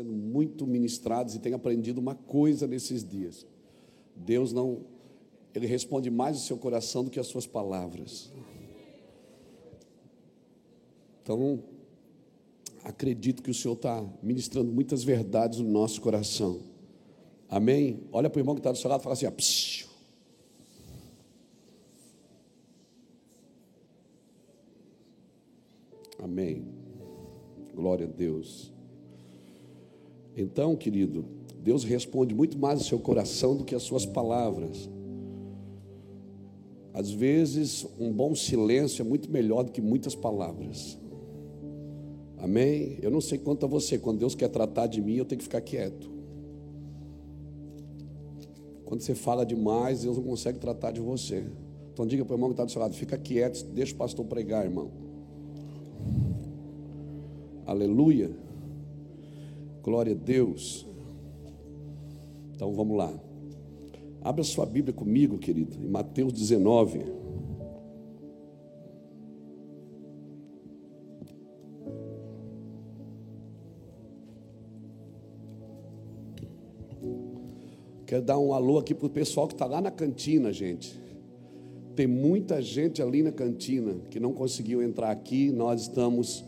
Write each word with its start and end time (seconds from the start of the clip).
sendo 0.00 0.12
muito 0.14 0.66
ministrados 0.66 1.34
e 1.34 1.38
tenho 1.38 1.56
aprendido 1.56 1.98
uma 1.98 2.14
coisa 2.14 2.66
nesses 2.66 3.06
dias. 3.06 3.46
Deus 4.16 4.50
não, 4.50 4.80
Ele 5.54 5.66
responde 5.66 6.10
mais 6.10 6.38
o 6.38 6.40
seu 6.40 6.56
coração 6.56 7.04
do 7.04 7.10
que 7.10 7.20
as 7.20 7.26
suas 7.26 7.46
palavras. 7.46 8.32
Então, 11.22 11.62
acredito 12.82 13.42
que 13.42 13.50
o 13.50 13.54
Senhor 13.54 13.74
está 13.74 14.02
ministrando 14.22 14.72
muitas 14.72 15.04
verdades 15.04 15.58
no 15.58 15.68
nosso 15.68 16.00
coração. 16.00 16.60
Amém? 17.46 18.00
Olha 18.10 18.30
para 18.30 18.38
o 18.38 18.40
irmão 18.40 18.54
que 18.54 18.60
está 18.60 18.72
do 18.72 18.78
seu 18.78 18.88
lado 18.88 19.00
e 19.00 19.02
fala 19.02 19.12
assim: 19.12 19.26
ó, 19.26 19.32
Amém. 26.24 26.64
Glória 27.74 28.06
a 28.06 28.10
Deus. 28.10 28.72
Então, 30.36 30.76
querido, 30.76 31.24
Deus 31.62 31.84
responde 31.84 32.34
muito 32.34 32.58
mais 32.58 32.80
o 32.80 32.84
seu 32.84 32.98
coração 32.98 33.56
do 33.56 33.64
que 33.64 33.74
as 33.74 33.82
suas 33.82 34.06
palavras. 34.06 34.88
Às 36.92 37.10
vezes, 37.10 37.86
um 37.98 38.12
bom 38.12 38.34
silêncio 38.34 39.02
é 39.02 39.04
muito 39.04 39.30
melhor 39.30 39.62
do 39.64 39.72
que 39.72 39.80
muitas 39.80 40.14
palavras. 40.14 40.98
Amém? 42.38 42.98
Eu 43.02 43.10
não 43.10 43.20
sei 43.20 43.38
quanto 43.38 43.66
a 43.66 43.68
você, 43.68 43.98
quando 43.98 44.18
Deus 44.18 44.34
quer 44.34 44.48
tratar 44.48 44.86
de 44.86 45.00
mim, 45.00 45.16
eu 45.16 45.24
tenho 45.24 45.38
que 45.38 45.44
ficar 45.44 45.60
quieto. 45.60 46.10
Quando 48.84 49.02
você 49.02 49.14
fala 49.14 49.44
demais, 49.44 50.02
Deus 50.02 50.16
não 50.16 50.24
consegue 50.24 50.58
tratar 50.58 50.90
de 50.90 51.00
você. 51.00 51.44
Então 51.92 52.06
diga 52.06 52.24
para 52.24 52.32
o 52.32 52.36
irmão 52.36 52.48
que 52.48 52.54
está 52.54 52.64
do 52.64 52.72
seu 52.72 52.80
lado, 52.80 52.94
fica 52.94 53.16
quieto, 53.18 53.64
deixa 53.66 53.94
o 53.94 53.96
pastor 53.96 54.24
pregar, 54.24 54.64
irmão. 54.64 54.90
Aleluia. 57.66 58.30
Glória 59.82 60.12
a 60.12 60.16
Deus. 60.16 60.86
Então 62.54 62.72
vamos 62.72 62.96
lá. 62.96 63.12
Abra 64.22 64.44
sua 64.44 64.66
Bíblia 64.66 64.92
comigo, 64.92 65.38
querido, 65.38 65.82
em 65.82 65.88
Mateus 65.88 66.32
19. 66.34 67.20
Quero 78.04 78.22
dar 78.22 78.38
um 78.38 78.52
alô 78.52 78.76
aqui 78.76 78.94
para 78.94 79.06
o 79.06 79.10
pessoal 79.10 79.46
que 79.46 79.54
está 79.54 79.64
lá 79.64 79.80
na 79.80 79.90
cantina, 79.90 80.52
gente. 80.52 81.00
Tem 81.96 82.06
muita 82.06 82.60
gente 82.60 83.00
ali 83.00 83.22
na 83.22 83.32
cantina 83.32 83.94
que 84.10 84.20
não 84.20 84.34
conseguiu 84.34 84.82
entrar 84.82 85.10
aqui. 85.10 85.50
Nós 85.50 85.82
estamos 85.82 86.44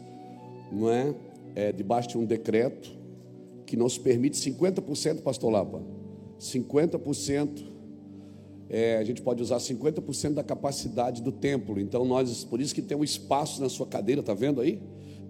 não 0.71 0.91
é? 0.91 1.15
é 1.55 1.73
debaixo 1.73 2.11
de 2.11 2.19
um 2.19 2.25
decreto 2.25 3.02
que 3.73 3.77
nos 3.79 3.97
permite 3.97 4.37
50%, 4.37 5.23
pastor 5.23 5.51
Lapa, 5.51 5.83
50%, 6.39 7.65
é, 8.69 8.99
a 8.99 9.03
gente 9.03 9.23
pode 9.23 9.43
usar 9.43 9.57
50% 9.57 10.35
da 10.35 10.45
capacidade 10.45 11.23
do 11.23 11.33
templo. 11.33 11.81
Então 11.81 12.05
nós, 12.05 12.45
por 12.45 12.61
isso 12.61 12.75
que 12.75 12.83
tem 12.83 12.95
um 12.95 13.03
espaço 13.03 13.63
na 13.63 13.71
sua 13.71 13.87
cadeira, 13.87 14.23
tá 14.23 14.35
vendo 14.35 14.61
aí? 14.61 14.79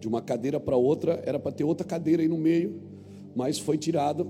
De 0.01 0.09
uma 0.09 0.21
cadeira 0.21 0.59
para 0.59 0.77
outra, 0.77 1.23
era 1.25 1.39
para 1.39 1.53
ter 1.53 1.63
outra 1.63 1.87
cadeira 1.87 2.21
aí 2.21 2.27
no 2.27 2.37
meio, 2.37 2.83
mas 3.33 3.61
foi 3.61 3.79
tirado. 3.79 4.29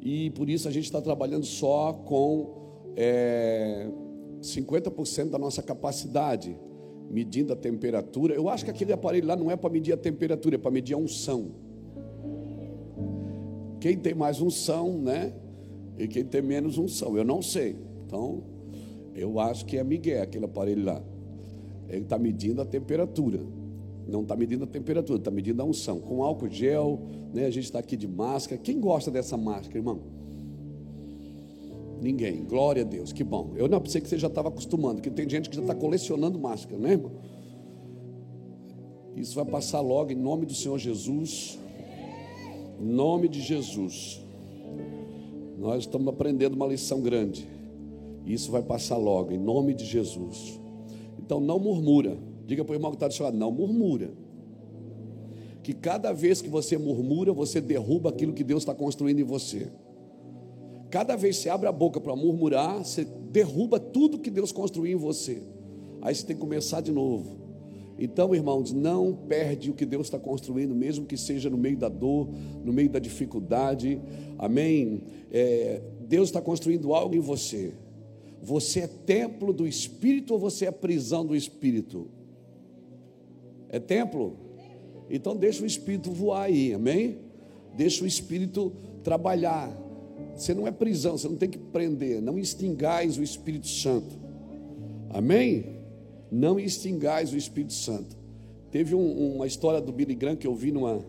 E 0.00 0.30
por 0.30 0.48
isso 0.48 0.66
a 0.66 0.70
gente 0.70 0.84
está 0.84 1.02
trabalhando 1.02 1.44
só 1.44 1.92
com 1.92 2.94
é, 2.96 3.90
50% 4.40 5.28
da 5.28 5.38
nossa 5.38 5.62
capacidade 5.62 6.56
medindo 7.10 7.52
a 7.52 7.56
temperatura. 7.56 8.32
Eu 8.32 8.48
acho 8.48 8.64
que 8.64 8.70
aquele 8.70 8.94
aparelho 8.94 9.26
lá 9.26 9.36
não 9.36 9.50
é 9.50 9.56
para 9.56 9.68
medir 9.68 9.92
a 9.92 9.98
temperatura, 9.98 10.54
é 10.54 10.58
para 10.58 10.70
medir 10.70 10.94
a 10.94 10.96
unção. 10.96 11.68
Quem 13.80 13.96
tem 13.96 14.14
mais 14.14 14.40
unção, 14.40 14.98
né? 14.98 15.32
E 15.98 16.06
quem 16.06 16.24
tem 16.24 16.42
menos 16.42 16.78
unção, 16.78 17.16
eu 17.16 17.24
não 17.24 17.42
sei. 17.42 17.76
Então, 18.06 18.42
eu 19.14 19.40
acho 19.40 19.64
que 19.64 19.76
é 19.76 19.84
Miguel, 19.84 20.22
aquele 20.22 20.44
aparelho 20.44 20.84
lá. 20.84 21.02
Ele 21.88 22.02
está 22.02 22.18
medindo 22.18 22.60
a 22.62 22.64
temperatura. 22.64 23.40
Não 24.06 24.22
está 24.22 24.36
medindo 24.36 24.64
a 24.64 24.66
temperatura, 24.66 25.18
está 25.18 25.30
medindo 25.30 25.62
a 25.62 25.64
unção. 25.64 26.00
Com 26.00 26.22
álcool 26.22 26.48
gel, 26.48 27.00
né? 27.32 27.46
A 27.46 27.50
gente 27.50 27.64
está 27.64 27.78
aqui 27.78 27.96
de 27.96 28.08
máscara. 28.08 28.60
Quem 28.60 28.80
gosta 28.80 29.10
dessa 29.10 29.36
máscara, 29.36 29.78
irmão? 29.78 30.00
Ninguém. 32.00 32.44
Glória 32.44 32.82
a 32.82 32.84
Deus. 32.84 33.12
Que 33.12 33.22
bom. 33.22 33.52
Eu 33.56 33.68
não 33.68 33.80
pensei 33.80 34.00
que 34.00 34.08
você 34.08 34.18
já 34.18 34.28
estava 34.28 34.48
acostumando, 34.48 34.96
porque 34.96 35.10
tem 35.10 35.28
gente 35.28 35.50
que 35.50 35.56
já 35.56 35.62
está 35.62 35.74
colecionando 35.74 36.38
máscara, 36.38 36.78
né, 36.78 36.92
irmão? 36.92 37.12
Isso 39.14 39.34
vai 39.34 39.44
passar 39.44 39.80
logo 39.80 40.12
em 40.12 40.16
nome 40.16 40.46
do 40.46 40.54
Senhor 40.54 40.78
Jesus. 40.78 41.58
Em 42.80 42.86
nome 42.86 43.28
de 43.28 43.40
Jesus. 43.42 44.24
Nós 45.58 45.80
estamos 45.80 46.08
aprendendo 46.08 46.54
uma 46.54 46.66
lição 46.66 47.02
grande. 47.02 47.46
Isso 48.24 48.50
vai 48.50 48.62
passar 48.62 48.96
logo, 48.96 49.32
em 49.32 49.38
nome 49.38 49.74
de 49.74 49.84
Jesus. 49.84 50.58
Então 51.18 51.38
não 51.38 51.58
murmura. 51.58 52.16
Diga 52.46 52.64
para 52.64 52.72
o 52.72 52.76
irmão 52.76 52.90
que 52.90 52.96
está 52.96 53.06
do 53.06 53.14
seu 53.14 53.26
lado, 53.26 53.36
não 53.36 53.52
murmura. 53.52 54.10
Que 55.62 55.74
cada 55.74 56.12
vez 56.12 56.40
que 56.40 56.48
você 56.48 56.78
murmura, 56.78 57.32
você 57.32 57.60
derruba 57.60 58.08
aquilo 58.08 58.32
que 58.32 58.42
Deus 58.42 58.62
está 58.62 58.74
construindo 58.74 59.20
em 59.20 59.24
você. 59.24 59.70
Cada 60.90 61.14
vez 61.14 61.36
que 61.36 61.42
você 61.42 61.50
abre 61.50 61.68
a 61.68 61.72
boca 61.72 62.00
para 62.00 62.16
murmurar, 62.16 62.84
você 62.84 63.04
derruba 63.04 63.78
tudo 63.78 64.18
que 64.18 64.30
Deus 64.30 64.50
construiu 64.50 64.96
em 64.96 65.00
você. 65.00 65.42
Aí 66.00 66.14
você 66.14 66.26
tem 66.26 66.34
que 66.34 66.40
começar 66.40 66.80
de 66.80 66.90
novo. 66.90 67.49
Então, 68.02 68.34
irmãos, 68.34 68.72
não 68.72 69.12
perde 69.12 69.70
o 69.70 69.74
que 69.74 69.84
Deus 69.84 70.06
está 70.06 70.18
construindo, 70.18 70.74
mesmo 70.74 71.04
que 71.04 71.18
seja 71.18 71.50
no 71.50 71.58
meio 71.58 71.76
da 71.76 71.90
dor, 71.90 72.30
no 72.64 72.72
meio 72.72 72.88
da 72.88 72.98
dificuldade. 72.98 74.00
Amém? 74.38 75.02
É, 75.30 75.82
Deus 76.08 76.30
está 76.30 76.40
construindo 76.40 76.94
algo 76.94 77.14
em 77.14 77.20
você. 77.20 77.74
Você 78.42 78.80
é 78.80 78.86
templo 78.86 79.52
do 79.52 79.66
Espírito 79.66 80.32
ou 80.32 80.40
você 80.40 80.64
é 80.64 80.70
prisão 80.70 81.26
do 81.26 81.36
Espírito? 81.36 82.08
É 83.68 83.78
templo? 83.78 84.34
Então 85.10 85.36
deixa 85.36 85.62
o 85.62 85.66
Espírito 85.66 86.10
voar 86.10 86.44
aí, 86.44 86.72
amém? 86.72 87.18
Deixa 87.76 88.02
o 88.02 88.06
Espírito 88.06 88.72
trabalhar. 89.04 89.70
Você 90.34 90.54
não 90.54 90.66
é 90.66 90.70
prisão, 90.70 91.18
você 91.18 91.28
não 91.28 91.36
tem 91.36 91.50
que 91.50 91.58
prender. 91.58 92.22
Não 92.22 92.38
extingais 92.38 93.18
o 93.18 93.22
Espírito 93.22 93.68
Santo. 93.68 94.18
Amém? 95.10 95.79
Não 96.30 96.58
extingais 96.58 97.32
o 97.32 97.36
Espírito 97.36 97.72
Santo. 97.72 98.16
Teve 98.70 98.94
um, 98.94 99.34
uma 99.34 99.46
história 99.46 99.80
do 99.80 99.92
Billy 99.92 100.14
Graham 100.14 100.36
que 100.36 100.46
eu 100.46 100.54
vi 100.54 100.70
numa, 100.70 101.04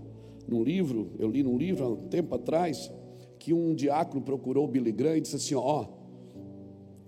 num 0.48 0.63
livro, 0.63 1.12
eu 1.19 1.30
li 1.30 1.44
num 1.44 1.57
livro 1.57 1.84
há 1.84 1.90
um 1.90 2.07
tempo 2.07 2.34
atrás, 2.34 2.92
que 3.38 3.54
um 3.54 3.74
diácono 3.74 4.22
procurou 4.22 4.66
o 4.66 4.68
Billy 4.68 4.92
Graham 4.92 5.18
e 5.18 5.22
disse 5.22 5.36
assim: 5.36 5.56
Ó, 5.56 5.86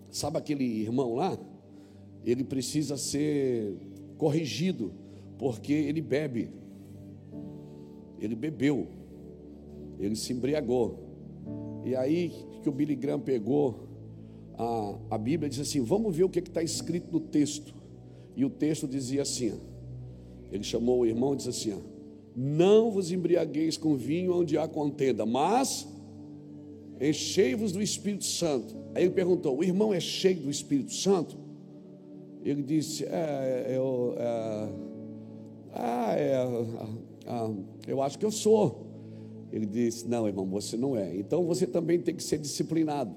sabe 0.09 0.37
aquele 0.37 0.63
irmão 0.63 1.15
lá? 1.15 1.37
Ele 2.25 2.43
precisa 2.43 2.97
ser 2.97 3.75
corrigido, 4.17 4.93
porque 5.37 5.73
ele 5.73 6.01
bebe. 6.01 6.49
Ele 8.19 8.35
bebeu, 8.35 8.87
ele 9.99 10.15
se 10.15 10.31
embriagou. 10.31 10.99
E 11.83 11.95
aí 11.95 12.31
que 12.61 12.69
o 12.69 12.71
Billy 12.71 12.95
Graham 12.95 13.19
pegou 13.19 13.89
a, 14.57 14.95
a 15.11 15.17
Bíblia 15.17 15.47
e 15.47 15.49
disse 15.49 15.61
assim: 15.61 15.81
vamos 15.83 16.15
ver 16.15 16.23
o 16.23 16.29
que 16.29 16.39
está 16.39 16.63
escrito 16.63 17.11
no 17.11 17.19
texto. 17.19 17.82
E 18.35 18.43
o 18.43 18.49
texto 18.49 18.87
dizia 18.87 19.21
assim: 19.21 19.53
ele 20.53 20.63
chamou 20.63 20.99
o 20.99 21.05
irmão 21.05 21.33
e 21.33 21.37
disse 21.37 21.49
assim: 21.49 21.81
Não 22.35 22.91
vos 22.91 23.11
embriagueis 23.11 23.75
com 23.75 23.95
vinho 23.95 24.39
onde 24.39 24.55
há 24.55 24.67
contenda, 24.67 25.25
mas 25.25 25.87
enchei-vos 27.01 27.71
do 27.71 27.81
Espírito 27.81 28.23
Santo. 28.23 28.75
Aí 28.93 29.05
ele 29.05 29.13
perguntou: 29.13 29.57
O 29.57 29.63
irmão 29.63 29.91
é 29.91 29.99
cheio 29.99 30.41
do 30.41 30.51
Espírito 30.51 30.93
Santo? 30.93 31.35
Ele 32.43 32.61
disse: 32.61 33.03
É, 33.05 33.73
eu, 33.75 34.13
é, 34.15 34.69
ah, 35.73 36.15
é, 36.15 36.33
é, 37.25 37.91
eu 37.91 37.99
acho 37.99 38.19
que 38.19 38.25
eu 38.25 38.31
sou. 38.31 38.85
Ele 39.51 39.65
disse: 39.65 40.07
Não, 40.07 40.27
irmão, 40.27 40.45
você 40.45 40.77
não 40.77 40.95
é. 40.95 41.15
Então 41.15 41.43
você 41.45 41.65
também 41.65 41.99
tem 41.99 42.13
que 42.13 42.21
ser 42.21 42.37
disciplinado. 42.37 43.15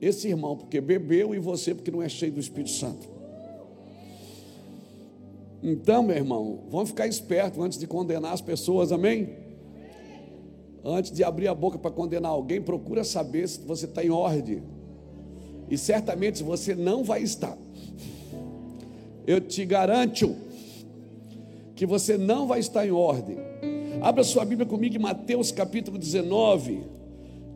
Esse 0.00 0.26
irmão, 0.26 0.56
porque 0.56 0.80
bebeu, 0.80 1.36
e 1.36 1.38
você, 1.38 1.72
porque 1.72 1.92
não 1.92 2.02
é 2.02 2.08
cheio 2.08 2.32
do 2.32 2.40
Espírito 2.40 2.70
Santo. 2.70 3.15
Então, 5.62 6.02
meu 6.02 6.16
irmão, 6.16 6.60
vamos 6.70 6.90
ficar 6.90 7.06
espertos 7.06 7.62
antes 7.62 7.78
de 7.78 7.86
condenar 7.86 8.32
as 8.32 8.40
pessoas, 8.40 8.92
amém? 8.92 9.30
Antes 10.84 11.10
de 11.10 11.24
abrir 11.24 11.48
a 11.48 11.54
boca 11.54 11.78
para 11.78 11.90
condenar 11.90 12.30
alguém, 12.30 12.60
procura 12.60 13.02
saber 13.02 13.48
se 13.48 13.60
você 13.60 13.86
está 13.86 14.04
em 14.04 14.10
ordem. 14.10 14.62
E 15.68 15.76
certamente 15.76 16.42
você 16.42 16.74
não 16.74 17.02
vai 17.02 17.22
estar. 17.22 17.56
Eu 19.26 19.40
te 19.40 19.64
garanto 19.64 20.36
que 21.74 21.84
você 21.84 22.16
não 22.16 22.46
vai 22.46 22.60
estar 22.60 22.86
em 22.86 22.92
ordem. 22.92 23.36
Abra 24.00 24.22
sua 24.22 24.44
Bíblia 24.44 24.66
comigo 24.66 24.94
em 24.94 25.00
Mateus 25.00 25.50
capítulo 25.50 25.98
19. 25.98 26.84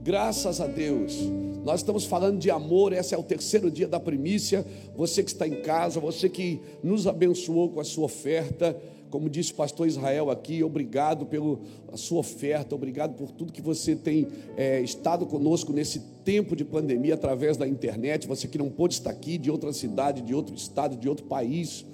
Graças 0.02 0.60
a 0.60 0.66
Deus. 0.66 1.16
Nós 1.64 1.80
estamos 1.80 2.06
falando 2.06 2.38
de 2.38 2.50
amor, 2.50 2.92
esse 2.92 3.14
é 3.14 3.18
o 3.18 3.22
terceiro 3.22 3.70
dia 3.70 3.86
da 3.86 4.00
primícia. 4.00 4.64
Você 4.96 5.22
que 5.22 5.30
está 5.30 5.46
em 5.46 5.60
casa, 5.60 6.00
você 6.00 6.28
que 6.28 6.58
nos 6.82 7.06
abençoou 7.06 7.68
com 7.68 7.80
a 7.80 7.84
sua 7.84 8.06
oferta, 8.06 8.74
como 9.10 9.28
disse 9.28 9.52
o 9.52 9.56
pastor 9.56 9.86
Israel 9.86 10.30
aqui, 10.30 10.62
obrigado 10.62 11.26
pela 11.26 11.58
sua 11.96 12.20
oferta, 12.20 12.74
obrigado 12.74 13.14
por 13.14 13.30
tudo 13.30 13.52
que 13.52 13.60
você 13.60 13.94
tem 13.94 14.28
é, 14.56 14.80
estado 14.80 15.26
conosco 15.26 15.72
nesse 15.72 16.00
tempo 16.24 16.56
de 16.56 16.64
pandemia 16.64 17.14
através 17.14 17.58
da 17.58 17.68
internet. 17.68 18.26
Você 18.26 18.48
que 18.48 18.56
não 18.56 18.70
pôde 18.70 18.94
estar 18.94 19.10
aqui, 19.10 19.36
de 19.36 19.50
outra 19.50 19.72
cidade, 19.72 20.22
de 20.22 20.34
outro 20.34 20.54
estado, 20.54 20.96
de 20.96 21.08
outro 21.08 21.26
país. 21.26 21.84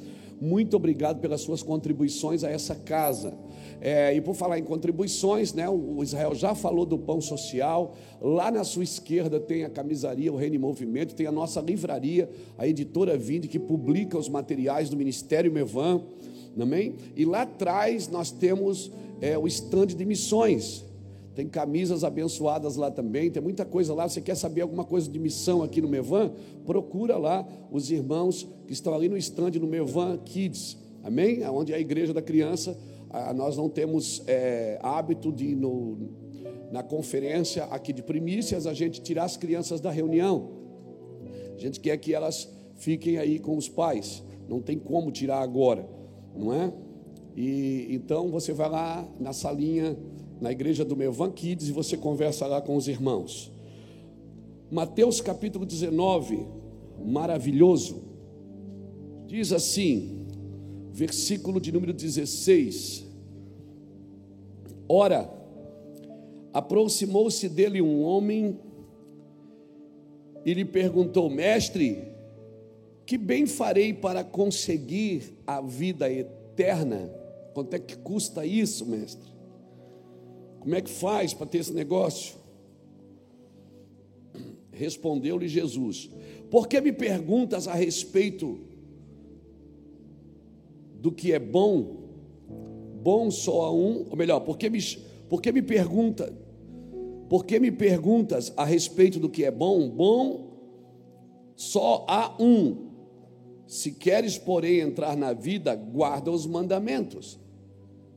Muito 0.40 0.76
obrigado 0.76 1.20
pelas 1.20 1.40
suas 1.40 1.62
contribuições 1.62 2.44
a 2.44 2.50
essa 2.50 2.74
casa. 2.74 3.36
É, 3.80 4.14
e 4.14 4.20
por 4.20 4.34
falar 4.34 4.58
em 4.58 4.64
contribuições, 4.64 5.52
né, 5.52 5.68
o 5.68 6.02
Israel 6.02 6.34
já 6.34 6.54
falou 6.54 6.84
do 6.84 6.98
pão 6.98 7.20
social. 7.20 7.94
Lá 8.20 8.50
na 8.50 8.64
sua 8.64 8.84
esquerda 8.84 9.38
tem 9.40 9.64
a 9.64 9.70
camisaria, 9.70 10.32
o 10.32 10.36
Reino 10.36 10.56
em 10.56 10.58
Movimento, 10.58 11.14
tem 11.14 11.26
a 11.26 11.32
nossa 11.32 11.60
livraria, 11.60 12.28
a 12.56 12.66
editora 12.66 13.16
Vinde, 13.16 13.48
que 13.48 13.58
publica 13.58 14.18
os 14.18 14.28
materiais 14.28 14.88
do 14.90 14.96
Ministério 14.96 15.52
Mevan. 15.52 16.02
Amém? 16.58 16.94
E 17.14 17.24
lá 17.24 17.42
atrás 17.42 18.08
nós 18.08 18.30
temos 18.30 18.90
é, 19.20 19.36
o 19.36 19.46
estande 19.46 19.94
de 19.94 20.04
missões. 20.04 20.84
Tem 21.36 21.46
camisas 21.46 22.02
abençoadas 22.02 22.74
lá 22.74 22.90
também, 22.90 23.30
tem 23.30 23.40
muita 23.40 23.64
coisa 23.64 23.94
lá. 23.94 24.08
Você 24.08 24.20
quer 24.20 24.34
saber 24.34 24.62
alguma 24.62 24.84
coisa 24.84 25.08
de 25.08 25.18
missão 25.18 25.62
aqui 25.62 25.80
no 25.80 25.88
Mevan? 25.88 26.32
Procura 26.64 27.16
lá 27.16 27.46
os 27.70 27.90
irmãos 27.90 28.48
que 28.66 28.72
estão 28.72 28.92
ali 28.92 29.08
no 29.08 29.16
estande 29.16 29.60
no 29.60 29.68
Mevan 29.68 30.18
Kids. 30.24 30.76
Amém? 31.04 31.46
Onde 31.46 31.72
é 31.72 31.76
a 31.76 31.80
igreja 31.80 32.12
da 32.12 32.22
criança. 32.22 32.76
nós 33.36 33.56
não 33.56 33.68
temos 33.68 34.22
é, 34.26 34.80
hábito 34.82 35.30
de 35.30 35.54
no, 35.54 35.98
na 36.72 36.82
conferência 36.82 37.64
aqui 37.64 37.92
de 37.92 38.02
primícias 38.02 38.66
a 38.66 38.74
gente 38.74 39.00
tirar 39.00 39.24
as 39.24 39.36
crianças 39.36 39.80
da 39.80 39.90
reunião. 39.90 40.48
A 41.54 41.60
gente 41.60 41.78
quer 41.78 41.96
que 41.98 42.12
elas 42.12 42.48
fiquem 42.74 43.18
aí 43.18 43.38
com 43.38 43.56
os 43.56 43.68
pais. 43.68 44.24
Não 44.48 44.60
tem 44.60 44.78
como 44.78 45.12
tirar 45.12 45.40
agora 45.40 45.96
não 46.36 46.52
é? 46.52 46.72
E 47.36 47.86
então 47.90 48.30
você 48.30 48.52
vai 48.52 48.68
lá 48.68 49.06
na 49.18 49.32
salinha, 49.32 49.96
na 50.40 50.52
igreja 50.52 50.84
do 50.84 50.96
Mevan 50.96 51.30
Kids, 51.30 51.68
e 51.68 51.72
você 51.72 51.96
conversa 51.96 52.46
lá 52.46 52.60
com 52.60 52.76
os 52.76 52.88
irmãos. 52.88 53.50
Mateus 54.70 55.20
capítulo 55.20 55.64
19, 55.64 56.46
maravilhoso, 57.04 58.02
diz 59.26 59.52
assim, 59.52 60.26
versículo 60.92 61.60
de 61.60 61.70
número 61.70 61.92
16: 61.92 63.06
Ora, 64.88 65.30
aproximou-se 66.52 67.48
dele 67.48 67.82
um 67.82 68.02
homem 68.02 68.58
e 70.44 70.54
lhe 70.54 70.64
perguntou: 70.64 71.28
Mestre, 71.28 72.02
que 73.04 73.18
bem 73.18 73.46
farei 73.46 73.92
para 73.92 74.24
conseguir 74.24 75.34
a 75.46 75.60
vida 75.60 76.10
eterna? 76.10 77.10
Quanto 77.52 77.74
é 77.74 77.78
que 77.78 77.96
custa 77.96 78.44
isso, 78.44 78.86
mestre? 78.86 79.35
Como 80.66 80.74
é 80.74 80.80
que 80.80 80.90
faz 80.90 81.32
para 81.32 81.46
ter 81.46 81.58
esse 81.58 81.72
negócio? 81.72 82.34
Respondeu-lhe 84.72 85.46
Jesus: 85.46 86.10
Por 86.50 86.66
que 86.66 86.80
me 86.80 86.92
perguntas 86.92 87.68
a 87.68 87.74
respeito 87.74 88.58
do 91.00 91.12
que 91.12 91.32
é 91.32 91.38
bom? 91.38 92.08
Bom 93.00 93.30
só 93.30 93.66
a 93.66 93.72
um, 93.72 94.08
ou 94.10 94.16
melhor, 94.16 94.40
por 94.40 94.58
que 94.58 94.68
me, 94.68 94.80
por 95.28 95.40
que 95.40 95.52
me 95.52 95.62
pergunta? 95.62 96.36
Por 97.28 97.44
que 97.44 97.60
me 97.60 97.70
perguntas 97.70 98.52
a 98.56 98.64
respeito 98.64 99.20
do 99.20 99.28
que 99.28 99.44
é 99.44 99.52
bom? 99.52 99.88
Bom 99.88 100.50
só 101.54 102.04
há 102.08 102.34
um, 102.42 102.88
se 103.68 103.92
queres, 103.92 104.36
porém, 104.36 104.80
entrar 104.80 105.16
na 105.16 105.32
vida, 105.32 105.76
guarda 105.76 106.28
os 106.28 106.44
mandamentos. 106.44 107.38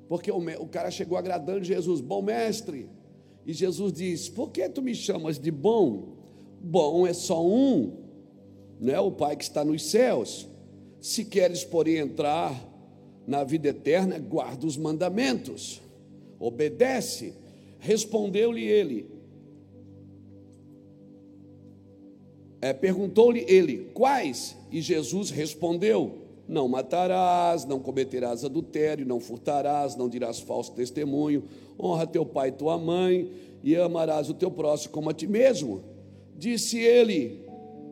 Porque 0.09 0.31
o, 0.31 0.37
o 0.37 0.67
cara 0.67 0.89
chegou 0.89 1.17
agradando 1.17 1.63
Jesus, 1.63 2.01
bom 2.01 2.23
mestre. 2.23 2.89
E 3.45 3.53
Jesus 3.53 3.93
diz: 3.93 4.27
Por 4.27 4.49
que 4.49 4.67
tu 4.67 4.81
me 4.81 4.95
chamas 4.95 5.39
de 5.39 5.51
bom? 5.51 6.17
Bom 6.59 7.07
é 7.07 7.13
só 7.13 7.45
um, 7.45 7.93
não 8.81 8.93
é 8.93 8.99
o 8.99 9.11
Pai 9.11 9.37
que 9.37 9.43
está 9.43 9.63
nos 9.63 9.83
céus. 9.83 10.47
Se 10.99 11.23
queres, 11.23 11.63
porém, 11.63 11.97
entrar 11.97 12.53
na 13.25 13.43
vida 13.43 13.69
eterna, 13.69 14.17
guarda 14.19 14.65
os 14.65 14.75
mandamentos, 14.75 15.79
obedece. 16.39 17.35
Respondeu-lhe 17.77 18.63
ele: 18.65 19.05
é, 22.59 22.73
perguntou-lhe 22.73 23.45
ele: 23.47 23.91
Quais? 23.93 24.57
E 24.71 24.81
Jesus 24.81 25.29
respondeu: 25.29 26.28
Não 26.49 26.67
matarás, 26.67 27.63
não 27.63 27.79
cometerás 27.79 28.43
adultério, 28.43 29.05
não 29.05 29.19
furtarás, 29.19 29.95
não 29.95 30.09
dirás 30.09 30.39
falso 30.39 30.71
testemunho, 30.71 31.43
honra 31.79 32.07
teu 32.07 32.25
pai 32.25 32.49
e 32.49 32.53
tua 32.53 32.75
mãe, 32.75 33.31
e 33.63 33.75
amarás 33.75 34.31
o 34.31 34.33
teu 34.33 34.49
próximo 34.49 34.91
como 34.91 35.11
a 35.11 35.13
ti 35.13 35.27
mesmo. 35.27 35.83
Disse 36.35 36.79
ele, 36.79 37.45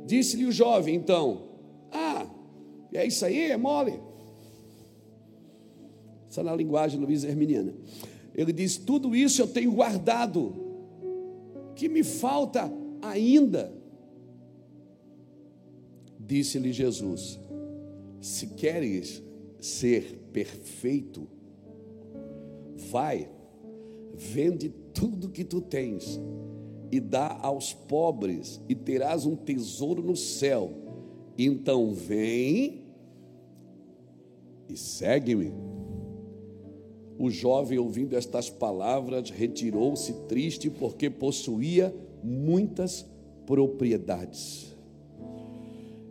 disse-lhe 0.07 0.44
o 0.45 0.51
jovem 0.51 0.95
então: 0.95 1.44
Ah, 1.92 2.25
é 2.92 3.06
isso 3.06 3.24
aí, 3.24 3.51
é 3.51 3.57
mole. 3.57 4.00
Essa 6.27 6.41
é 6.41 6.43
na 6.43 6.55
linguagem 6.55 7.00
Luiz 7.00 7.24
Herminiana. 7.24 7.75
Ele 8.34 8.51
diz: 8.51 8.75
Tudo 8.75 9.15
isso 9.15 9.39
eu 9.39 9.48
tenho 9.48 9.72
guardado, 9.72 10.55
que 11.75 11.88
me 11.88 12.03
falta 12.03 12.74
ainda. 13.03 13.72
Disse-lhe 16.20 16.74
Jesus: 16.74 17.39
Se 18.27 18.46
queres 18.48 19.24
ser 19.57 20.19
perfeito, 20.34 21.29
vai, 22.91 23.29
vende 24.13 24.67
tudo 24.93 25.29
que 25.29 25.46
tu 25.46 25.62
tens 25.62 26.19
e 26.91 27.00
dá 27.00 27.39
aos 27.41 27.74
pobres, 27.74 28.60
e 28.67 28.75
terás 28.75 29.25
um 29.25 29.34
tesouro 29.34 30.03
no 30.03 30.17
céu. 30.17 30.74
Então 31.38 31.93
vem 31.93 32.84
e 34.67 34.75
segue-me. 34.75 35.53
O 37.17 37.29
jovem, 37.29 37.79
ouvindo 37.79 38.13
estas 38.17 38.50
palavras, 38.50 39.29
retirou-se 39.29 40.12
triste 40.27 40.69
porque 40.69 41.10
possuía 41.10 41.96
muitas 42.22 43.05
propriedades. 43.46 44.75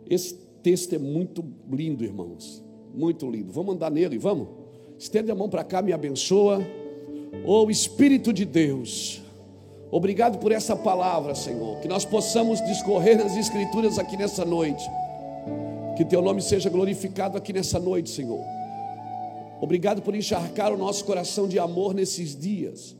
Esse 0.09 0.46
texto 0.67 0.91
é 0.95 0.97
muito 0.97 1.45
lindo, 1.71 2.03
irmãos. 2.03 2.61
Muito 2.93 3.25
lindo. 3.25 3.53
Vamos 3.53 3.75
andar 3.75 3.89
nele, 3.89 4.17
vamos? 4.17 4.49
Estende 4.99 5.31
a 5.31 5.35
mão 5.35 5.47
para 5.47 5.63
cá, 5.63 5.81
me 5.81 5.93
abençoa. 5.93 6.59
Oh 7.45 7.71
Espírito 7.71 8.33
de 8.33 8.43
Deus, 8.43 9.21
obrigado 9.89 10.39
por 10.39 10.51
essa 10.51 10.75
palavra, 10.75 11.33
Senhor. 11.35 11.79
Que 11.79 11.87
nós 11.87 12.03
possamos 12.03 12.59
discorrer 12.65 13.17
nas 13.17 13.37
Escrituras 13.37 13.97
aqui 13.97 14.17
nessa 14.17 14.43
noite. 14.43 14.83
Que 15.95 16.03
teu 16.03 16.21
nome 16.21 16.41
seja 16.41 16.69
glorificado 16.69 17.37
aqui 17.37 17.53
nessa 17.53 17.79
noite, 17.79 18.09
Senhor. 18.09 18.43
Obrigado 19.61 20.01
por 20.01 20.13
encharcar 20.13 20.73
o 20.73 20.77
nosso 20.77 21.05
coração 21.05 21.47
de 21.47 21.57
amor 21.57 21.93
nesses 21.93 22.35
dias. 22.35 22.93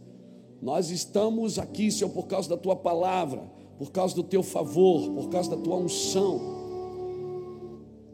Nós 0.62 0.89
estamos 0.89 1.59
aqui, 1.59 1.91
Senhor, 1.91 2.12
por 2.12 2.27
causa 2.27 2.47
da 2.47 2.55
tua 2.55 2.77
palavra, 2.77 3.41
por 3.77 3.91
causa 3.91 4.15
do 4.15 4.24
teu 4.24 4.41
favor, 4.41 5.12
por 5.12 5.27
causa 5.27 5.50
da 5.50 5.57
tua 5.57 5.75
unção. 5.75 6.66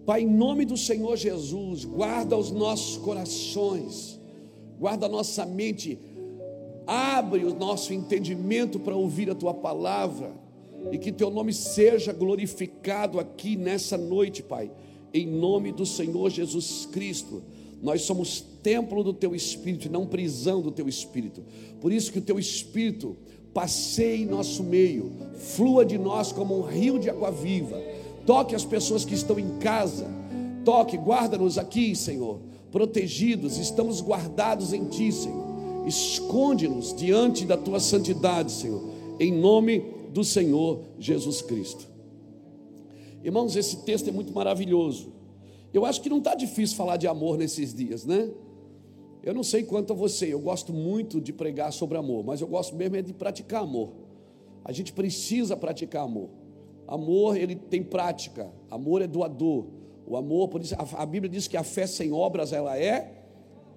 Pai, 0.05 0.23
em 0.23 0.27
nome 0.27 0.65
do 0.65 0.75
Senhor 0.75 1.15
Jesus, 1.15 1.85
guarda 1.85 2.37
os 2.37 2.51
nossos 2.51 2.97
corações, 2.97 4.19
guarda 4.77 5.05
a 5.05 5.09
nossa 5.09 5.45
mente, 5.45 5.97
abre 6.85 7.45
o 7.45 7.55
nosso 7.55 7.93
entendimento 7.93 8.79
para 8.79 8.95
ouvir 8.95 9.29
a 9.29 9.35
tua 9.35 9.53
palavra 9.53 10.33
e 10.91 10.97
que 10.97 11.09
teu 11.09 11.29
nome 11.29 11.53
seja 11.53 12.11
glorificado 12.11 13.17
aqui 13.17 13.55
nessa 13.55 13.97
noite, 13.97 14.43
Pai, 14.43 14.69
em 15.13 15.25
nome 15.25 15.71
do 15.71 15.85
Senhor 15.85 16.29
Jesus 16.29 16.85
Cristo. 16.91 17.41
Nós 17.81 18.01
somos 18.01 18.41
templo 18.61 19.05
do 19.05 19.13
teu 19.13 19.33
espírito 19.33 19.87
e 19.87 19.91
não 19.91 20.05
prisão 20.05 20.61
do 20.61 20.71
teu 20.71 20.89
espírito. 20.89 21.41
Por 21.79 21.93
isso 21.93 22.11
que 22.11 22.19
o 22.19 22.23
teu 22.23 22.37
espírito 22.37 23.15
passeie 23.53 24.23
em 24.23 24.25
nosso 24.25 24.63
meio, 24.63 25.13
flua 25.35 25.85
de 25.85 25.97
nós 25.97 26.33
como 26.33 26.57
um 26.57 26.63
rio 26.63 26.99
de 26.99 27.09
água 27.09 27.31
viva 27.31 27.92
Toque 28.25 28.55
as 28.55 28.63
pessoas 28.63 29.03
que 29.03 29.13
estão 29.13 29.37
em 29.37 29.57
casa. 29.57 30.07
Toque, 30.63 30.97
guarda-nos 30.97 31.57
aqui, 31.57 31.95
Senhor. 31.95 32.39
Protegidos, 32.71 33.57
estamos 33.57 34.01
guardados 34.01 34.73
em 34.73 34.85
Ti, 34.85 35.11
Senhor. 35.11 35.43
Esconde-nos 35.85 36.93
diante 36.93 37.45
da 37.45 37.57
Tua 37.57 37.79
santidade, 37.79 38.51
Senhor. 38.51 38.81
Em 39.19 39.31
nome 39.31 39.83
do 40.13 40.23
Senhor 40.23 40.81
Jesus 40.97 41.41
Cristo. 41.41 41.87
Irmãos, 43.23 43.55
esse 43.55 43.77
texto 43.77 44.09
é 44.09 44.11
muito 44.11 44.33
maravilhoso. 44.33 45.11
Eu 45.73 45.85
acho 45.85 46.01
que 46.01 46.09
não 46.09 46.19
está 46.19 46.35
difícil 46.35 46.77
falar 46.77 46.97
de 46.97 47.07
amor 47.07 47.37
nesses 47.37 47.73
dias, 47.73 48.05
né? 48.05 48.29
Eu 49.23 49.33
não 49.33 49.43
sei 49.43 49.63
quanto 49.63 49.93
a 49.93 49.95
você, 49.95 50.33
eu 50.33 50.39
gosto 50.39 50.73
muito 50.73 51.21
de 51.21 51.31
pregar 51.31 51.71
sobre 51.71 51.97
amor, 51.97 52.23
mas 52.25 52.41
eu 52.41 52.47
gosto 52.47 52.75
mesmo 52.75 52.97
é 52.97 53.01
de 53.01 53.13
praticar 53.13 53.63
amor. 53.63 53.93
A 54.65 54.71
gente 54.71 54.91
precisa 54.91 55.55
praticar 55.55 56.03
amor. 56.03 56.29
Amor, 56.87 57.37
ele 57.37 57.55
tem 57.55 57.83
prática. 57.83 58.51
Amor 58.69 59.01
é 59.01 59.07
doador. 59.07 59.67
O 60.05 60.17
amor, 60.17 60.49
por 60.49 60.61
isso 60.61 60.75
a, 60.77 61.05
Bíblia 61.05 61.29
diz 61.29 61.47
que 61.47 61.55
a 61.55 61.63
fé 61.63 61.87
sem 61.87 62.11
obras 62.11 62.51
ela 62.51 62.77
é 62.77 63.23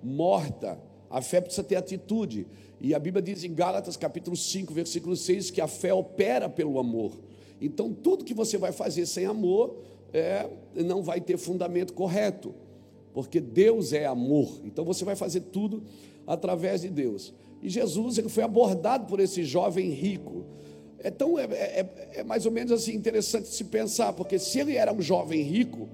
morta. 0.03 0.79
A 1.09 1.23
fé 1.23 1.41
precisa 1.41 1.63
ter 1.63 1.77
atitude. 1.77 2.47
E 2.81 2.95
a 2.95 2.99
Bíblia 2.99 3.23
diz 3.23 3.45
em 3.45 3.55
Gálatas 3.55 3.97
capítulo 3.97 4.37
5, 4.37 4.73
versículo 4.73 5.17
6, 5.17 5.51
que 5.51 5.61
a 5.61 5.69
fé 5.69 5.95
opera 5.95 6.49
pelo 6.49 6.79
amor. 6.79 7.13
Então, 7.61 7.93
tudo 7.93 8.25
que 8.25 8.35
você 8.35 8.59
vai 8.59 8.73
fazer 8.73 9.07
sem 9.07 9.25
amor 9.25 9.79
é, 10.13 10.49
não 10.75 11.03
vai 11.03 11.21
ter 11.21 11.37
fundamento 11.39 11.95
correto, 11.95 12.55
porque 13.15 13.41
Deus 13.41 13.93
é 13.93 14.05
amor. 14.05 14.61
Então, 14.65 14.85
você 14.85 15.05
vai 15.05 15.17
fazer 15.17 15.41
tudo 15.41 15.83
através 16.27 16.83
de 16.83 16.91
Deus. 16.91 17.33
E 17.63 17.69
Jesus 17.69 18.19
ele 18.19 18.29
foi 18.29 18.43
abordado 18.43 19.07
por 19.07 19.21
esse 19.21 19.45
jovem 19.45 19.91
rico. 19.91 20.45
Então, 21.05 21.39
é, 21.39 21.45
é, 21.45 22.13
é 22.15 22.25
mais 22.25 22.47
ou 22.47 22.53
menos 22.53 22.73
assim 22.73 22.95
interessante 22.95 23.49
se 23.49 23.65
pensar, 23.65 24.13
porque 24.13 24.39
se 24.39 24.59
ele 24.59 24.77
era 24.77 24.93
um 24.93 25.01
jovem 25.01 25.43
rico, 25.43 25.89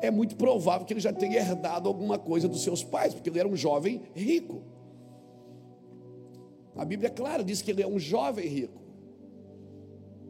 é 0.00 0.10
muito 0.10 0.36
provável 0.36 0.86
que 0.86 0.92
ele 0.92 1.00
já 1.00 1.12
tenha 1.12 1.38
herdado 1.38 1.88
alguma 1.88 2.18
coisa 2.18 2.48
dos 2.48 2.62
seus 2.62 2.84
pais, 2.84 3.14
porque 3.14 3.28
ele 3.30 3.38
era 3.38 3.48
um 3.48 3.56
jovem 3.56 4.02
rico. 4.14 4.62
A 6.76 6.84
Bíblia, 6.84 7.08
é 7.08 7.10
clara, 7.10 7.42
diz 7.42 7.60
que 7.60 7.70
ele 7.70 7.82
é 7.82 7.86
um 7.86 7.98
jovem 7.98 8.46
rico. 8.46 8.80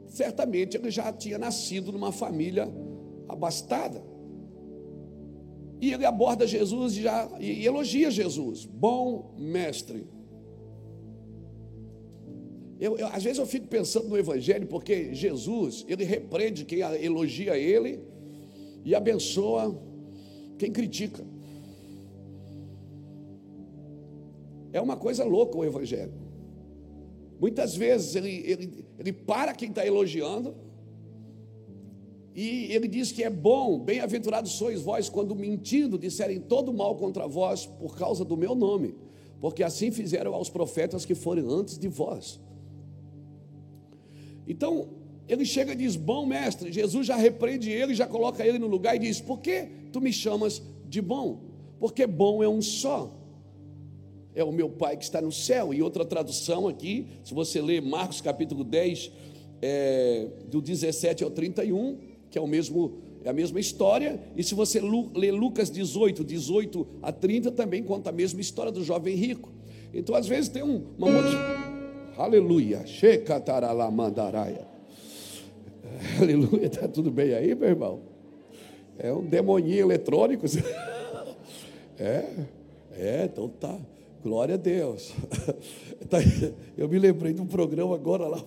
Certamente 0.07 0.76
ele 0.76 0.90
já 0.90 1.12
tinha 1.12 1.38
nascido 1.38 1.93
numa 1.93 2.11
família 2.11 2.73
abastada. 3.28 4.02
E 5.81 5.93
ele 5.93 6.07
aborda 6.07 6.47
Jesus 6.47 6.97
e, 6.97 7.02
já, 7.02 7.28
e 7.38 7.64
elogia 7.67 8.11
Jesus, 8.11 8.64
bom 8.64 9.35
mestre. 9.37 10.07
Eu, 12.80 12.97
eu, 12.97 13.06
às 13.08 13.23
vezes 13.25 13.38
eu 13.38 13.47
fico 13.47 13.66
pensando 13.66 14.08
no 14.08 14.16
Evangelho, 14.16 14.66
porque 14.66 15.12
Jesus, 15.12 15.85
ele 15.88 16.04
repreende 16.04 16.64
quem 16.64 16.80
elogia 16.80 17.58
ele 17.58 18.00
e 18.85 18.94
abençoa 18.94 19.76
quem 20.58 20.70
critica. 20.70 21.25
É 24.73 24.80
uma 24.80 24.97
coisa 24.97 25.25
louca 25.25 25.56
o 25.56 25.64
Evangelho. 25.64 26.12
Muitas 27.40 27.75
vezes 27.75 28.14
ele, 28.14 28.42
ele, 28.44 28.85
ele 28.99 29.12
para 29.12 29.54
quem 29.54 29.70
está 29.70 29.87
elogiando 29.87 30.54
e 32.35 32.73
ele 32.73 32.87
diz 32.87 33.11
que 33.11 33.25
é 33.25 33.30
bom, 33.30 33.80
bem-aventurados 33.80 34.52
sois 34.52 34.80
vós, 34.80 35.08
quando 35.08 35.35
mentindo 35.35 35.99
disserem 35.99 36.40
todo 36.40 36.73
mal 36.73 36.94
contra 36.94 37.26
vós 37.26 37.66
por 37.66 37.97
causa 37.97 38.25
do 38.25 38.37
meu 38.37 38.54
nome, 38.54 38.94
porque 39.40 39.64
assim 39.64 39.90
fizeram 39.90 40.32
aos 40.35 40.49
profetas 40.49 41.04
que 41.04 41.16
foram 41.16 41.50
antes 41.50 41.76
de 41.76 41.88
vós. 41.88 42.38
Então, 44.49 44.88
ele 45.28 45.45
chega 45.45 45.73
e 45.73 45.76
diz: 45.76 45.95
Bom 45.95 46.26
mestre, 46.26 46.73
Jesus 46.73 47.07
já 47.07 47.17
repreende 47.17 47.71
ele, 47.71 47.95
já 47.95 48.07
coloca 48.07 48.45
ele 48.45 48.59
no 48.59 48.67
lugar 48.67 48.97
e 48.97 48.99
diz: 48.99 49.21
Por 49.21 49.38
que 49.38 49.69
tu 49.93 50.00
me 50.00 50.12
chamas 50.12 50.62
de 50.88 51.02
bom? 51.02 51.40
Porque 51.78 52.07
bom 52.07 52.43
é 52.43 52.49
um 52.49 52.62
só. 52.62 53.14
É 54.35 54.43
o 54.43 54.50
meu 54.50 54.71
Pai 54.71 54.97
que 54.97 55.05
está 55.05 55.21
no 55.21 55.31
céu. 55.31 55.75
E 55.75 55.83
outra 55.83 56.05
tradução 56.05 56.67
aqui, 56.67 57.07
se 57.25 57.35
você 57.35 57.61
ler 57.61 57.83
Marcos 57.83 58.21
capítulo 58.21 58.64
10, 58.64 59.11
é, 59.61 60.28
do 60.49 60.62
17 60.62 61.25
ao 61.25 61.31
31, 61.31 61.99
que 62.31 62.38
é 62.38 62.40
o 62.40 62.47
mesmo 62.47 62.99
é 63.25 63.31
a 63.31 63.33
mesma 63.33 63.59
história, 63.59 64.21
e 64.37 64.45
se 64.45 64.55
você 64.55 64.81
ler 65.14 65.33
Lucas 65.33 65.71
18, 65.71 66.25
18 66.25 66.87
a 67.02 67.12
30, 67.12 67.50
também 67.50 67.83
conta 67.83 68.11
a 68.11 68.12
mesma 68.12 68.40
história 68.40 68.71
do 68.71 68.83
jovem 68.85 69.17
rico. 69.17 69.50
Então, 69.93 70.14
às 70.14 70.26
vezes, 70.26 70.49
tem 70.49 70.62
um, 70.62 70.87
uma 70.97 71.11
Aleluia. 72.18 72.84
Shekataralamandaraya. 72.84 74.66
Aleluia. 76.20 76.66
Está 76.66 76.88
tudo 76.88 77.12
bem 77.12 77.32
aí, 77.32 77.54
meu 77.54 77.68
irmão? 77.68 78.00
É 78.98 79.12
um 79.12 79.25
demoninho 79.25 79.80
eletrônico. 79.80 80.44
É, 82.00 82.46
é, 82.92 83.25
então 83.25 83.48
tá. 83.48 83.76
Glória 84.22 84.54
a 84.54 84.58
Deus. 84.58 85.12
Tá, 86.08 86.18
eu 86.76 86.88
me 86.88 86.96
lembrei 86.96 87.32
de 87.32 87.42
um 87.42 87.46
programa 87.46 87.92
agora 87.96 88.28
lá. 88.28 88.40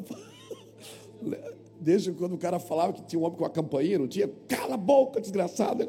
Desde 1.81 2.13
quando 2.13 2.35
o 2.35 2.37
cara 2.37 2.59
falava 2.59 2.93
que 2.93 3.03
tinha 3.03 3.19
um 3.19 3.25
homem 3.25 3.37
com 3.37 3.43
a 3.43 3.49
campainha, 3.49 3.99
não 3.99 4.07
tinha? 4.07 4.29
Cala 4.47 4.75
a 4.75 4.77
boca, 4.77 5.19
desgraçado. 5.19 5.85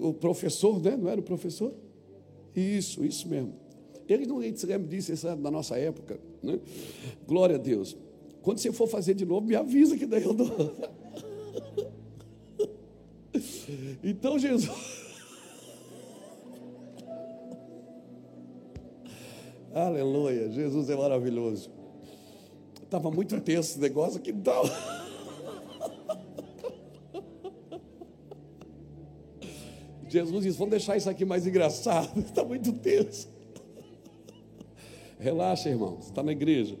O 0.00 0.14
professor, 0.14 0.80
né? 0.80 0.96
Não 0.96 1.10
era 1.10 1.20
o 1.20 1.22
professor? 1.22 1.74
Isso, 2.56 3.04
isso 3.04 3.28
mesmo. 3.28 3.61
Ele 4.12 4.26
não 4.26 4.40
se 4.54 4.66
lembra 4.66 4.86
disso, 4.88 5.12
isso 5.12 5.26
é 5.26 5.34
da 5.34 5.50
nossa 5.50 5.76
época. 5.78 6.20
Né? 6.42 6.60
Glória 7.26 7.56
a 7.56 7.58
Deus. 7.58 7.96
Quando 8.42 8.58
você 8.58 8.72
for 8.72 8.86
fazer 8.86 9.14
de 9.14 9.24
novo, 9.24 9.46
me 9.46 9.54
avisa 9.54 9.96
que 9.96 10.06
daí 10.06 10.24
eu 10.24 10.34
dou. 10.34 10.50
Então 14.04 14.38
Jesus. 14.38 14.68
Aleluia, 19.72 20.50
Jesus 20.50 20.90
é 20.90 20.96
maravilhoso. 20.96 21.70
Estava 22.82 23.10
muito 23.10 23.40
tenso 23.40 23.70
esse 23.70 23.80
negócio 23.80 24.18
aqui, 24.18 24.30
não. 24.32 24.42
Jesus 30.12 30.44
disse: 30.44 30.58
vamos 30.58 30.72
deixar 30.72 30.98
isso 30.98 31.08
aqui 31.08 31.24
mais 31.24 31.46
engraçado, 31.46 32.20
está 32.20 32.44
muito 32.44 32.70
tenso. 32.74 33.31
Relaxa, 35.22 35.68
irmão, 35.68 35.98
você 36.00 36.08
está 36.08 36.20
na 36.20 36.32
igreja. 36.32 36.76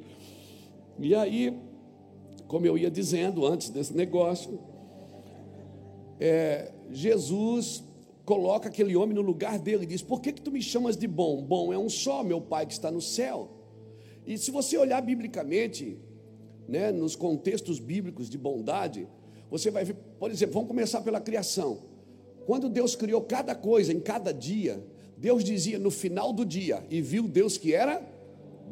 E 0.98 1.14
aí, 1.14 1.56
como 2.48 2.66
eu 2.66 2.76
ia 2.76 2.90
dizendo 2.90 3.46
antes 3.46 3.70
desse 3.70 3.94
negócio, 3.94 4.58
é, 6.18 6.72
Jesus 6.90 7.84
coloca 8.24 8.68
aquele 8.68 8.96
homem 8.96 9.14
no 9.14 9.22
lugar 9.22 9.60
dele 9.60 9.84
e 9.84 9.86
diz: 9.86 10.02
Por 10.02 10.20
que, 10.20 10.32
que 10.32 10.42
tu 10.42 10.50
me 10.50 10.60
chamas 10.60 10.96
de 10.96 11.06
bom? 11.06 11.40
Bom 11.40 11.72
é 11.72 11.78
um 11.78 11.88
só, 11.88 12.24
meu 12.24 12.40
Pai 12.40 12.66
que 12.66 12.72
está 12.72 12.90
no 12.90 13.00
céu. 13.00 13.48
E 14.26 14.36
se 14.36 14.50
você 14.50 14.76
olhar 14.76 15.00
biblicamente, 15.02 15.96
né, 16.66 16.90
nos 16.90 17.14
contextos 17.14 17.78
bíblicos 17.78 18.28
de 18.28 18.38
bondade, 18.38 19.06
você 19.48 19.70
vai 19.70 19.84
ver, 19.84 19.94
por 20.18 20.32
exemplo, 20.32 20.54
vamos 20.54 20.68
começar 20.68 21.00
pela 21.02 21.20
criação. 21.20 21.78
Quando 22.44 22.68
Deus 22.68 22.96
criou 22.96 23.20
cada 23.20 23.54
coisa 23.54 23.92
em 23.92 24.00
cada 24.00 24.32
dia, 24.34 24.84
Deus 25.16 25.44
dizia 25.44 25.78
no 25.78 25.92
final 25.92 26.32
do 26.32 26.44
dia, 26.44 26.84
e 26.90 27.00
viu 27.00 27.28
Deus 27.28 27.56
que 27.56 27.72
era 27.72 28.11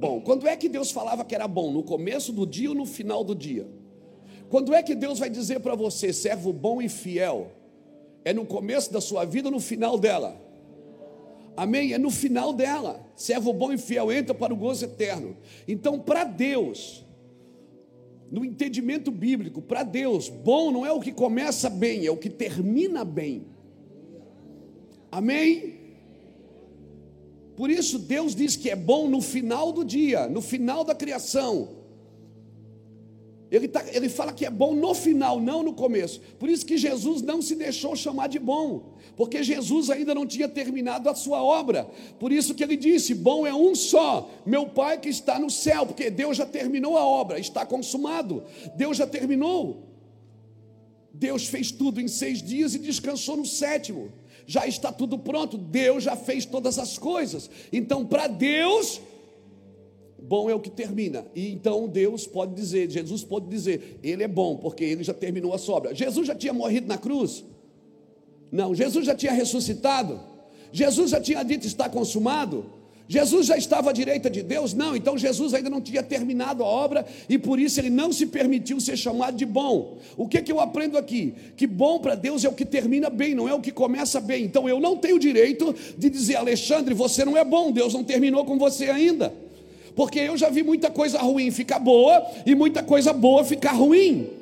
bom. 0.01 0.21
Quando 0.21 0.49
é 0.49 0.57
que 0.57 0.69
Deus 0.69 0.91
falava 0.91 1.25
que 1.25 1.35
era 1.35 1.47
bom? 1.47 1.71
No 1.71 1.83
começo 1.83 2.33
do 2.33 2.47
dia 2.47 2.71
ou 2.71 2.75
no 2.75 2.87
final 2.87 3.23
do 3.23 3.35
dia? 3.35 3.69
Quando 4.49 4.75
é 4.75 4.83
que 4.83 4.95
Deus 4.95 5.19
vai 5.19 5.29
dizer 5.29 5.61
para 5.61 5.75
você, 5.75 6.13
servo 6.13 6.53
bom 6.53 6.81
e 6.81 6.89
fiel? 6.89 7.53
É 8.25 8.33
no 8.33 8.47
começo 8.47 8.93
da 8.93 9.01
sua 9.01 9.25
vida 9.25 9.49
ou 9.49 9.53
no 9.53 9.61
final 9.61 9.99
dela? 9.99 10.41
Amém? 11.57 11.93
É 11.93 11.99
no 11.99 12.11
final 12.11 12.53
dela. 12.53 13.07
Servo 13.15 13.53
bom 13.53 13.73
e 13.73 13.79
fiel 13.79 14.11
entra 14.11 14.35
para 14.35 14.53
o 14.53 14.57
gozo 14.57 14.87
eterno. 14.87 15.37
Então, 15.69 16.01
para 16.01 16.25
Deus, 16.25 17.05
no 18.31 18.45
entendimento 18.45 19.11
bíblico, 19.11 19.61
para 19.61 19.83
Deus, 19.83 20.29
bom 20.29 20.71
não 20.71 20.87
é 20.87 20.93
o 20.93 21.01
que 21.01 21.13
começa 21.13 21.69
bem, 21.69 22.07
é 22.07 22.11
o 22.11 22.17
que 22.17 22.31
termina 22.31 23.05
bem. 23.05 23.47
Amém? 25.13 25.80
Por 27.61 27.69
isso 27.71 27.99
Deus 27.99 28.35
diz 28.35 28.57
que 28.57 28.71
é 28.71 28.75
bom 28.75 29.07
no 29.07 29.21
final 29.21 29.71
do 29.71 29.85
dia, 29.85 30.27
no 30.27 30.41
final 30.41 30.83
da 30.83 30.95
criação. 30.95 31.69
Ele, 33.51 33.69
tá, 33.69 33.85
ele 33.93 34.09
fala 34.09 34.33
que 34.33 34.47
é 34.47 34.51
bom 34.51 34.75
no 34.75 34.95
final, 34.95 35.39
não 35.39 35.63
no 35.63 35.75
começo. 35.75 36.23
Por 36.39 36.49
isso 36.49 36.65
que 36.65 36.79
Jesus 36.79 37.21
não 37.21 37.43
se 37.43 37.55
deixou 37.55 37.95
chamar 37.95 38.29
de 38.29 38.39
bom, 38.39 38.95
porque 39.15 39.43
Jesus 39.43 39.91
ainda 39.91 40.15
não 40.15 40.27
tinha 40.27 40.49
terminado 40.49 41.11
a 41.11 41.15
sua 41.15 41.43
obra. 41.43 41.87
Por 42.19 42.33
isso 42.33 42.55
que 42.55 42.65
ele 42.65 42.79
disse: 42.79 43.15
Bom 43.15 43.47
é 43.47 43.53
um 43.53 43.75
só, 43.75 44.31
meu 44.47 44.65
Pai 44.65 44.99
que 44.99 45.11
está 45.11 45.39
no 45.39 45.51
céu, 45.51 45.85
porque 45.85 46.09
Deus 46.09 46.39
já 46.39 46.47
terminou 46.47 46.97
a 46.97 47.05
obra, 47.05 47.39
está 47.39 47.67
consumado. 47.67 48.43
Deus 48.75 48.97
já 48.97 49.07
terminou. 49.07 49.87
Deus 51.13 51.47
fez 51.47 51.71
tudo 51.71 52.01
em 52.01 52.09
seis 52.09 52.43
dias 52.43 52.75
e 52.75 52.79
descansou 52.79 53.37
no 53.37 53.45
sétimo 53.45 54.11
já 54.51 54.67
está 54.67 54.91
tudo 54.91 55.17
pronto, 55.17 55.57
Deus 55.57 56.03
já 56.03 56.17
fez 56.17 56.45
todas 56.45 56.77
as 56.77 56.99
coisas. 56.99 57.49
Então, 57.73 58.05
para 58.05 58.27
Deus, 58.27 59.01
bom 60.21 60.51
é 60.51 60.55
o 60.57 60.59
que 60.59 60.69
termina. 60.69 61.25
E 61.37 61.53
então 61.53 61.87
Deus 61.87 62.27
pode 62.27 62.53
dizer, 62.53 62.91
Jesus 62.91 63.23
pode 63.23 63.47
dizer, 63.47 64.01
Ele 64.03 64.25
é 64.25 64.27
bom, 64.27 64.57
porque 64.57 64.83
Ele 64.83 65.05
já 65.05 65.15
terminou 65.15 65.55
a 65.55 65.59
sobra. 65.59 65.95
Jesus 65.95 66.27
já 66.27 66.35
tinha 66.35 66.53
morrido 66.53 66.89
na 66.89 66.99
cruz? 66.99 67.45
Não, 68.51 68.75
Jesus 68.75 69.07
já 69.07 69.15
tinha 69.15 69.31
ressuscitado? 69.31 70.21
Jesus 70.73 71.13
já 71.13 71.21
tinha 71.21 71.45
dito 71.45 71.65
está 71.65 71.89
consumado? 71.89 72.80
Jesus 73.11 73.49
já 73.49 73.57
estava 73.57 73.91
à 73.91 73.93
direita 73.93 74.31
de 74.31 74.41
Deus? 74.41 74.73
Não, 74.73 74.95
então 74.95 75.19
Jesus 75.19 75.53
ainda 75.53 75.69
não 75.69 75.81
tinha 75.81 76.01
terminado 76.01 76.63
a 76.63 76.67
obra 76.69 77.05
e 77.29 77.37
por 77.37 77.59
isso 77.59 77.81
ele 77.81 77.91
não 77.91 78.13
se 78.13 78.25
permitiu 78.25 78.81
ser 78.81 78.97
chamado 78.97 79.37
de 79.37 79.45
bom. 79.45 79.99
O 80.17 80.29
que, 80.29 80.41
que 80.41 80.53
eu 80.53 80.61
aprendo 80.61 80.97
aqui? 80.97 81.35
Que 81.57 81.67
bom 81.67 81.99
para 81.99 82.15
Deus 82.15 82.45
é 82.45 82.49
o 82.49 82.53
que 82.53 82.65
termina 82.65 83.11
bem, 83.11 83.35
não 83.35 83.49
é 83.49 83.53
o 83.53 83.61
que 83.61 83.73
começa 83.73 84.21
bem. 84.21 84.45
Então 84.45 84.69
eu 84.69 84.79
não 84.79 84.97
tenho 84.97 85.19
direito 85.19 85.75
de 85.99 86.09
dizer, 86.09 86.37
Alexandre, 86.37 86.95
você 86.95 87.25
não 87.25 87.37
é 87.37 87.45
bom, 87.45 87.73
Deus 87.73 87.95
não 87.95 88.05
terminou 88.05 88.45
com 88.45 88.57
você 88.57 88.85
ainda. 88.85 89.35
Porque 89.97 90.21
eu 90.21 90.37
já 90.37 90.49
vi 90.49 90.63
muita 90.63 90.89
coisa 90.89 91.19
ruim 91.19 91.51
ficar 91.51 91.81
boa 91.81 92.25
e 92.47 92.55
muita 92.55 92.81
coisa 92.81 93.13
boa 93.13 93.43
ficar 93.43 93.73
ruim. 93.73 94.40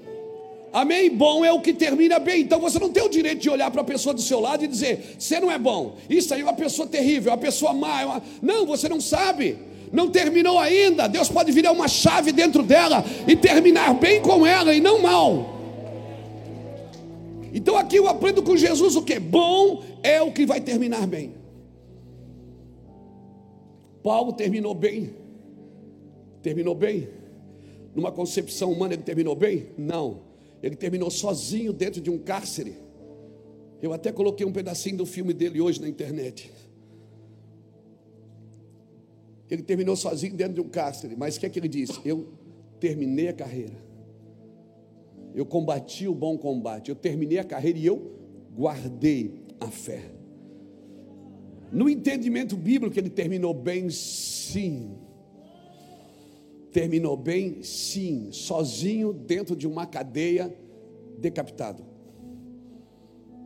Amém? 0.73 1.11
Bom 1.11 1.45
é 1.45 1.53
o 1.53 1.61
que 1.61 1.73
termina 1.73 2.19
bem. 2.19 2.43
Então 2.43 2.61
você 2.61 2.79
não 2.79 2.91
tem 2.91 3.03
o 3.03 3.09
direito 3.09 3.41
de 3.41 3.51
olhar 3.51 3.71
para 3.71 3.81
a 3.81 3.85
pessoa 3.85 4.15
do 4.15 4.21
seu 4.21 4.41
lado 4.41 4.65
e 4.65 4.69
dizer: 4.69 5.17
você 5.19 5.41
não 5.41 5.51
é 5.51 5.59
bom. 5.59 5.97
Isso 6.09 6.33
aí 6.35 6.41
é 6.41 6.45
uma 6.45 6.53
pessoa 6.53 6.87
terrível, 6.87 7.31
é 7.31 7.35
uma 7.35 7.41
pessoa 7.41 7.73
má. 7.73 8.03
É 8.03 8.05
uma... 8.05 8.23
Não, 8.43 8.67
você 8.67 8.89
não 8.89 9.01
sabe. 9.01 9.59
Não 9.93 10.11
terminou 10.11 10.59
ainda. 10.59 11.09
Deus 11.09 11.29
pode 11.29 11.51
virar 11.53 11.73
uma 11.73 11.89
chave 11.89 12.33
dentro 12.33 12.63
dela 12.63 13.05
e 13.27 13.35
terminar 13.35 13.95
bem 13.95 14.21
com 14.21 14.47
ela 14.47 14.75
e 14.75 14.81
não 14.81 15.01
mal. 15.01 15.59
Então 17.53 17.77
aqui 17.77 17.97
eu 17.97 18.07
aprendo 18.07 18.43
com 18.43 18.57
Jesus 18.57 18.95
o 18.95 19.03
que? 19.03 19.19
Bom 19.19 19.83
é 20.03 20.21
o 20.21 20.31
que 20.33 20.45
vai 20.45 20.61
terminar 20.61 21.07
bem. 21.07 21.35
Paulo 24.03 24.33
terminou 24.33 24.75
bem. 24.75 25.15
Terminou 26.43 26.75
bem? 26.75 27.09
Numa 27.95 28.13
concepção 28.13 28.71
humana 28.71 28.95
ele 28.95 29.03
terminou 29.03 29.35
bem? 29.35 29.69
Não. 29.77 30.28
Ele 30.63 30.77
terminou 30.77 31.11
sozinho 31.11 31.73
dentro 31.73 32.01
de 32.01 32.11
um 32.11 32.19
cárcere. 32.19 32.77
Eu 33.81 33.93
até 33.93 34.13
coloquei 34.13 34.45
um 34.45 34.53
pedacinho 34.53 34.97
do 34.97 35.07
filme 35.07 35.33
dele 35.33 35.61
hoje 35.61 35.81
na 35.81 35.89
internet. 35.89 36.51
Ele 39.51 39.63
terminou 39.63 39.97
sozinho 39.97 40.35
dentro 40.35 40.55
de 40.55 40.61
um 40.61 40.69
cárcere, 40.69 41.17
mas 41.17 41.37
o 41.37 41.41
que 41.41 41.47
é 41.47 41.49
que 41.49 41.59
ele 41.59 41.69
disse? 41.69 41.99
Eu 42.05 42.29
terminei 42.79 43.29
a 43.29 43.33
carreira. 43.33 43.75
Eu 45.35 45.47
combati 45.47 46.09
o 46.09 46.15
bom 46.15 46.37
combate. 46.37 46.89
Eu 46.89 46.97
terminei 46.97 47.39
a 47.39 47.45
carreira 47.45 47.79
e 47.79 47.87
eu 47.87 48.13
guardei 48.55 49.43
a 49.61 49.69
fé. 49.69 50.11
No 51.71 51.89
entendimento 51.89 52.57
bíblico, 52.57 52.99
ele 52.99 53.11
terminou 53.11 53.55
bem, 53.55 53.91
sim. 53.91 54.97
Terminou 56.73 57.17
bem, 57.17 57.63
sim, 57.63 58.31
sozinho 58.31 59.13
dentro 59.13 59.57
de 59.57 59.67
uma 59.67 59.87
cadeia, 59.87 60.55
decapitado. 61.19 61.83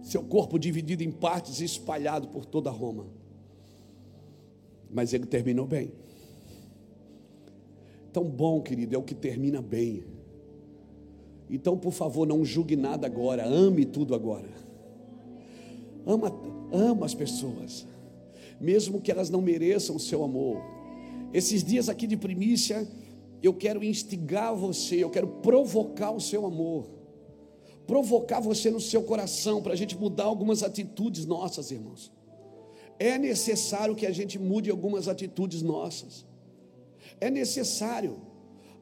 Seu 0.03 0.23
corpo 0.23 0.59
dividido 0.59 1.03
em 1.03 1.11
partes 1.11 1.61
e 1.61 1.65
espalhado 1.65 2.29
por 2.29 2.45
toda 2.45 2.71
Roma. 2.71 3.07
Mas 4.91 5.13
ele 5.13 5.27
terminou 5.27 5.67
bem. 5.67 5.93
Tão 8.13 8.25
bom, 8.25 8.61
querido, 8.61 8.95
é 8.95 8.99
o 8.99 9.03
que 9.03 9.15
termina 9.15 9.63
bem. 9.63 10.05
Então, 11.49 11.79
por 11.79 11.93
favor, 11.93 12.27
não 12.27 12.45
julgue 12.45 12.77
nada 12.77 13.07
agora, 13.07 13.47
ame 13.47 13.85
tudo 13.85 14.15
agora. 14.15 14.49
Ama, 16.05 16.33
ama 16.73 17.07
as 17.07 17.15
pessoas, 17.15 17.87
mesmo 18.61 19.01
que 19.01 19.11
elas 19.11 19.31
não 19.31 19.41
mereçam 19.41 19.97
o 19.97 20.01
seu 20.01 20.25
amor. 20.25 20.61
Esses 21.33 21.63
dias 21.63 21.89
aqui 21.89 22.07
de 22.07 22.17
primícia, 22.17 22.87
eu 23.43 23.55
quero 23.55 23.83
instigar 23.83 24.55
você, 24.55 25.03
eu 25.03 25.11
quero 25.11 25.27
provocar 25.27 26.11
o 26.11 26.21
seu 26.21 26.47
amor, 26.47 26.89
provocar 27.87 28.41
você 28.41 28.71
no 28.71 28.81
seu 28.81 29.03
coração, 29.03 29.63
para 29.63 29.73
a 29.73 29.77
gente 29.77 29.97
mudar 29.97 30.25
algumas 30.25 30.63
atitudes 30.63 31.27
nossas, 31.27 31.71
irmãos. 31.71 32.13
É 32.99 33.19
necessário 33.19 33.97
que 33.97 34.07
a 34.07 34.13
gente 34.13 34.39
mude 34.39 34.71
algumas 34.71 35.09
atitudes 35.09 35.63
nossas, 35.63 36.25
é 37.21 37.31
necessário 37.31 38.21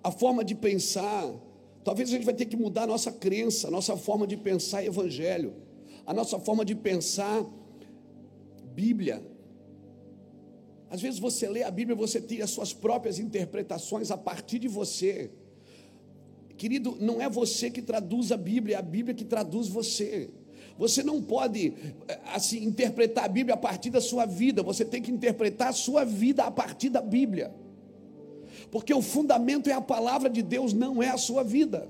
a 0.02 0.10
forma 0.10 0.44
de 0.44 0.54
pensar. 0.54 1.30
Talvez 1.82 2.08
a 2.10 2.12
gente 2.12 2.24
vai 2.24 2.34
ter 2.34 2.44
que 2.44 2.56
mudar 2.56 2.82
a 2.82 2.86
nossa 2.86 3.10
crença, 3.10 3.68
a 3.68 3.70
nossa 3.70 3.96
forma 3.96 4.26
de 4.26 4.36
pensar 4.36 4.84
evangelho, 4.84 5.54
a 6.06 6.12
nossa 6.12 6.38
forma 6.38 6.64
de 6.64 6.74
pensar 6.74 7.44
Bíblia, 8.74 9.22
às 10.90 11.00
vezes 11.00 11.20
você 11.20 11.48
lê 11.48 11.62
a 11.62 11.70
Bíblia, 11.70 11.94
você 11.94 12.20
tira 12.20 12.44
as 12.44 12.50
suas 12.50 12.72
próprias 12.72 13.20
interpretações 13.20 14.10
a 14.10 14.18
partir 14.18 14.58
de 14.58 14.66
você. 14.66 15.30
Querido, 16.56 16.96
não 17.00 17.22
é 17.22 17.28
você 17.28 17.70
que 17.70 17.80
traduz 17.80 18.32
a 18.32 18.36
Bíblia, 18.36 18.74
é 18.74 18.78
a 18.78 18.82
Bíblia 18.82 19.14
que 19.14 19.24
traduz 19.24 19.68
você. 19.68 20.28
Você 20.76 21.02
não 21.04 21.22
pode 21.22 21.74
assim 22.34 22.64
interpretar 22.64 23.24
a 23.24 23.28
Bíblia 23.28 23.54
a 23.54 23.56
partir 23.56 23.90
da 23.90 24.00
sua 24.00 24.26
vida, 24.26 24.62
você 24.62 24.84
tem 24.84 25.00
que 25.00 25.12
interpretar 25.12 25.68
a 25.68 25.72
sua 25.72 26.04
vida 26.04 26.42
a 26.42 26.50
partir 26.50 26.88
da 26.88 27.00
Bíblia. 27.00 27.54
Porque 28.70 28.92
o 28.92 29.00
fundamento 29.00 29.70
é 29.70 29.72
a 29.72 29.80
palavra 29.80 30.28
de 30.28 30.42
Deus, 30.42 30.72
não 30.72 31.00
é 31.00 31.08
a 31.08 31.18
sua 31.18 31.44
vida. 31.44 31.88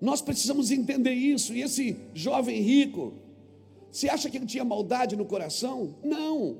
Nós 0.00 0.20
precisamos 0.20 0.70
entender 0.70 1.12
isso, 1.12 1.54
e 1.54 1.62
esse 1.62 1.96
jovem 2.14 2.60
rico, 2.60 3.14
você 3.96 4.10
acha 4.10 4.28
que 4.28 4.36
ele 4.36 4.44
tinha 4.44 4.62
maldade 4.62 5.16
no 5.16 5.24
coração? 5.24 5.94
Não. 6.04 6.58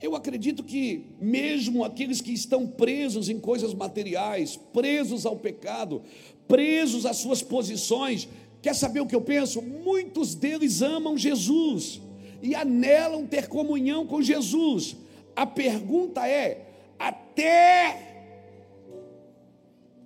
Eu 0.00 0.16
acredito 0.16 0.64
que, 0.64 1.04
mesmo 1.20 1.84
aqueles 1.84 2.22
que 2.22 2.32
estão 2.32 2.66
presos 2.66 3.28
em 3.28 3.38
coisas 3.38 3.74
materiais, 3.74 4.56
presos 4.72 5.26
ao 5.26 5.36
pecado, 5.36 6.00
presos 6.48 7.04
às 7.04 7.18
suas 7.18 7.42
posições, 7.42 8.26
quer 8.62 8.74
saber 8.74 9.00
o 9.00 9.06
que 9.06 9.14
eu 9.14 9.20
penso? 9.20 9.60
Muitos 9.60 10.34
deles 10.34 10.80
amam 10.80 11.18
Jesus 11.18 12.00
e 12.42 12.54
anelam 12.54 13.26
ter 13.26 13.46
comunhão 13.46 14.06
com 14.06 14.22
Jesus. 14.22 14.96
A 15.36 15.44
pergunta 15.44 16.26
é: 16.26 16.66
até 16.98 18.24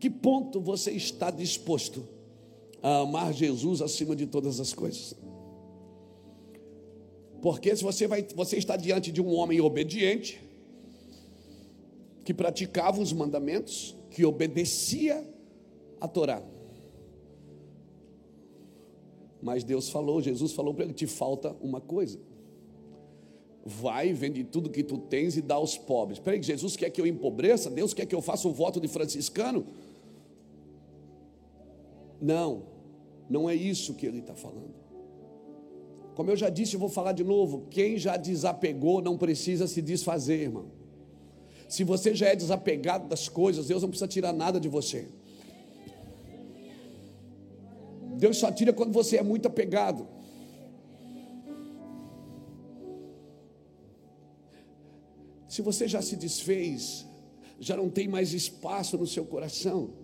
que 0.01 0.11
ponto 0.11 0.61
você 0.61 0.91
está 0.91 1.31
disposto 1.31 2.05
a 2.83 2.99
amar 3.03 3.33
Jesus 3.33 3.81
acima 3.81 4.17
de 4.17 4.27
todas 4.27 4.59
as 4.59 4.75
coisas? 4.75 5.15
Porque 7.41 7.75
se 7.75 7.83
você 7.83 8.07
vai, 8.07 8.27
você 8.35 8.57
está 8.57 8.77
diante 8.77 9.11
de 9.11 9.21
um 9.21 9.35
homem 9.35 9.61
obediente, 9.61 10.41
que 12.25 12.35
praticava 12.35 13.01
os 13.01 13.13
mandamentos, 13.13 13.97
que 14.11 14.25
obedecia 14.25 15.25
a 16.01 16.07
Torá. 16.07 16.43
Mas 19.43 19.65
Deus 19.65 19.89
falou, 19.89 20.21
Jesus 20.21 20.53
falou 20.53 20.75
para 20.75 20.85
ele: 20.85 20.93
te 20.93 21.07
falta 21.07 21.57
uma 21.61 21.81
coisa. 21.81 22.19
Vai, 23.65 24.13
vende 24.13 24.43
tudo 24.45 24.71
que 24.71 24.83
tu 24.83 24.99
tens 24.99 25.37
e 25.37 25.43
dá 25.43 25.55
aos 25.55 25.77
pobres. 25.77 26.19
Peraí, 26.19 26.43
Jesus 26.43 26.77
quer 26.77 26.91
que 26.91 27.01
eu 27.01 27.07
empobreça? 27.07 27.71
Deus 27.71 27.95
quer 27.95 28.07
que 28.07 28.15
eu 28.15 28.23
faça 28.23 28.49
o 28.49 28.53
voto 28.53 28.81
de 28.81 28.89
franciscano? 28.89 29.67
Não, 32.21 32.65
não 33.29 33.49
é 33.49 33.55
isso 33.55 33.95
que 33.95 34.07
ele 34.07 34.19
está 34.19 34.35
falando. 34.35 34.80
Como 36.21 36.31
eu 36.31 36.37
já 36.37 36.51
disse, 36.51 36.75
eu 36.75 36.81
vou 36.81 36.91
falar 36.91 37.13
de 37.13 37.25
novo: 37.25 37.67
quem 37.71 37.97
já 37.97 38.15
desapegou 38.15 39.01
não 39.01 39.17
precisa 39.17 39.67
se 39.67 39.81
desfazer, 39.81 40.43
irmão. 40.43 40.67
Se 41.67 41.83
você 41.83 42.15
já 42.15 42.27
é 42.27 42.37
desapegado 42.37 43.09
das 43.09 43.27
coisas, 43.27 43.69
Deus 43.69 43.81
não 43.81 43.89
precisa 43.89 44.07
tirar 44.07 44.35
nada 44.35 44.61
de 44.61 44.69
você. 44.69 45.09
Deus 48.19 48.37
só 48.37 48.53
tira 48.53 48.71
quando 48.71 48.93
você 48.93 49.17
é 49.17 49.23
muito 49.23 49.49
apegado. 49.49 50.07
Se 55.49 55.63
você 55.63 55.89
já 55.89 56.03
se 56.03 56.17
desfez, 56.17 57.07
já 57.59 57.79
não 57.79 57.89
tem 57.89 58.07
mais 58.07 58.35
espaço 58.35 58.99
no 58.99 59.07
seu 59.07 59.25
coração, 59.25 59.95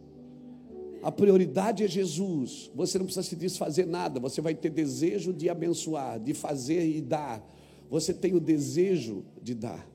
a 1.06 1.12
prioridade 1.12 1.84
é 1.84 1.88
Jesus. 1.88 2.68
Você 2.74 2.98
não 2.98 3.04
precisa 3.04 3.24
se 3.24 3.36
desfazer 3.36 3.86
nada. 3.86 4.18
Você 4.18 4.40
vai 4.40 4.56
ter 4.56 4.70
desejo 4.70 5.32
de 5.32 5.48
abençoar, 5.48 6.18
de 6.18 6.34
fazer 6.34 6.84
e 6.84 7.00
dar. 7.00 7.40
Você 7.88 8.12
tem 8.12 8.34
o 8.34 8.40
desejo 8.40 9.24
de 9.40 9.54
dar. 9.54 9.88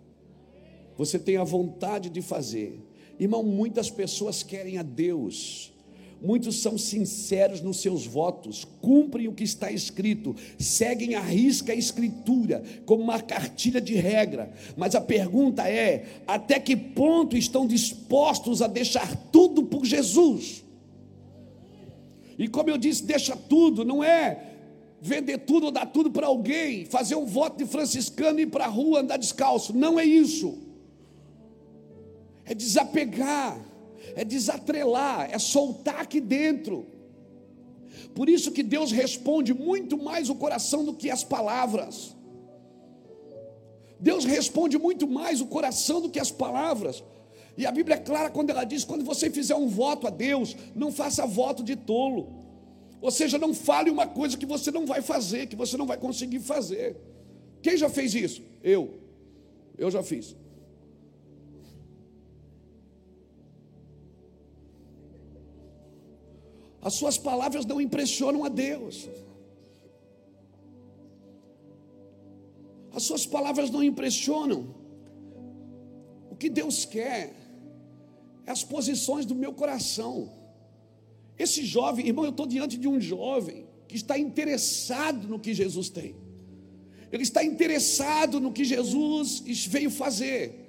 Você 0.98 1.20
tem 1.20 1.36
a 1.36 1.44
vontade 1.44 2.10
de 2.10 2.22
fazer. 2.22 2.80
Irmão, 3.20 3.44
muitas 3.44 3.90
pessoas 3.90 4.42
querem 4.42 4.78
a 4.78 4.84
Deus. 4.84 5.74
Muitos 6.22 6.62
são 6.62 6.78
sinceros 6.78 7.60
nos 7.60 7.82
seus 7.82 8.06
votos, 8.06 8.66
cumprem 8.80 9.28
o 9.28 9.34
que 9.34 9.44
está 9.44 9.70
escrito, 9.70 10.34
seguem 10.58 11.16
a 11.16 11.22
risca 11.22 11.74
a 11.74 11.76
escritura 11.76 12.64
como 12.86 13.04
uma 13.04 13.20
cartilha 13.20 13.82
de 13.82 13.96
regra. 13.96 14.54
Mas 14.78 14.96
a 14.96 15.02
pergunta 15.02 15.68
é: 15.68 16.22
até 16.26 16.58
que 16.58 16.78
ponto 16.78 17.36
estão 17.36 17.68
dispostos 17.68 18.62
a 18.62 18.68
deixar 18.68 19.14
tudo 19.30 19.64
por 19.64 19.84
Jesus? 19.84 20.71
E 22.42 22.48
como 22.48 22.72
eu 22.72 22.78
disse, 22.78 23.04
deixa 23.04 23.36
tudo, 23.36 23.86
não 23.86 24.04
é 24.04 24.48
vender 25.00 25.38
tudo 25.40 25.68
ou 25.68 25.72
dar 25.72 25.86
tudo 25.86 26.10
para 26.10 26.26
alguém, 26.26 26.86
fazer 26.86 27.14
um 27.14 27.26
voto 27.26 27.56
de 27.60 27.68
franciscano 27.68 28.40
e 28.40 28.44
ir 28.44 28.48
para 28.48 28.66
a 28.66 28.68
rua 28.68 29.02
andar 29.02 29.18
descalço. 29.18 29.78
Não 29.78 30.00
é 30.00 30.04
isso. 30.04 30.58
É 32.44 32.56
desapegar, 32.56 33.64
é 34.16 34.26
desatrelar, 34.26 35.30
é 35.32 35.38
soltar 35.38 36.02
aqui 36.02 36.20
dentro. 36.20 36.88
Por 38.16 38.28
isso 38.28 38.52
que 38.52 38.64
Deus 38.64 38.92
responde 38.92 39.54
muito 39.54 39.96
mais 39.96 40.28
o 40.28 40.34
coração 40.34 40.84
do 40.84 40.96
que 40.96 41.12
as 41.12 41.24
palavras. 41.24 42.16
Deus 44.00 44.26
responde 44.26 44.80
muito 44.80 45.08
mais 45.08 45.42
o 45.42 45.46
coração 45.46 46.02
do 46.02 46.10
que 46.10 46.20
as 46.20 46.32
palavras. 46.32 47.04
E 47.58 47.66
a 47.66 47.72
Bíblia 47.72 47.96
é 47.96 48.00
clara 48.00 48.30
quando 48.30 48.50
ela 48.50 48.64
diz: 48.64 48.84
quando 48.84 49.04
você 49.04 49.30
fizer 49.30 49.56
um 49.56 49.68
voto 49.68 50.08
a 50.08 50.10
Deus, 50.10 50.56
não 50.76 50.92
faça 50.92 51.26
voto 51.26 51.64
de 51.64 51.76
tolo. 51.76 52.42
Ou 53.02 53.12
seja, 53.12 53.38
não 53.38 53.54
fale 53.54 53.90
uma 53.90 54.08
coisa 54.08 54.38
que 54.38 54.46
você 54.46 54.70
não 54.72 54.86
vai 54.86 55.02
fazer, 55.02 55.48
que 55.48 55.56
você 55.56 55.76
não 55.76 55.88
vai 55.88 55.98
conseguir 55.98 56.40
fazer. 56.40 56.96
Quem 57.62 57.76
já 57.76 57.90
fez 57.90 58.14
isso? 58.14 58.42
Eu. 58.64 59.00
Eu 59.78 59.90
já 59.90 60.04
fiz. 60.04 60.36
As 66.82 66.96
suas 66.96 67.18
palavras 67.18 67.66
não 67.66 67.80
impressionam 67.80 68.44
a 68.44 68.50
Deus. 68.50 69.08
As 72.94 73.04
suas 73.04 73.26
palavras 73.26 73.70
não 73.70 73.84
impressionam. 73.84 74.76
O 76.30 76.36
que 76.36 76.50
Deus 76.50 76.86
quer 76.86 77.41
as 78.52 78.64
posições 78.64 79.26
do 79.26 79.34
meu 79.34 79.54
coração. 79.54 80.32
Esse 81.38 81.66
jovem, 81.66 82.08
irmão, 82.08 82.26
eu 82.26 82.32
estou 82.32 82.46
diante 82.46 82.78
de 82.78 82.88
um 82.88 83.00
jovem 83.00 83.66
que 83.88 83.96
está 83.96 84.18
interessado 84.18 85.28
no 85.28 85.40
que 85.40 85.54
Jesus 85.54 85.90
tem. 85.90 86.16
Ele 87.12 87.24
está 87.24 87.44
interessado 87.44 88.40
no 88.40 88.52
que 88.52 88.64
Jesus 88.64 89.40
veio 89.68 89.90
fazer. 89.90 90.60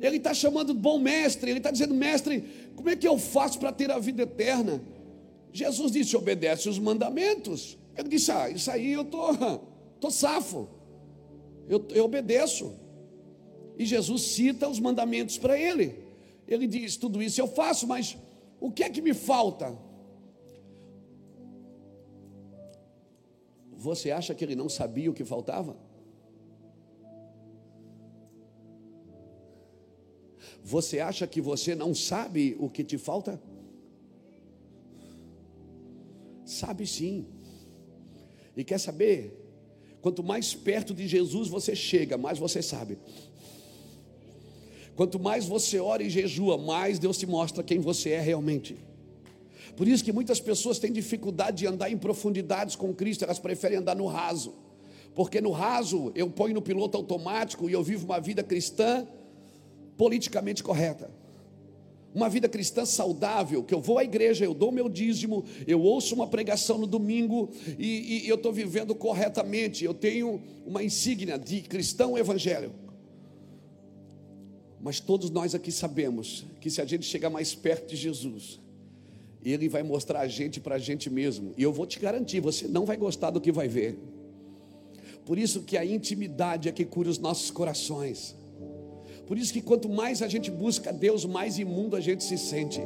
Ele 0.00 0.18
está 0.18 0.34
chamando 0.34 0.74
bom 0.74 0.98
mestre, 0.98 1.50
ele 1.50 1.58
está 1.60 1.70
dizendo, 1.70 1.94
mestre, 1.94 2.44
como 2.74 2.90
é 2.90 2.96
que 2.96 3.08
eu 3.08 3.18
faço 3.18 3.58
para 3.58 3.72
ter 3.72 3.90
a 3.90 3.98
vida 3.98 4.24
eterna? 4.24 4.82
Jesus 5.52 5.92
disse, 5.92 6.16
obedece 6.16 6.68
os 6.68 6.78
mandamentos. 6.78 7.78
Ele 7.96 8.08
disse, 8.08 8.30
ah, 8.32 8.50
isso 8.50 8.70
aí 8.70 8.92
eu 8.92 9.02
estou 9.02 9.34
tô, 9.34 9.58
tô 10.00 10.10
safo, 10.10 10.68
eu, 11.68 11.86
eu 11.90 12.04
obedeço. 12.04 12.74
E 13.78 13.86
Jesus 13.86 14.22
cita 14.22 14.68
os 14.68 14.78
mandamentos 14.78 15.38
para 15.38 15.58
ele. 15.58 16.03
Ele 16.46 16.66
diz, 16.66 16.96
tudo 16.96 17.22
isso 17.22 17.40
eu 17.40 17.48
faço, 17.48 17.86
mas 17.86 18.16
o 18.60 18.70
que 18.70 18.84
é 18.84 18.90
que 18.90 19.00
me 19.00 19.14
falta? 19.14 19.76
Você 23.72 24.10
acha 24.10 24.34
que 24.34 24.44
ele 24.44 24.56
não 24.56 24.68
sabia 24.68 25.10
o 25.10 25.14
que 25.14 25.24
faltava? 25.24 25.76
Você 30.62 31.00
acha 31.00 31.26
que 31.26 31.40
você 31.40 31.74
não 31.74 31.94
sabe 31.94 32.56
o 32.58 32.70
que 32.70 32.82
te 32.82 32.96
falta? 32.96 33.40
Sabe 36.44 36.86
sim. 36.86 37.26
E 38.56 38.64
quer 38.64 38.78
saber? 38.78 39.40
Quanto 40.00 40.22
mais 40.22 40.54
perto 40.54 40.94
de 40.94 41.06
Jesus 41.06 41.48
você 41.48 41.74
chega, 41.74 42.16
mais 42.16 42.38
você 42.38 42.62
sabe. 42.62 42.98
Quanto 44.96 45.18
mais 45.18 45.46
você 45.46 45.80
ora 45.80 46.02
e 46.02 46.10
jejua, 46.10 46.56
mais 46.56 46.98
Deus 46.98 47.18
te 47.18 47.26
mostra 47.26 47.62
quem 47.62 47.80
você 47.80 48.10
é 48.10 48.20
realmente. 48.20 48.76
Por 49.76 49.88
isso 49.88 50.04
que 50.04 50.12
muitas 50.12 50.38
pessoas 50.38 50.78
têm 50.78 50.92
dificuldade 50.92 51.58
de 51.58 51.66
andar 51.66 51.90
em 51.90 51.98
profundidades 51.98 52.76
com 52.76 52.94
Cristo, 52.94 53.24
elas 53.24 53.38
preferem 53.38 53.78
andar 53.78 53.96
no 53.96 54.06
raso. 54.06 54.54
Porque 55.14 55.40
no 55.40 55.50
raso 55.50 56.12
eu 56.14 56.30
ponho 56.30 56.54
no 56.54 56.62
piloto 56.62 56.96
automático 56.96 57.68
e 57.68 57.72
eu 57.72 57.82
vivo 57.82 58.04
uma 58.04 58.20
vida 58.20 58.42
cristã 58.42 59.06
politicamente 59.96 60.62
correta. 60.62 61.10
Uma 62.14 62.28
vida 62.28 62.48
cristã 62.48 62.84
saudável, 62.84 63.64
que 63.64 63.74
eu 63.74 63.80
vou 63.80 63.98
à 63.98 64.04
igreja, 64.04 64.44
eu 64.44 64.54
dou 64.54 64.70
meu 64.70 64.88
dízimo, 64.88 65.44
eu 65.66 65.80
ouço 65.80 66.14
uma 66.14 66.28
pregação 66.28 66.78
no 66.78 66.86
domingo 66.86 67.50
e, 67.76 68.24
e 68.24 68.28
eu 68.28 68.36
estou 68.36 68.52
vivendo 68.52 68.94
corretamente. 68.94 69.84
Eu 69.84 69.92
tenho 69.92 70.40
uma 70.64 70.84
insígnia 70.84 71.36
de 71.36 71.62
cristão 71.62 72.16
evangélico. 72.16 72.83
Mas 74.84 75.00
todos 75.00 75.30
nós 75.30 75.54
aqui 75.54 75.72
sabemos 75.72 76.44
que 76.60 76.68
se 76.68 76.78
a 76.78 76.84
gente 76.84 77.06
chegar 77.06 77.30
mais 77.30 77.54
perto 77.54 77.88
de 77.88 77.96
Jesus, 77.96 78.60
Ele 79.42 79.66
vai 79.66 79.82
mostrar 79.82 80.20
a 80.20 80.28
gente 80.28 80.60
para 80.60 80.74
a 80.74 80.78
gente 80.78 81.08
mesmo. 81.08 81.54
E 81.56 81.62
eu 81.62 81.72
vou 81.72 81.86
te 81.86 81.98
garantir, 81.98 82.38
você 82.40 82.68
não 82.68 82.84
vai 82.84 82.98
gostar 82.98 83.30
do 83.30 83.40
que 83.40 83.50
vai 83.50 83.66
ver. 83.66 83.98
Por 85.24 85.38
isso 85.38 85.62
que 85.62 85.78
a 85.78 85.86
intimidade 85.86 86.68
é 86.68 86.72
que 86.72 86.84
cura 86.84 87.08
os 87.08 87.18
nossos 87.18 87.50
corações. 87.50 88.36
Por 89.26 89.38
isso 89.38 89.54
que 89.54 89.62
quanto 89.62 89.88
mais 89.88 90.20
a 90.20 90.28
gente 90.28 90.50
busca 90.50 90.92
Deus, 90.92 91.24
mais 91.24 91.58
imundo 91.58 91.96
a 91.96 92.00
gente 92.00 92.22
se 92.22 92.36
sente. 92.36 92.82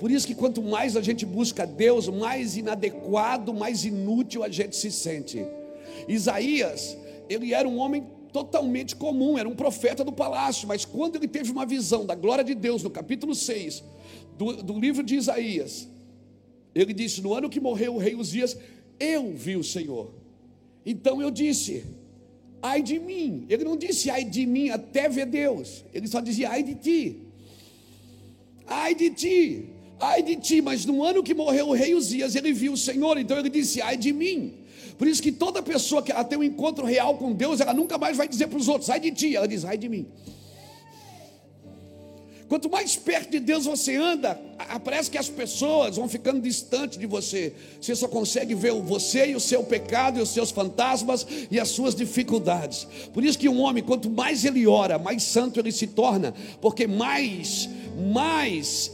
Por 0.00 0.10
isso 0.10 0.26
que 0.26 0.34
quanto 0.34 0.62
mais 0.62 0.96
a 0.96 1.02
gente 1.02 1.26
busca 1.26 1.66
Deus, 1.66 2.08
mais 2.08 2.56
inadequado, 2.56 3.52
mais 3.52 3.84
inútil 3.84 4.42
a 4.42 4.48
gente 4.48 4.74
se 4.74 4.90
sente. 4.90 5.44
Isaías, 6.08 6.96
ele 7.28 7.52
era 7.52 7.68
um 7.68 7.76
homem 7.76 8.02
totalmente 8.32 8.96
comum, 8.96 9.38
era 9.38 9.48
um 9.48 9.54
profeta 9.54 10.02
do 10.02 10.12
palácio, 10.12 10.66
mas 10.66 10.84
quando 10.84 11.16
ele 11.16 11.28
teve 11.28 11.50
uma 11.50 11.66
visão 11.66 12.06
da 12.06 12.14
glória 12.14 12.42
de 12.42 12.54
Deus, 12.54 12.82
no 12.82 12.90
capítulo 12.90 13.34
6 13.34 13.84
do, 14.38 14.62
do 14.62 14.78
livro 14.78 15.02
de 15.02 15.16
Isaías, 15.16 15.88
ele 16.74 16.92
disse: 16.92 17.20
No 17.20 17.34
ano 17.34 17.50
que 17.50 17.60
morreu 17.60 17.94
o 17.94 17.98
rei 17.98 18.14
Uzias, 18.14 18.56
eu 18.98 19.32
vi 19.32 19.56
o 19.56 19.64
Senhor. 19.64 20.10
Então 20.84 21.20
eu 21.20 21.30
disse: 21.30 21.84
ai 22.62 22.80
de 22.80 22.98
mim. 22.98 23.44
Ele 23.48 23.64
não 23.64 23.76
disse 23.76 24.08
ai 24.08 24.24
de 24.24 24.46
mim 24.46 24.70
até 24.70 25.08
ver 25.08 25.26
Deus. 25.26 25.84
Ele 25.92 26.06
só 26.06 26.20
dizia 26.20 26.50
ai 26.50 26.62
de 26.62 26.74
ti. 26.76 27.18
Ai 28.66 28.94
de 28.94 29.10
ti. 29.10 29.66
Ai 29.98 30.22
de 30.22 30.36
ti. 30.36 30.62
Mas 30.62 30.86
no 30.86 31.02
ano 31.02 31.22
que 31.22 31.34
morreu 31.34 31.68
o 31.68 31.72
rei 31.72 31.94
Uzias, 31.94 32.36
ele 32.36 32.52
viu 32.52 32.72
o 32.72 32.76
Senhor. 32.76 33.18
Então 33.18 33.38
ele 33.38 33.50
disse 33.50 33.82
ai 33.82 33.96
de 33.96 34.12
mim. 34.12 34.54
Por 35.02 35.08
isso 35.08 35.20
que 35.20 35.32
toda 35.32 35.60
pessoa 35.60 36.00
que 36.00 36.12
ela 36.12 36.22
tem 36.22 36.38
um 36.38 36.44
encontro 36.44 36.86
real 36.86 37.16
com 37.16 37.32
Deus, 37.32 37.58
ela 37.58 37.74
nunca 37.74 37.98
mais 37.98 38.16
vai 38.16 38.28
dizer 38.28 38.46
para 38.46 38.56
os 38.56 38.68
outros 38.68 38.88
ai 38.88 39.00
de 39.00 39.10
ti. 39.10 39.34
Ela 39.34 39.48
diz 39.48 39.64
ai 39.64 39.76
de 39.76 39.88
mim. 39.88 40.06
Quanto 42.48 42.70
mais 42.70 42.94
perto 42.94 43.32
de 43.32 43.40
Deus 43.40 43.64
você 43.64 43.96
anda, 43.96 44.40
parece 44.84 45.10
que 45.10 45.18
as 45.18 45.28
pessoas 45.28 45.96
vão 45.96 46.08
ficando 46.08 46.40
distantes 46.40 46.98
de 46.98 47.06
você. 47.06 47.52
Você 47.80 47.96
só 47.96 48.06
consegue 48.06 48.54
ver 48.54 48.74
você 48.74 49.30
e 49.30 49.34
o 49.34 49.40
seu 49.40 49.64
pecado 49.64 50.20
e 50.20 50.22
os 50.22 50.28
seus 50.28 50.52
fantasmas 50.52 51.26
e 51.50 51.58
as 51.58 51.70
suas 51.70 51.96
dificuldades. 51.96 52.86
Por 53.12 53.24
isso 53.24 53.36
que 53.36 53.48
um 53.48 53.60
homem, 53.60 53.82
quanto 53.82 54.08
mais 54.08 54.44
ele 54.44 54.68
ora, 54.68 55.00
mais 55.00 55.24
santo 55.24 55.58
ele 55.58 55.72
se 55.72 55.88
torna, 55.88 56.32
porque 56.60 56.86
mais, 56.86 57.68
mais 58.12 58.92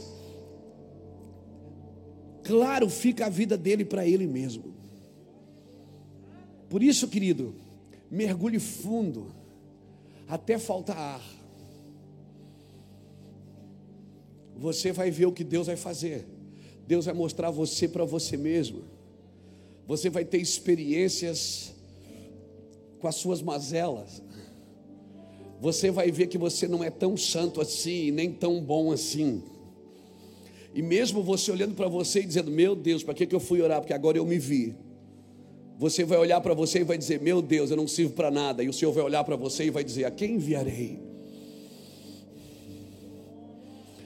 claro 2.43 2.89
fica 2.89 3.27
a 3.27 3.29
vida 3.29 3.55
dele 3.55 3.85
para 3.85 4.07
ele 4.07 4.25
mesmo. 4.25 4.78
Por 6.69 6.83
isso, 6.83 7.07
querido, 7.07 7.55
mergulhe 8.09 8.59
fundo 8.59 9.27
até 10.27 10.57
faltar 10.57 10.97
ar 10.97 11.39
você 14.59 14.91
vai 14.91 15.09
ver 15.09 15.25
o 15.25 15.31
que 15.31 15.43
Deus 15.43 15.67
vai 15.67 15.77
fazer. 15.77 16.25
Deus 16.85 17.05
vai 17.05 17.13
mostrar 17.13 17.49
você 17.49 17.87
para 17.87 18.03
você 18.03 18.35
mesmo. 18.35 18.81
Você 19.87 20.09
vai 20.09 20.25
ter 20.25 20.37
experiências 20.37 21.73
com 22.99 23.07
as 23.07 23.15
suas 23.15 23.41
mazelas. 23.41 24.21
Você 25.61 25.89
vai 25.89 26.11
ver 26.11 26.27
que 26.27 26.37
você 26.37 26.67
não 26.67 26.83
é 26.83 26.89
tão 26.89 27.15
santo 27.15 27.61
assim, 27.61 28.11
nem 28.11 28.31
tão 28.31 28.61
bom 28.61 28.91
assim. 28.91 29.41
E 30.75 30.81
mesmo 30.81 31.23
você 31.23 31.51
olhando 31.51 31.73
para 31.73 31.87
você 31.87 32.19
e 32.19 32.25
dizendo: 32.25 32.51
Meu 32.51 32.75
Deus, 32.75 33.01
para 33.01 33.13
que, 33.13 33.25
que 33.25 33.35
eu 33.35 33.39
fui 33.39 33.61
orar? 33.61 33.79
Porque 33.79 33.93
agora 33.93 34.17
eu 34.17 34.25
me 34.25 34.37
vi. 34.37 34.75
Você 35.79 36.03
vai 36.03 36.17
olhar 36.17 36.41
para 36.41 36.53
você 36.53 36.79
e 36.79 36.83
vai 36.83 36.97
dizer: 36.97 37.21
Meu 37.21 37.41
Deus, 37.41 37.71
eu 37.71 37.77
não 37.77 37.87
sirvo 37.87 38.11
para 38.11 38.29
nada. 38.29 38.61
E 38.61 38.67
o 38.67 38.73
Senhor 38.73 38.91
vai 38.91 39.01
olhar 39.01 39.23
para 39.23 39.37
você 39.37 39.63
e 39.63 39.69
vai 39.69 39.81
dizer: 39.81 40.03
A 40.03 40.11
quem 40.11 40.33
enviarei? 40.33 40.99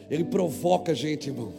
Ele 0.07 0.23
provoca 0.23 0.91
a 0.91 0.95
gente, 0.95 1.29
irmão. 1.29 1.51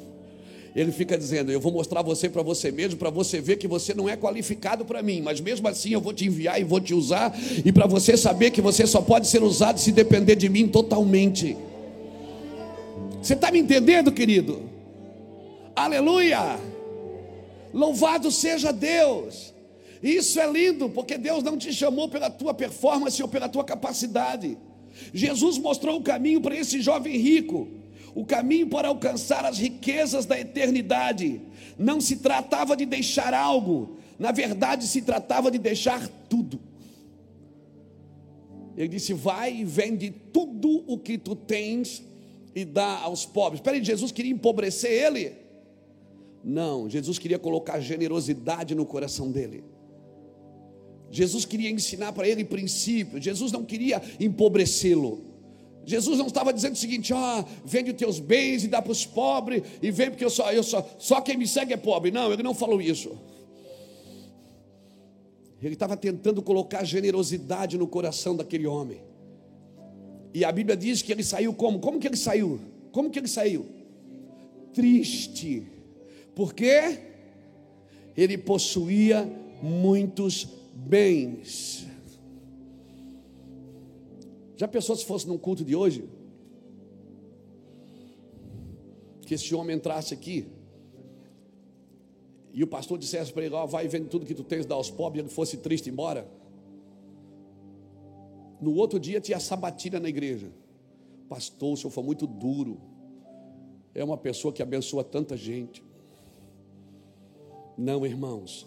Ele 0.74 0.92
fica 0.92 1.18
dizendo: 1.18 1.50
Eu 1.50 1.58
vou 1.58 1.72
mostrar 1.72 2.00
você 2.02 2.30
para 2.30 2.42
você 2.42 2.70
mesmo, 2.70 2.96
para 2.96 3.10
você 3.10 3.40
ver 3.40 3.56
que 3.56 3.66
você 3.66 3.92
não 3.92 4.08
é 4.08 4.16
qualificado 4.16 4.84
para 4.84 5.02
mim, 5.02 5.20
mas 5.20 5.40
mesmo 5.40 5.66
assim 5.66 5.90
eu 5.90 6.00
vou 6.00 6.12
te 6.12 6.26
enviar 6.26 6.60
e 6.60 6.64
vou 6.64 6.80
te 6.80 6.94
usar, 6.94 7.36
e 7.64 7.72
para 7.72 7.88
você 7.88 8.16
saber 8.16 8.52
que 8.52 8.60
você 8.60 8.86
só 8.86 9.02
pode 9.02 9.26
ser 9.26 9.42
usado 9.42 9.80
se 9.80 9.90
depender 9.90 10.36
de 10.36 10.48
mim 10.48 10.68
totalmente. 10.68 11.56
Você 13.20 13.34
está 13.34 13.50
me 13.50 13.58
entendendo, 13.58 14.12
querido? 14.12 14.62
Aleluia! 15.74 16.56
Louvado 17.72 18.30
seja 18.30 18.72
Deus! 18.72 19.53
Isso 20.04 20.38
é 20.38 20.46
lindo, 20.48 20.88
porque 20.88 21.18
Deus 21.18 21.42
não 21.42 21.58
te 21.58 21.72
chamou 21.72 22.08
pela 22.08 22.30
tua 22.30 22.54
performance 22.54 23.20
ou 23.20 23.28
pela 23.28 23.48
tua 23.48 23.64
capacidade. 23.64 24.56
Jesus 25.12 25.58
mostrou 25.58 25.98
o 25.98 26.02
caminho 26.02 26.40
para 26.40 26.54
esse 26.54 26.80
jovem 26.80 27.16
rico 27.16 27.66
o 28.14 28.24
caminho 28.24 28.68
para 28.68 28.88
alcançar 28.88 29.44
as 29.44 29.58
riquezas 29.58 30.24
da 30.24 30.38
eternidade. 30.38 31.40
Não 31.76 32.00
se 32.00 32.16
tratava 32.16 32.76
de 32.76 32.86
deixar 32.86 33.34
algo, 33.34 33.96
na 34.18 34.30
verdade 34.30 34.86
se 34.86 35.02
tratava 35.02 35.50
de 35.50 35.58
deixar 35.58 36.08
tudo. 36.28 36.60
Ele 38.76 38.88
disse: 38.88 39.12
Vai 39.12 39.56
e 39.56 39.64
vende 39.64 40.10
tudo 40.10 40.84
o 40.86 40.96
que 40.96 41.18
tu 41.18 41.34
tens 41.34 42.02
e 42.54 42.64
dá 42.64 43.00
aos 43.00 43.26
pobres. 43.26 43.58
Espera 43.58 43.76
aí, 43.76 43.84
Jesus 43.84 44.12
queria 44.12 44.32
empobrecer 44.32 44.90
ele? 44.90 45.32
Não, 46.44 46.88
Jesus 46.88 47.18
queria 47.18 47.38
colocar 47.38 47.80
generosidade 47.80 48.74
no 48.74 48.86
coração 48.86 49.30
dele. 49.32 49.64
Jesus 51.14 51.44
queria 51.44 51.70
ensinar 51.70 52.12
para 52.12 52.28
ele 52.28 52.44
princípios. 52.44 53.22
Jesus 53.22 53.52
não 53.52 53.64
queria 53.64 54.02
empobrecê-lo. 54.18 55.22
Jesus 55.86 56.18
não 56.18 56.26
estava 56.26 56.52
dizendo 56.52 56.72
o 56.72 56.76
seguinte: 56.76 57.14
ah, 57.14 57.44
vende 57.64 57.92
os 57.92 57.96
teus 57.96 58.18
bens 58.18 58.64
e 58.64 58.68
dá 58.68 58.82
para 58.82 58.90
os 58.90 59.06
pobres, 59.06 59.62
e 59.80 59.92
vem 59.92 60.10
porque 60.10 60.24
eu 60.24 60.30
só, 60.30 60.50
eu 60.50 60.64
só, 60.64 60.84
só 60.98 61.20
quem 61.20 61.36
me 61.36 61.46
segue 61.46 61.72
é 61.72 61.76
pobre. 61.76 62.10
Não, 62.10 62.32
ele 62.32 62.42
não 62.42 62.52
falou 62.52 62.82
isso. 62.82 63.16
Ele 65.62 65.74
estava 65.74 65.96
tentando 65.96 66.42
colocar 66.42 66.82
generosidade 66.82 67.78
no 67.78 67.86
coração 67.86 68.34
daquele 68.34 68.66
homem. 68.66 69.00
E 70.34 70.44
a 70.44 70.50
Bíblia 70.50 70.76
diz 70.76 71.00
que 71.00 71.12
ele 71.12 71.22
saiu 71.22 71.54
como? 71.54 71.78
Como 71.78 72.00
que 72.00 72.08
ele 72.08 72.16
saiu? 72.16 72.60
Como 72.90 73.08
que 73.08 73.20
ele 73.20 73.28
saiu? 73.28 73.64
Triste, 74.72 75.62
Porque 76.34 76.98
ele 78.16 78.36
possuía 78.36 79.30
muitos 79.62 80.48
bens. 80.86 81.86
Já 84.56 84.68
pensou 84.68 84.94
se 84.96 85.04
fosse 85.04 85.26
num 85.26 85.38
culto 85.38 85.64
de 85.64 85.74
hoje? 85.74 86.08
Que 89.26 89.34
esse 89.34 89.54
homem 89.54 89.76
entrasse 89.76 90.14
aqui 90.14 90.46
e 92.54 92.62
o 92.62 92.68
pastor 92.68 92.96
dissesse 92.96 93.32
para 93.32 93.44
ele: 93.44 93.54
oh, 93.54 93.66
vai 93.66 93.88
vendo 93.88 94.08
tudo 94.08 94.24
que 94.24 94.34
tu 94.34 94.44
tens, 94.44 94.64
dá 94.64 94.76
aos 94.76 94.88
pobres, 94.88 95.20
e 95.20 95.26
ele 95.26 95.34
fosse 95.34 95.56
triste 95.56 95.90
embora. 95.90 96.26
No 98.60 98.72
outro 98.76 99.00
dia 99.00 99.20
tinha 99.20 99.40
sabatina 99.40 99.98
na 99.98 100.08
igreja. 100.08 100.52
Pastor, 101.28 101.72
o 101.72 101.76
senhor 101.76 101.90
foi 101.90 102.04
muito 102.04 102.28
duro. 102.28 102.80
É 103.92 104.04
uma 104.04 104.16
pessoa 104.16 104.54
que 104.54 104.62
abençoa 104.62 105.02
tanta 105.02 105.36
gente. 105.36 105.82
Não, 107.76 108.06
irmãos. 108.06 108.66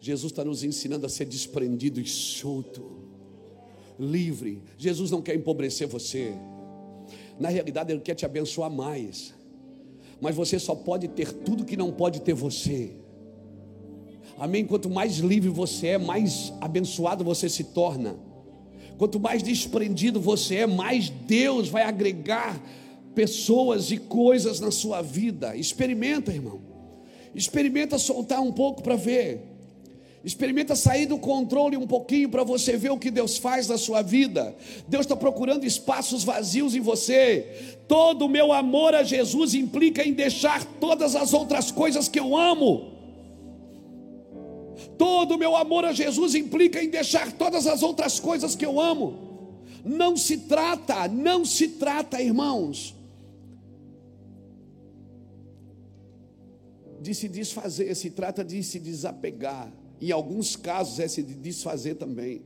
Jesus 0.00 0.32
está 0.32 0.44
nos 0.44 0.62
ensinando 0.62 1.06
a 1.06 1.08
ser 1.08 1.24
desprendido 1.24 2.00
e 2.00 2.06
solto, 2.06 3.08
livre. 3.98 4.62
Jesus 4.76 5.10
não 5.10 5.20
quer 5.20 5.34
empobrecer 5.34 5.88
você. 5.88 6.32
Na 7.38 7.48
realidade, 7.48 7.92
Ele 7.92 8.00
quer 8.00 8.14
te 8.14 8.24
abençoar 8.24 8.70
mais. 8.70 9.34
Mas 10.20 10.34
você 10.34 10.58
só 10.58 10.74
pode 10.74 11.08
ter 11.08 11.32
tudo 11.32 11.64
que 11.64 11.76
não 11.76 11.92
pode 11.92 12.20
ter 12.20 12.34
você. 12.34 12.92
Amém? 14.38 14.64
Quanto 14.64 14.88
mais 14.88 15.18
livre 15.18 15.48
você 15.48 15.88
é, 15.88 15.98
mais 15.98 16.52
abençoado 16.60 17.24
você 17.24 17.48
se 17.48 17.64
torna. 17.64 18.16
Quanto 18.96 19.18
mais 19.18 19.42
desprendido 19.42 20.20
você 20.20 20.56
é, 20.56 20.66
mais 20.66 21.08
Deus 21.08 21.68
vai 21.68 21.82
agregar 21.82 22.60
pessoas 23.14 23.90
e 23.90 23.96
coisas 23.96 24.60
na 24.60 24.70
sua 24.70 25.02
vida. 25.02 25.56
Experimenta, 25.56 26.32
irmão. 26.32 26.60
Experimenta 27.34 27.98
soltar 27.98 28.40
um 28.40 28.52
pouco 28.52 28.82
para 28.82 28.96
ver. 28.96 29.47
Experimenta 30.24 30.74
sair 30.74 31.06
do 31.06 31.18
controle 31.18 31.76
um 31.76 31.86
pouquinho 31.86 32.28
para 32.28 32.42
você 32.42 32.76
ver 32.76 32.90
o 32.90 32.98
que 32.98 33.10
Deus 33.10 33.38
faz 33.38 33.68
na 33.68 33.78
sua 33.78 34.02
vida. 34.02 34.54
Deus 34.88 35.06
está 35.06 35.16
procurando 35.16 35.64
espaços 35.64 36.24
vazios 36.24 36.74
em 36.74 36.80
você. 36.80 37.76
Todo 37.86 38.26
o 38.26 38.28
meu 38.28 38.52
amor 38.52 38.94
a 38.94 39.04
Jesus 39.04 39.54
implica 39.54 40.06
em 40.06 40.12
deixar 40.12 40.64
todas 40.80 41.14
as 41.14 41.32
outras 41.32 41.70
coisas 41.70 42.08
que 42.08 42.18
eu 42.18 42.36
amo. 42.36 42.98
Todo 44.96 45.36
o 45.36 45.38
meu 45.38 45.54
amor 45.56 45.84
a 45.84 45.92
Jesus 45.92 46.34
implica 46.34 46.82
em 46.82 46.90
deixar 46.90 47.32
todas 47.32 47.66
as 47.66 47.82
outras 47.82 48.18
coisas 48.18 48.56
que 48.56 48.66
eu 48.66 48.80
amo. 48.80 49.28
Não 49.84 50.16
se 50.16 50.38
trata, 50.38 51.06
não 51.06 51.44
se 51.44 51.68
trata, 51.68 52.20
irmãos, 52.20 52.94
de 57.00 57.14
se 57.14 57.28
desfazer, 57.28 57.94
se 57.94 58.10
trata 58.10 58.44
de 58.44 58.62
se 58.62 58.80
desapegar. 58.80 59.72
Em 60.00 60.12
alguns 60.12 60.56
casos 60.56 61.00
é 61.00 61.08
se 61.08 61.22
desfazer 61.22 61.96
também. 61.96 62.42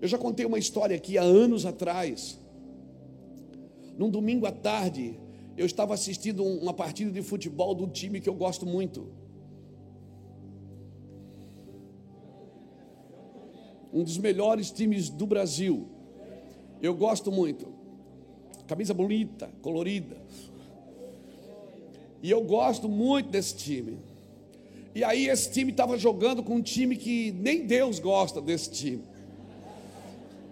Eu 0.00 0.08
já 0.08 0.16
contei 0.16 0.46
uma 0.46 0.58
história 0.58 0.96
aqui 0.96 1.18
há 1.18 1.22
anos 1.22 1.66
atrás. 1.66 2.38
Num 3.96 4.08
domingo 4.08 4.46
à 4.46 4.52
tarde, 4.52 5.18
eu 5.56 5.66
estava 5.66 5.92
assistindo 5.92 6.44
uma 6.44 6.72
partida 6.72 7.10
de 7.10 7.20
futebol 7.20 7.74
do 7.74 7.88
time 7.88 8.20
que 8.20 8.28
eu 8.28 8.34
gosto 8.34 8.64
muito. 8.64 9.08
Um 13.92 14.04
dos 14.04 14.18
melhores 14.18 14.70
times 14.70 15.08
do 15.08 15.26
Brasil. 15.26 15.88
Eu 16.80 16.94
gosto 16.94 17.32
muito. 17.32 17.66
Camisa 18.66 18.94
bonita, 18.94 19.50
colorida. 19.60 20.16
E 22.22 22.30
eu 22.30 22.42
gosto 22.44 22.88
muito 22.88 23.30
desse 23.30 23.56
time. 23.56 23.98
E 24.98 25.04
aí 25.04 25.28
esse 25.28 25.48
time 25.52 25.70
estava 25.70 25.96
jogando 25.96 26.42
com 26.42 26.56
um 26.56 26.60
time 26.60 26.96
que 26.96 27.30
nem 27.30 27.64
Deus 27.64 28.00
gosta 28.00 28.40
desse 28.40 28.68
time. 28.68 29.04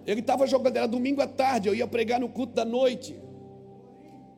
Ele 0.06 0.20
estava 0.20 0.46
jogando, 0.46 0.76
era 0.76 0.86
domingo 0.86 1.20
à 1.20 1.26
tarde, 1.26 1.68
eu 1.68 1.74
ia 1.74 1.84
pregar 1.84 2.20
no 2.20 2.28
culto 2.28 2.52
da 2.52 2.64
noite. 2.64 3.16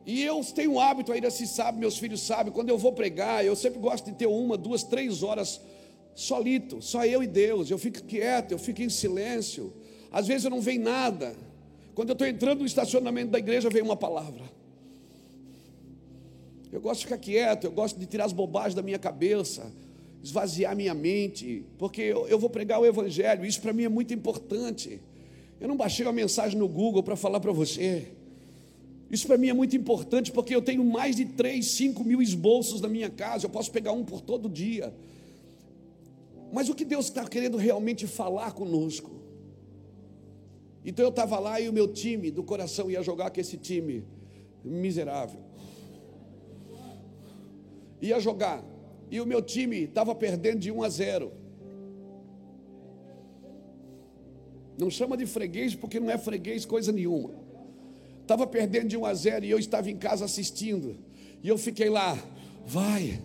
E 0.07 0.23
eu 0.23 0.43
tenho 0.43 0.71
um 0.71 0.79
hábito 0.79 1.11
ainda 1.11 1.29
se 1.29 1.45
sabe, 1.45 1.77
meus 1.77 1.99
filhos 1.99 2.23
sabem, 2.23 2.51
quando 2.51 2.69
eu 2.69 2.77
vou 2.79 2.91
pregar, 2.91 3.45
eu 3.45 3.55
sempre 3.55 3.77
gosto 3.77 4.05
de 4.05 4.13
ter 4.13 4.25
uma, 4.25 4.57
duas, 4.57 4.81
três 4.81 5.21
horas 5.21 5.61
solito, 6.15 6.81
só 6.81 7.05
eu 7.05 7.21
e 7.21 7.27
Deus. 7.27 7.69
Eu 7.69 7.77
fico 7.77 8.01
quieto, 8.01 8.51
eu 8.51 8.57
fico 8.57 8.81
em 8.81 8.89
silêncio. 8.89 9.71
Às 10.11 10.25
vezes 10.25 10.43
eu 10.43 10.49
não 10.49 10.59
vejo 10.59 10.81
nada. 10.81 11.35
Quando 11.93 12.09
eu 12.09 12.13
estou 12.13 12.27
entrando 12.27 12.61
no 12.61 12.65
estacionamento 12.65 13.29
da 13.29 13.37
igreja, 13.37 13.69
vem 13.69 13.83
uma 13.83 13.95
palavra. 13.95 14.45
Eu 16.71 16.81
gosto 16.81 17.01
de 17.01 17.05
ficar 17.05 17.19
quieto, 17.19 17.65
eu 17.65 17.71
gosto 17.71 17.99
de 17.99 18.07
tirar 18.07 18.25
as 18.25 18.33
bobagens 18.33 18.73
da 18.73 18.81
minha 18.81 18.97
cabeça 18.97 19.71
esvaziar 20.23 20.75
minha 20.75 20.93
mente, 20.93 21.65
porque 21.77 22.01
eu, 22.01 22.27
eu 22.27 22.37
vou 22.37 22.49
pregar 22.49 22.79
o 22.79 22.85
Evangelho, 22.85 23.45
isso 23.45 23.61
para 23.61 23.73
mim 23.73 23.83
é 23.83 23.89
muito 23.89 24.13
importante. 24.13 24.99
Eu 25.59 25.67
não 25.67 25.75
baixei 25.75 26.05
uma 26.05 26.13
mensagem 26.13 26.57
no 26.57 26.67
Google 26.67 27.03
para 27.03 27.15
falar 27.15 27.39
para 27.39 27.51
você. 27.51 28.07
Isso 29.09 29.25
para 29.25 29.37
mim 29.37 29.49
é 29.49 29.53
muito 29.53 29.75
importante, 29.75 30.31
porque 30.31 30.55
eu 30.55 30.61
tenho 30.61 30.83
mais 30.83 31.15
de 31.15 31.25
3, 31.25 31.65
5 31.65 32.03
mil 32.03 32.21
esboços 32.21 32.79
na 32.79 32.87
minha 32.87 33.09
casa, 33.09 33.45
eu 33.45 33.49
posso 33.49 33.71
pegar 33.71 33.91
um 33.91 34.05
por 34.05 34.21
todo 34.21 34.47
dia. 34.47 34.93
Mas 36.51 36.69
o 36.69 36.75
que 36.75 36.85
Deus 36.85 37.05
está 37.05 37.27
querendo 37.27 37.57
realmente 37.57 38.05
falar 38.07 38.51
conosco? 38.51 39.19
Então 40.85 41.03
eu 41.03 41.09
estava 41.09 41.39
lá 41.39 41.59
e 41.59 41.67
o 41.67 41.73
meu 41.73 41.87
time 41.87 42.31
do 42.31 42.43
coração 42.43 42.89
ia 42.89 43.01
jogar 43.01 43.29
com 43.31 43.39
esse 43.39 43.57
time 43.57 44.05
miserável. 44.63 45.39
Ia 48.01 48.19
jogar 48.19 48.63
e 49.11 49.19
o 49.19 49.25
meu 49.25 49.41
time 49.41 49.83
estava 49.83 50.13
perdendo 50.13 50.59
de 50.59 50.71
1 50.71 50.83
a 50.83 50.89
0. 50.89 51.31
Não 54.77 54.89
chama 54.89 55.17
de 55.17 55.25
freguês 55.25 55.75
porque 55.75 55.99
não 55.99 56.09
é 56.09 56.17
freguês 56.17 56.65
coisa 56.65 56.91
nenhuma. 56.91 57.31
Estava 58.21 58.45
perdendo 58.45 58.87
de 58.87 58.97
1 58.97 59.05
a 59.05 59.13
0 59.13 59.45
e 59.45 59.49
eu 59.49 59.59
estava 59.59 59.89
em 59.89 59.97
casa 59.97 60.25
assistindo. 60.25 60.97
E 61.43 61.47
eu 61.47 61.57
fiquei 61.57 61.89
lá, 61.89 62.17
vai, 62.65 63.19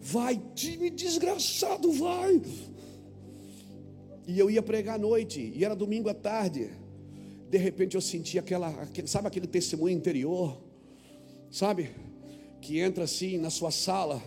vai, 0.00 0.40
time 0.54 0.90
desgraçado, 0.90 1.90
vai. 1.92 2.40
E 4.26 4.38
eu 4.38 4.50
ia 4.50 4.62
pregar 4.62 4.96
à 4.96 4.98
noite, 4.98 5.52
e 5.54 5.64
era 5.64 5.74
domingo 5.74 6.08
à 6.08 6.14
tarde. 6.14 6.70
De 7.48 7.58
repente 7.58 7.96
eu 7.96 8.00
senti 8.00 8.38
aquela, 8.38 8.72
sabe 9.06 9.26
aquele 9.26 9.46
testemunho 9.46 9.96
interior? 9.96 10.60
Sabe? 11.50 11.90
Que 12.60 12.78
entra 12.78 13.04
assim 13.04 13.38
na 13.38 13.50
sua 13.50 13.72
sala 13.72 14.22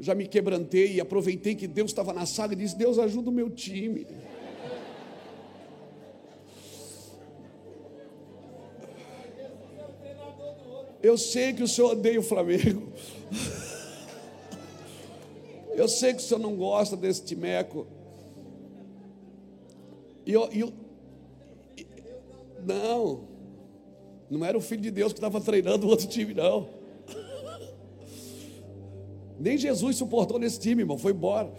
já 0.00 0.14
me 0.14 0.26
quebrantei 0.26 0.94
e 0.94 1.00
aproveitei 1.00 1.54
que 1.54 1.66
Deus 1.66 1.90
estava 1.90 2.12
na 2.12 2.26
sala 2.26 2.52
e 2.52 2.56
disse: 2.56 2.76
Deus 2.76 2.98
ajuda 2.98 3.30
o 3.30 3.32
meu 3.32 3.50
time. 3.50 4.06
Eu 11.02 11.16
sei 11.16 11.52
que 11.52 11.62
o 11.62 11.68
senhor 11.68 11.92
odeia 11.92 12.18
o 12.18 12.22
Flamengo. 12.22 12.92
Eu 15.76 15.88
sei 15.88 16.14
que 16.14 16.20
o 16.20 16.22
senhor 16.22 16.40
não 16.40 16.56
gosta 16.56 16.96
desse 16.96 17.22
timeco. 17.22 17.86
E 20.24 20.32
eu, 20.32 20.48
eu, 20.50 20.72
não, 22.64 23.28
não 24.30 24.42
era 24.42 24.56
o 24.56 24.60
filho 24.60 24.80
de 24.80 24.90
Deus 24.90 25.12
que 25.12 25.18
estava 25.18 25.38
treinando 25.38 25.86
o 25.86 25.90
outro 25.90 26.08
time, 26.08 26.32
não. 26.32 26.75
Nem 29.38 29.58
Jesus 29.58 29.96
suportou 29.96 30.38
nesse 30.38 30.58
time, 30.58 30.82
irmão, 30.82 30.98
foi 30.98 31.12
embora. 31.12 31.52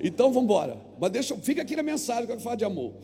Então 0.00 0.28
vamos 0.28 0.44
embora. 0.44 0.78
Mas 0.98 1.10
deixa, 1.10 1.36
fica 1.36 1.62
aqui 1.62 1.76
na 1.76 1.82
mensagem 1.82 2.26
que 2.26 2.32
eu 2.32 2.40
falo 2.40 2.56
de 2.56 2.64
amor. 2.64 2.94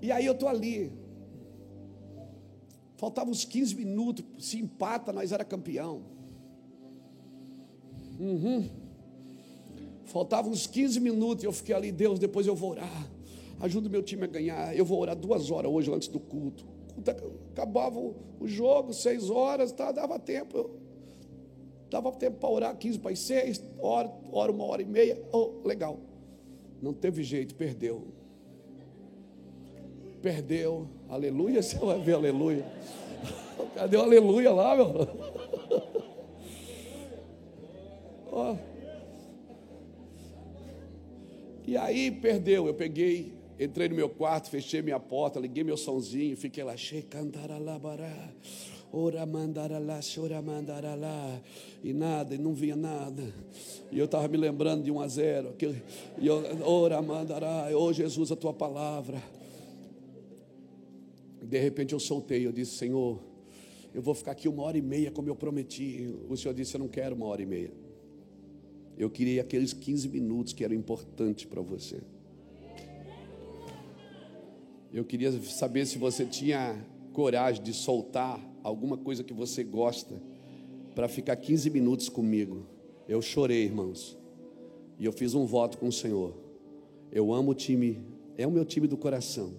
E 0.00 0.10
aí 0.10 0.26
eu 0.26 0.32
estou 0.32 0.48
ali. 0.48 0.92
Faltavam 2.96 3.32
uns 3.32 3.44
15 3.44 3.74
minutos. 3.74 4.24
Se 4.38 4.58
empata, 4.58 5.12
nós 5.12 5.32
era 5.32 5.44
campeão. 5.44 6.02
Uhum. 8.18 8.68
Faltavam 10.04 10.50
uns 10.52 10.66
15 10.66 11.00
minutos. 11.00 11.44
E 11.44 11.46
eu 11.46 11.52
fiquei 11.52 11.74
ali, 11.74 11.92
Deus, 11.92 12.18
depois 12.18 12.46
eu 12.46 12.54
vou 12.54 12.70
orar. 12.70 13.10
Ajuda 13.60 13.88
o 13.88 13.90
meu 13.90 14.02
time 14.02 14.24
a 14.24 14.26
ganhar. 14.26 14.76
Eu 14.76 14.84
vou 14.84 15.00
orar 15.00 15.16
duas 15.16 15.50
horas 15.50 15.70
hoje 15.70 15.92
antes 15.92 16.08
do 16.08 16.18
culto. 16.18 16.66
Acabava 17.52 17.98
o 17.98 18.14
jogo, 18.44 18.92
seis 18.92 19.30
horas, 19.30 19.72
tá, 19.72 19.92
dava 19.92 20.18
tempo. 20.18 20.70
Dava 21.92 22.10
tempo 22.10 22.38
para 22.38 22.48
orar 22.48 22.74
15 22.74 22.98
para 23.00 23.10
as 23.12 23.18
6, 23.18 23.62
hora, 23.78 24.10
hora, 24.32 24.50
uma 24.50 24.64
hora 24.64 24.80
e 24.80 24.84
meia. 24.86 25.22
Oh, 25.30 25.60
legal. 25.62 26.00
Não 26.80 26.94
teve 26.94 27.22
jeito, 27.22 27.54
perdeu. 27.54 28.06
Perdeu. 30.22 30.88
Aleluia, 31.06 31.60
você 31.62 31.76
vai 31.76 32.00
ver 32.00 32.14
aleluia. 32.14 32.64
Cadê 33.74 33.98
o 33.98 34.00
aleluia 34.00 34.50
lá, 34.50 34.74
meu? 34.74 34.92
Oh. 38.34 38.56
E 41.66 41.76
aí 41.76 42.10
perdeu. 42.10 42.66
Eu 42.66 42.72
peguei, 42.72 43.34
entrei 43.60 43.90
no 43.90 43.94
meu 43.94 44.08
quarto, 44.08 44.48
fechei 44.48 44.80
minha 44.80 44.98
porta, 44.98 45.38
liguei 45.38 45.62
meu 45.62 45.76
sonzinho, 45.76 46.34
fiquei 46.34 46.64
lá, 46.64 46.74
checantaralabará. 46.74 48.30
Ora 48.90 49.26
mandaralá, 49.26 50.00
chora 50.02 50.40
mandaralá. 50.40 51.38
E 51.82 51.92
nada, 51.92 52.34
e 52.34 52.38
não 52.38 52.54
vinha 52.54 52.76
nada. 52.76 53.34
E 53.90 53.98
eu 53.98 54.04
estava 54.04 54.28
me 54.28 54.36
lembrando 54.36 54.84
de 54.84 54.90
1 54.90 55.00
a 55.00 55.08
0. 55.08 55.52
Que, 55.54 55.74
e 56.18 56.26
eu, 56.26 56.40
ora 56.64 57.02
mandará, 57.02 57.68
oh 57.76 57.92
Jesus, 57.92 58.30
a 58.30 58.36
tua 58.36 58.52
palavra. 58.52 59.20
De 61.42 61.58
repente 61.58 61.92
eu 61.92 61.98
soltei, 61.98 62.46
eu 62.46 62.52
disse, 62.52 62.76
Senhor, 62.76 63.18
eu 63.92 64.00
vou 64.00 64.14
ficar 64.14 64.30
aqui 64.30 64.48
uma 64.48 64.62
hora 64.62 64.78
e 64.78 64.82
meia 64.82 65.10
como 65.10 65.28
eu 65.28 65.34
prometi. 65.34 66.14
O 66.28 66.36
Senhor 66.36 66.54
disse, 66.54 66.76
eu 66.76 66.78
não 66.78 66.88
quero 66.88 67.16
uma 67.16 67.26
hora 67.26 67.42
e 67.42 67.46
meia. 67.46 67.72
Eu 68.96 69.10
queria 69.10 69.42
aqueles 69.42 69.72
15 69.72 70.08
minutos 70.08 70.52
que 70.52 70.62
eram 70.62 70.76
importantes 70.76 71.46
para 71.46 71.60
você. 71.60 72.00
Eu 74.92 75.04
queria 75.04 75.32
saber 75.42 75.84
se 75.86 75.98
você 75.98 76.24
tinha 76.24 76.76
coragem 77.12 77.62
de 77.62 77.74
soltar 77.74 78.40
alguma 78.62 78.96
coisa 78.96 79.24
que 79.24 79.32
você 79.32 79.64
gosta 79.64 80.20
para 80.94 81.08
ficar 81.08 81.36
15 81.36 81.70
minutos 81.70 82.08
comigo. 82.08 82.66
Eu 83.08 83.20
chorei, 83.22 83.64
irmãos. 83.64 84.16
E 84.98 85.04
eu 85.04 85.12
fiz 85.12 85.34
um 85.34 85.44
voto 85.46 85.78
com 85.78 85.88
o 85.88 85.92
Senhor. 85.92 86.34
Eu 87.10 87.32
amo 87.32 87.50
o 87.50 87.54
time, 87.54 88.00
é 88.36 88.46
o 88.46 88.50
meu 88.50 88.64
time 88.64 88.86
do 88.86 88.96
coração. 88.96 89.54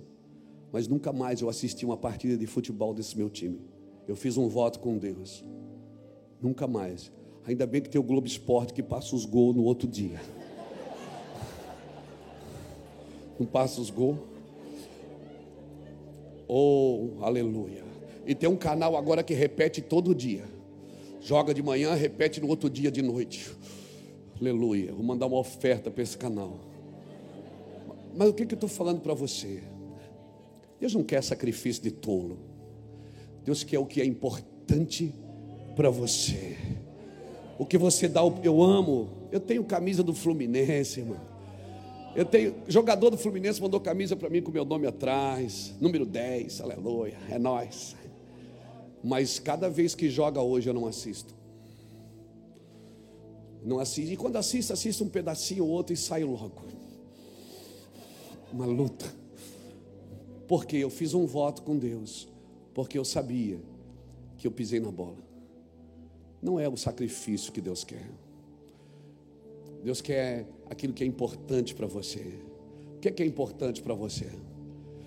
Mas 0.72 0.88
nunca 0.88 1.12
mais 1.14 1.42
eu 1.42 1.50
assisti 1.50 1.86
uma 1.86 1.98
partida 1.98 2.38
de 2.38 2.48
futebol 2.48 2.94
desse 2.94 3.18
meu 3.18 3.30
time. 3.30 3.62
Eu 4.08 4.16
fiz 4.16 4.38
um 4.38 4.48
voto 4.48 4.80
com 4.80 4.98
Deus. 4.98 5.44
Nunca 6.42 6.68
mais. 6.68 7.12
Ainda 7.46 7.66
bem 7.66 7.82
que 7.82 7.90
tem 7.90 8.00
o 8.00 8.04
Globo 8.04 8.26
Esporte 8.26 8.74
que 8.74 8.82
passa 8.82 9.16
os 9.16 9.26
gols 9.26 9.56
no 9.56 9.64
outro 9.64 9.88
dia. 9.88 10.22
Não 13.40 13.46
passa 13.46 13.82
os 13.82 13.90
gols. 13.90 14.18
Oh, 16.48 17.18
aleluia. 17.22 17.84
E 18.26 18.34
tem 18.34 18.48
um 18.48 18.56
canal 18.56 18.96
agora 18.96 19.24
que 19.24 19.34
repete 19.34 19.82
todo 19.82 20.16
dia. 20.16 20.53
Joga 21.24 21.54
de 21.54 21.64
manhã, 21.64 21.94
repete 21.94 22.42
no 22.42 22.50
outro 22.50 22.70
dia 22.70 22.92
de 22.92 23.02
noite. 23.02 23.50
Aleluia. 24.40 24.92
Vou 24.92 25.04
mandar 25.04 25.26
uma 25.28 25.38
oferta 25.38 25.90
para 25.90 26.04
esse 26.04 26.18
canal. 26.18 26.60
Mas 28.14 28.28
o 28.28 28.34
que, 28.34 28.46
que 28.46 28.54
eu 28.54 28.58
estou 28.58 28.70
falando 28.70 29.00
para 29.00 29.14
você? 29.14 29.64
Deus 30.82 30.94
não 30.94 31.02
quer 31.02 31.24
sacrifício 31.24 31.82
de 31.82 31.92
tolo. 31.92 32.38
Deus 33.46 33.64
quer 33.64 33.80
o 33.80 33.86
que 33.86 34.02
é 34.02 34.06
importante 34.06 35.14
para 35.78 35.90
você. 35.90 36.58
O 37.58 37.66
que 37.66 37.78
você 37.78 38.10
dá, 38.10 38.20
eu 38.44 38.62
amo. 38.62 39.10
Eu 39.32 39.40
tenho 39.40 39.64
camisa 39.64 40.04
do 40.04 40.14
Fluminense, 40.14 41.00
irmão. 41.00 41.22
Eu 42.14 42.26
tenho, 42.26 42.54
jogador 42.68 43.10
do 43.10 43.18
Fluminense 43.18 43.62
mandou 43.62 43.80
camisa 43.80 44.14
para 44.16 44.30
mim 44.30 44.42
com 44.42 44.52
meu 44.52 44.66
nome 44.66 44.86
atrás, 44.86 45.74
número 45.80 46.06
10, 46.06 46.62
aleluia, 46.62 47.18
é 47.30 47.40
nós. 47.40 47.96
Mas 49.04 49.38
cada 49.38 49.70
vez 49.70 49.94
que 49.94 50.10
joga 50.10 50.42
hoje 50.42 50.70
eu 50.70 50.74
não 50.74 50.88
assisto. 50.88 51.36
Não 53.64 53.80
assisto. 53.80 54.14
E 54.14 54.18
quando 54.18 54.38
assisto, 54.38 54.72
assisto 54.72 55.04
um 55.04 55.10
pedacinho 55.10 55.66
ou 55.66 55.70
outro 55.70 55.94
e 55.94 55.98
saio 55.98 56.32
logo. 56.32 56.64
Uma 58.52 58.66
luta. 58.66 59.06
Porque 60.48 60.78
eu 60.78 60.90
fiz 60.90 61.14
um 61.14 61.26
voto 61.26 61.62
com 61.64 61.78
Deus. 61.78 62.30
Porque 62.74 62.98
eu 62.98 63.04
sabia 63.04 63.60
que 64.38 64.48
eu 64.48 64.52
pisei 64.52 64.80
na 64.80 64.92
bola. 64.92 65.18
Não 66.42 66.60
é 66.60 66.70
o 66.70 66.78
sacrifício 66.78 67.52
que 67.52 67.62
Deus 67.62 67.84
quer. 67.84 68.10
Deus 69.84 70.02
quer 70.02 70.48
aquilo 70.70 70.94
que 70.94 71.04
é 71.04 71.08
importante 71.08 71.76
para 71.76 71.88
você. 71.88 72.40
O 72.96 73.00
que 73.00 73.10
é, 73.10 73.12
que 73.12 73.22
é 73.22 73.26
importante 73.26 73.82
para 73.82 73.94
você? 73.94 74.30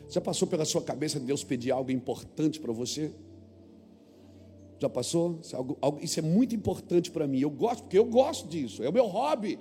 Já 0.09 0.20
passou 0.20 0.46
pela 0.46 0.64
sua 0.64 0.82
cabeça 0.82 1.18
Deus 1.18 1.42
pedir 1.42 1.70
algo 1.70 1.90
importante 1.90 2.61
para 2.61 2.72
você? 2.72 3.11
Já 4.78 4.88
passou? 4.88 5.40
Isso 6.02 6.18
é 6.18 6.22
muito 6.22 6.54
importante 6.54 7.10
para 7.10 7.26
mim. 7.26 7.40
Eu 7.40 7.50
gosto, 7.50 7.82
porque 7.82 7.98
eu 7.98 8.04
gosto 8.04 8.46
disso. 8.48 8.82
É 8.82 8.88
o 8.88 8.92
meu 8.92 9.06
hobby. 9.06 9.58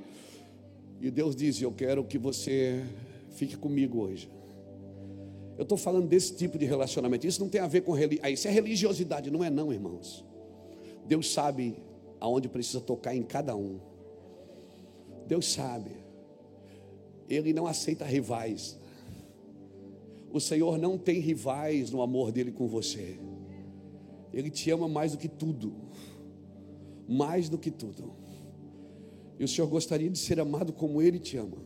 E 0.99 1.09
Deus 1.09 1.35
diz: 1.35 1.61
Eu 1.61 1.71
quero 1.71 2.03
que 2.03 2.17
você 2.17 2.83
fique 3.31 3.55
comigo 3.55 4.01
hoje. 4.01 4.29
Eu 5.57 5.63
estou 5.63 5.77
falando 5.77 6.07
desse 6.07 6.35
tipo 6.35 6.57
de 6.57 6.65
relacionamento. 6.65 7.25
Isso 7.25 7.39
não 7.39 7.49
tem 7.49 7.61
a 7.61 7.67
ver 7.67 7.81
com 7.81 7.93
religião. 7.93 8.29
Isso 8.29 8.47
é 8.47 8.51
religiosidade, 8.51 9.31
não 9.31 9.43
é, 9.43 9.49
não, 9.49 9.71
irmãos. 9.71 10.25
Deus 11.07 11.31
sabe 11.31 11.77
aonde 12.19 12.49
precisa 12.49 12.81
tocar 12.81 13.15
em 13.15 13.23
cada 13.23 13.55
um. 13.55 13.79
Deus 15.27 15.51
sabe. 15.51 15.91
Ele 17.29 17.53
não 17.53 17.65
aceita 17.65 18.03
rivais. 18.03 18.77
O 20.31 20.41
Senhor 20.41 20.77
não 20.77 20.97
tem 20.97 21.19
rivais 21.19 21.89
no 21.89 22.01
amor 22.01 22.31
dele 22.31 22.51
com 22.51 22.67
você. 22.67 23.17
Ele 24.35 24.51
te 24.51 24.69
ama 24.69 24.87
mais 24.87 25.13
do 25.13 25.17
que 25.17 25.27
tudo. 25.27 25.73
Mais 27.07 27.49
do 27.49 27.57
que 27.57 27.71
tudo. 27.71 28.13
E 29.39 29.43
o 29.43 29.47
Senhor 29.47 29.67
gostaria 29.67 30.09
de 30.09 30.19
ser 30.19 30.39
amado 30.39 30.71
como 30.71 31.01
ele 31.01 31.17
te 31.17 31.37
ama. 31.37 31.57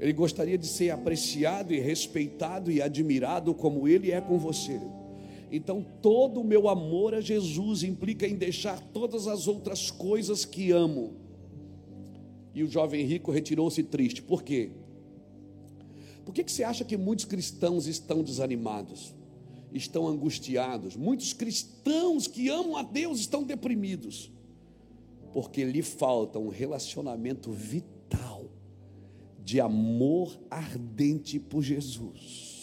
Ele 0.00 0.12
gostaria 0.12 0.56
de 0.56 0.66
ser 0.66 0.90
apreciado 0.90 1.74
e 1.74 1.78
respeitado 1.80 2.70
e 2.70 2.80
admirado 2.80 3.52
como 3.52 3.86
ele 3.86 4.10
é 4.10 4.20
com 4.20 4.38
você. 4.38 4.80
Então, 5.52 5.84
todo 6.00 6.40
o 6.40 6.44
meu 6.44 6.68
amor 6.68 7.14
a 7.14 7.20
Jesus 7.20 7.82
implica 7.82 8.26
em 8.26 8.34
deixar 8.34 8.80
todas 8.80 9.26
as 9.26 9.46
outras 9.46 9.90
coisas 9.90 10.46
que 10.46 10.70
amo 10.70 11.24
e 12.54 12.62
o 12.62 12.70
jovem 12.70 13.04
rico 13.04 13.32
retirou-se 13.32 13.82
triste. 13.82 14.22
Por 14.22 14.42
quê? 14.42 14.70
Por 16.24 16.32
que, 16.32 16.44
que 16.44 16.52
você 16.52 16.62
acha 16.62 16.84
que 16.84 16.96
muitos 16.96 17.24
cristãos 17.24 17.86
estão 17.86 18.22
desanimados? 18.22 19.12
Estão 19.74 20.06
angustiados? 20.06 20.96
Muitos 20.96 21.32
cristãos 21.32 22.26
que 22.26 22.48
amam 22.48 22.76
a 22.76 22.82
Deus 22.82 23.20
estão 23.20 23.42
deprimidos. 23.42 24.30
Porque 25.32 25.64
lhe 25.64 25.82
falta 25.82 26.38
um 26.38 26.48
relacionamento 26.48 27.50
vital 27.50 28.48
de 29.42 29.60
amor 29.60 30.38
ardente 30.48 31.38
por 31.38 31.62
Jesus. 31.62 32.54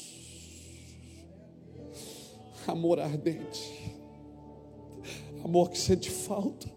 Amor 2.65 2.99
ardente. 2.99 3.93
Amor 5.43 5.69
que 5.69 5.77
sente 5.77 6.09
falta. 6.09 6.71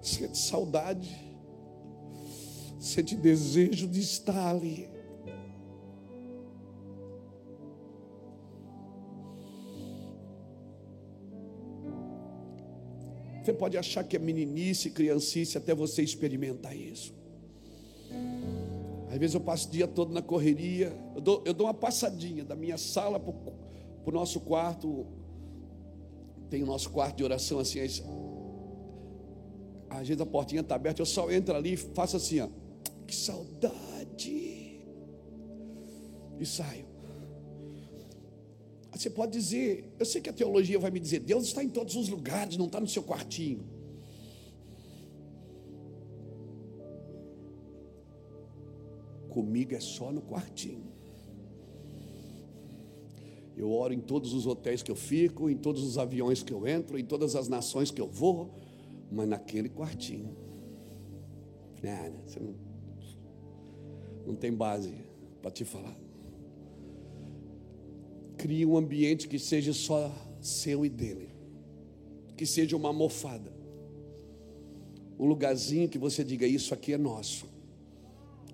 Sente 0.00 0.38
saudade 0.38 1.30
sente 2.80 3.14
desejo 3.14 3.86
de 3.86 4.00
estar 4.00 4.56
ali. 4.56 4.88
Você 13.42 13.52
pode 13.52 13.76
achar 13.76 14.04
que 14.04 14.16
é 14.16 14.18
meninice, 14.18 14.90
criancice, 14.90 15.56
até 15.56 15.74
você 15.74 16.02
experimentar 16.02 16.76
isso. 16.76 17.14
Às 19.10 19.18
vezes 19.18 19.34
eu 19.34 19.40
passo 19.40 19.68
o 19.68 19.70
dia 19.70 19.88
todo 19.88 20.12
na 20.12 20.22
correria, 20.22 20.96
eu 21.14 21.20
dou, 21.20 21.42
eu 21.44 21.52
dou 21.52 21.66
uma 21.66 21.74
passadinha 21.74 22.44
da 22.44 22.54
minha 22.54 22.78
sala 22.78 23.18
para 23.18 23.32
o 24.04 24.12
nosso 24.12 24.40
quarto. 24.40 25.06
Tem 26.48 26.62
o 26.62 26.66
nosso 26.66 26.90
quarto 26.90 27.16
de 27.16 27.24
oração 27.24 27.58
assim, 27.58 27.80
às 29.88 30.06
vezes 30.06 30.20
a 30.20 30.26
portinha 30.26 30.60
está 30.60 30.74
aberta, 30.74 31.00
eu 31.00 31.06
só 31.06 31.30
entro 31.30 31.54
ali 31.54 31.74
e 31.74 31.76
faço 31.76 32.16
assim, 32.16 32.40
ó 32.40 32.48
que 33.10 33.16
saudade. 33.16 34.86
E 36.38 36.46
saio. 36.46 36.86
Você 38.92 39.08
pode 39.08 39.32
dizer, 39.32 39.94
eu 39.98 40.04
sei 40.04 40.20
que 40.20 40.28
a 40.28 40.32
teologia 40.32 40.78
vai 40.78 40.90
me 40.90 41.00
dizer, 41.00 41.20
Deus 41.20 41.44
está 41.44 41.62
em 41.62 41.68
todos 41.68 41.96
os 41.96 42.08
lugares, 42.08 42.56
não 42.56 42.66
está 42.66 42.80
no 42.80 42.88
seu 42.88 43.02
quartinho. 43.02 43.64
Comigo 49.28 49.74
é 49.74 49.80
só 49.80 50.10
no 50.10 50.20
quartinho. 50.20 50.90
Eu 53.56 53.70
oro 53.70 53.94
em 53.94 54.00
todos 54.00 54.32
os 54.32 54.46
hotéis 54.46 54.82
que 54.82 54.90
eu 54.90 54.96
fico, 54.96 55.48
em 55.48 55.56
todos 55.56 55.82
os 55.84 55.98
aviões 55.98 56.42
que 56.42 56.52
eu 56.52 56.66
entro, 56.66 56.98
em 56.98 57.04
todas 57.04 57.36
as 57.36 57.46
nações 57.48 57.90
que 57.90 58.00
eu 58.00 58.08
vou, 58.08 58.50
mas 59.10 59.28
naquele 59.28 59.68
quartinho. 59.68 60.36
Nada, 61.82 62.14
você 62.26 62.40
não 62.40 62.70
não 64.26 64.36
tem 64.36 64.52
base 64.52 64.94
para 65.42 65.50
te 65.50 65.64
falar. 65.64 65.96
Crie 68.40 68.64
um 68.64 68.74
ambiente 68.74 69.28
que 69.28 69.38
seja 69.38 69.74
só 69.74 70.10
seu 70.40 70.82
e 70.82 70.88
dele, 70.88 71.28
que 72.38 72.46
seja 72.46 72.74
uma 72.74 72.88
almofada, 72.88 73.52
um 75.18 75.26
lugarzinho 75.26 75.90
que 75.90 75.98
você 75.98 76.24
diga: 76.24 76.46
Isso 76.46 76.72
aqui 76.72 76.94
é 76.94 76.96
nosso, 76.96 77.44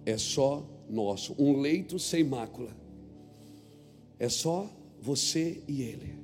é 0.04 0.18
só 0.18 0.68
nosso, 0.90 1.36
um 1.38 1.60
leito 1.60 2.00
sem 2.00 2.24
mácula, 2.24 2.76
é 4.18 4.28
só 4.28 4.68
você 5.00 5.62
e 5.68 5.82
ele, 5.82 6.18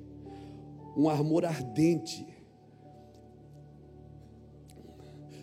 um 0.97 1.09
amor 1.09 1.45
ardente, 1.45 2.27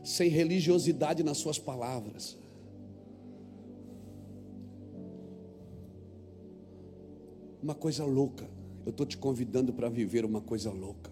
sem 0.04 0.28
religiosidade 0.28 1.24
nas 1.24 1.38
suas 1.38 1.58
palavras 1.58 2.38
uma 7.70 7.76
coisa 7.76 8.04
louca 8.04 8.50
eu 8.86 8.92
estou 8.92 9.06
te 9.06 9.18
convidando 9.18 9.72
para 9.72 9.88
viver 9.88 10.26
uma 10.26 10.42
coisa 10.42 10.72
louca. 10.72 11.12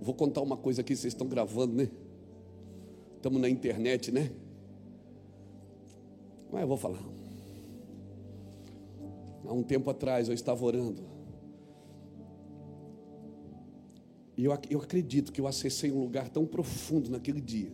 Vou 0.00 0.14
contar 0.14 0.40
uma 0.40 0.56
coisa 0.56 0.80
aqui, 0.80 0.96
vocês 0.96 1.12
estão 1.12 1.26
gravando, 1.26 1.74
né? 1.74 1.90
Estamos 3.16 3.38
na 3.40 3.48
internet, 3.48 4.10
né? 4.10 4.30
Mas 6.50 6.62
eu 6.62 6.68
vou 6.68 6.78
falar. 6.78 7.02
Há 9.44 9.52
um 9.52 9.62
tempo 9.62 9.90
atrás 9.90 10.28
eu 10.28 10.34
estava 10.34 10.64
orando. 10.64 11.02
E 14.34 14.44
eu, 14.46 14.58
eu 14.70 14.80
acredito 14.80 15.30
que 15.30 15.40
eu 15.42 15.46
acessei 15.46 15.90
um 15.92 16.00
lugar 16.00 16.30
tão 16.30 16.46
profundo 16.46 17.10
naquele 17.10 17.42
dia. 17.42 17.72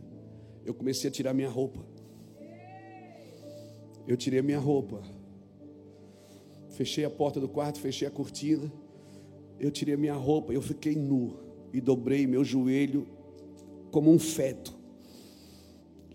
Eu 0.65 0.75
comecei 0.75 1.09
a 1.09 1.13
tirar 1.13 1.33
minha 1.35 1.49
roupa. 1.49 1.92
Eu 4.07 4.17
tirei 4.17 4.41
a 4.41 4.43
minha 4.43 4.59
roupa. 4.59 5.03
Fechei 6.71 7.05
a 7.05 7.11
porta 7.11 7.41
do 7.41 7.49
quarto, 7.49 7.81
fechei 7.81 8.07
a 8.09 8.11
cortina. 8.11 8.73
Eu 9.61 9.71
tirei 9.71 9.95
a 9.95 9.99
minha 9.99 10.15
roupa, 10.15 10.53
eu 10.53 10.63
fiquei 10.63 10.97
nu 10.97 11.37
e 11.73 11.81
dobrei 11.81 12.27
meu 12.27 12.45
joelho 12.45 13.07
como 13.91 14.11
um 14.11 14.19
feto. 14.19 14.75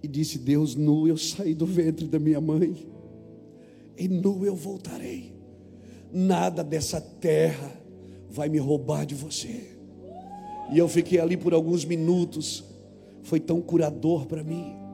E 0.01 0.07
disse: 0.07 0.37
Deus, 0.37 0.75
nu 0.75 1.07
eu 1.07 1.17
saí 1.17 1.53
do 1.53 1.65
ventre 1.65 2.07
da 2.07 2.19
minha 2.19 2.41
mãe, 2.41 2.87
e 3.97 4.07
nu 4.07 4.45
eu 4.45 4.55
voltarei. 4.55 5.33
Nada 6.11 6.63
dessa 6.63 7.01
terra 7.01 7.71
vai 8.29 8.49
me 8.49 8.57
roubar 8.57 9.05
de 9.05 9.15
você. 9.15 9.77
E 10.71 10.77
eu 10.77 10.87
fiquei 10.87 11.19
ali 11.19 11.37
por 11.37 11.53
alguns 11.53 11.85
minutos, 11.85 12.63
foi 13.23 13.39
tão 13.39 13.61
curador 13.61 14.25
para 14.25 14.43
mim. 14.43 14.86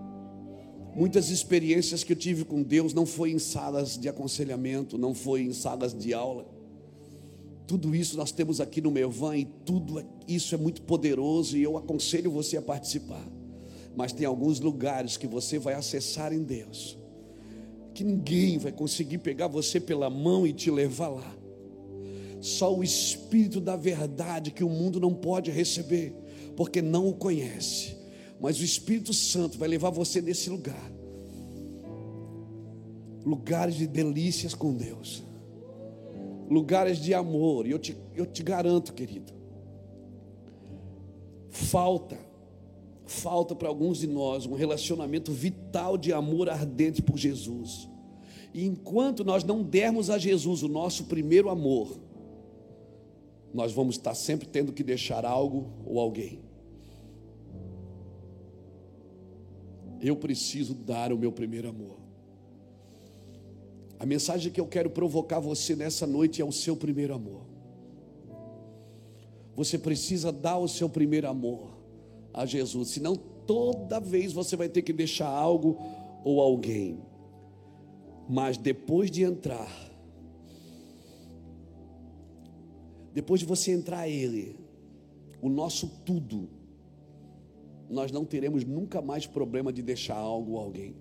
Muitas 0.96 1.30
experiências 1.30 2.04
que 2.04 2.14
eu 2.14 2.18
tive 2.18 2.46
com 2.46 2.62
Deus 2.62 2.94
não 2.94 3.06
foi 3.06 3.32
em 3.32 3.40
salas 3.40 3.98
de 3.98 4.08
aconselhamento, 4.08 4.96
não 4.96 5.14
foi 5.16 5.42
em 5.42 5.52
salas 5.52 5.92
de 5.94 6.14
aula. 6.14 6.46
Tudo 7.66 7.96
isso 7.96 8.16
nós 8.16 8.32
temos 8.32 8.62
aqui 8.62 8.80
no 8.80 8.92
Mevan 8.92 9.38
e 9.38 9.46
tudo 9.46 10.00
é, 10.00 10.06
isso 10.28 10.54
é 10.54 10.58
muito 10.58 10.84
poderoso 10.84 11.58
e 11.58 11.64
eu 11.64 11.78
aconselho 11.78 12.30
você 12.30 12.58
a 12.58 12.62
participar. 12.62 13.26
Mas 13.96 14.14
tem 14.14 14.28
alguns 14.28 14.60
lugares 14.60 15.18
que 15.18 15.26
você 15.26 15.58
vai 15.58 15.74
acessar 15.74 16.32
em 16.32 16.44
Deus, 16.44 16.98
que 17.96 18.04
ninguém 18.04 18.60
vai 18.60 18.72
conseguir 18.72 19.18
pegar 19.18 19.48
você 19.48 19.80
pela 19.80 20.12
mão 20.12 20.46
e 20.46 20.54
te 20.54 20.70
levar 20.70 21.10
lá. 21.10 21.36
Só 22.40 22.76
o 22.76 22.84
Espírito 22.84 23.60
da 23.60 23.76
verdade 23.76 24.52
que 24.52 24.64
o 24.64 24.70
mundo 24.70 25.00
não 25.00 25.14
pode 25.14 25.50
receber, 25.50 26.14
porque 26.56 26.84
não 26.84 27.08
o 27.08 27.14
conhece. 27.14 28.03
Mas 28.44 28.60
o 28.60 28.64
Espírito 28.64 29.12
Santo 29.12 29.58
vai 29.58 29.68
levar 29.68 29.90
você 29.90 30.22
nesse 30.22 30.52
lugar 30.52 30.92
lugares 33.26 33.76
de 33.76 33.88
delícias 33.88 34.54
com 34.54 34.76
Deus 34.76 35.24
lugares 36.50 37.00
de 37.00 37.14
amor. 37.14 37.66
E 37.66 37.72
eu 37.72 37.80
te, 37.80 37.98
eu 38.16 38.26
te 38.26 38.44
garanto, 38.44 38.94
querido, 38.94 39.34
falta, 41.50 42.18
falta 43.06 43.56
para 43.56 43.68
alguns 43.68 44.00
de 44.00 44.08
nós 44.08 44.46
um 44.46 44.54
relacionamento 44.54 45.32
vital 45.32 45.98
de 45.98 46.14
amor 46.14 46.50
ardente 46.50 47.02
por 47.02 47.18
Jesus. 47.18 47.90
E 48.54 48.66
enquanto 48.66 49.24
nós 49.24 49.44
não 49.44 49.64
dermos 49.64 50.10
a 50.10 50.18
Jesus 50.18 50.62
o 50.62 50.68
nosso 50.68 51.06
primeiro 51.06 51.50
amor, 51.50 51.98
nós 53.52 53.72
vamos 53.72 53.96
estar 53.96 54.14
sempre 54.14 54.48
tendo 54.48 54.72
que 54.72 54.84
deixar 54.84 55.26
algo 55.26 55.72
ou 55.86 56.00
alguém. 56.00 56.43
Eu 60.04 60.18
preciso 60.18 60.74
dar 60.74 61.14
o 61.14 61.18
meu 61.18 61.32
primeiro 61.32 61.70
amor. 61.70 61.98
A 63.98 64.06
mensagem 64.06 64.52
que 64.52 64.60
eu 64.60 64.68
quero 64.68 64.90
provocar 64.90 65.40
você 65.40 65.78
nessa 65.78 66.06
noite 66.06 66.42
é 66.42 66.46
o 66.46 66.52
seu 66.52 66.76
primeiro 66.76 67.14
amor. 67.14 67.46
Você 69.56 69.78
precisa 69.78 70.30
dar 70.30 70.58
o 70.58 70.68
seu 70.68 70.90
primeiro 70.90 71.30
amor 71.30 71.78
a 72.34 72.46
Jesus, 72.46 72.90
senão 72.90 73.16
toda 73.16 74.02
vez 74.02 74.34
você 74.34 74.58
vai 74.58 74.68
ter 74.68 74.82
que 74.82 74.92
deixar 74.92 75.30
algo 75.30 75.78
ou 76.26 76.42
alguém. 76.42 77.00
Mas 78.28 78.58
depois 78.58 79.10
de 79.10 79.24
entrar, 79.24 79.72
depois 83.14 83.40
de 83.40 83.46
você 83.46 83.72
entrar 83.72 84.00
a 84.00 84.10
Ele, 84.10 84.60
o 85.42 85.48
nosso 85.48 85.88
tudo, 86.04 86.50
nós 87.94 88.12
não 88.12 88.26
teremos 88.26 88.66
nunca 88.66 89.02
mais 89.02 89.26
problema 89.26 89.72
de 89.72 89.82
deixar 89.82 90.16
algo 90.16 90.54
ou 90.54 90.60
alguém. 90.60 90.96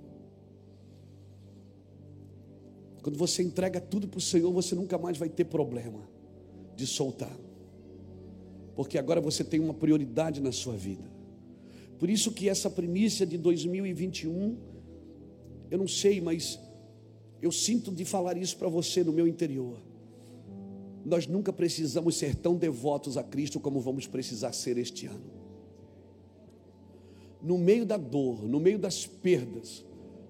Quando 3.03 3.19
você 3.19 3.43
entrega 3.43 3.81
tudo 3.81 4.07
para 4.07 4.19
o 4.19 4.21
Senhor, 4.21 4.53
você 4.53 4.75
nunca 4.75 4.97
mais 4.97 5.19
vai 5.19 5.29
ter 5.29 5.45
problema 5.45 6.09
de 6.77 6.87
soltar. 6.87 7.37
Porque 8.77 8.97
agora 8.97 9.21
você 9.21 9.43
tem 9.43 9.59
uma 9.59 9.75
prioridade 9.75 10.41
na 10.41 10.53
sua 10.53 10.77
vida. 10.77 11.11
Por 11.99 12.09
isso 12.09 12.31
que 12.33 12.49
essa 12.49 12.71
primícia 12.71 13.27
de 13.27 13.37
2021, 13.37 14.57
eu 15.71 15.79
não 15.79 15.89
sei, 15.89 16.21
mas 16.21 16.61
eu 17.41 17.51
sinto 17.51 17.91
de 17.91 18.05
falar 18.05 18.37
isso 18.37 18.57
para 18.57 18.69
você 18.69 19.03
no 19.03 19.13
meu 19.13 19.27
interior. 19.27 19.79
Nós 21.05 21.27
nunca 21.27 21.53
precisamos 21.53 22.17
ser 22.17 22.37
tão 22.37 22.57
devotos 22.57 23.17
a 23.17 23.25
Cristo 23.25 23.59
como 23.59 23.81
vamos 23.81 24.07
precisar 24.07 24.53
ser 24.53 24.79
este 24.79 25.07
ano. 25.07 25.42
No 27.43 27.59
meio 27.59 27.85
da 27.85 27.97
dor, 27.97 28.43
no 28.45 28.61
meio 28.61 28.79
das 28.79 29.07
perdas, 29.07 29.85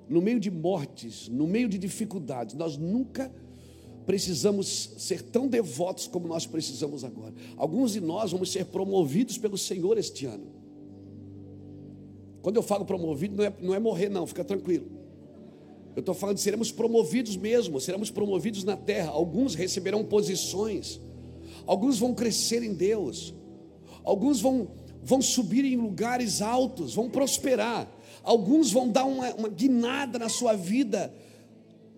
no 0.08 0.20
meio 0.20 0.40
de 0.40 0.50
mortes, 0.50 1.28
no 1.28 1.46
meio 1.46 1.68
de 1.68 1.78
dificuldades, 1.78 2.54
nós 2.54 2.76
nunca 2.76 3.30
precisamos 4.06 4.94
ser 4.98 5.22
tão 5.22 5.46
devotos 5.46 6.06
como 6.06 6.26
nós 6.26 6.46
precisamos 6.46 7.04
agora. 7.04 7.34
Alguns 7.56 7.92
de 7.92 8.00
nós 8.00 8.32
vamos 8.32 8.50
ser 8.50 8.66
promovidos 8.66 9.38
pelo 9.38 9.56
Senhor 9.56 9.96
este 9.98 10.26
ano. 10.26 10.46
Quando 12.42 12.56
eu 12.56 12.62
falo 12.62 12.84
promovido, 12.84 13.36
não 13.36 13.44
é, 13.44 13.52
não 13.60 13.74
é 13.74 13.78
morrer, 13.78 14.08
não, 14.08 14.26
fica 14.26 14.42
tranquilo. 14.42 14.86
Eu 15.94 16.00
estou 16.00 16.14
falando 16.14 16.36
de 16.36 16.42
seremos 16.42 16.72
promovidos 16.72 17.36
mesmo, 17.36 17.80
seremos 17.80 18.10
promovidos 18.10 18.64
na 18.64 18.76
terra. 18.76 19.10
Alguns 19.10 19.54
receberão 19.54 20.04
posições, 20.04 21.00
alguns 21.66 21.98
vão 21.98 22.14
crescer 22.14 22.62
em 22.62 22.74
Deus, 22.74 23.32
alguns 24.02 24.40
vão, 24.40 24.68
vão 25.02 25.20
subir 25.20 25.64
em 25.64 25.76
lugares 25.76 26.40
altos, 26.40 26.94
vão 26.94 27.10
prosperar. 27.10 27.88
Alguns 28.22 28.70
vão 28.70 28.88
dar 28.88 29.04
uma, 29.04 29.34
uma 29.34 29.48
guinada 29.48 30.18
na 30.18 30.28
sua 30.28 30.54
vida, 30.54 31.12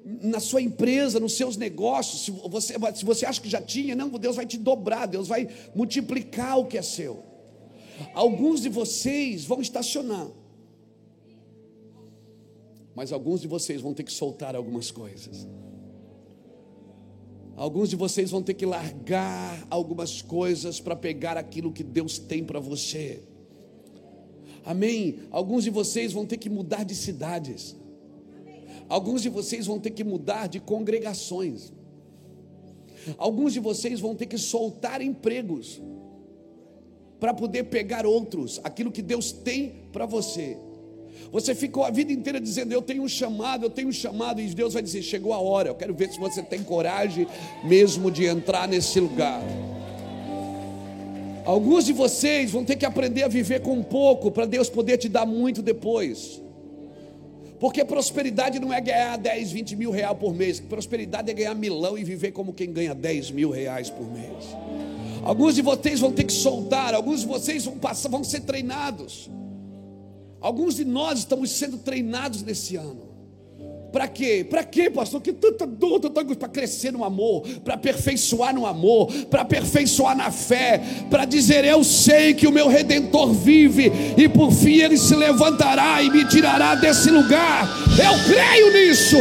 na 0.05 0.41
sua 0.41 0.63
empresa, 0.63 1.21
nos 1.21 1.35
seus 1.35 1.57
negócios. 1.57 2.25
Se 2.25 2.31
você, 2.31 2.75
se 2.95 3.05
você 3.05 3.27
acha 3.27 3.41
que 3.41 3.49
já 3.49 3.61
tinha, 3.61 3.95
não, 3.95 4.09
Deus 4.09 4.37
vai 4.37 4.47
te 4.47 4.57
dobrar, 4.57 5.07
Deus 5.07 5.29
vai 5.29 5.49
multiplicar 5.75 6.59
o 6.59 6.67
que 6.67 6.79
é 6.79 6.83
seu. 6.83 7.23
Alguns 8.15 8.63
de 8.63 8.69
vocês 8.69 9.45
vão 9.45 9.61
estacionar, 9.61 10.29
mas 12.95 13.13
alguns 13.13 13.41
de 13.41 13.49
vocês 13.49 13.81
vão 13.81 13.93
ter 13.93 14.03
que 14.03 14.13
soltar 14.13 14.57
algumas 14.57 14.91
coisas. 14.91 15.47
Alguns 17.57 17.89
de 17.89 17.97
vocês 17.97 18.31
vão 18.31 18.43
ter 18.43 18.55
que 18.55 18.67
largar 18.67 19.67
algumas 19.71 20.21
coisas 20.21 20.81
para 20.81 20.97
pegar 20.97 21.37
aquilo 21.37 21.73
que 21.73 21.85
Deus 21.85 22.19
tem 22.19 22.43
para 22.43 22.59
você. 22.59 23.23
Amém? 24.65 25.21
Alguns 25.31 25.65
de 25.65 25.71
vocês 25.71 26.13
vão 26.13 26.27
ter 26.27 26.37
que 26.37 26.51
mudar 26.51 26.85
de 26.85 26.95
cidades. 26.95 27.77
Alguns 28.89 29.23
de 29.23 29.29
vocês 29.29 29.67
vão 29.67 29.79
ter 29.79 29.91
que 29.91 30.03
mudar 30.03 30.49
de 30.49 30.59
congregações. 30.59 31.73
Alguns 33.19 33.53
de 33.53 33.61
vocês 33.61 34.01
vão 34.01 34.15
ter 34.15 34.27
que 34.27 34.39
soltar 34.39 35.01
empregos 35.01 35.81
para 37.21 37.33
poder 37.33 37.65
pegar 37.65 38.05
outros, 38.05 38.61
aquilo 38.65 38.91
que 38.91 39.03
Deus 39.03 39.33
tem 39.33 39.89
para 39.93 40.07
você. 40.07 40.59
Você 41.33 41.55
ficou 41.55 41.85
a 41.85 41.91
vida 41.91 42.13
inteira 42.13 42.41
dizendo: 42.41 42.73
Eu 42.73 42.83
tenho 42.83 43.03
um 43.03 43.09
chamado, 43.09 43.67
eu 43.67 43.71
tenho 43.71 43.89
um 43.89 43.93
chamado, 43.93 44.41
e 44.41 44.47
Deus 44.47 44.75
vai 44.75 44.83
dizer: 44.83 45.03
Chegou 45.03 45.33
a 45.33 45.39
hora. 45.39 45.69
Eu 45.69 45.75
quero 45.75 45.95
ver 45.95 46.11
se 46.11 46.19
você 46.19 46.43
tem 46.43 46.63
coragem 46.63 47.27
mesmo 47.65 48.11
de 48.11 48.25
entrar 48.25 48.69
nesse 48.69 49.01
lugar. 49.01 49.43
Alguns 51.45 51.85
de 51.85 51.93
vocês 51.93 52.51
vão 52.51 52.65
ter 52.65 52.77
que 52.77 52.87
aprender 52.87 53.23
a 53.23 53.29
viver 53.29 53.61
com 53.61 53.83
pouco 53.83 54.31
para 54.31 54.47
Deus 54.47 54.71
poder 54.71 54.97
te 54.97 55.09
dar 55.09 55.27
muito 55.27 55.61
depois. 55.61 56.41
Porque 57.61 57.85
prosperidade 57.85 58.59
não 58.59 58.73
é 58.73 58.81
ganhar 58.81 59.17
10, 59.17 59.53
20 59.53 59.77
mil 59.77 59.91
reais 59.91 60.17
por 60.19 60.35
mês. 60.35 60.59
Prosperidade 60.59 61.31
é 61.31 61.35
ganhar 61.35 61.55
milão 61.55 61.97
e 61.99 62.05
viver 62.05 62.33
como 62.33 62.53
quem 62.53 62.73
ganha 62.73 62.95
10 62.95 63.31
mil 63.31 63.51
reais 63.51 63.91
por 63.91 64.11
mês. 64.11 64.45
Alguns 65.23 65.55
de 65.55 65.63
vocês 65.63 66.01
vão 66.01 66.13
ter 66.13 66.25
que 66.25 66.33
soltar, 66.33 66.95
alguns 66.95 67.21
de 67.21 67.27
vocês 67.27 67.65
vão, 67.65 67.79
passar, 67.79 68.09
vão 68.09 68.23
ser 68.25 68.41
treinados. 68.41 69.31
Alguns 70.45 70.77
de 70.77 70.85
nós 70.85 71.21
estamos 71.21 71.53
sendo 71.53 71.79
treinados 71.79 72.43
nesse 72.43 72.77
ano. 72.77 73.01
Para 73.91 74.07
quê? 74.07 74.47
Para 74.49 74.63
quê, 74.63 74.91
pastor? 74.91 75.23
Que 75.23 75.33
tanta 75.33 75.67
dor, 75.67 75.99
tanta 75.99 76.23
para 76.23 76.49
crescer 76.51 76.93
no 76.93 77.03
amor, 77.03 77.49
para 77.65 77.73
aperfeiçoar 77.73 78.55
no 78.55 78.67
amor, 78.67 79.11
para 79.31 79.41
aperfeiçoar 79.41 80.15
na 80.15 80.31
fé, 80.31 80.83
para 81.09 81.25
dizer 81.25 81.65
eu 81.65 81.83
sei 81.83 82.35
que 82.35 82.47
o 82.47 82.53
meu 82.53 82.69
redentor 82.69 83.33
vive 83.33 83.91
e 84.19 84.29
por 84.29 84.53
fim 84.53 84.83
ele 84.83 84.99
se 84.99 85.17
levantará 85.17 86.03
e 86.03 86.11
me 86.11 86.29
tirará 86.29 86.75
desse 86.75 87.11
lugar. 87.11 87.67
Eu 87.93 88.13
creio 88.31 88.71
nisso. 88.71 89.17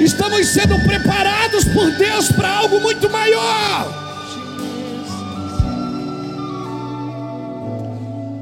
Estamos 0.00 0.46
sendo 0.46 0.78
preparados 0.84 1.64
por 1.64 1.90
Deus 1.98 2.30
para 2.30 2.58
algo 2.58 2.78
muito 2.78 3.10
maior. 3.10 4.05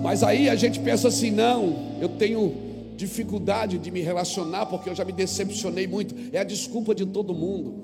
Mas 0.05 0.23
aí 0.23 0.51
a 0.51 0.55
gente 0.55 0.79
pensa 0.81 1.09
assim: 1.09 1.31
não, 1.31 1.97
eu 1.99 2.11
tenho 2.11 2.55
dificuldade 2.95 3.79
de 3.79 3.91
me 3.91 4.03
relacionar 4.03 4.67
porque 4.67 4.91
eu 4.91 4.95
já 4.95 5.03
me 5.03 5.13
decepcionei 5.13 5.87
muito. 5.87 6.15
É 6.31 6.39
a 6.41 6.45
desculpa 6.45 6.95
de 6.95 7.07
todo 7.07 7.33
mundo. 7.33 7.83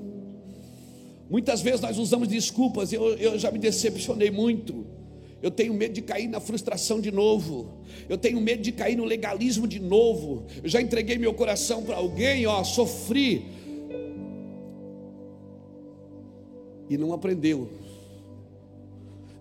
Muitas 1.30 1.62
vezes 1.62 1.80
nós 1.80 1.96
usamos 1.96 2.28
desculpas, 2.28 2.92
eu, 2.92 3.14
eu 3.14 3.38
já 3.38 3.50
me 3.50 3.58
decepcionei 3.58 4.30
muito. 4.30 4.84
Eu 5.42 5.50
tenho 5.50 5.72
medo 5.72 5.94
de 5.94 6.02
cair 6.02 6.28
na 6.28 6.40
frustração 6.40 7.00
de 7.00 7.10
novo. 7.10 7.80
Eu 8.06 8.18
tenho 8.18 8.38
medo 8.38 8.60
de 8.60 8.72
cair 8.72 8.96
no 8.96 9.06
legalismo 9.06 9.66
de 9.66 9.80
novo. 9.80 10.44
Eu 10.62 10.68
já 10.68 10.82
entreguei 10.82 11.16
meu 11.16 11.32
coração 11.32 11.82
para 11.82 11.96
alguém, 11.96 12.46
ó, 12.46 12.62
sofri. 12.62 13.46
E 16.90 16.98
não 16.98 17.14
aprendeu. 17.14 17.70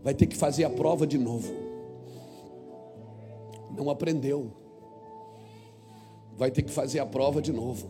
Vai 0.02 0.14
ter 0.14 0.28
que 0.28 0.38
fazer 0.38 0.64
a 0.64 0.70
prova 0.70 1.06
de 1.06 1.18
novo. 1.18 1.59
Não 3.80 3.90
aprendeu. 3.90 4.52
Vai 6.38 6.52
ter 6.52 6.62
que 6.62 6.72
fazer 6.72 7.00
a 7.00 7.06
prova 7.06 7.42
de 7.42 7.52
novo. 7.52 7.90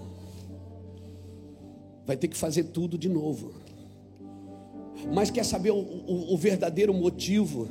Vai 2.05 2.15
ter 2.15 2.29
que 2.29 2.37
fazer 2.37 2.63
tudo 2.65 2.97
de 2.97 3.09
novo. 3.09 3.53
Mas 5.13 5.29
quer 5.29 5.43
saber 5.43 5.71
o, 5.71 5.77
o, 5.77 6.33
o 6.33 6.37
verdadeiro 6.37 6.93
motivo? 6.93 7.67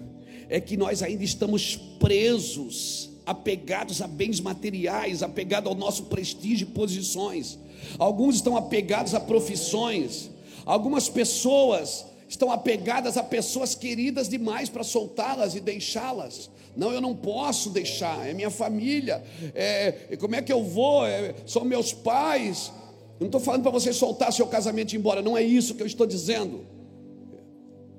é 0.48 0.60
que 0.60 0.76
nós 0.76 1.02
ainda 1.02 1.22
estamos 1.22 1.76
presos, 1.76 3.10
apegados 3.26 4.00
a 4.00 4.06
bens 4.06 4.40
materiais, 4.40 5.22
apegados 5.22 5.70
ao 5.70 5.76
nosso 5.76 6.04
prestígio 6.04 6.66
e 6.66 6.70
posições. 6.70 7.58
Alguns 7.98 8.36
estão 8.36 8.56
apegados 8.56 9.14
a 9.14 9.20
profissões, 9.20 10.30
algumas 10.64 11.08
pessoas 11.08 12.06
estão 12.28 12.52
apegadas 12.52 13.16
a 13.16 13.22
pessoas 13.22 13.74
queridas 13.74 14.28
demais 14.28 14.68
para 14.68 14.84
soltá-las 14.84 15.54
e 15.54 15.60
deixá-las. 15.60 16.50
Não, 16.76 16.92
eu 16.92 17.00
não 17.00 17.14
posso 17.14 17.70
deixar, 17.70 18.28
é 18.28 18.32
minha 18.32 18.50
família, 18.50 19.22
é, 19.54 20.16
como 20.20 20.36
é 20.36 20.42
que 20.42 20.52
eu 20.52 20.62
vou? 20.62 21.04
É, 21.06 21.34
são 21.46 21.64
meus 21.64 21.92
pais. 21.92 22.70
não 23.18 23.26
estou 23.26 23.40
falando 23.40 23.62
para 23.62 23.72
você 23.72 23.92
soltar 23.92 24.32
seu 24.32 24.46
casamento 24.46 24.92
e 24.92 24.96
ir 24.96 24.98
embora, 24.98 25.22
não 25.22 25.36
é 25.36 25.42
isso 25.42 25.74
que 25.74 25.82
eu 25.82 25.86
estou 25.86 26.06
dizendo. 26.06 26.66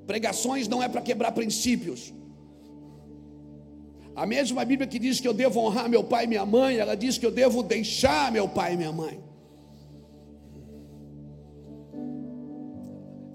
Pregações 0.07 0.67
não 0.67 0.81
é 0.81 0.87
para 0.87 1.01
quebrar 1.01 1.31
princípios, 1.33 2.13
a 4.19 4.25
mesma 4.25 4.65
Bíblia 4.65 4.85
que 4.85 4.99
diz 4.99 5.21
que 5.21 5.27
eu 5.27 5.33
devo 5.33 5.61
honrar 5.61 5.87
meu 5.87 6.03
pai 6.03 6.25
e 6.25 6.27
minha 6.27 6.45
mãe, 6.45 6.75
ela 6.75 6.93
diz 6.93 7.17
que 7.17 7.25
eu 7.25 7.31
devo 7.31 7.63
deixar 7.63 8.29
meu 8.33 8.49
pai 8.49 8.73
e 8.73 8.77
minha 8.77 8.91
mãe. 8.91 9.17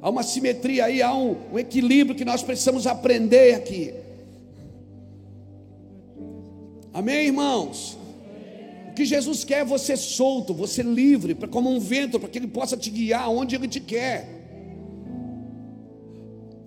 Há 0.05 0.11
uma 0.11 0.23
simetria 0.23 0.85
aí, 0.85 1.01
há 1.01 1.15
um, 1.15 1.35
um 1.51 1.59
equilíbrio 1.59 2.15
que 2.15 2.27
nós 2.27 2.43
precisamos 2.43 2.87
aprender 2.87 3.55
aqui. 3.55 3.95
Amém, 6.93 7.29
irmãos? 7.29 7.97
O 8.91 8.93
que 8.93 9.07
Jesus 9.07 9.45
quer 9.45 9.61
é 9.61 9.65
você 9.65 9.97
solto, 9.97 10.53
você 10.53 10.83
livre, 10.83 11.35
como 11.49 11.71
um 11.71 11.81
vento, 11.81 12.21
para 12.21 12.29
que 12.29 12.39
Ele 12.39 12.47
possa 12.47 12.77
te 12.77 12.91
guiar 12.91 13.31
onde 13.31 13.57
Ele 13.57 13.67
te 13.67 13.81
quer. 13.81 14.29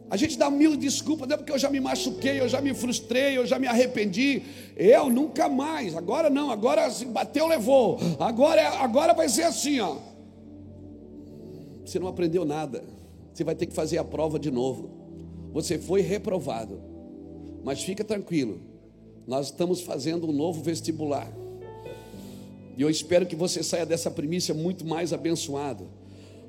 A 0.09 0.17
gente 0.17 0.35
dá 0.35 0.49
mil 0.49 0.75
desculpas, 0.75 1.27
não 1.27 1.35
é 1.35 1.37
porque 1.37 1.51
eu 1.51 1.59
já 1.59 1.69
me 1.69 1.79
machuquei, 1.79 2.39
eu 2.39 2.49
já 2.49 2.59
me 2.59 2.73
frustrei, 2.73 3.37
eu 3.37 3.45
já 3.45 3.59
me 3.59 3.67
arrependi. 3.67 4.41
Eu 4.75 5.11
nunca 5.11 5.47
mais. 5.47 5.95
Agora 5.95 6.27
não, 6.27 6.49
agora 6.49 6.89
se 6.89 7.05
bateu, 7.05 7.45
levou. 7.45 7.99
Agora, 8.19 8.59
é, 8.59 8.65
agora 8.77 9.13
vai 9.13 9.29
ser 9.29 9.43
assim, 9.43 9.79
ó. 9.79 9.97
Você 11.85 11.99
não 11.99 12.07
aprendeu 12.07 12.43
nada. 12.43 12.96
Você 13.37 13.43
vai 13.43 13.53
ter 13.53 13.67
que 13.67 13.73
fazer 13.75 13.99
a 13.99 14.03
prova 14.03 14.39
de 14.39 14.49
novo. 14.49 14.89
Você 15.53 15.77
foi 15.77 16.01
reprovado. 16.01 16.81
Mas 17.63 17.83
fica 17.83 18.03
tranquilo. 18.03 18.59
Nós 19.27 19.51
estamos 19.51 19.79
fazendo 19.79 20.27
um 20.27 20.31
novo 20.31 20.63
vestibular. 20.63 21.31
E 22.75 22.81
eu 22.81 22.89
espero 22.89 23.27
que 23.27 23.35
você 23.35 23.61
saia 23.61 23.85
dessa 23.85 24.09
primícia 24.09 24.55
muito 24.55 24.83
mais 24.87 25.13
abençoado. 25.13 25.87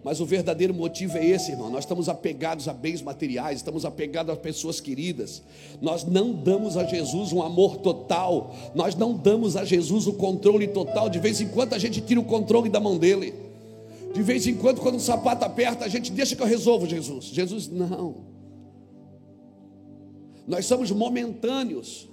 Mas 0.03 0.19
o 0.19 0.25
verdadeiro 0.25 0.73
motivo 0.73 1.19
é 1.19 1.27
esse, 1.27 1.51
irmão. 1.51 1.69
Nós 1.69 1.85
estamos 1.85 2.09
apegados 2.09 2.69
a 2.69 2.73
bens 2.73 3.03
materiais, 3.03 3.59
estamos 3.59 3.85
apegados 3.85 4.33
a 4.33 4.37
pessoas 4.37 4.81
queridas. 4.81 5.43
Nós 5.83 6.05
não 6.05 6.33
damos 6.33 6.79
a 6.79 6.85
Jesus 6.85 7.35
um 7.35 7.43
amor 7.43 7.77
total, 7.77 8.57
nós 8.75 8.95
não 8.95 9.13
damos 9.13 9.59
a 9.59 9.65
Jesus 9.67 10.07
o 10.07 10.15
controle 10.15 10.67
total. 10.69 11.11
De 11.11 11.19
vez 11.19 11.39
em 11.43 11.49
quando 11.49 11.75
a 11.75 11.79
gente 11.79 12.01
tira 12.01 12.19
o 12.19 12.25
controle 12.25 12.71
da 12.71 12.81
mão 12.81 12.97
dele. 12.97 13.48
De 14.13 14.23
vez 14.23 14.47
em 14.47 14.55
quando, 14.55 14.81
quando 14.81 14.97
o 14.97 15.01
sapato 15.01 15.45
aperta, 15.45 15.85
a 15.85 15.89
gente 15.89 16.11
deixa 16.11 16.35
que 16.35 16.43
eu 16.43 16.47
resolvo, 16.47 16.87
Jesus. 16.87 17.27
Jesus, 17.27 17.69
não. 17.69 18.27
Nós 20.47 20.65
somos 20.67 20.91
momentâneos. 20.91 22.09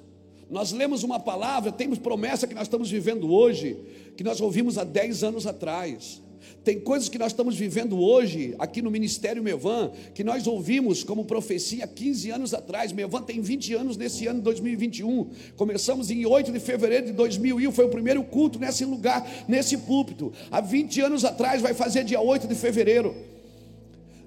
Nós 0.50 0.72
lemos 0.72 1.04
uma 1.04 1.20
palavra, 1.20 1.72
temos 1.72 1.98
promessa 1.98 2.46
que 2.46 2.54
nós 2.54 2.64
estamos 2.64 2.92
vivendo 2.92 3.32
hoje, 3.32 3.78
que 4.16 4.24
nós 4.24 4.40
ouvimos 4.42 4.78
há 4.78 4.84
10 4.84 5.24
anos 5.24 5.48
atrás. 5.48 6.22
Tem 6.66 6.80
coisas 6.80 7.08
que 7.08 7.20
nós 7.20 7.32
estamos 7.32 7.56
vivendo 7.56 8.00
hoje, 8.00 8.56
aqui 8.58 8.82
no 8.82 8.90
Ministério 8.90 9.44
Mevan, 9.44 9.92
que 10.16 10.24
nós 10.24 10.48
ouvimos 10.48 11.04
como 11.04 11.24
profecia 11.24 11.86
15 11.86 12.32
anos 12.32 12.54
atrás. 12.56 12.92
Mevan 12.92 13.22
tem 13.22 13.40
20 13.40 13.76
anos 13.76 13.96
nesse 13.96 14.26
ano 14.26 14.40
de 14.40 14.46
2021. 14.46 15.30
Começamos 15.56 16.10
em 16.10 16.26
8 16.26 16.52
de 16.52 16.60
fevereiro 16.60 17.06
de 17.06 17.12
2001, 17.12 17.72
foi 17.72 17.86
o 17.86 17.90
primeiro 17.90 18.24
culto 18.24 18.58
nesse 18.58 18.84
lugar, 18.84 19.46
nesse 19.48 19.78
púlpito. 19.78 20.34
Há 20.50 20.60
20 20.60 21.02
anos 21.02 21.24
atrás, 21.24 21.62
vai 21.62 21.76
fazer 21.76 22.04
dia 22.04 22.20
8 22.20 22.48
de 22.48 22.56
fevereiro. 22.56 23.16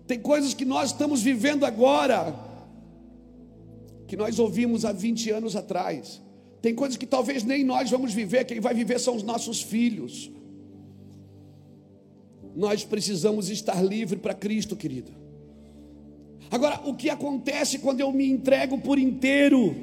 Tem 0.06 0.20
coisas 0.20 0.54
que 0.54 0.64
nós 0.64 0.92
estamos 0.92 1.20
vivendo 1.20 1.66
agora, 1.66 2.34
que 4.06 4.16
nós 4.16 4.38
ouvimos 4.38 4.84
há 4.84 4.92
20 4.92 5.30
anos 5.32 5.56
atrás. 5.56 6.22
Tem 6.62 6.72
coisas 6.72 6.96
que 6.96 7.06
talvez 7.06 7.42
nem 7.42 7.64
nós 7.64 7.90
vamos 7.90 8.12
viver, 8.12 8.44
quem 8.44 8.60
vai 8.60 8.74
viver 8.74 9.00
são 9.00 9.16
os 9.16 9.24
nossos 9.24 9.60
filhos 9.60 10.37
nós 12.58 12.82
precisamos 12.82 13.50
estar 13.50 13.80
livre 13.80 14.18
para 14.18 14.34
Cristo, 14.34 14.74
querido. 14.74 15.12
Agora, 16.50 16.80
o 16.88 16.92
que 16.92 17.08
acontece 17.08 17.78
quando 17.78 18.00
eu 18.00 18.10
me 18.10 18.28
entrego 18.28 18.76
por 18.80 18.98
inteiro? 18.98 19.76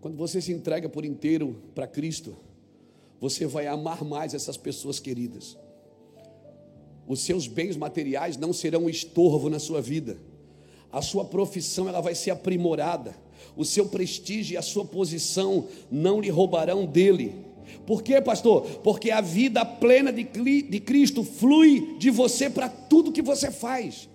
Quando 0.00 0.16
você 0.16 0.42
se 0.42 0.52
entrega 0.52 0.88
por 0.88 1.04
inteiro 1.04 1.56
para 1.72 1.86
Cristo, 1.86 2.36
você 3.20 3.46
vai 3.46 3.68
amar 3.68 4.04
mais 4.04 4.34
essas 4.34 4.56
pessoas 4.56 4.98
queridas. 4.98 5.56
Os 7.06 7.20
seus 7.20 7.46
bens 7.46 7.76
materiais 7.76 8.36
não 8.36 8.52
serão 8.52 8.86
um 8.86 8.90
estorvo 8.90 9.48
na 9.48 9.60
sua 9.60 9.80
vida. 9.80 10.18
A 10.90 11.00
sua 11.00 11.24
profissão 11.24 11.88
ela 11.88 12.00
vai 12.00 12.16
ser 12.16 12.32
aprimorada. 12.32 13.14
O 13.56 13.64
seu 13.64 13.86
prestígio 13.86 14.54
e 14.54 14.56
a 14.56 14.62
sua 14.62 14.84
posição 14.84 15.68
não 15.92 16.20
lhe 16.20 16.28
roubarão 16.28 16.84
dele. 16.84 17.45
Por 17.86 18.02
quê, 18.02 18.20
pastor? 18.20 18.62
Porque 18.82 19.10
a 19.10 19.20
vida 19.20 19.64
plena 19.64 20.12
de, 20.12 20.24
de 20.24 20.80
Cristo 20.80 21.22
flui 21.22 21.96
de 21.98 22.10
você 22.10 22.48
para 22.50 22.68
tudo 22.68 23.12
que 23.12 23.22
você 23.22 23.50
faz. 23.50 24.08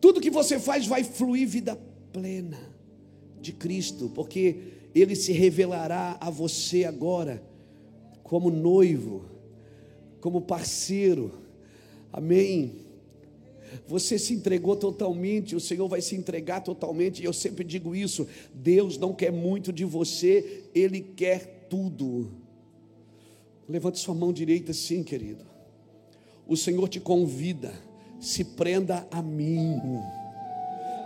Tudo 0.00 0.20
que 0.20 0.30
você 0.30 0.58
faz 0.58 0.86
vai 0.86 1.04
fluir 1.04 1.46
vida 1.46 1.78
plena 2.12 2.58
de 3.40 3.52
Cristo, 3.52 4.10
porque 4.14 4.56
Ele 4.94 5.14
se 5.14 5.32
revelará 5.32 6.16
a 6.20 6.30
você 6.30 6.84
agora 6.84 7.42
como 8.22 8.50
noivo, 8.50 9.24
como 10.20 10.40
parceiro. 10.40 11.32
Amém. 12.12 12.76
Você 13.86 14.18
se 14.18 14.34
entregou 14.34 14.76
totalmente, 14.76 15.56
o 15.56 15.60
Senhor 15.60 15.88
vai 15.88 16.00
se 16.00 16.14
entregar 16.14 16.60
totalmente, 16.60 17.22
e 17.22 17.24
eu 17.24 17.32
sempre 17.32 17.64
digo 17.64 17.94
isso: 17.94 18.26
Deus 18.54 18.98
não 18.98 19.14
quer 19.14 19.32
muito 19.32 19.72
de 19.72 19.84
você, 19.84 20.64
Ele 20.74 21.00
quer 21.00 21.61
tudo. 21.72 22.30
Levante 23.66 23.98
sua 23.98 24.14
mão 24.14 24.30
direita, 24.30 24.74
sim, 24.74 25.02
querido. 25.02 25.46
O 26.46 26.54
Senhor 26.54 26.86
te 26.86 27.00
convida, 27.00 27.72
se 28.20 28.44
prenda 28.44 29.08
a 29.10 29.22
mim. 29.22 29.80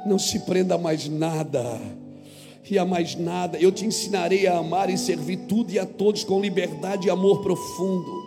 Não 0.05 0.19
se 0.19 0.41
prenda 0.41 0.75
a 0.75 0.79
mais 0.79 1.09
nada. 1.09 1.81
E 2.69 2.77
a 2.81 2.85
mais 2.85 3.14
nada, 3.14 3.57
eu 3.61 3.71
te 3.71 3.87
ensinarei 3.87 4.49
a 4.49 4.59
amar 4.59 4.91
e 4.91 4.99
servir 4.99 5.37
tudo 5.47 5.71
e 5.71 5.79
a 5.79 5.87
todos 5.87 6.25
com 6.25 6.41
liberdade 6.41 7.07
e 7.07 7.11
amor 7.11 7.43
profundo. 7.43 8.26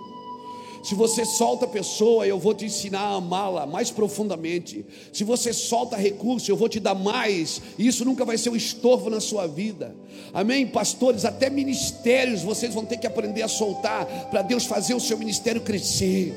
Se 0.84 0.96
você 0.96 1.26
solta 1.26 1.66
a 1.66 1.68
pessoa, 1.68 2.26
eu 2.26 2.40
vou 2.40 2.54
te 2.54 2.66
ensinar 2.66 3.02
a 3.02 3.16
amá-la 3.16 3.66
mais 3.66 3.92
profundamente. 3.92 4.86
Se 5.12 5.24
você 5.24 5.52
solta 5.52 5.98
recurso, 5.98 6.50
eu 6.50 6.56
vou 6.56 6.70
te 6.70 6.80
dar 6.80 6.96
mais. 6.96 7.62
E 7.78 7.86
isso 7.86 8.06
nunca 8.06 8.24
vai 8.24 8.38
ser 8.38 8.50
um 8.50 8.56
estorvo 8.56 9.10
na 9.10 9.20
sua 9.20 9.46
vida. 9.46 9.96
Amém? 10.34 10.66
Pastores, 10.66 11.26
até 11.26 11.50
ministérios 11.50 12.42
vocês 12.42 12.74
vão 12.74 12.86
ter 12.86 12.98
que 12.98 13.08
aprender 13.08 13.42
a 13.42 13.48
soltar 13.48 14.06
para 14.30 14.42
Deus 14.42 14.66
fazer 14.66 14.94
o 14.94 15.00
seu 15.00 15.18
ministério 15.18 15.62
crescer. 15.62 16.34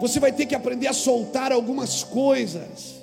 Você 0.00 0.20
vai 0.20 0.32
ter 0.32 0.44
que 0.44 0.54
aprender 0.54 0.88
a 0.88 0.92
soltar 0.92 1.52
algumas 1.52 2.04
coisas. 2.04 2.96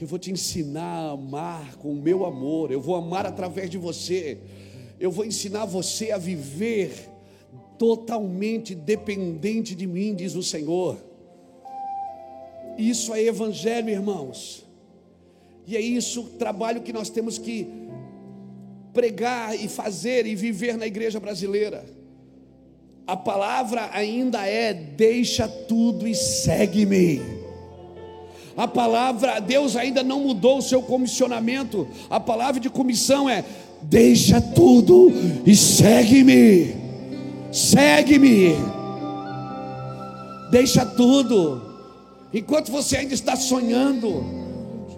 Eu 0.00 0.06
vou 0.06 0.18
te 0.18 0.30
ensinar 0.30 1.08
a 1.08 1.10
amar 1.10 1.74
com 1.76 1.90
o 1.90 1.96
meu 1.96 2.24
amor. 2.24 2.70
Eu 2.70 2.80
vou 2.80 2.94
amar 2.94 3.26
através 3.26 3.68
de 3.68 3.76
você. 3.76 4.38
Eu 5.00 5.10
vou 5.10 5.24
ensinar 5.24 5.64
você 5.64 6.10
a 6.10 6.18
viver 6.18 7.08
totalmente 7.78 8.74
dependente 8.74 9.74
de 9.74 9.86
mim, 9.86 10.14
diz 10.14 10.34
o 10.34 10.42
Senhor. 10.42 10.98
Isso 12.76 13.14
é 13.14 13.22
evangelho, 13.22 13.88
irmãos. 13.88 14.64
E 15.66 15.76
é 15.76 15.80
isso 15.80 16.22
o 16.22 16.28
trabalho 16.30 16.82
que 16.82 16.92
nós 16.92 17.10
temos 17.10 17.38
que 17.38 17.68
pregar 18.92 19.54
e 19.54 19.68
fazer 19.68 20.26
e 20.26 20.34
viver 20.34 20.76
na 20.76 20.86
igreja 20.86 21.20
brasileira. 21.20 21.84
A 23.06 23.16
palavra 23.16 23.90
ainda 23.92 24.46
é: 24.46 24.74
deixa 24.74 25.46
tudo 25.46 26.06
e 26.06 26.14
segue-me. 26.14 27.20
A 28.56 28.66
palavra, 28.66 29.38
Deus 29.38 29.76
ainda 29.76 30.02
não 30.02 30.20
mudou 30.20 30.58
o 30.58 30.62
seu 30.62 30.82
comissionamento. 30.82 31.86
A 32.10 32.18
palavra 32.18 32.60
de 32.60 32.68
comissão 32.68 33.30
é: 33.30 33.44
deixa 33.82 34.40
tudo 34.40 35.12
e 35.46 35.54
segue-me. 35.54 36.74
Segue-me. 37.52 38.54
Deixa 40.50 40.84
tudo. 40.84 41.62
Enquanto 42.32 42.70
você 42.70 42.98
ainda 42.98 43.14
está 43.14 43.36
sonhando, 43.36 44.24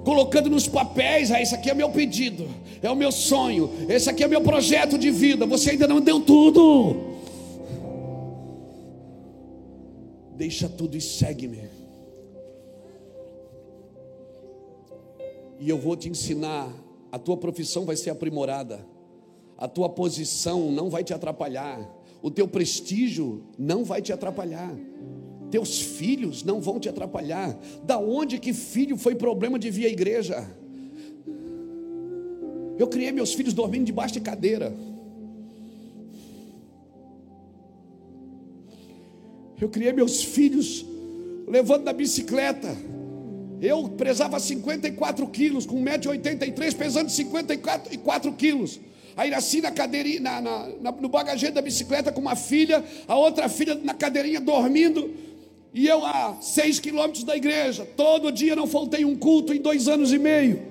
colocando 0.04 0.50
nos 0.50 0.66
papéis, 0.66 1.30
ah, 1.30 1.40
esse 1.40 1.54
aqui 1.54 1.70
é 1.70 1.74
meu 1.74 1.90
pedido, 1.90 2.48
é 2.82 2.90
o 2.90 2.96
meu 2.96 3.12
sonho, 3.12 3.70
esse 3.88 4.10
aqui 4.10 4.24
é 4.24 4.28
meu 4.28 4.40
projeto 4.40 4.98
de 4.98 5.10
vida, 5.10 5.46
você 5.46 5.70
ainda 5.70 5.86
não 5.86 6.00
deu 6.00 6.20
tudo. 6.20 6.96
Deixa 10.36 10.68
tudo 10.68 10.96
e 10.96 11.00
segue-me. 11.00 11.80
e 15.60 15.68
eu 15.68 15.78
vou 15.78 15.94
te 15.94 16.08
ensinar. 16.08 16.72
A 17.12 17.18
tua 17.18 17.36
profissão 17.36 17.84
vai 17.84 17.96
ser 17.96 18.10
aprimorada, 18.10 18.86
a 19.58 19.66
tua 19.66 19.88
posição 19.88 20.70
não 20.70 20.88
vai 20.88 21.02
te 21.02 21.12
atrapalhar, 21.12 21.78
o 22.22 22.30
teu 22.30 22.46
prestígio 22.46 23.42
não 23.58 23.84
vai 23.84 24.00
te 24.00 24.12
atrapalhar, 24.12 24.74
teus 25.50 25.80
filhos 25.80 26.44
não 26.44 26.60
vão 26.60 26.78
te 26.78 26.88
atrapalhar. 26.88 27.58
Da 27.84 27.98
onde 27.98 28.38
que 28.38 28.52
filho 28.52 28.96
foi 28.96 29.14
problema 29.14 29.58
de 29.58 29.70
vir 29.70 29.86
à 29.86 29.88
igreja? 29.88 30.48
Eu 32.78 32.86
criei 32.88 33.12
meus 33.12 33.34
filhos 33.34 33.52
dormindo 33.52 33.84
debaixo 33.84 34.14
de 34.14 34.20
cadeira. 34.20 34.74
Eu 39.60 39.68
criei 39.68 39.92
meus 39.92 40.24
filhos 40.24 40.86
levando 41.46 41.84
na 41.84 41.92
bicicleta. 41.92 42.74
Eu 43.60 43.88
pesava 43.90 44.40
54 44.40 45.26
quilos, 45.28 45.66
com 45.66 45.82
1,83m, 45.84 46.74
pesando 46.76 47.10
54 47.10 48.32
quilos. 48.32 48.80
Aí 49.16 49.30
nasci 49.30 49.60
na 49.60 49.70
cadeirinha, 49.70 50.20
na, 50.20 50.40
na, 50.40 50.92
no 50.92 51.08
bagageiro 51.08 51.54
da 51.54 51.60
bicicleta 51.60 52.10
com 52.10 52.20
uma 52.20 52.36
filha, 52.36 52.82
a 53.06 53.16
outra 53.16 53.48
filha 53.48 53.78
na 53.82 53.92
cadeirinha 53.92 54.40
dormindo, 54.40 55.10
e 55.74 55.86
eu 55.86 56.04
a 56.04 56.38
6 56.40 56.80
quilômetros 56.80 57.24
da 57.24 57.36
igreja. 57.36 57.86
Todo 57.96 58.32
dia 58.32 58.56
não 58.56 58.66
faltei 58.66 59.04
um 59.04 59.14
culto 59.14 59.52
em 59.52 59.60
dois 59.60 59.88
anos 59.88 60.12
e 60.12 60.18
meio. 60.18 60.62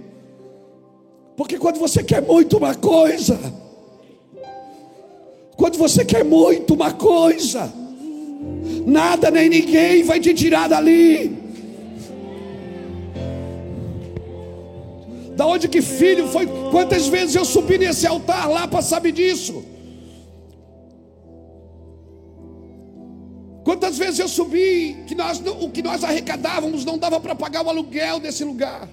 Porque 1.37 1.57
quando 1.57 1.77
você 1.77 2.03
quer 2.03 2.21
muito 2.21 2.57
uma 2.57 2.75
coisa, 2.75 3.39
quando 5.55 5.77
você 5.77 6.03
quer 6.03 6.25
muito 6.25 6.73
uma 6.73 6.91
coisa, 6.91 7.71
nada 8.85 9.29
nem 9.29 9.47
ninguém 9.47 10.03
vai 10.03 10.19
te 10.19 10.33
tirar 10.33 10.67
dali. 10.67 11.38
Da 15.39 15.47
onde 15.47 15.69
que 15.69 15.81
filho 15.81 16.27
foi? 16.27 16.45
Quantas 16.69 17.07
vezes 17.07 17.33
eu 17.33 17.45
subi 17.45 17.77
nesse 17.77 18.05
altar 18.05 18.49
lá 18.49 18.67
para 18.67 18.81
saber 18.81 19.13
disso? 19.13 19.63
Quantas 23.63 23.97
vezes 23.97 24.19
eu 24.19 24.27
subi 24.27 24.97
que 25.07 25.15
nós 25.15 25.41
o 25.61 25.69
que 25.69 25.81
nós 25.81 26.03
arrecadávamos 26.03 26.83
não 26.83 26.97
dava 26.97 27.21
para 27.21 27.33
pagar 27.35 27.65
o 27.65 27.69
aluguel 27.69 28.19
desse 28.19 28.43
lugar? 28.43 28.89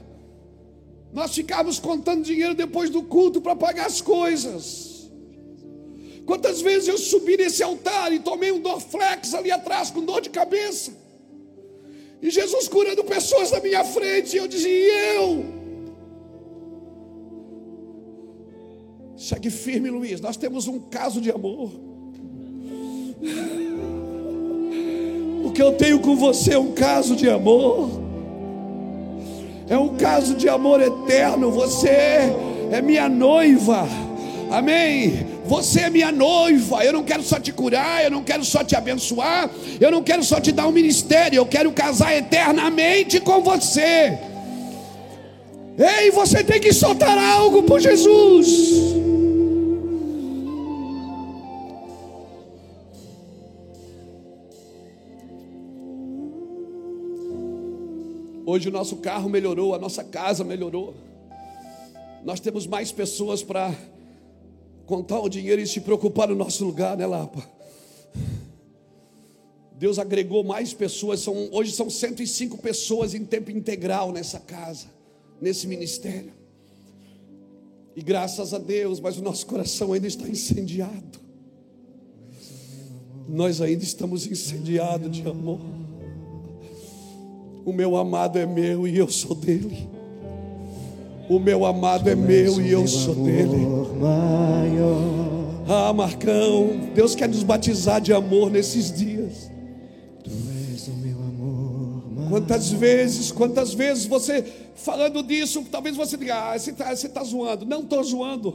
Nós 1.13 1.35
ficávamos 1.35 1.81
contando 1.81 2.23
dinheiro 2.23 2.55
depois 2.55 2.91
do 2.91 3.03
culto 3.03 3.41
para 3.41 3.57
pagar 3.57 3.87
as 3.87 4.01
coisas. 4.01 5.11
Quantas 6.25 6.61
vezes 6.61 6.87
eu 6.87 6.97
subi 6.97 7.37
nesse 7.37 7.61
altar 7.65 8.13
e 8.13 8.21
tomei 8.21 8.53
um 8.53 8.61
Dorflex 8.61 9.35
ali 9.35 9.51
atrás 9.51 9.91
com 9.91 10.01
dor 10.01 10.21
de 10.21 10.31
cabeça? 10.31 10.93
E 12.23 12.31
Jesus 12.31 12.69
curando 12.69 13.03
pessoas 13.03 13.51
na 13.51 13.59
minha 13.59 13.83
frente, 13.83 14.35
e 14.35 14.39
eu 14.39 14.47
dizia, 14.47 14.71
e 14.71 15.17
eu? 15.17 15.66
Segue 19.17 19.49
firme, 19.49 19.89
Luiz. 19.89 20.21
Nós 20.21 20.37
temos 20.37 20.69
um 20.69 20.79
caso 20.79 21.21
de 21.21 21.31
amor. 21.31 21.71
O 25.43 25.51
que 25.53 25.63
eu 25.63 25.73
tenho 25.73 26.01
com 26.01 26.15
você 26.15 26.53
é 26.53 26.59
um 26.59 26.73
caso 26.73 27.17
de 27.17 27.29
amor. 27.29 27.89
É 29.69 29.79
um 29.79 29.97
caso 29.97 30.35
de 30.35 30.49
amor 30.49 30.83
eterno. 30.83 31.51
Você 31.51 31.89
é 32.71 32.83
minha 32.83 33.09
noiva. 33.09 33.89
Amém. 34.51 35.27
Você 35.47 35.81
é 35.81 35.91
minha 35.91 36.13
noiva. 36.13 36.85
Eu 36.85 36.93
não 36.93 37.03
quero 37.03 37.23
só 37.23 37.41
te 37.41 37.53
curar, 37.53 38.05
eu 38.05 38.11
não 38.11 38.23
quero 38.23 38.45
só 38.45 38.63
te 38.63 38.77
abençoar, 38.77 39.49
eu 39.81 39.91
não 39.91 40.03
quero 40.03 40.23
só 40.23 40.41
te 40.41 40.53
dar 40.53 40.67
um 40.67 40.73
ministério, 40.73 41.39
eu 41.39 41.47
quero 41.47 41.73
casar 41.73 42.15
eternamente 42.15 43.19
com 43.21 43.41
você. 43.41 44.19
Ei, 45.79 46.11
você 46.11 46.43
tem 46.43 46.61
que 46.61 46.73
soltar 46.73 47.17
algo 47.17 47.63
por 47.63 47.81
Jesus. 47.81 49.06
Hoje 58.49 58.69
o 58.69 58.73
nosso 58.73 58.99
carro 58.99 59.29
melhorou, 59.29 59.75
a 59.75 59.79
nossa 59.79 60.05
casa 60.05 60.45
melhorou. 60.45 60.95
Nós 62.25 62.39
temos 62.39 62.65
mais 62.65 62.93
pessoas 62.93 63.43
para 63.43 63.77
contar 64.87 65.19
o 65.19 65.29
dinheiro 65.29 65.61
e 65.61 65.67
se 65.67 65.81
preocupar 65.81 66.29
no 66.29 66.37
nosso 66.37 66.65
lugar, 66.65 66.97
né, 66.97 67.05
Lapa? 67.05 67.45
Deus 69.77 69.99
agregou 69.99 70.45
mais 70.45 70.73
pessoas, 70.73 71.19
são, 71.19 71.49
hoje 71.51 71.73
são 71.73 71.91
105 71.91 72.59
pessoas 72.59 73.15
em 73.15 73.25
tempo 73.25 73.51
integral 73.51 74.13
nessa 74.13 74.39
casa, 74.39 74.87
nesse 75.41 75.67
ministério. 75.67 76.33
E 77.97 78.01
graças 78.01 78.55
a 78.55 78.59
Deus, 78.59 79.01
mas 79.01 79.19
o 79.19 79.23
nosso 79.23 79.45
coração 79.45 79.93
ainda 79.93 80.07
está 80.07 80.29
incendiado. 80.29 81.19
Nós 83.29 83.61
ainda 83.61 83.83
estamos 83.83 84.25
incendiados 84.25 85.11
de 85.11 85.29
amor. 85.29 85.86
O 87.67 87.73
meu 87.73 87.97
amado 87.97 88.39
é 88.39 88.47
meu 88.47 88.87
e 88.87 88.97
eu 88.97 89.09
sou 89.09 89.35
dele. 89.35 89.89
O 91.29 91.41
meu 91.41 91.67
amado 91.67 92.09
é 92.09 92.15
meu 92.15 92.61
e 92.61 92.71
eu 92.71 92.87
sou 92.87 93.17
dele. 93.17 93.67
Ah, 95.69 95.93
Marcão, 95.93 96.91
Deus 96.95 97.17
quer 97.17 97.29
nos 97.29 97.43
batizar 97.43 98.01
de 98.01 98.13
amor 98.13 98.53
nesses 98.53 98.93
dias. 98.93 99.51
Quantas 102.29 102.71
vezes, 102.71 103.33
quantas 103.33 103.75
vezes 103.75 104.07
você 104.07 104.45
falando 104.77 105.21
disso, 105.21 105.67
talvez 105.69 105.97
você 105.97 106.17
diga, 106.17 106.53
ah, 106.53 106.57
você 106.57 106.71
está 106.71 106.95
tá 107.09 107.25
zoando. 107.25 107.67
Não 107.67 107.81
estou 107.81 108.05
zoando. 108.05 108.55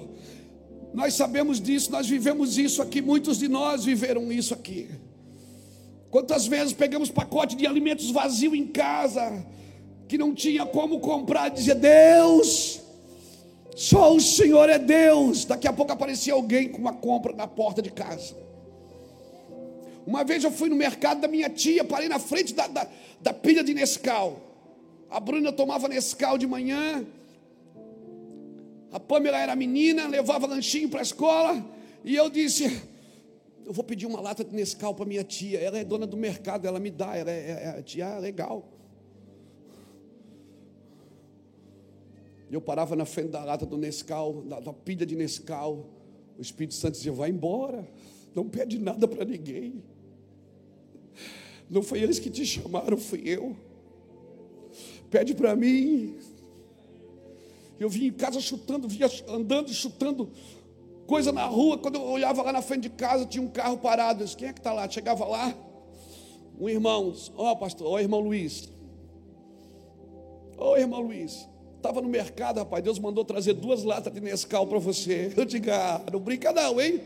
Nós 0.93 1.15
sabemos 1.15 1.59
disso, 1.59 1.91
nós 1.91 2.07
vivemos 2.07 2.57
isso 2.57 2.81
aqui, 2.81 3.01
muitos 3.01 3.39
de 3.39 3.49
nós 3.49 3.83
viveram 3.83 4.31
isso 4.31 4.53
aqui. 4.53 4.87
Quantas 6.11 6.45
vezes 6.45 6.73
pegamos 6.73 7.09
pacote 7.09 7.55
de 7.55 7.65
alimentos 7.65 8.11
vazio 8.11 8.53
em 8.53 8.67
casa, 8.67 9.45
que 10.09 10.17
não 10.17 10.35
tinha 10.35 10.65
como 10.65 10.99
comprar, 10.99 11.47
dizia: 11.47 11.73
Deus, 11.73 12.81
só 13.73 14.13
o 14.13 14.19
Senhor 14.19 14.69
é 14.69 14.77
Deus. 14.77 15.45
Daqui 15.45 15.69
a 15.69 15.73
pouco 15.73 15.93
aparecia 15.93 16.33
alguém 16.33 16.67
com 16.67 16.79
uma 16.79 16.91
compra 16.91 17.33
na 17.33 17.47
porta 17.47 17.81
de 17.81 17.89
casa. 17.89 18.35
Uma 20.05 20.25
vez 20.25 20.43
eu 20.43 20.51
fui 20.51 20.67
no 20.67 20.75
mercado 20.75 21.21
da 21.21 21.29
minha 21.29 21.49
tia, 21.49 21.83
parei 21.83 22.09
na 22.09 22.19
frente 22.19 22.53
da, 22.53 22.67
da, 22.67 22.85
da 23.21 23.33
pilha 23.33 23.63
de 23.63 23.73
Nescau. 23.73 24.41
A 25.09 25.17
Bruna 25.17 25.53
tomava 25.53 25.87
Nescau 25.87 26.37
de 26.37 26.45
manhã. 26.45 27.05
A 28.91 28.99
Pamela 28.99 29.37
era 29.37 29.55
menina, 29.55 30.07
levava 30.07 30.45
lanchinho 30.45 30.89
para 30.89 30.99
a 30.99 31.03
escola. 31.03 31.65
E 32.03 32.13
eu 32.17 32.29
disse: 32.29 32.81
eu 33.65 33.73
vou 33.73 33.83
pedir 33.83 34.05
uma 34.05 34.19
lata 34.19 34.43
de 34.43 34.53
Nescau 34.55 34.93
para 34.93 35.05
minha 35.05 35.23
tia. 35.23 35.59
Ela 35.59 35.79
é 35.79 35.83
dona 35.83 36.07
do 36.07 36.17
mercado, 36.17 36.67
ela 36.67 36.79
me 36.79 36.89
dá. 36.89 37.15
Ela 37.15 37.31
é, 37.31 37.73
é, 37.75 37.79
é 37.79 37.81
tia 37.81 38.17
legal. 38.17 38.67
Eu 42.49 42.59
parava 42.59 42.95
na 42.95 43.05
frente 43.05 43.29
da 43.29 43.43
lata 43.43 43.65
do 43.65 43.77
Nescau, 43.77 44.41
da, 44.41 44.59
da 44.59 44.73
pilha 44.73 45.05
de 45.05 45.15
Nescau. 45.15 45.89
O 46.37 46.41
Espírito 46.41 46.73
Santo 46.73 46.95
dizia: 46.95 47.11
vai 47.11 47.29
embora. 47.29 47.87
Não 48.35 48.47
pede 48.47 48.79
nada 48.79 49.07
para 49.07 49.25
ninguém. 49.25 49.83
Não 51.69 51.81
foi 51.81 52.01
eles 52.01 52.19
que 52.19 52.29
te 52.29 52.45
chamaram, 52.45 52.97
fui 52.97 53.23
eu. 53.25 53.55
Pede 55.09 55.33
para 55.33 55.55
mim. 55.55 56.17
Eu 57.79 57.89
vim 57.89 58.07
em 58.07 58.11
casa 58.11 58.39
chutando, 58.39 58.87
andando 59.27 59.71
e 59.71 59.73
chutando 59.73 60.29
coisa 61.11 61.33
na 61.33 61.45
rua. 61.45 61.77
Quando 61.77 61.95
eu 61.95 62.03
olhava 62.03 62.41
lá 62.41 62.53
na 62.53 62.61
frente 62.61 62.83
de 62.83 62.89
casa, 62.89 63.25
tinha 63.25 63.43
um 63.43 63.49
carro 63.49 63.77
parado. 63.77 64.21
Eu 64.21 64.25
disse, 64.25 64.37
quem 64.37 64.47
é 64.47 64.53
que 64.53 64.61
está 64.61 64.71
lá? 64.71 64.89
Chegava 64.89 65.25
lá, 65.25 65.53
um 66.57 66.69
irmão, 66.69 67.13
ó 67.35 67.51
oh, 67.51 67.55
pastor, 67.57 67.87
ó 67.87 67.95
oh, 67.95 67.99
irmão 67.99 68.21
Luiz. 68.21 68.69
Ô 70.57 70.69
oh, 70.69 70.77
irmão 70.77 71.01
Luiz, 71.01 71.49
estava 71.75 72.01
no 72.01 72.07
mercado, 72.07 72.59
rapaz, 72.59 72.81
Deus 72.81 72.97
mandou 72.97 73.25
trazer 73.25 73.53
duas 73.53 73.83
latas 73.83 74.13
de 74.13 74.21
Nescau 74.21 74.65
para 74.65 74.79
você. 74.79 75.33
Eu 75.35 75.43
digo, 75.43 75.69
ah, 75.69 76.01
não 76.13 76.19
brinca 76.21 76.53
não, 76.53 76.79
hein? 76.79 77.01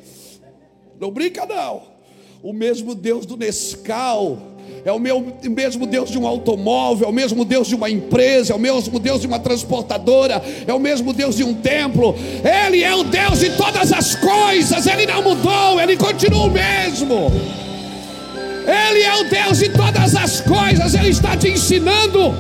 Não 0.99 1.10
brinca 1.10 1.45
não. 1.47 1.95
O 2.43 2.53
mesmo 2.53 2.93
Deus 2.93 3.26
do 3.26 3.36
Nescau 3.36 4.38
é 4.86 4.91
o 4.91 4.99
meu, 4.99 5.34
mesmo 5.43 5.88
Deus 5.88 6.11
de 6.11 6.18
um 6.20 6.28
automóvel, 6.28 7.07
é 7.07 7.09
o 7.09 7.13
mesmo 7.13 7.43
Deus 7.43 7.68
de 7.68 7.74
uma 7.74 7.89
empresa, 7.89 8.53
é 8.53 8.55
o 8.55 8.59
mesmo 8.59 8.99
Deus 8.99 9.22
de 9.22 9.28
uma 9.28 9.39
transportadora, 9.39 10.41
é 10.68 10.74
o 10.74 10.80
mesmo 10.80 11.11
Deus 11.11 11.36
de 11.36 11.43
um 11.43 11.55
templo. 11.55 12.16
Ele 12.68 12.84
é 12.84 12.93
o 12.93 13.03
Deus 13.03 13.39
de 13.39 13.49
todas 13.57 13.91
as 13.91 14.16
coisas, 14.16 14.86
ele 14.86 15.07
não 15.07 15.24
mudou, 15.24 15.82
ele 15.82 15.97
continua 15.97 16.43
o 16.43 16.51
mesmo. 16.51 17.32
Ele 18.68 19.01
é 19.01 19.16
o 19.22 19.24
Deus 19.30 19.59
de 19.59 19.70
todas 19.70 20.16
as 20.16 20.41
coisas, 20.41 20.93
ele 20.93 21.09
está 21.09 21.36
te 21.36 21.49
ensinando 21.49 22.34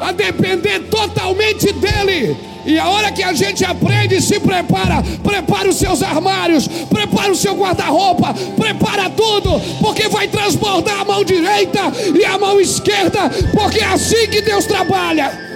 a 0.00 0.12
depender 0.12 0.80
totalmente 0.90 1.72
dele. 1.72 2.36
E 2.66 2.78
a 2.78 2.88
hora 2.88 3.12
que 3.12 3.22
a 3.22 3.32
gente 3.32 3.64
aprende, 3.64 4.20
se 4.20 4.40
prepara, 4.40 5.02
prepara 5.22 5.68
os 5.68 5.76
seus 5.76 6.02
armários, 6.02 6.66
prepara 6.66 7.30
o 7.30 7.36
seu 7.36 7.54
guarda-roupa, 7.54 8.34
prepara 8.56 9.08
tudo, 9.10 9.50
porque 9.80 10.08
vai 10.08 10.26
transbordar 10.26 11.00
a 11.00 11.04
mão 11.04 11.24
direita 11.24 11.80
e 12.18 12.24
a 12.24 12.36
mão 12.36 12.60
esquerda, 12.60 13.30
porque 13.52 13.78
é 13.78 13.84
assim 13.84 14.26
que 14.28 14.42
Deus 14.42 14.66
trabalha. 14.66 15.46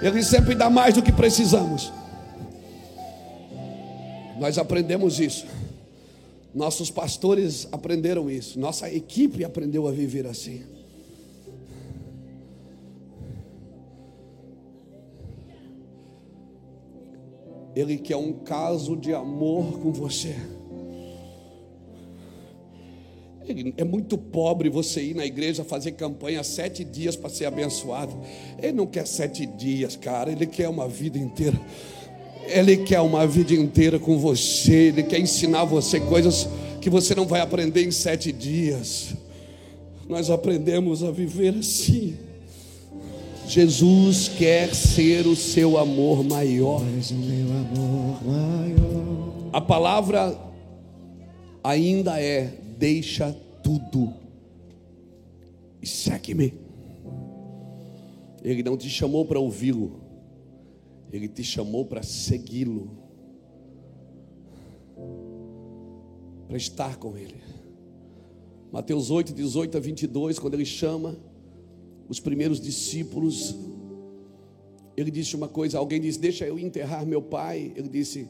Ele 0.00 0.22
sempre 0.22 0.54
dá 0.54 0.70
mais 0.70 0.94
do 0.94 1.02
que 1.02 1.10
precisamos. 1.10 1.92
Nós 4.38 4.58
aprendemos 4.58 5.18
isso. 5.18 5.46
Nossos 6.54 6.90
pastores 6.90 7.66
aprenderam 7.72 8.30
isso. 8.30 8.58
Nossa 8.58 8.90
equipe 8.90 9.44
aprendeu 9.44 9.88
a 9.88 9.90
viver 9.90 10.26
assim. 10.26 10.62
Ele 17.76 17.98
quer 17.98 18.16
um 18.16 18.32
caso 18.32 18.96
de 18.96 19.12
amor 19.12 19.78
com 19.80 19.92
você. 19.92 20.34
Ele 23.46 23.74
é 23.76 23.84
muito 23.84 24.16
pobre 24.16 24.70
você 24.70 25.02
ir 25.02 25.14
na 25.14 25.26
igreja 25.26 25.62
fazer 25.62 25.92
campanha 25.92 26.42
sete 26.42 26.82
dias 26.82 27.14
para 27.16 27.28
ser 27.28 27.44
abençoado. 27.44 28.18
Ele 28.58 28.72
não 28.72 28.86
quer 28.86 29.06
sete 29.06 29.44
dias, 29.44 29.94
cara. 29.94 30.32
Ele 30.32 30.46
quer 30.46 30.70
uma 30.70 30.88
vida 30.88 31.18
inteira. 31.18 31.60
Ele 32.46 32.78
quer 32.78 33.00
uma 33.02 33.26
vida 33.26 33.52
inteira 33.52 33.98
com 33.98 34.16
você. 34.18 34.88
Ele 34.88 35.02
quer 35.02 35.20
ensinar 35.20 35.64
você 35.64 36.00
coisas 36.00 36.48
que 36.80 36.88
você 36.88 37.14
não 37.14 37.26
vai 37.26 37.42
aprender 37.42 37.84
em 37.84 37.90
sete 37.90 38.32
dias. 38.32 39.14
Nós 40.08 40.30
aprendemos 40.30 41.04
a 41.04 41.10
viver 41.10 41.56
assim. 41.58 42.16
Jesus 43.48 44.28
quer 44.28 44.74
ser 44.74 45.26
o 45.26 45.36
seu 45.36 45.78
amor 45.78 46.24
maior. 46.24 46.82
A 49.52 49.60
palavra 49.60 50.36
ainda 51.62 52.20
é: 52.20 52.46
deixa 52.76 53.32
tudo 53.62 54.12
e 55.80 55.86
segue-me. 55.86 56.54
Ele 58.42 58.62
não 58.62 58.76
te 58.76 58.90
chamou 58.90 59.24
para 59.24 59.40
ouvi-lo, 59.40 60.00
ele 61.12 61.28
te 61.28 61.42
chamou 61.42 61.84
para 61.84 62.02
segui-lo, 62.02 62.90
para 66.48 66.56
estar 66.56 66.96
com 66.96 67.16
ele. 67.16 67.36
Mateus 68.72 69.10
8, 69.10 69.32
18 69.32 69.76
a 69.76 69.80
22, 69.80 70.38
quando 70.38 70.54
ele 70.54 70.64
chama 70.64 71.16
os 72.08 72.20
primeiros 72.20 72.60
discípulos, 72.60 73.56
ele 74.96 75.10
disse 75.10 75.36
uma 75.36 75.48
coisa: 75.48 75.78
alguém 75.78 76.00
disse, 76.00 76.18
Deixa 76.18 76.46
eu 76.46 76.58
enterrar 76.58 77.04
meu 77.04 77.20
pai. 77.20 77.72
Ele 77.76 77.88
disse, 77.88 78.28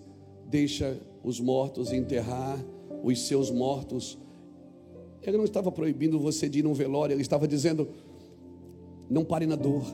Deixa 0.49 0.99
os 1.23 1.41
mortos 1.41 1.93
enterrar 1.93 2.59
os 3.03 3.27
seus 3.27 3.51
mortos. 3.51 4.19
Ele 5.23 5.37
não 5.37 5.45
estava 5.45 5.73
proibindo 5.73 6.19
você 6.19 6.49
de 6.49 6.61
ir 6.61 6.63
num 6.63 6.75
velório, 6.75 7.13
ele 7.13 7.23
estava 7.23 7.49
dizendo: 7.49 7.89
Não 9.11 9.25
pare 9.25 9.47
na 9.47 9.57
dor, 9.57 9.85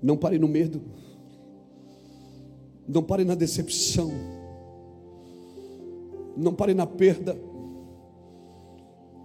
não 0.00 0.16
pare 0.16 0.38
no 0.38 0.48
medo, 0.48 0.80
não 2.86 3.02
pare 3.02 3.24
na 3.24 3.34
decepção, 3.34 4.10
não 6.36 6.54
pare 6.54 6.74
na 6.74 6.86
perda. 6.86 7.36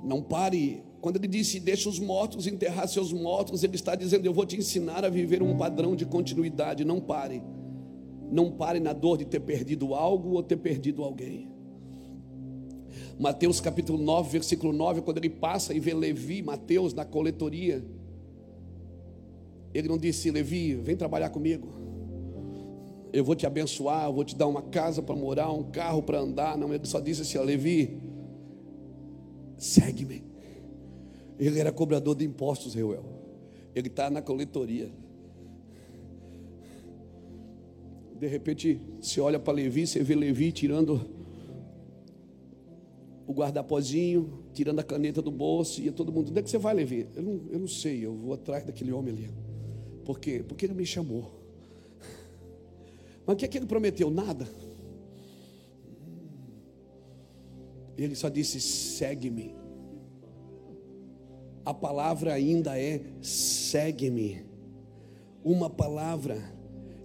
Não 0.08 0.22
pare. 0.22 0.82
Quando 1.02 1.18
ele 1.18 1.28
disse, 1.28 1.60
deixa 1.60 1.90
os 1.90 2.00
mortos 2.00 2.48
enterrar 2.48 2.88
seus 2.88 3.12
mortos, 3.12 3.64
ele 3.64 3.76
está 3.76 3.94
dizendo, 3.94 4.26
eu 4.26 4.34
vou 4.34 4.46
te 4.46 4.56
ensinar 4.56 5.04
a 5.04 5.10
viver 5.10 5.44
um 5.44 5.58
padrão 5.58 5.96
de 5.96 6.06
continuidade. 6.06 6.86
Não 6.86 7.02
pare. 7.02 7.44
Não 8.32 8.50
pare 8.50 8.80
na 8.80 8.94
dor 8.94 9.18
de 9.18 9.26
ter 9.26 9.42
perdido 9.42 9.94
algo 9.94 10.32
ou 10.32 10.42
ter 10.42 10.56
perdido 10.56 11.04
alguém. 11.04 11.50
Mateus 13.20 13.60
capítulo 13.60 14.02
9, 14.02 14.30
versículo 14.30 14.72
9, 14.72 15.02
quando 15.02 15.18
ele 15.18 15.30
passa 15.30 15.74
e 15.74 15.80
vê 15.80 15.94
Levi, 15.94 16.42
Mateus 16.42 16.94
na 16.94 17.04
coletoria, 17.04 17.84
ele 19.74 19.90
não 19.90 19.98
disse, 19.98 20.32
Levi, 20.32 20.76
vem 20.76 20.96
trabalhar 20.96 21.30
comigo. 21.30 21.68
Eu 23.12 23.26
vou 23.26 23.36
te 23.36 23.46
abençoar, 23.46 24.06
eu 24.06 24.14
vou 24.14 24.24
te 24.24 24.36
dar 24.36 24.48
uma 24.48 24.62
casa 24.62 25.02
para 25.02 25.16
morar, 25.16 25.52
um 25.52 25.64
carro 25.64 26.02
para 26.02 26.20
andar. 26.20 26.58
Não, 26.58 26.74
ele 26.74 26.86
só 26.86 27.00
disse 27.00 27.24
assim, 27.24 27.38
Levi, 27.40 28.07
segue-me. 29.58 30.24
Ele 31.40 31.60
era 31.60 31.72
cobrador 31.72 32.16
de 32.16 32.26
impostos, 32.26 32.74
Reuel. 32.74 33.06
Ele 33.76 33.88
está 33.88 34.10
na 34.10 34.22
coletoria. 34.22 34.90
De 38.20 38.28
repente, 38.28 38.80
você 39.00 39.22
olha 39.22 39.40
para 39.40 39.54
Levi, 39.54 39.86
você 39.86 40.02
vê 40.02 40.16
Levi 40.16 40.52
tirando 40.52 41.08
o 43.28 43.34
guardapozinho, 43.34 44.46
tirando 44.54 44.80
a 44.80 44.84
caneta 44.84 45.22
do 45.22 45.30
bolso, 45.30 45.82
e 45.82 45.92
todo 45.92 46.12
mundo, 46.12 46.30
onde 46.30 46.40
é 46.40 46.42
que 46.42 46.50
você 46.50 46.58
vai, 46.58 46.74
Levi? 46.74 47.08
Eu 47.14 47.22
não, 47.22 47.42
eu 47.52 47.60
não 47.60 47.68
sei, 47.68 48.06
eu 48.06 48.16
vou 48.16 48.34
atrás 48.34 48.64
daquele 48.64 48.92
homem 48.92 49.14
ali. 49.14 49.30
Por 50.06 50.20
quê? 50.20 50.44
Porque 50.48 50.66
ele 50.66 50.74
me 50.74 50.86
chamou. 50.86 51.30
Mas 53.26 53.36
o 53.36 53.38
que 53.38 53.46
é 53.46 53.48
que 53.48 53.58
ele 53.58 53.66
prometeu? 53.66 54.10
Nada. 54.10 54.48
Ele 57.98 58.16
só 58.16 58.30
disse: 58.30 58.62
segue-me. 58.62 59.56
A 61.66 61.74
palavra 61.74 62.34
ainda 62.34 62.80
é 62.80 63.02
segue-me. 63.22 64.46
Uma 65.44 65.70
palavra. 65.70 66.38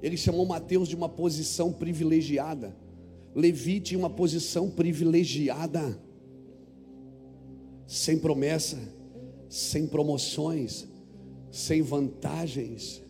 Ele 0.02 0.16
chamou 0.16 0.44
Mateus 0.44 0.88
de 0.88 0.96
uma 0.96 1.08
posição 1.08 1.72
privilegiada. 1.72 2.76
Levi 3.34 3.80
tinha 3.80 3.98
uma 3.98 4.10
posição 4.10 4.70
privilegiada. 4.70 5.98
Sem 7.86 8.18
promessa, 8.18 8.78
sem 9.48 9.86
promoções, 9.86 10.86
sem 11.50 11.82
vantagens. 11.82 13.02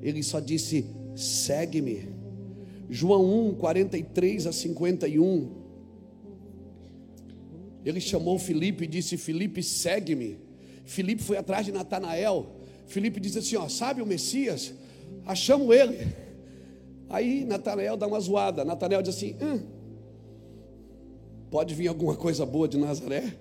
Ele 0.00 0.22
só 0.22 0.40
disse: 0.40 0.86
segue-me. 1.14 2.08
João 2.88 3.48
1, 3.48 3.54
43 3.56 4.46
a 4.46 4.52
51. 4.52 5.63
Ele 7.84 8.00
chamou 8.00 8.38
Felipe 8.38 8.84
e 8.84 8.86
disse: 8.86 9.16
Felipe, 9.16 9.62
segue-me. 9.62 10.38
Felipe 10.84 11.22
foi 11.22 11.36
atrás 11.36 11.66
de 11.66 11.72
Natanael. 11.72 12.46
Felipe 12.86 13.20
disse 13.20 13.38
assim: 13.38 13.56
ó, 13.56 13.68
sabe 13.68 14.00
o 14.00 14.06
Messias? 14.06 14.72
Achamos 15.26 15.74
ele. 15.74 16.14
Aí 17.08 17.44
Natanael 17.44 17.96
dá 17.96 18.06
uma 18.06 18.20
zoada. 18.20 18.64
Natanael 18.64 19.02
diz 19.02 19.14
assim: 19.14 19.36
hum, 19.40 19.60
pode 21.50 21.74
vir 21.74 21.88
alguma 21.88 22.16
coisa 22.16 22.46
boa 22.46 22.66
de 22.66 22.78
Nazaré? 22.78 23.36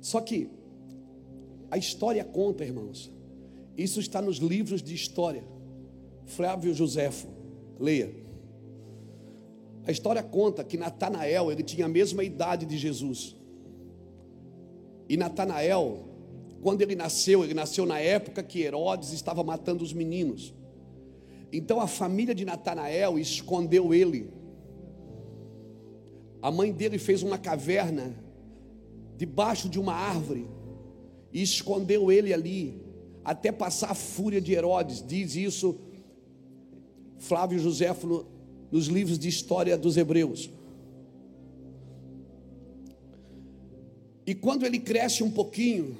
Só 0.00 0.20
que 0.20 0.50
a 1.70 1.78
história 1.78 2.24
conta, 2.24 2.64
irmãos. 2.64 3.10
Isso 3.76 4.00
está 4.00 4.20
nos 4.20 4.38
livros 4.38 4.82
de 4.82 4.94
história. 4.94 5.44
Flávio 6.26 6.74
Joséfo, 6.74 7.28
leia. 7.78 8.21
A 9.86 9.90
história 9.90 10.22
conta 10.22 10.62
que 10.62 10.76
Natanael, 10.76 11.50
ele 11.50 11.62
tinha 11.62 11.86
a 11.86 11.88
mesma 11.88 12.22
idade 12.22 12.64
de 12.66 12.78
Jesus. 12.78 13.36
E 15.08 15.16
Natanael, 15.16 16.08
quando 16.62 16.82
ele 16.82 16.94
nasceu, 16.94 17.42
ele 17.42 17.54
nasceu 17.54 17.84
na 17.84 17.98
época 17.98 18.42
que 18.42 18.62
Herodes 18.62 19.12
estava 19.12 19.42
matando 19.42 19.82
os 19.82 19.92
meninos. 19.92 20.54
Então 21.52 21.80
a 21.80 21.86
família 21.86 22.34
de 22.34 22.44
Natanael 22.44 23.18
escondeu 23.18 23.92
ele. 23.92 24.30
A 26.40 26.50
mãe 26.50 26.72
dele 26.72 26.98
fez 26.98 27.22
uma 27.22 27.36
caverna 27.36 28.16
debaixo 29.16 29.68
de 29.68 29.78
uma 29.78 29.94
árvore 29.94 30.48
e 31.32 31.42
escondeu 31.42 32.10
ele 32.10 32.32
ali, 32.32 32.82
até 33.24 33.52
passar 33.52 33.90
a 33.90 33.94
fúria 33.94 34.40
de 34.40 34.52
Herodes. 34.52 35.04
Diz 35.06 35.36
isso 35.36 35.78
Flávio 37.18 37.58
Joséfo 37.58 38.06
no, 38.06 38.26
nos 38.72 38.86
livros 38.86 39.18
de 39.18 39.28
história 39.28 39.76
dos 39.76 39.98
Hebreus. 39.98 40.50
E 44.26 44.34
quando 44.34 44.64
ele 44.64 44.78
cresce 44.78 45.22
um 45.22 45.30
pouquinho, 45.30 45.94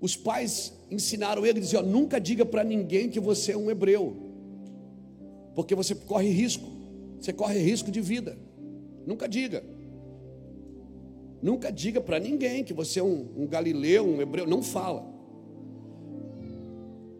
os 0.00 0.14
pais 0.14 0.72
ensinaram 0.88 1.44
ele, 1.44 1.58
diziam: 1.58 1.82
nunca 1.82 2.20
diga 2.20 2.46
para 2.46 2.62
ninguém 2.62 3.10
que 3.10 3.18
você 3.18 3.52
é 3.52 3.56
um 3.56 3.68
hebreu, 3.68 4.16
porque 5.56 5.74
você 5.74 5.96
corre 5.96 6.30
risco, 6.30 6.70
você 7.18 7.32
corre 7.32 7.58
risco 7.58 7.90
de 7.90 8.00
vida. 8.00 8.38
Nunca 9.04 9.28
diga. 9.28 9.64
Nunca 11.40 11.72
diga 11.72 12.00
para 12.00 12.18
ninguém 12.18 12.62
que 12.62 12.74
você 12.74 13.00
é 13.00 13.02
um, 13.02 13.26
um 13.36 13.46
galileu, 13.46 14.04
um 14.06 14.20
hebreu, 14.20 14.46
não 14.46 14.62
fala. 14.62 15.17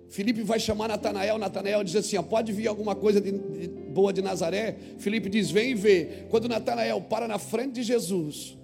Felipe 0.09 0.43
vai 0.43 0.59
chamar 0.59 0.89
Natanael, 0.89 1.39
Natanael 1.39 1.85
diz 1.85 1.95
assim: 1.97 2.21
pode 2.23 2.53
vir 2.53 2.67
alguma 2.67 2.95
coisa 2.95 3.21
de, 3.21 3.33
de, 3.33 3.69
boa 3.69 4.13
de 4.13 4.23
Nazaré? 4.23 4.77
Felipe 4.99 5.29
diz: 5.29 5.51
vem 5.51 5.73
e 5.73 5.75
vê. 5.75 6.27
Quando 6.31 6.49
Natanael 6.49 7.01
para 7.03 7.29
na 7.29 7.39
frente 7.39 7.75
de 7.75 7.83
Jesus, 7.83 8.57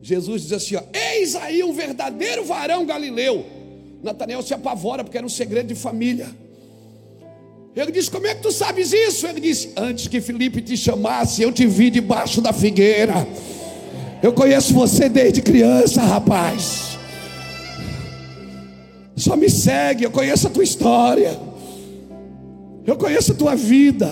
Jesus 0.00 0.42
diz 0.42 0.52
assim: 0.52 0.76
ó, 0.76 0.82
eis 0.92 1.36
aí 1.36 1.62
um 1.62 1.72
verdadeiro 1.72 2.44
varão 2.44 2.84
galileu. 2.84 3.46
Natanael 4.02 4.42
se 4.42 4.52
apavora 4.52 5.04
porque 5.04 5.16
era 5.16 5.26
um 5.26 5.30
segredo 5.30 5.68
de 5.68 5.76
família. 5.76 6.28
Ele 7.74 7.92
diz: 7.92 8.08
Como 8.08 8.26
é 8.26 8.34
que 8.34 8.42
tu 8.42 8.50
sabes 8.50 8.92
isso? 8.92 9.26
Ele 9.26 9.40
disse: 9.40 9.72
Antes 9.76 10.08
que 10.08 10.20
Felipe 10.20 10.60
te 10.60 10.76
chamasse, 10.76 11.40
eu 11.42 11.52
te 11.52 11.66
vi 11.66 11.88
debaixo 11.88 12.40
da 12.40 12.52
figueira. 12.52 13.26
Eu 14.22 14.32
conheço 14.32 14.74
você 14.74 15.08
desde 15.08 15.40
criança, 15.40 16.02
rapaz. 16.02 16.91
Só 19.16 19.36
me 19.36 19.48
segue, 19.48 20.04
eu 20.04 20.10
conheço 20.10 20.46
a 20.46 20.50
tua 20.50 20.64
história. 20.64 21.38
Eu 22.86 22.96
conheço 22.96 23.32
a 23.32 23.34
tua 23.34 23.54
vida. 23.54 24.10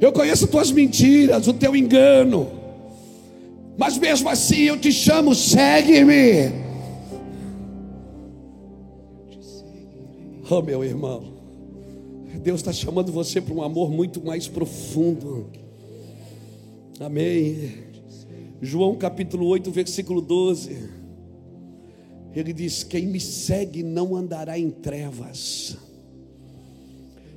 Eu 0.00 0.12
conheço 0.12 0.44
as 0.44 0.50
tuas 0.50 0.70
mentiras, 0.70 1.46
o 1.46 1.52
teu 1.52 1.74
engano. 1.74 2.48
Mas 3.76 3.98
mesmo 3.98 4.28
assim 4.28 4.62
eu 4.62 4.78
te 4.78 4.90
chamo, 4.90 5.34
segue-me. 5.34 6.52
Oh, 10.50 10.62
meu 10.62 10.82
irmão. 10.82 11.38
Deus 12.42 12.60
está 12.60 12.72
chamando 12.72 13.12
você 13.12 13.40
para 13.40 13.52
um 13.52 13.62
amor 13.62 13.90
muito 13.90 14.24
mais 14.24 14.48
profundo. 14.48 15.50
Amém. 16.98 17.72
João 18.62 18.96
capítulo 18.96 19.46
8, 19.46 19.70
versículo 19.70 20.20
12. 20.20 20.97
Ele 22.38 22.52
diz: 22.52 22.84
Quem 22.84 23.04
me 23.04 23.20
segue 23.20 23.82
não 23.82 24.14
andará 24.14 24.56
em 24.56 24.70
trevas, 24.70 25.76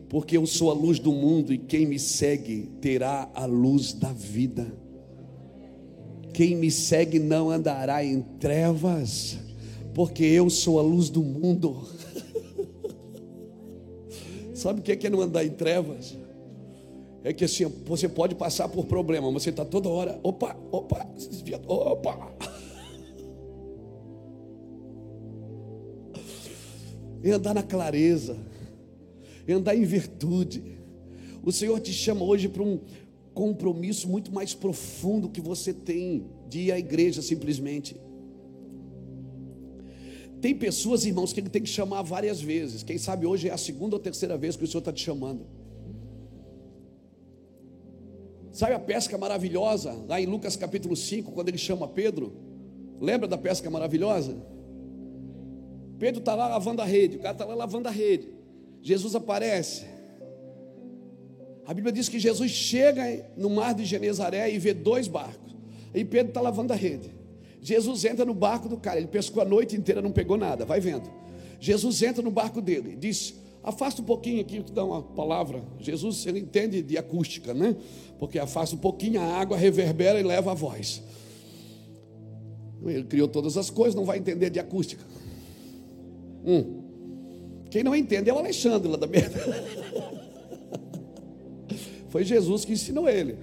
porque 0.08 0.38
eu 0.38 0.46
sou 0.46 0.70
a 0.70 0.74
luz 0.74 1.00
do 1.00 1.12
mundo 1.12 1.52
e 1.52 1.58
quem 1.58 1.88
me 1.88 1.98
segue 1.98 2.70
terá 2.80 3.28
a 3.34 3.46
luz 3.46 3.94
da 3.94 4.14
vida. 4.14 4.72
Quem 6.34 6.56
me 6.56 6.70
segue 6.70 7.18
não 7.18 7.50
andará 7.50 8.06
em 8.06 8.22
trevas, 8.22 9.40
porque 9.96 10.24
eu 10.24 10.52
sou 10.52 10.78
a 10.78 10.84
luz 10.84 11.10
do 11.10 11.24
mundo. 11.24 11.84
Sabe 14.54 14.82
o 14.82 14.84
que 14.84 14.92
é, 14.92 15.08
é 15.08 15.10
não 15.10 15.22
andar 15.22 15.44
em 15.44 15.50
trevas? 15.50 16.16
É 17.24 17.34
que 17.34 17.46
assim, 17.46 17.66
você 17.86 18.08
pode 18.08 18.36
passar 18.36 18.70
por 18.70 18.86
problema, 18.86 19.32
mas 19.32 19.42
você 19.42 19.50
está 19.50 19.66
toda 19.66 19.90
hora, 19.90 20.20
opa, 20.22 20.56
opa, 20.72 21.08
opa. 21.68 22.61
Em 27.24 27.32
andar 27.32 27.54
na 27.54 27.64
clareza, 27.64 28.38
em 29.48 29.54
andar 29.54 29.76
em 29.76 29.84
virtude. 29.84 30.64
O 31.44 31.52
Senhor 31.52 31.80
te 31.80 31.94
chama 31.94 32.24
hoje 32.24 32.48
para 32.48 32.64
um 32.64 32.80
compromisso 33.34 34.08
muito 34.10 34.32
mais 34.32 34.54
profundo 34.54 35.30
que 35.30 35.42
você 35.42 35.74
tem 35.74 36.26
de 36.50 36.60
ir 36.62 36.72
à 36.72 36.80
igreja 36.80 37.22
simplesmente. 37.22 37.96
Tem 40.42 40.56
pessoas, 40.56 41.06
irmãos, 41.06 41.32
que 41.32 41.40
ele 41.40 41.50
tem 41.50 41.62
que 41.62 41.70
chamar 41.70 42.02
várias 42.02 42.42
vezes. 42.42 42.82
Quem 42.82 42.98
sabe 42.98 43.28
hoje 43.28 43.48
é 43.48 43.54
a 43.54 43.58
segunda 43.58 43.96
ou 43.96 44.00
terceira 44.00 44.36
vez 44.38 44.56
que 44.56 44.64
o 44.64 44.68
Senhor 44.68 44.80
está 44.80 44.92
te 44.92 45.04
chamando. 45.04 45.46
Sabe 48.52 48.74
a 48.74 48.80
pesca 48.80 49.18
maravilhosa, 49.18 49.94
lá 50.10 50.20
em 50.20 50.26
Lucas 50.26 50.56
capítulo 50.56 50.96
5, 50.96 51.32
quando 51.32 51.48
ele 51.48 51.60
chama 51.60 51.88
Pedro? 51.88 52.34
Lembra 53.00 53.28
da 53.28 53.38
pesca 53.38 53.70
maravilhosa? 53.70 54.36
Pedro 56.02 56.20
está 56.20 56.34
lá 56.34 56.48
lavando 56.48 56.82
a 56.82 56.86
rede, 56.86 57.18
o 57.18 57.20
cara 57.20 57.34
está 57.34 57.46
lá 57.46 57.54
lavando 57.54 57.88
a 57.88 57.92
rede. 57.92 58.28
Jesus 58.82 59.14
aparece. 59.14 59.86
A 61.64 61.76
Bíblia 61.76 61.94
diz 61.94 62.10
que 62.10 62.18
Jesus 62.18 62.50
chega 62.50 63.30
no 63.38 63.52
mar 63.52 63.76
de 63.76 63.86
Genezaré 63.86 64.52
e 64.52 64.58
vê 64.58 64.74
dois 64.74 65.08
barcos. 65.08 65.56
E 65.94 66.04
Pedro 66.04 66.30
está 66.30 66.42
lavando 66.42 66.74
a 66.74 66.76
rede. 66.76 67.14
Jesus 67.62 68.04
entra 68.04 68.26
no 68.26 68.34
barco 68.34 68.68
do 68.68 68.78
cara, 68.78 68.98
ele 68.98 69.10
pescou 69.10 69.44
a 69.44 69.46
noite 69.46 69.76
inteira, 69.76 70.02
não 70.02 70.12
pegou 70.12 70.38
nada, 70.38 70.66
vai 70.66 70.80
vendo. 70.80 71.08
Jesus 71.60 72.02
entra 72.02 72.24
no 72.24 72.32
barco 72.32 72.64
dele, 72.64 72.98
diz: 73.00 73.36
Afasta 73.64 74.02
um 74.02 74.06
pouquinho 74.06 74.42
aqui, 74.42 74.64
que 74.64 74.72
dá 74.72 74.84
uma 74.84 75.04
palavra. 75.04 75.62
Jesus, 75.80 76.26
ele 76.26 76.40
entende 76.40 76.82
de 76.82 76.98
acústica, 76.98 77.54
né? 77.54 77.76
Porque 78.18 78.40
afasta 78.40 78.76
um 78.76 78.80
pouquinho, 78.80 79.22
a 79.22 79.40
água 79.40 79.56
reverbera 79.56 80.20
e 80.20 80.24
leva 80.24 80.50
a 80.50 80.56
voz. 80.56 81.04
Ele 82.84 83.04
criou 83.04 83.28
todas 83.28 83.56
as 83.56 83.70
coisas, 83.70 83.94
não 83.94 84.04
vai 84.04 84.18
entender 84.18 84.50
de 84.50 84.60
acústica. 84.60 85.21
Hum. 86.46 86.82
Quem 87.70 87.84
não 87.84 87.96
entende 87.96 88.30
é 88.30 88.34
o 88.34 88.38
Alexandre 88.38 88.90
lá 88.90 88.98
da 88.98 89.08
merda. 89.08 89.40
Foi 92.10 92.26
Jesus 92.26 92.66
que 92.66 92.74
ensinou 92.74 93.08
ele. 93.08 93.38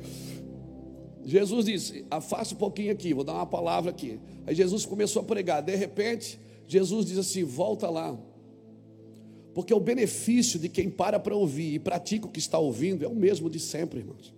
Jesus 1.25 1.67
disse: 1.67 2.05
afasta 2.11 2.55
um 2.55 2.59
pouquinho 2.59 2.93
aqui, 2.93 3.15
vou 3.15 3.25
dar 3.25 3.35
uma 3.35 3.47
palavra 3.47 3.91
aqui. 3.91 4.21
Aí 4.47 4.55
Jesus 4.55 4.87
começou 4.87 5.23
a 5.23 5.25
pregar. 5.25 5.63
De 5.63 5.75
repente, 5.75 6.39
Jesus 6.67 7.07
diz 7.07 7.19
assim: 7.19 7.45
volta 7.45 7.89
lá. 7.89 8.19
Porque 9.55 9.75
o 9.75 9.81
benefício 9.81 10.59
de 10.59 10.69
quem 10.69 10.89
para 10.89 11.19
para 11.19 11.35
ouvir 11.35 11.75
e 11.75 11.79
pratica 11.79 12.27
o 12.27 12.31
que 12.31 12.39
está 12.39 12.59
ouvindo 12.59 13.05
é 13.05 13.09
o 13.09 13.15
mesmo 13.15 13.51
de 13.51 13.59
sempre, 13.59 14.01
irmãos. 14.01 14.33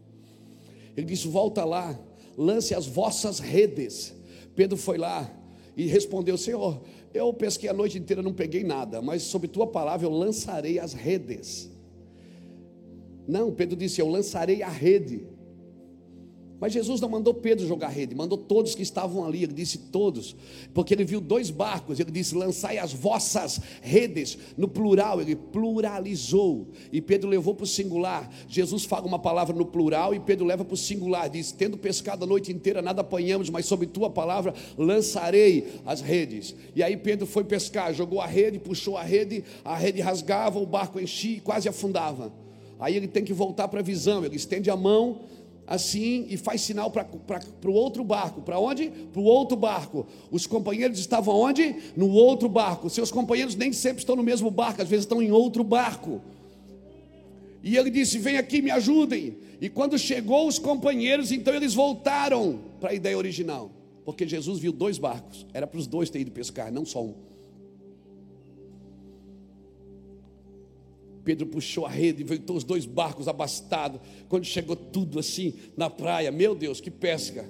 Ele 0.96 1.06
disse: 1.06 1.28
volta 1.28 1.64
lá, 1.64 1.98
lance 2.36 2.74
as 2.74 2.86
vossas 2.86 3.38
redes. 3.38 4.14
Pedro 4.54 4.76
foi 4.76 4.98
lá 4.98 5.30
e 5.76 5.86
respondeu: 5.86 6.36
Senhor, 6.36 6.82
eu 7.12 7.32
pesquei 7.32 7.68
a 7.68 7.72
noite 7.72 7.98
inteira, 7.98 8.22
não 8.22 8.32
peguei 8.32 8.62
nada, 8.62 9.02
mas 9.02 9.22
sob 9.22 9.48
tua 9.48 9.66
palavra 9.66 10.06
eu 10.06 10.10
lançarei 10.10 10.78
as 10.78 10.92
redes. 10.92 11.70
Não, 13.26 13.52
Pedro 13.52 13.76
disse: 13.76 14.00
Eu 14.00 14.08
lançarei 14.08 14.62
a 14.62 14.68
rede. 14.68 15.26
Mas 16.60 16.74
Jesus 16.74 17.00
não 17.00 17.08
mandou 17.08 17.32
Pedro 17.32 17.66
jogar 17.66 17.88
rede, 17.88 18.14
mandou 18.14 18.36
todos 18.36 18.74
que 18.74 18.82
estavam 18.82 19.24
ali. 19.24 19.44
Ele 19.44 19.54
disse 19.54 19.78
todos, 19.78 20.36
porque 20.74 20.92
ele 20.92 21.04
viu 21.04 21.18
dois 21.18 21.50
barcos. 21.50 21.98
Ele 21.98 22.10
disse: 22.10 22.34
lançai 22.34 22.76
as 22.76 22.92
vossas 22.92 23.58
redes. 23.80 24.36
No 24.58 24.68
plural, 24.68 25.22
ele 25.22 25.34
pluralizou. 25.34 26.68
E 26.92 27.00
Pedro 27.00 27.30
levou 27.30 27.54
para 27.54 27.64
o 27.64 27.66
singular. 27.66 28.30
Jesus 28.46 28.84
fala 28.84 29.06
uma 29.06 29.18
palavra 29.18 29.56
no 29.56 29.64
plural 29.64 30.14
e 30.14 30.20
Pedro 30.20 30.44
leva 30.44 30.62
para 30.62 30.74
o 30.74 30.76
singular. 30.76 31.30
Diz: 31.30 31.50
tendo 31.50 31.78
pescado 31.78 32.24
a 32.24 32.26
noite 32.26 32.52
inteira, 32.52 32.82
nada 32.82 33.00
apanhamos, 33.00 33.48
mas 33.48 33.64
sob 33.64 33.86
tua 33.86 34.10
palavra 34.10 34.52
lançarei 34.76 35.80
as 35.86 36.02
redes. 36.02 36.54
E 36.76 36.82
aí 36.82 36.94
Pedro 36.94 37.26
foi 37.26 37.42
pescar, 37.42 37.94
jogou 37.94 38.20
a 38.20 38.26
rede, 38.26 38.58
puxou 38.58 38.98
a 38.98 39.02
rede, 39.02 39.42
a 39.64 39.74
rede 39.76 40.02
rasgava, 40.02 40.58
o 40.58 40.66
barco 40.66 41.00
enchia 41.00 41.38
e 41.38 41.40
quase 41.40 41.70
afundava. 41.70 42.30
Aí 42.78 42.96
ele 42.96 43.08
tem 43.08 43.24
que 43.24 43.32
voltar 43.32 43.68
para 43.68 43.80
a 43.80 43.82
visão. 43.82 44.24
Ele 44.24 44.36
estende 44.36 44.70
a 44.70 44.76
mão 44.76 45.20
assim 45.70 46.26
e 46.28 46.36
faz 46.36 46.62
sinal 46.62 46.90
para 46.90 47.06
o 47.64 47.72
outro 47.72 48.02
barco. 48.02 48.42
Para 48.42 48.58
onde? 48.58 48.90
Para 48.90 49.20
o 49.20 49.24
outro 49.24 49.56
barco. 49.56 50.04
Os 50.28 50.44
companheiros 50.44 50.98
estavam 50.98 51.36
onde? 51.36 51.76
No 51.96 52.10
outro 52.10 52.48
barco. 52.48 52.90
Seus 52.90 53.12
companheiros 53.12 53.54
nem 53.54 53.72
sempre 53.72 54.00
estão 54.00 54.16
no 54.16 54.22
mesmo 54.24 54.50
barco, 54.50 54.82
às 54.82 54.88
vezes 54.88 55.04
estão 55.04 55.22
em 55.22 55.30
outro 55.30 55.62
barco. 55.62 56.20
E 57.62 57.76
ele 57.76 57.88
disse: 57.88 58.18
Vem 58.18 58.36
aqui, 58.36 58.60
me 58.60 58.72
ajudem. 58.72 59.38
E 59.60 59.68
quando 59.68 59.96
chegou 59.96 60.48
os 60.48 60.58
companheiros, 60.58 61.30
então 61.30 61.54
eles 61.54 61.72
voltaram 61.72 62.58
para 62.80 62.90
a 62.90 62.94
ideia 62.94 63.16
original. 63.16 63.70
Porque 64.04 64.26
Jesus 64.26 64.58
viu 64.58 64.72
dois 64.72 64.98
barcos. 64.98 65.46
Era 65.54 65.68
para 65.68 65.78
os 65.78 65.86
dois 65.86 66.10
terem 66.10 66.22
ido 66.22 66.32
pescar, 66.32 66.72
não 66.72 66.84
só 66.84 67.04
um. 67.04 67.29
Pedro 71.30 71.46
puxou 71.46 71.86
a 71.86 71.88
rede, 71.88 72.24
veio 72.24 72.42
os 72.52 72.64
dois 72.64 72.84
barcos 72.84 73.28
abastados. 73.28 74.00
Quando 74.28 74.44
chegou 74.44 74.74
tudo 74.74 75.16
assim 75.16 75.54
na 75.76 75.88
praia, 75.88 76.32
meu 76.32 76.56
Deus, 76.56 76.80
que 76.80 76.90
pesca! 76.90 77.48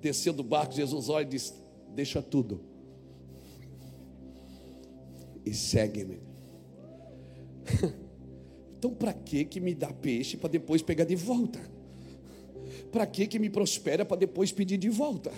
Desceu 0.00 0.32
do 0.32 0.42
barco, 0.42 0.74
Jesus 0.74 1.08
olha 1.08 1.22
e 1.22 1.28
diz: 1.28 1.54
Deixa 1.94 2.20
tudo 2.20 2.60
e 5.46 5.54
segue-me. 5.54 6.18
Então, 8.78 8.94
para 8.94 9.12
que 9.12 9.44
que 9.44 9.58
me 9.58 9.74
dá 9.74 9.92
peixe 9.92 10.36
para 10.36 10.50
depois 10.50 10.82
pegar 10.82 11.04
de 11.04 11.16
volta? 11.16 11.58
Para 12.92 13.04
que 13.08 13.26
que 13.26 13.36
me 13.36 13.50
prospera 13.50 14.04
para 14.04 14.18
depois 14.18 14.52
pedir 14.52 14.78
de 14.78 14.88
volta? 14.88 15.32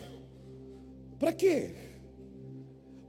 Para 1.18 1.32
quê? 1.32 1.89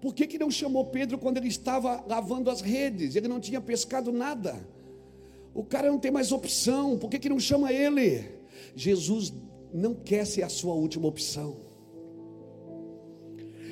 Por 0.01 0.15
que, 0.15 0.25
que 0.25 0.39
não 0.39 0.49
chamou 0.49 0.85
Pedro 0.85 1.19
quando 1.19 1.37
ele 1.37 1.47
estava 1.47 2.03
lavando 2.07 2.49
as 2.49 2.59
redes? 2.59 3.15
Ele 3.15 3.27
não 3.27 3.39
tinha 3.39 3.61
pescado 3.61 4.11
nada. 4.11 4.67
O 5.53 5.63
cara 5.63 5.91
não 5.91 5.99
tem 5.99 6.09
mais 6.09 6.31
opção. 6.31 6.97
Por 6.97 7.07
que, 7.07 7.19
que 7.19 7.29
não 7.29 7.39
chama 7.39 7.71
ele? 7.71 8.25
Jesus 8.75 9.31
não 9.71 9.93
quer 9.93 10.25
ser 10.25 10.41
a 10.41 10.49
sua 10.49 10.73
última 10.73 11.07
opção. 11.07 11.57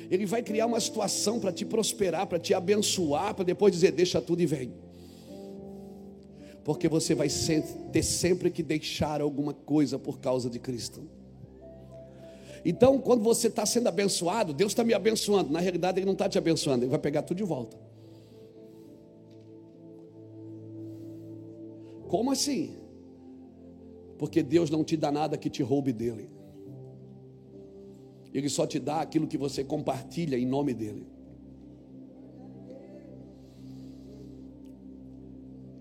Ele 0.08 0.24
vai 0.24 0.42
criar 0.42 0.66
uma 0.66 0.80
situação 0.80 1.40
para 1.40 1.52
te 1.52 1.64
prosperar, 1.64 2.26
para 2.26 2.38
te 2.38 2.54
abençoar, 2.54 3.34
para 3.34 3.44
depois 3.44 3.72
dizer: 3.72 3.90
deixa 3.90 4.20
tudo 4.20 4.40
e 4.40 4.46
vem. 4.46 4.72
Porque 6.62 6.88
você 6.88 7.14
vai 7.14 7.28
ter 7.92 8.02
sempre 8.02 8.50
que 8.50 8.62
deixar 8.62 9.20
alguma 9.20 9.52
coisa 9.52 9.98
por 9.98 10.20
causa 10.20 10.48
de 10.48 10.60
Cristo. 10.60 11.02
Então, 12.64 12.98
quando 12.98 13.22
você 13.22 13.48
está 13.48 13.64
sendo 13.64 13.88
abençoado, 13.88 14.52
Deus 14.52 14.72
está 14.72 14.84
me 14.84 14.92
abençoando. 14.92 15.50
Na 15.50 15.60
realidade, 15.60 15.98
Ele 15.98 16.06
não 16.06 16.12
está 16.12 16.28
te 16.28 16.38
abençoando, 16.38 16.84
Ele 16.84 16.90
vai 16.90 16.98
pegar 16.98 17.22
tudo 17.22 17.38
de 17.38 17.44
volta. 17.44 17.76
Como 22.08 22.30
assim? 22.30 22.76
Porque 24.18 24.42
Deus 24.42 24.68
não 24.68 24.84
te 24.84 24.96
dá 24.96 25.10
nada 25.10 25.38
que 25.38 25.48
te 25.48 25.62
roube 25.62 25.92
dele. 25.92 26.28
Ele 28.34 28.48
só 28.48 28.66
te 28.66 28.78
dá 28.78 29.00
aquilo 29.00 29.26
que 29.26 29.38
você 29.38 29.64
compartilha 29.64 30.36
em 30.36 30.46
nome 30.46 30.74
dele. 30.74 31.06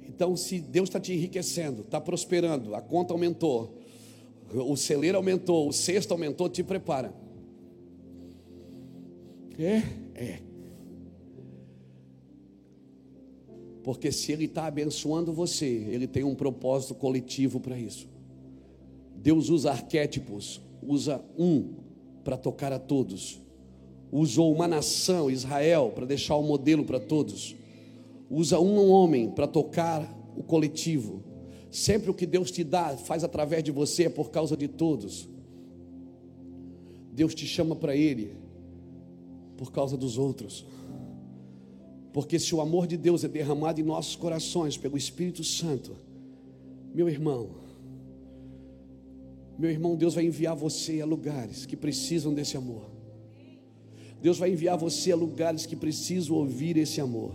Então, 0.07 0.35
se 0.35 0.59
Deus 0.59 0.89
está 0.89 0.99
te 0.99 1.13
enriquecendo, 1.13 1.81
está 1.81 1.99
prosperando, 1.99 2.75
a 2.75 2.81
conta 2.81 3.13
aumentou, 3.13 3.78
o 4.53 4.75
celeiro 4.75 5.17
aumentou, 5.17 5.67
o 5.67 5.73
cesto 5.73 6.13
aumentou, 6.13 6.49
te 6.49 6.63
prepara. 6.63 7.13
É, 9.57 9.83
é. 10.15 10.39
Porque 13.83 14.11
se 14.11 14.31
Ele 14.31 14.45
está 14.45 14.65
abençoando 14.65 15.33
você, 15.33 15.65
Ele 15.65 16.07
tem 16.07 16.23
um 16.23 16.35
propósito 16.35 16.95
coletivo 16.95 17.59
para 17.59 17.77
isso. 17.77 18.07
Deus 19.15 19.49
usa 19.49 19.71
arquétipos, 19.71 20.61
usa 20.81 21.21
um 21.37 21.73
para 22.23 22.37
tocar 22.37 22.71
a 22.71 22.79
todos. 22.79 23.41
Usou 24.11 24.53
uma 24.53 24.67
nação, 24.67 25.29
Israel, 25.29 25.91
para 25.93 26.05
deixar 26.05 26.35
o 26.35 26.41
um 26.41 26.47
modelo 26.47 26.83
para 26.83 26.99
todos. 26.99 27.55
Usa 28.29 28.59
um 28.59 28.89
homem 28.89 29.29
para 29.29 29.47
tocar 29.47 30.07
o 30.35 30.43
coletivo. 30.43 31.23
Sempre 31.71 32.09
o 32.09 32.13
que 32.13 32.25
Deus 32.25 32.49
te 32.51 32.63
dá, 32.63 32.97
faz 32.97 33.23
através 33.23 33.63
de 33.63 33.71
você, 33.71 34.05
é 34.05 34.09
por 34.09 34.31
causa 34.31 34.57
de 34.57 34.67
todos. 34.67 35.27
Deus 37.13 37.35
te 37.35 37.45
chama 37.45 37.75
para 37.75 37.95
Ele 37.95 38.33
por 39.57 39.71
causa 39.71 39.97
dos 39.97 40.17
outros. 40.17 40.65
Porque 42.11 42.39
se 42.39 42.55
o 42.55 42.61
amor 42.61 42.87
de 42.87 42.97
Deus 42.97 43.23
é 43.23 43.27
derramado 43.27 43.79
em 43.79 43.83
nossos 43.83 44.15
corações 44.15 44.77
pelo 44.77 44.97
Espírito 44.97 45.43
Santo, 45.43 45.95
meu 46.93 47.07
irmão, 47.07 47.49
meu 49.57 49.69
irmão, 49.69 49.95
Deus 49.95 50.15
vai 50.15 50.25
enviar 50.25 50.55
você 50.55 51.01
a 51.01 51.05
lugares 51.05 51.65
que 51.65 51.75
precisam 51.75 52.33
desse 52.33 52.55
amor. 52.55 52.89
Deus 54.21 54.39
vai 54.39 54.51
enviar 54.51 54.77
você 54.77 55.11
a 55.11 55.15
lugares 55.15 55.65
que 55.65 55.75
precisam 55.75 56.37
ouvir 56.37 56.77
esse 56.77 56.99
amor. 56.99 57.33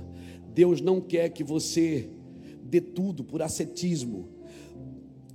Deus 0.55 0.81
não 0.81 1.01
quer 1.01 1.29
que 1.29 1.45
você 1.45 2.09
dê 2.75 2.81
tudo 2.81 3.23
por 3.23 3.41
ascetismo 3.41 4.29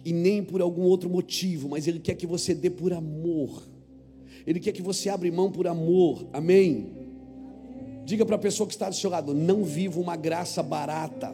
e 0.03 0.11
nem 0.11 0.43
por 0.43 0.61
algum 0.61 0.83
outro 0.83 1.09
motivo, 1.09 1.69
mas 1.69 1.87
Ele 1.87 1.99
quer 1.99 2.15
que 2.15 2.27
você 2.27 2.53
dê 2.53 2.69
por 2.69 2.91
amor. 2.91 3.65
Ele 4.45 4.59
quer 4.59 4.73
que 4.73 4.81
você 4.81 5.07
abra 5.07 5.31
mão 5.31 5.49
por 5.49 5.65
amor. 5.65 6.27
Amém. 6.33 6.91
Diga 8.03 8.25
para 8.25 8.35
a 8.35 8.39
pessoa 8.39 8.67
que 8.67 8.73
está 8.73 8.89
do 8.89 8.95
seu 8.95 9.09
lado: 9.09 9.33
não 9.33 9.63
viva 9.63 10.01
uma 10.01 10.17
graça 10.17 10.61
barata. 10.61 11.33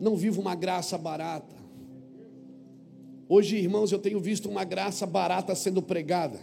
Não 0.00 0.16
viva 0.16 0.40
uma 0.40 0.54
graça 0.56 0.96
barata. 0.98 1.54
Hoje, 3.28 3.56
irmãos, 3.58 3.92
eu 3.92 3.98
tenho 3.98 4.18
visto 4.18 4.48
uma 4.48 4.64
graça 4.64 5.06
barata 5.06 5.54
sendo 5.54 5.80
pregada 5.80 6.40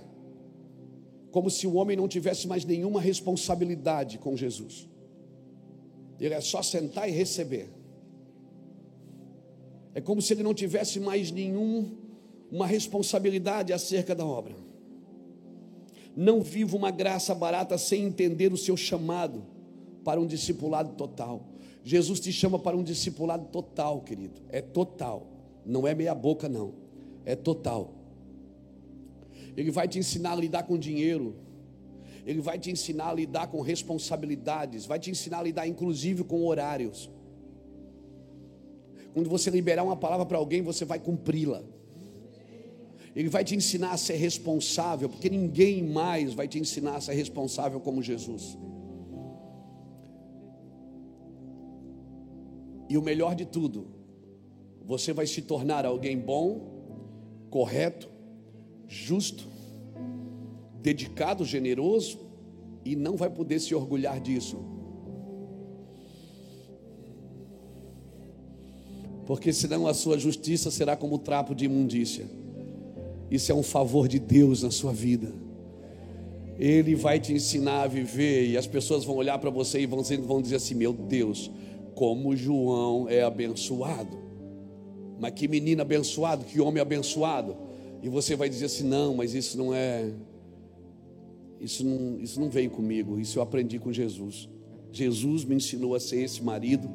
como 1.31 1.49
se 1.49 1.67
o 1.67 1.75
homem 1.75 1.97
não 1.97 2.07
tivesse 2.07 2.47
mais 2.47 2.65
nenhuma 2.65 3.01
responsabilidade 3.01 4.17
com 4.17 4.35
Jesus. 4.35 4.87
Ele 6.19 6.33
é 6.33 6.41
só 6.41 6.61
sentar 6.61 7.07
e 7.07 7.11
receber. 7.11 7.69
É 9.93 10.01
como 10.01 10.21
se 10.21 10.33
ele 10.33 10.43
não 10.43 10.53
tivesse 10.53 10.99
mais 10.99 11.31
nenhuma 11.31 12.65
responsabilidade 12.65 13.73
acerca 13.73 14.15
da 14.15 14.25
obra. 14.25 14.55
Não 16.15 16.41
viva 16.41 16.75
uma 16.75 16.89
graça 16.89 17.35
barata 17.35 17.77
sem 17.77 18.03
entender 18.03 18.51
o 18.51 18.57
seu 18.57 18.75
chamado 18.75 19.43
para 20.03 20.19
um 20.19 20.25
discipulado 20.25 20.93
total. 20.93 21.43
Jesus 21.83 22.19
te 22.19 22.31
chama 22.31 22.57
para 22.57 22.75
um 22.75 22.83
discipulado 22.83 23.45
total, 23.45 24.01
querido. 24.01 24.41
É 24.49 24.61
total. 24.61 25.27
Não 25.65 25.85
é 25.87 25.93
meia 25.93 26.15
boca, 26.15 26.49
não. 26.49 26.73
É 27.23 27.35
total. 27.35 27.96
Ele 29.57 29.71
vai 29.71 29.87
te 29.87 29.97
ensinar 29.97 30.33
a 30.33 30.35
lidar 30.35 30.63
com 30.63 30.77
dinheiro. 30.77 31.35
Ele 32.23 32.41
vai 32.41 32.59
te 32.59 32.69
ensinar 32.69 33.09
a 33.09 33.13
lidar 33.13 33.47
com 33.47 33.59
responsabilidades, 33.61 34.85
vai 34.85 34.99
te 34.99 35.09
ensinar 35.09 35.39
a 35.39 35.43
lidar 35.43 35.67
inclusive 35.67 36.23
com 36.23 36.45
horários. 36.45 37.09
Quando 39.13 39.29
você 39.29 39.49
liberar 39.49 39.83
uma 39.83 39.95
palavra 39.95 40.25
para 40.27 40.37
alguém, 40.37 40.61
você 40.61 40.85
vai 40.85 40.99
cumpri-la. 40.99 41.63
Ele 43.15 43.29
vai 43.29 43.43
te 43.43 43.55
ensinar 43.55 43.93
a 43.93 43.97
ser 43.97 44.17
responsável, 44.17 45.09
porque 45.09 45.27
ninguém 45.27 45.81
mais 45.81 46.35
vai 46.35 46.47
te 46.47 46.59
ensinar 46.59 46.97
a 46.97 47.01
ser 47.01 47.13
responsável 47.13 47.79
como 47.79 48.03
Jesus. 48.03 48.55
E 52.87 52.95
o 52.95 53.01
melhor 53.01 53.33
de 53.33 53.45
tudo, 53.45 53.87
você 54.85 55.11
vai 55.13 55.25
se 55.25 55.41
tornar 55.41 55.83
alguém 55.83 56.15
bom, 56.15 57.49
correto, 57.49 58.16
justo, 58.87 59.47
dedicado, 60.81 61.43
generoso 61.43 62.19
e 62.85 62.95
não 62.95 63.17
vai 63.17 63.29
poder 63.29 63.59
se 63.59 63.75
orgulhar 63.75 64.19
disso. 64.19 64.57
Porque 69.25 69.51
senão 69.51 69.85
a 69.85 69.93
sua 69.93 70.17
justiça 70.17 70.71
será 70.71 70.95
como 70.95 71.19
trapo 71.19 71.53
de 71.53 71.65
imundícia. 71.65 72.25
Isso 73.29 73.51
é 73.51 73.55
um 73.55 73.61
favor 73.61 74.07
de 74.07 74.19
Deus 74.19 74.63
na 74.63 74.71
sua 74.71 74.93
vida. 74.93 75.33
Ele 76.57 76.95
vai 76.95 77.19
te 77.19 77.33
ensinar 77.33 77.83
a 77.83 77.87
viver 77.87 78.47
e 78.47 78.57
as 78.57 78.65
pessoas 78.65 79.03
vão 79.03 79.17
olhar 79.17 79.37
para 79.37 79.49
você 79.49 79.81
e 79.81 79.85
vão 79.85 80.01
dizer, 80.01 80.17
vão 80.21 80.41
dizer 80.41 80.55
assim: 80.55 80.75
Meu 80.75 80.93
Deus, 80.93 81.51
como 81.93 82.35
João 82.37 83.09
é 83.09 83.21
abençoado. 83.21 84.17
Mas 85.19 85.33
que 85.33 85.47
menino 85.47 85.81
abençoado, 85.81 86.45
que 86.45 86.61
homem 86.61 86.81
abençoado. 86.81 87.66
E 88.01 88.09
você 88.09 88.35
vai 88.35 88.49
dizer 88.49 88.65
assim: 88.65 88.83
não, 88.83 89.15
mas 89.15 89.33
isso 89.33 89.57
não 89.57 89.73
é. 89.73 90.11
Isso 91.59 91.83
não, 91.83 92.19
isso 92.19 92.39
não 92.39 92.49
veio 92.49 92.69
comigo, 92.69 93.19
isso 93.19 93.39
eu 93.39 93.43
aprendi 93.43 93.79
com 93.79 93.91
Jesus. 93.91 94.47
Jesus 94.91 95.43
me 95.43 95.55
ensinou 95.55 95.95
a 95.95 95.99
ser 95.99 96.21
esse 96.21 96.43
marido, 96.43 96.89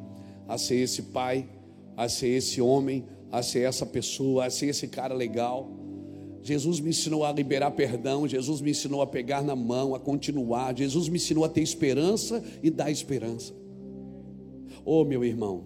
a 0.46 0.56
ser 0.56 0.76
esse 0.76 1.02
pai, 1.02 1.48
a 1.96 2.08
ser 2.08 2.28
esse 2.28 2.60
homem, 2.60 3.04
a 3.30 3.42
ser 3.42 3.60
essa 3.60 3.84
pessoa, 3.84 4.46
a 4.46 4.50
ser 4.50 4.66
esse 4.66 4.86
cara 4.88 5.14
legal. 5.14 5.70
Jesus 6.42 6.80
me 6.80 6.90
ensinou 6.90 7.24
a 7.24 7.32
liberar 7.32 7.70
perdão, 7.72 8.26
Jesus 8.26 8.60
me 8.60 8.70
ensinou 8.70 9.00
a 9.00 9.06
pegar 9.06 9.42
na 9.42 9.54
mão, 9.54 9.94
a 9.94 10.00
continuar. 10.00 10.76
Jesus 10.76 11.08
me 11.08 11.16
ensinou 11.16 11.44
a 11.44 11.48
ter 11.48 11.60
esperança 11.60 12.42
e 12.62 12.70
dar 12.70 12.90
esperança. 12.90 13.54
Oh, 14.84 15.04
meu 15.04 15.24
irmão, 15.24 15.64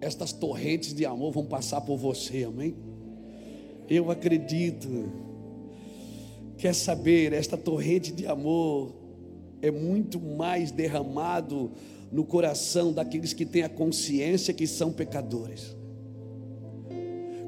estas 0.00 0.32
torrentes 0.32 0.94
de 0.94 1.06
amor 1.06 1.32
vão 1.32 1.44
passar 1.44 1.80
por 1.80 1.96
você, 1.96 2.44
amém? 2.44 2.74
Eu 3.90 4.08
acredito. 4.08 5.10
Quer 6.56 6.72
saber, 6.72 7.32
esta 7.32 7.56
torrente 7.56 8.12
de 8.12 8.24
amor 8.24 8.94
é 9.60 9.68
muito 9.68 10.20
mais 10.20 10.70
derramado 10.70 11.72
no 12.12 12.24
coração 12.24 12.92
daqueles 12.92 13.32
que 13.32 13.44
têm 13.44 13.62
a 13.64 13.68
consciência 13.68 14.54
que 14.54 14.64
são 14.64 14.92
pecadores. 14.92 15.76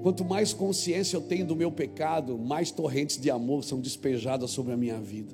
Quanto 0.03 0.25
mais 0.25 0.53
consciência 0.53 1.17
eu 1.17 1.21
tenho 1.21 1.47
do 1.47 1.55
meu 1.55 1.71
pecado, 1.71 2.37
mais 2.37 2.73
torrentes 2.73 3.21
de 3.21 3.31
amor 3.31 3.63
são 3.63 3.81
despejadas 3.81 4.51
sobre 4.51 4.73
a 4.73 4.77
minha 4.77 4.99
vida. 5.01 5.33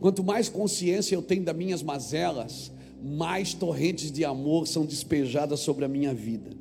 Quanto 0.00 0.24
mais 0.24 0.48
consciência 0.48 1.14
eu 1.14 1.20
tenho 1.20 1.44
das 1.44 1.54
minhas 1.54 1.82
mazelas, 1.82 2.72
mais 3.02 3.52
torrentes 3.52 4.10
de 4.10 4.24
amor 4.24 4.66
são 4.66 4.86
despejadas 4.86 5.60
sobre 5.60 5.84
a 5.84 5.88
minha 5.88 6.14
vida 6.14 6.53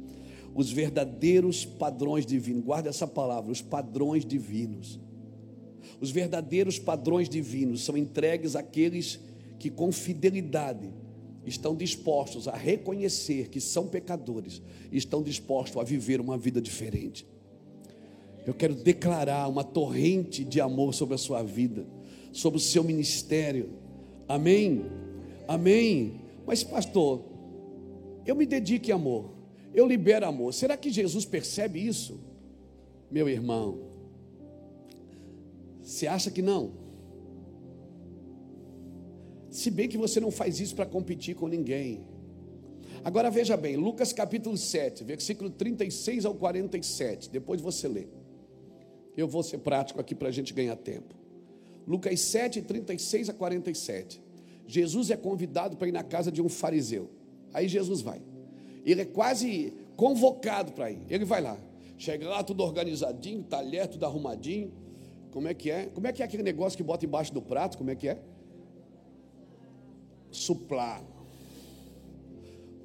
os 0.56 0.72
verdadeiros 0.72 1.66
padrões 1.66 2.26
divinos. 2.26 2.64
Guarda 2.64 2.90
essa 2.90 3.08
palavra, 3.08 3.52
os 3.52 3.62
padrões 3.62 4.26
divinos. 4.26 5.00
Os 6.00 6.12
verdadeiros 6.12 6.80
padrões 6.80 7.28
divinos 7.28 7.84
são 7.84 7.98
entregues 7.98 8.56
àqueles 8.56 9.20
que 9.60 9.70
com 9.70 9.92
fidelidade 9.92 10.90
estão 11.46 11.76
dispostos 11.76 12.48
a 12.48 12.56
reconhecer 12.56 13.50
que 13.50 13.60
são 13.60 13.88
pecadores, 13.88 14.62
estão 14.92 15.22
dispostos 15.22 15.80
a 15.80 15.84
viver 15.84 16.22
uma 16.22 16.38
vida 16.38 16.62
diferente. 16.62 17.28
Eu 18.46 18.54
quero 18.54 18.76
declarar 18.76 19.48
uma 19.48 19.64
torrente 19.64 20.44
de 20.44 20.60
amor 20.60 20.94
sobre 20.94 21.16
a 21.16 21.18
sua 21.18 21.42
vida, 21.44 21.86
sobre 22.32 22.58
o 22.58 22.62
seu 22.62 22.84
ministério. 22.84 23.70
Amém? 24.28 24.86
Amém. 25.48 26.22
Mas, 26.46 26.64
pastor, 26.64 27.24
eu 28.26 28.36
me 28.36 28.46
dedico 28.46 28.90
em 28.90 28.94
amor, 28.94 29.32
eu 29.74 29.88
libero 29.88 30.26
amor. 30.26 30.54
Será 30.54 30.78
que 30.78 30.90
Jesus 30.90 31.26
percebe 31.26 31.86
isso? 31.86 32.20
Meu 33.10 33.28
irmão, 33.28 33.80
você 35.82 36.08
acha 36.08 36.32
que 36.32 36.42
não? 36.42 36.72
Se 39.50 39.70
bem 39.70 39.88
que 39.88 39.98
você 39.98 40.20
não 40.20 40.32
faz 40.32 40.60
isso 40.60 40.76
para 40.76 40.86
competir 40.86 41.36
com 41.36 41.48
ninguém. 41.48 42.06
Agora 43.04 43.30
veja 43.30 43.58
bem, 43.58 43.76
Lucas 43.76 44.14
capítulo 44.14 44.58
7, 44.58 45.04
versículo 45.04 45.50
36 45.50 46.26
ao 46.26 46.34
47. 46.34 47.30
Depois 47.30 47.62
você 47.62 47.88
lê. 47.88 48.08
Eu 49.16 49.28
vou 49.28 49.44
ser 49.44 49.60
prático 49.60 50.00
aqui 50.00 50.16
para 50.16 50.30
a 50.30 50.32
gente 50.32 50.54
ganhar 50.54 50.76
tempo. 50.76 51.14
Lucas 51.86 52.20
7, 52.22 52.62
36 52.62 53.30
a 53.30 53.34
47. 53.34 54.22
Jesus 54.66 55.12
é 55.12 55.18
convidado 55.18 55.76
para 55.78 55.88
ir 55.88 55.92
na 55.92 56.04
casa 56.04 56.32
de 56.32 56.42
um 56.42 56.50
fariseu. 56.50 57.10
Aí 57.54 57.68
Jesus 57.68 58.02
vai. 58.02 58.22
Ele 58.86 59.02
é 59.02 59.06
quase 59.06 59.74
convocado 59.96 60.72
para 60.74 60.92
ir. 60.92 61.00
Ele 61.10 61.26
vai 61.26 61.42
lá. 61.42 61.58
Chega 61.98 62.28
lá 62.28 62.44
tudo 62.44 62.64
organizadinho, 62.64 63.44
talher, 63.44 63.88
tudo 63.88 64.06
arrumadinho. 64.06 64.72
Como 65.32 65.48
é 65.48 65.54
que 65.54 65.72
é? 65.72 65.86
Como 65.88 66.06
é 66.08 66.12
que 66.12 66.22
é 66.22 66.26
aquele 66.26 66.44
negócio 66.44 66.78
que 66.78 66.84
bota 66.84 67.06
embaixo 67.06 67.34
do 67.34 67.42
prato? 67.42 67.78
Como 67.78 67.90
é 67.90 67.96
que 67.96 68.08
é? 68.08 68.20
suplar. 70.34 71.04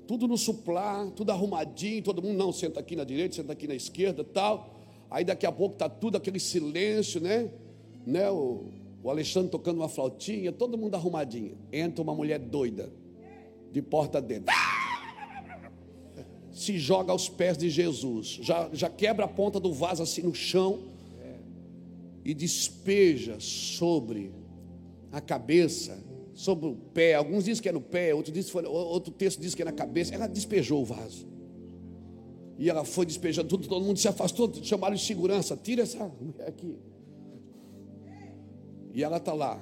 Tudo 0.07 0.29
no 0.29 0.39
suplar, 0.39 1.11
tudo 1.11 1.33
arrumadinho, 1.33 2.03
todo 2.03 2.23
mundo 2.23 2.37
não 2.37 2.53
senta 2.53 2.81
aqui 2.81 2.95
na 2.97 3.05
direita, 3.05 3.35
senta 3.37 3.53
aqui 3.53 3.67
na 3.67 3.75
esquerda, 3.75 4.23
tal. 4.23 4.75
Aí 5.11 5.25
daqui 5.25 5.45
a 5.45 5.53
pouco 5.53 5.77
tá 5.77 5.89
tudo 5.89 6.17
aquele 6.17 6.39
silêncio, 6.39 7.21
né? 7.21 7.51
Né? 8.07 8.31
O, 8.31 8.65
o 9.03 9.11
Alexandre 9.11 9.51
tocando 9.51 9.79
uma 9.79 9.89
flautinha, 9.89 10.53
todo 10.53 10.79
mundo 10.79 10.95
arrumadinho. 10.95 11.59
Entra 11.73 12.03
uma 12.03 12.15
mulher 12.15 12.39
doida, 12.39 12.91
de 13.71 13.83
porta 13.83 14.21
dentro. 14.21 14.55
Se 16.59 16.77
joga 16.79 17.13
aos 17.13 17.29
pés 17.29 17.57
de 17.57 17.71
Jesus, 17.71 18.41
já, 18.43 18.69
já 18.73 18.91
quebra 18.91 19.27
a 19.27 19.29
ponta 19.29 19.61
do 19.61 19.73
vaso 19.73 20.03
assim 20.03 20.23
no 20.23 20.35
chão 20.35 20.81
e 22.25 22.35
despeja 22.35 23.37
sobre 23.39 24.33
a 25.13 25.21
cabeça 25.21 25.97
sobre 26.35 26.69
o 26.69 26.75
pé. 26.75 27.15
Alguns 27.15 27.45
dizem 27.45 27.63
que 27.63 27.69
é 27.69 27.73
no 27.73 27.81
pé, 27.81 28.15
outro, 28.15 28.33
diz, 28.33 28.53
outro 28.55 29.13
texto 29.13 29.41
diz 29.41 29.55
que 29.55 29.63
é 29.63 29.65
na 29.65 29.73
cabeça. 29.73 30.15
Ela 30.15 30.27
despejou 30.27 30.83
o 30.83 30.85
vaso. 30.85 31.27
E 32.57 32.69
ela 32.69 32.85
foi 32.85 33.07
despejando 33.07 33.49
tudo, 33.49 33.69
todo 33.69 33.85
mundo 33.85 33.99
se 33.99 34.09
afastou, 34.09 34.53
chamaram 34.63 34.95
de 34.95 35.03
segurança. 35.03 35.57
Tira 35.57 35.83
essa 35.83 36.05
mulher 36.21 36.49
aqui. 36.49 36.77
E 38.95 39.03
ela 39.03 39.19
está 39.19 39.33
lá. 39.33 39.61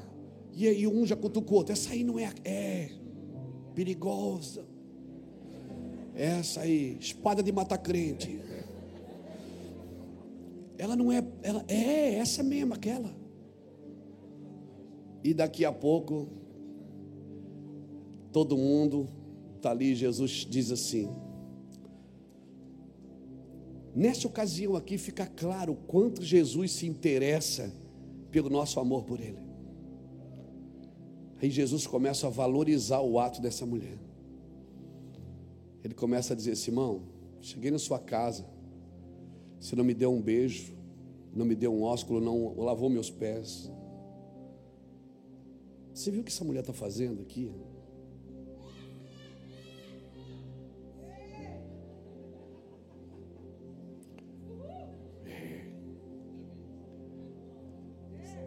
E 0.55 0.67
aí 0.67 0.87
um 0.87 1.07
já 1.07 1.17
cutucou 1.17 1.59
outro. 1.59 1.73
Essa 1.73 1.93
aí 1.93 2.05
não 2.05 2.19
é. 2.19 2.33
É. 2.45 2.91
Perigosa. 3.75 4.65
Essa 6.17 6.63
aí, 6.63 6.97
espada 6.99 7.43
de 7.43 7.53
matar 7.53 7.77
crente. 7.77 8.41
Ela 10.79 10.97
não 10.97 11.13
é. 11.13 11.23
Ela, 11.43 11.63
é 11.69 12.15
essa 12.15 12.43
mesmo, 12.43 12.73
aquela. 12.73 13.15
E 15.23 15.35
daqui 15.35 15.65
a 15.65 15.73
pouco 15.73 16.29
todo 18.33 18.57
mundo 18.57 19.09
está 19.57 19.71
ali. 19.71 19.95
Jesus 19.95 20.47
diz 20.49 20.73
assim: 20.73 21.11
Nessa 23.95 24.27
ocasião 24.27 24.75
aqui 24.75 24.97
fica 24.97 25.27
claro 25.27 25.75
o 25.75 25.77
quanto 25.77 26.23
Jesus 26.23 26.73
se 26.73 26.87
interessa 26.87 27.71
pelo 28.31 28.49
nosso 28.49 28.81
amor 28.81 29.05
por 29.05 29.21
Ele. 29.21 29.39
Aí 31.43 31.51
Jesus 31.51 31.87
começa 31.87 32.27
a 32.27 32.31
valorizar 32.31 33.01
o 33.01 33.19
ato 33.19 33.43
dessa 33.43 33.67
mulher. 33.67 34.06
Ele 35.87 35.95
começa 35.95 36.33
a 36.33 36.37
dizer: 36.37 36.57
Simão, 36.57 37.05
cheguei 37.41 37.71
na 37.71 37.79
sua 37.79 38.01
casa, 38.01 38.45
você 39.61 39.77
não 39.77 39.85
me 39.85 39.95
deu 39.95 40.13
um 40.13 40.21
beijo, 40.21 40.77
não 41.33 41.47
me 41.47 41.55
deu 41.55 41.73
um 41.73 41.85
ósculo, 41.85 42.21
não 42.21 42.59
lavou 42.59 42.91
meus 42.91 43.09
pés. 43.09 43.71
Você 45.95 46.11
viu 46.11 46.23
o 46.23 46.25
que 46.25 46.33
essa 46.33 46.45
mulher 46.45 46.59
está 46.59 46.73
fazendo 46.73 47.23
aqui? 47.23 47.49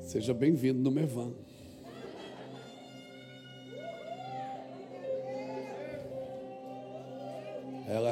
Seja 0.01 0.33
bem-vindo 0.33 0.81
no 0.81 0.91
Mevan. 0.91 1.33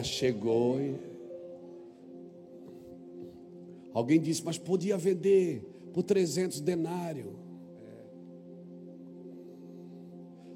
Chegou. 0.07 0.77
Alguém 3.93 4.19
disse, 4.19 4.43
mas 4.43 4.57
podia 4.57 4.97
vender 4.97 5.61
por 5.93 6.03
300 6.03 6.59
denários. 6.61 7.33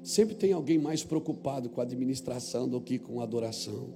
Sempre 0.02 0.34
tem 0.34 0.52
alguém 0.52 0.78
mais 0.78 1.04
preocupado 1.04 1.68
com 1.68 1.80
a 1.80 1.84
administração 1.84 2.68
do 2.68 2.80
que 2.80 2.98
com 2.98 3.20
a 3.20 3.24
adoração. 3.24 3.88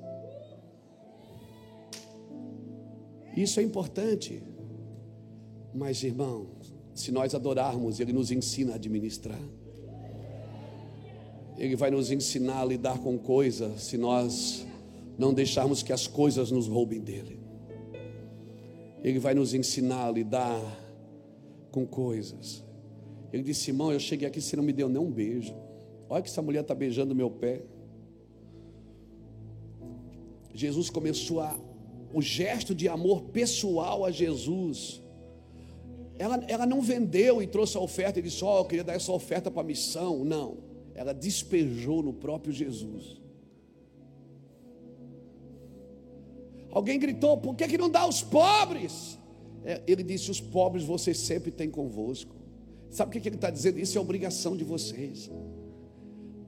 Isso 3.36 3.60
é 3.60 3.62
importante. 3.62 4.42
Mas, 5.74 6.02
irmãos, 6.02 6.48
se 6.94 7.12
nós 7.12 7.34
adorarmos, 7.34 8.00
Ele 8.00 8.12
nos 8.12 8.30
ensina 8.30 8.72
a 8.72 8.74
administrar. 8.76 9.40
Ele 11.58 11.76
vai 11.76 11.90
nos 11.90 12.10
ensinar 12.10 12.62
a 12.62 12.64
lidar 12.64 12.98
com 12.98 13.18
coisas, 13.18 13.82
se 13.82 13.96
nós 13.96 14.65
não 15.18 15.32
deixarmos 15.32 15.82
que 15.82 15.92
as 15.92 16.06
coisas 16.06 16.50
nos 16.50 16.66
roubem 16.66 17.00
dele. 17.00 17.38
Ele 19.02 19.18
vai 19.18 19.34
nos 19.34 19.54
ensinar 19.54 20.06
a 20.06 20.10
lidar 20.10 20.60
com 21.70 21.86
coisas. 21.86 22.64
Ele 23.32 23.42
disse: 23.42 23.64
Simão, 23.64 23.92
eu 23.92 24.00
cheguei 24.00 24.26
aqui, 24.26 24.40
você 24.40 24.56
não 24.56 24.64
me 24.64 24.72
deu 24.72 24.88
nem 24.88 25.00
um 25.00 25.10
beijo. 25.10 25.54
Olha 26.08 26.22
que 26.22 26.28
essa 26.28 26.42
mulher 26.42 26.60
está 26.60 26.74
beijando 26.74 27.14
meu 27.14 27.30
pé. 27.30 27.62
Jesus 30.54 30.88
começou 30.88 31.40
a, 31.40 31.58
o 32.12 32.22
gesto 32.22 32.74
de 32.74 32.88
amor 32.88 33.24
pessoal 33.24 34.04
a 34.04 34.10
Jesus 34.10 35.02
ela, 36.18 36.42
ela 36.48 36.66
não 36.66 36.80
vendeu 36.80 37.42
e 37.42 37.46
trouxe 37.46 37.76
a 37.76 37.80
oferta 37.80 38.18
e 38.18 38.22
disse: 38.22 38.42
Ó, 38.44 38.56
oh, 38.56 38.60
eu 38.60 38.64
queria 38.64 38.84
dar 38.84 38.94
essa 38.94 39.12
oferta 39.12 39.50
para 39.50 39.62
a 39.62 39.64
missão. 39.64 40.24
Não. 40.24 40.58
Ela 40.94 41.12
despejou 41.12 42.02
no 42.02 42.12
próprio 42.12 42.52
Jesus. 42.52 43.20
Alguém 46.76 46.98
gritou: 46.98 47.38
Por 47.38 47.54
que, 47.54 47.66
que 47.66 47.78
não 47.78 47.88
dá 47.88 48.00
aos 48.00 48.22
pobres? 48.22 49.18
É, 49.64 49.80
ele 49.86 50.02
disse: 50.02 50.30
Os 50.30 50.42
pobres 50.42 50.84
vocês 50.84 51.16
sempre 51.16 51.50
têm 51.50 51.70
convosco. 51.70 52.36
Sabe 52.90 53.08
o 53.08 53.12
que, 53.14 53.18
que 53.18 53.30
ele 53.30 53.36
está 53.36 53.48
dizendo? 53.48 53.78
Isso 53.78 53.96
é 53.96 54.00
obrigação 54.00 54.54
de 54.54 54.62
vocês. 54.62 55.30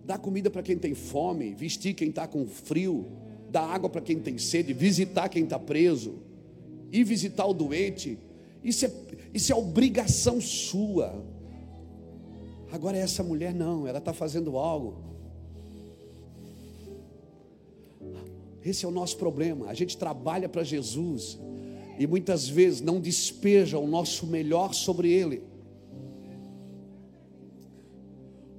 Dar 0.04 0.18
comida 0.18 0.50
para 0.50 0.62
quem 0.62 0.76
tem 0.76 0.94
fome, 0.94 1.54
vestir 1.54 1.94
quem 1.94 2.10
está 2.10 2.28
com 2.28 2.46
frio, 2.46 3.06
dar 3.50 3.62
água 3.62 3.88
para 3.88 4.02
quem 4.02 4.18
tem 4.18 4.36
sede, 4.36 4.74
visitar 4.74 5.30
quem 5.30 5.44
está 5.44 5.58
preso, 5.58 6.16
ir 6.92 7.04
visitar 7.04 7.46
o 7.46 7.54
doente. 7.54 8.18
Isso 8.62 8.84
é 8.84 8.92
isso 9.32 9.50
é 9.50 9.56
obrigação 9.56 10.42
sua. 10.42 11.24
Agora 12.70 12.98
essa 12.98 13.22
mulher 13.22 13.54
não, 13.54 13.86
ela 13.86 13.98
está 13.98 14.12
fazendo 14.12 14.58
algo. 14.58 15.07
Esse 18.68 18.84
é 18.84 18.88
o 18.88 18.90
nosso 18.90 19.16
problema. 19.16 19.66
A 19.68 19.74
gente 19.74 19.96
trabalha 19.96 20.48
para 20.48 20.62
Jesus 20.62 21.38
e 21.98 22.06
muitas 22.06 22.48
vezes 22.48 22.80
não 22.82 23.00
despeja 23.00 23.78
o 23.78 23.86
nosso 23.86 24.26
melhor 24.26 24.74
sobre 24.74 25.10
Ele. 25.10 25.42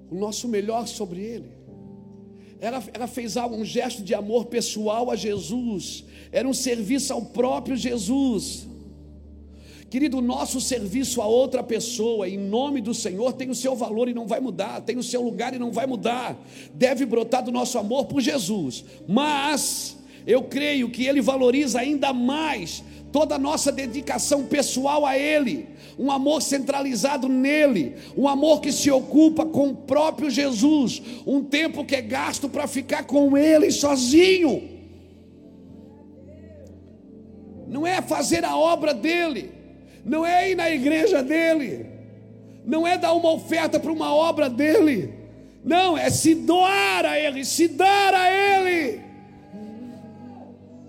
O 0.10 0.15
nosso 0.15 0.48
melhor 0.48 0.88
sobre 0.88 1.22
Ele. 1.22 1.52
Ela, 2.60 2.84
ela 2.94 3.07
fez 3.07 3.38
um 3.38 3.64
gesto 3.64 4.02
de 4.02 4.15
amor 4.15 4.45
pessoal 4.45 5.11
a 5.11 5.15
Jesus. 5.15 6.03
Era 6.31 6.48
um 6.48 6.53
serviço 6.53 7.14
ao 7.14 7.22
próprio 7.22 7.76
Jesus. 7.76 8.68
Querido, 9.90 10.18
o 10.18 10.22
nosso 10.22 10.60
serviço 10.60 11.22
a 11.22 11.26
outra 11.26 11.64
pessoa, 11.64 12.27
em 12.27 12.38
nome 12.38 12.81
do 12.81 12.94
Senhor, 12.94 13.34
tem 13.34 13.49
o 13.49 13.56
seu 13.56 13.76
valor 13.76 14.07
e 14.07 14.14
não 14.14 14.27
vai 14.27 14.40
mudar, 14.40 14.81
tem 14.81 14.98
o 14.98 15.03
seu 15.03 15.22
lugar 15.22 15.53
e 15.53 15.60
não 15.60 15.72
vai 15.72 15.88
mudar. 15.88 16.38
Deve 16.73 17.06
brotar 17.06 17.44
do 17.44 17.52
nosso 17.52 17.77
amor 17.77 18.06
por 18.06 18.22
Jesus. 18.22 18.86
Mas 19.07 19.98
eu 20.26 20.44
creio 20.44 20.90
que 20.90 21.06
ele 21.06 21.22
valoriza 21.22 21.80
ainda 21.80 22.14
mais 22.14 22.84
toda 23.12 23.36
a 23.36 23.40
nossa 23.40 23.72
dedicação 23.72 24.46
pessoal 24.46 25.06
a 25.06 25.18
Ele, 25.18 25.68
um 25.98 26.12
amor 26.12 26.41
centralizado 26.41 27.28
nele, 27.28 27.96
um 28.16 28.28
amor 28.28 28.62
que 28.62 28.72
se 28.72 28.90
ocupa 28.90 29.46
com 29.46 29.70
o 29.70 29.76
próprio 29.76 30.30
Jesus, 30.30 31.02
um 31.26 31.44
tempo 31.44 31.86
que 31.86 31.96
é 31.96 32.02
gasto 32.02 32.48
para 32.48 32.68
ficar 32.68 33.04
com 33.04 33.38
Ele 33.38 33.72
sozinho. 33.72 34.80
Não 37.68 37.86
é 37.86 38.02
fazer 38.02 38.44
a 38.44 38.58
obra 38.58 38.94
dele, 38.94 39.52
não 40.04 40.26
é 40.26 40.52
ir 40.52 40.56
na 40.56 40.70
igreja 40.70 41.22
dele, 41.22 41.86
não 42.66 42.88
é 42.88 42.98
dar 42.98 43.14
uma 43.14 43.32
oferta 43.32 43.80
para 43.80 43.91
uma 43.91 44.14
obra 44.14 44.50
dele, 44.50 45.14
não, 45.64 45.98
é 45.98 46.10
se 46.10 46.34
doar 46.34 47.06
a 47.06 47.20
Ele, 47.20 47.44
se 47.44 47.68
dar 47.68 48.14
a 48.14 48.32
Ele 48.32 49.09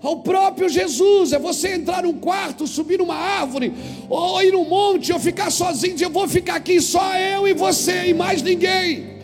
ao 0.02 0.20
próprio 0.20 0.68
Jesus. 0.68 1.32
É 1.32 1.38
você 1.38 1.74
entrar 1.74 2.02
num 2.02 2.14
quarto, 2.14 2.66
subir 2.66 2.98
numa 2.98 3.14
árvore, 3.14 3.72
ou 4.08 4.42
ir 4.42 4.52
num 4.52 4.68
monte, 4.68 5.12
ou 5.12 5.18
ficar 5.18 5.50
sozinho. 5.50 5.96
Eu 6.00 6.10
vou 6.10 6.26
ficar 6.28 6.56
aqui 6.56 6.80
só 6.80 7.14
eu 7.16 7.46
e 7.46 7.54
você 7.54 8.06
e 8.06 8.14
mais 8.14 8.42
ninguém. 8.42 9.18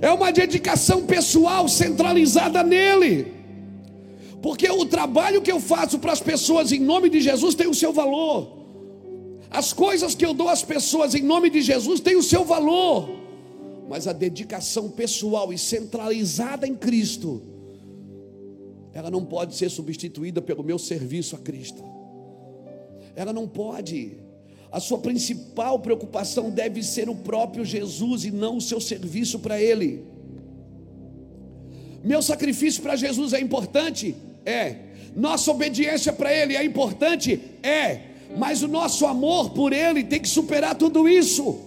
É 0.00 0.10
uma 0.10 0.32
dedicação 0.32 1.04
pessoal 1.04 1.68
centralizada 1.68 2.62
nele. 2.62 3.32
Porque 4.40 4.68
o 4.68 4.84
trabalho 4.86 5.42
que 5.42 5.52
eu 5.52 5.60
faço 5.60 5.98
para 5.98 6.12
as 6.12 6.20
pessoas 6.20 6.72
em 6.72 6.80
nome 6.80 7.08
de 7.08 7.20
Jesus 7.20 7.54
tem 7.54 7.68
o 7.68 7.74
seu 7.74 7.92
valor. 7.92 8.60
As 9.50 9.72
coisas 9.72 10.14
que 10.14 10.24
eu 10.24 10.32
dou 10.32 10.48
às 10.48 10.64
pessoas 10.64 11.14
em 11.14 11.22
nome 11.22 11.50
de 11.50 11.60
Jesus 11.60 12.00
tem 12.00 12.16
o 12.16 12.22
seu 12.22 12.42
valor. 12.44 13.10
Mas 13.88 14.08
a 14.08 14.12
dedicação 14.12 14.88
pessoal 14.88 15.52
e 15.52 15.58
centralizada 15.58 16.66
em 16.66 16.74
Cristo 16.74 17.51
ela 18.94 19.10
não 19.10 19.24
pode 19.24 19.54
ser 19.54 19.70
substituída 19.70 20.42
pelo 20.42 20.62
meu 20.62 20.78
serviço 20.78 21.34
a 21.34 21.38
Cristo. 21.38 21.82
Ela 23.16 23.32
não 23.32 23.48
pode. 23.48 24.18
A 24.70 24.80
sua 24.80 24.98
principal 24.98 25.78
preocupação 25.78 26.50
deve 26.50 26.82
ser 26.82 27.08
o 27.08 27.14
próprio 27.14 27.64
Jesus 27.64 28.24
e 28.24 28.30
não 28.30 28.58
o 28.58 28.60
seu 28.60 28.80
serviço 28.80 29.38
para 29.38 29.60
Ele. 29.60 30.04
Meu 32.04 32.20
sacrifício 32.20 32.82
para 32.82 32.96
Jesus 32.96 33.32
é 33.32 33.40
importante? 33.40 34.14
É. 34.44 34.76
Nossa 35.14 35.50
obediência 35.50 36.12
para 36.12 36.32
Ele 36.32 36.56
é 36.56 36.64
importante? 36.64 37.40
É. 37.62 38.12
Mas 38.36 38.62
o 38.62 38.68
nosso 38.68 39.06
amor 39.06 39.50
por 39.50 39.72
Ele 39.72 40.04
tem 40.04 40.20
que 40.20 40.28
superar 40.28 40.74
tudo 40.74 41.08
isso. 41.08 41.60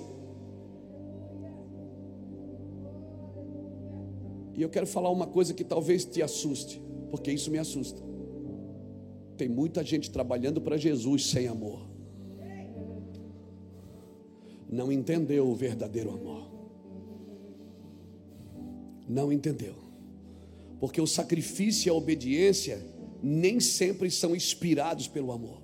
E 4.55 4.61
eu 4.61 4.69
quero 4.69 4.87
falar 4.87 5.09
uma 5.09 5.27
coisa 5.27 5.53
que 5.53 5.63
talvez 5.63 6.05
te 6.05 6.21
assuste 6.21 6.84
porque 7.09 7.31
isso 7.31 7.51
me 7.51 7.57
assusta. 7.57 8.01
Tem 9.37 9.49
muita 9.49 9.83
gente 9.83 10.09
trabalhando 10.09 10.61
para 10.61 10.77
Jesus 10.77 11.25
sem 11.27 11.47
amor. 11.47 11.87
Não 14.69 14.91
entendeu 14.91 15.47
o 15.47 15.55
verdadeiro 15.55 16.11
amor. 16.11 16.49
Não 19.07 19.31
entendeu. 19.31 19.75
Porque 20.79 20.99
o 20.99 21.07
sacrifício 21.07 21.87
e 21.87 21.89
a 21.89 21.93
obediência 21.93 22.85
nem 23.21 23.59
sempre 23.59 24.09
são 24.09 24.35
inspirados 24.35 25.07
pelo 25.07 25.31
amor. 25.31 25.61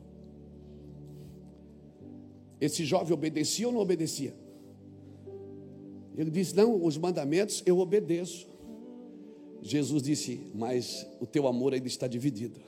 Esse 2.60 2.86
jovem 2.86 3.14
obedecia 3.14 3.68
ou 3.68 3.74
não 3.74 3.80
obedecia? 3.80 4.36
Ele 6.16 6.30
disse: 6.30 6.56
Não, 6.56 6.84
os 6.84 6.98
mandamentos 6.98 7.64
eu 7.66 7.80
obedeço. 7.80 8.48
Jesus 9.62 10.02
disse: 10.02 10.42
Mas 10.56 11.06
o 11.20 11.26
teu 11.26 11.48
amor 11.48 11.74
ainda 11.74 11.88
está 11.88 12.08
dividido. 12.08 12.60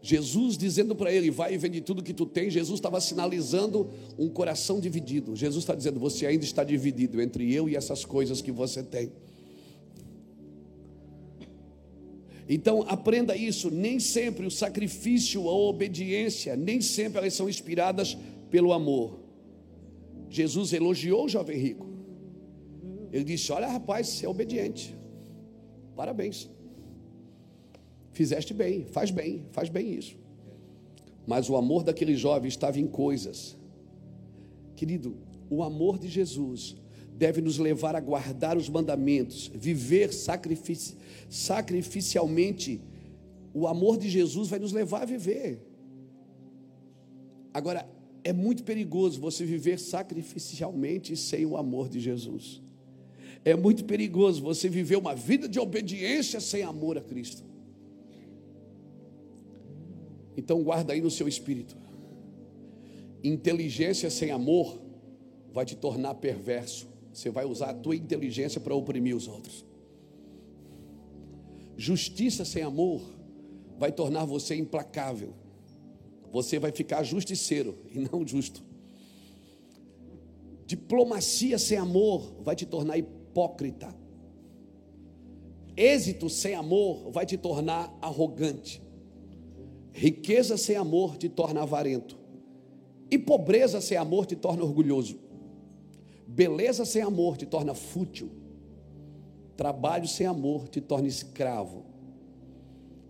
Jesus 0.00 0.56
dizendo 0.58 0.94
para 0.94 1.10
ele: 1.10 1.30
Vai 1.30 1.54
e 1.54 1.58
vende 1.58 1.80
tudo 1.80 2.02
que 2.02 2.12
tu 2.12 2.26
tens. 2.26 2.52
Jesus 2.52 2.78
estava 2.78 3.00
sinalizando 3.00 3.90
um 4.18 4.28
coração 4.28 4.78
dividido. 4.78 5.34
Jesus 5.34 5.64
está 5.64 5.74
dizendo: 5.74 5.98
Você 5.98 6.26
ainda 6.26 6.44
está 6.44 6.62
dividido 6.62 7.20
entre 7.20 7.52
eu 7.52 7.68
e 7.68 7.74
essas 7.74 8.04
coisas 8.04 8.40
que 8.40 8.52
você 8.52 8.82
tem. 8.82 9.10
Então 12.46 12.84
aprenda 12.86 13.34
isso. 13.34 13.70
Nem 13.70 13.98
sempre 13.98 14.46
o 14.46 14.50
sacrifício, 14.50 15.48
a 15.48 15.52
obediência, 15.52 16.54
nem 16.54 16.80
sempre 16.80 17.18
elas 17.18 17.32
são 17.32 17.48
inspiradas 17.48 18.16
pelo 18.50 18.72
amor. 18.72 19.18
Jesus 20.28 20.72
elogiou 20.72 21.24
o 21.24 21.28
jovem 21.28 21.56
rico. 21.56 21.93
Ele 23.14 23.22
disse: 23.22 23.52
Olha, 23.52 23.68
rapaz, 23.68 24.08
você 24.08 24.26
é 24.26 24.28
obediente. 24.28 24.92
Parabéns. 25.94 26.50
Fizeste 28.12 28.52
bem, 28.52 28.86
faz 28.86 29.12
bem, 29.12 29.46
faz 29.52 29.68
bem 29.68 29.94
isso. 29.94 30.16
Mas 31.24 31.48
o 31.48 31.54
amor 31.54 31.84
daquele 31.84 32.16
jovem 32.16 32.48
estava 32.48 32.80
em 32.80 32.88
coisas. 32.88 33.56
Querido, 34.74 35.16
o 35.48 35.62
amor 35.62 35.96
de 35.96 36.08
Jesus 36.08 36.74
deve 37.16 37.40
nos 37.40 37.56
levar 37.56 37.94
a 37.94 38.00
guardar 38.00 38.56
os 38.56 38.68
mandamentos, 38.68 39.48
viver 39.54 40.12
sacrifici 40.12 40.96
sacrificialmente. 41.30 42.80
O 43.52 43.68
amor 43.68 43.96
de 43.96 44.10
Jesus 44.10 44.48
vai 44.48 44.58
nos 44.58 44.72
levar 44.72 45.02
a 45.02 45.06
viver. 45.06 45.64
Agora, 47.52 47.88
é 48.24 48.32
muito 48.32 48.64
perigoso 48.64 49.20
você 49.20 49.44
viver 49.44 49.78
sacrificialmente 49.78 51.16
sem 51.16 51.46
o 51.46 51.56
amor 51.56 51.88
de 51.88 52.00
Jesus. 52.00 52.63
É 53.44 53.54
muito 53.54 53.84
perigoso 53.84 54.42
você 54.42 54.68
viver 54.68 54.96
uma 54.96 55.14
vida 55.14 55.46
de 55.46 55.60
obediência 55.60 56.40
sem 56.40 56.62
amor 56.62 56.96
a 56.96 57.02
Cristo. 57.02 57.44
Então 60.36 60.62
guarda 60.62 60.94
aí 60.94 61.00
no 61.00 61.10
seu 61.10 61.28
espírito. 61.28 61.76
Inteligência 63.22 64.08
sem 64.08 64.30
amor 64.30 64.80
vai 65.52 65.66
te 65.66 65.76
tornar 65.76 66.14
perverso. 66.14 66.88
Você 67.12 67.28
vai 67.28 67.44
usar 67.44 67.70
a 67.70 67.74
tua 67.74 67.94
inteligência 67.94 68.60
para 68.60 68.74
oprimir 68.74 69.14
os 69.14 69.28
outros. 69.28 69.64
Justiça 71.76 72.44
sem 72.44 72.62
amor 72.62 73.02
vai 73.78 73.92
tornar 73.92 74.24
você 74.24 74.54
implacável. 74.54 75.34
Você 76.32 76.58
vai 76.58 76.72
ficar 76.72 77.02
justiceiro 77.02 77.76
e 77.92 77.98
não 77.98 78.26
justo. 78.26 78.62
Diplomacia 80.66 81.58
sem 81.58 81.76
amor 81.76 82.32
vai 82.42 82.56
te 82.56 82.64
tornar 82.64 82.96
hipócrita 82.96 83.23
hipócrita. 83.34 83.92
Êxito 85.76 86.30
sem 86.30 86.54
amor 86.54 87.10
vai 87.10 87.26
te 87.26 87.36
tornar 87.36 87.92
arrogante. 88.00 88.80
Riqueza 89.92 90.56
sem 90.56 90.76
amor 90.76 91.16
te 91.16 91.28
torna 91.28 91.62
avarento. 91.62 92.16
E 93.10 93.18
pobreza 93.18 93.80
sem 93.80 93.96
amor 93.96 94.24
te 94.24 94.36
torna 94.36 94.62
orgulhoso. 94.62 95.18
Beleza 96.26 96.84
sem 96.84 97.02
amor 97.02 97.36
te 97.36 97.44
torna 97.44 97.74
fútil. 97.74 98.30
Trabalho 99.56 100.06
sem 100.06 100.26
amor 100.26 100.68
te 100.68 100.80
torna 100.80 101.08
escravo. 101.08 101.84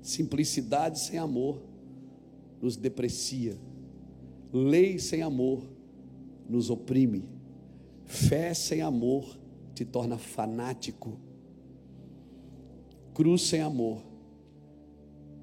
Simplicidade 0.01 0.99
sem 0.99 1.19
amor 1.19 1.63
nos 2.61 2.77
deprecia. 2.77 3.57
Lei 4.53 4.99
sem 4.99 5.23
amor 5.23 5.63
nos 6.49 6.71
oprime. 6.71 7.25
Fé 8.05 8.53
sem 8.53 8.83
amor 8.83 9.44
te 9.75 9.85
torna 9.85 10.17
fanático. 10.17 11.19
Cruz 13.13 13.43
sem 13.43 13.61
amor 13.61 14.03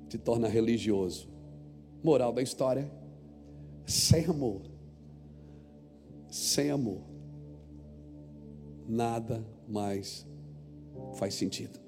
te 0.08 0.18
torna 0.18 0.48
religioso. 0.48 1.30
Moral 2.04 2.34
da 2.34 2.42
história: 2.42 2.92
sem 3.86 4.26
amor, 4.26 4.62
sem 6.28 6.72
amor, 6.72 7.02
nada 8.88 9.46
mais 9.68 10.28
faz 11.16 11.34
sentido. 11.34 11.80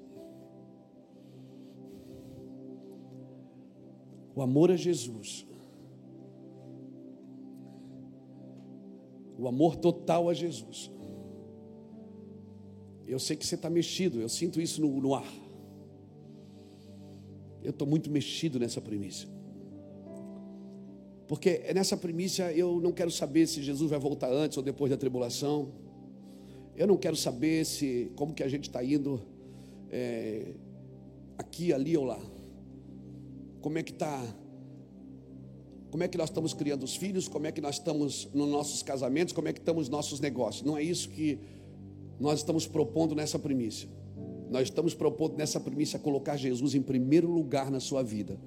O 4.36 4.42
amor 4.42 4.70
a 4.70 4.76
Jesus, 4.76 5.46
o 9.38 9.46
amor 9.46 9.76
total 9.76 10.28
a 10.28 10.34
Jesus, 10.34 10.90
eu 13.06 13.18
sei 13.18 13.36
que 13.36 13.46
você 13.46 13.54
está 13.54 13.68
mexido, 13.68 14.20
eu 14.20 14.28
sinto 14.28 14.60
isso 14.60 14.80
no, 14.80 15.00
no 15.00 15.14
ar. 15.14 15.32
Eu 17.62 17.70
estou 17.70 17.86
muito 17.86 18.10
mexido 18.10 18.58
nessa 18.58 18.80
primícia. 18.80 19.28
Porque 21.26 21.72
nessa 21.74 21.96
primícia 21.96 22.52
eu 22.52 22.80
não 22.80 22.92
quero 22.92 23.10
saber 23.10 23.46
se 23.46 23.62
Jesus 23.62 23.90
vai 23.90 23.98
voltar 23.98 24.30
antes 24.30 24.58
ou 24.58 24.62
depois 24.62 24.90
da 24.90 24.96
tribulação. 24.96 25.72
Eu 26.76 26.86
não 26.86 26.96
quero 26.96 27.16
saber 27.16 27.64
se 27.64 28.10
como 28.16 28.34
que 28.34 28.42
a 28.42 28.48
gente 28.48 28.68
está 28.68 28.84
indo 28.84 29.22
é, 29.90 30.54
aqui, 31.38 31.72
ali 31.72 31.96
ou 31.96 32.04
lá. 32.04 32.20
Como 33.60 33.78
é 33.78 33.82
que 33.82 33.92
está? 33.92 34.22
Como 35.90 36.02
é 36.02 36.08
que 36.08 36.18
nós 36.18 36.28
estamos 36.28 36.52
criando 36.52 36.82
os 36.82 36.96
filhos? 36.96 37.28
Como 37.28 37.46
é 37.46 37.52
que 37.52 37.60
nós 37.60 37.76
estamos 37.76 38.28
nos 38.34 38.48
nossos 38.48 38.82
casamentos? 38.82 39.32
Como 39.32 39.48
é 39.48 39.52
que 39.52 39.60
estamos 39.60 39.88
nos 39.88 39.96
nossos 39.96 40.20
negócios? 40.20 40.66
Não 40.66 40.76
é 40.76 40.82
isso 40.82 41.08
que 41.08 41.38
nós 42.18 42.40
estamos 42.40 42.66
propondo 42.66 43.14
nessa 43.14 43.38
primícia. 43.38 43.88
Nós 44.50 44.64
estamos 44.64 44.94
propondo 44.94 45.36
nessa 45.36 45.58
premissa 45.58 45.98
colocar 45.98 46.36
Jesus 46.36 46.74
em 46.74 46.82
primeiro 46.82 47.30
lugar 47.30 47.70
na 47.70 47.80
sua 47.80 48.02
vida. 48.02 48.38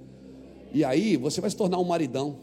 E 0.74 0.84
aí 0.84 1.18
você 1.18 1.42
vai 1.42 1.50
se 1.50 1.56
tornar 1.56 1.80
um 1.80 1.84
maridão. 1.84 2.38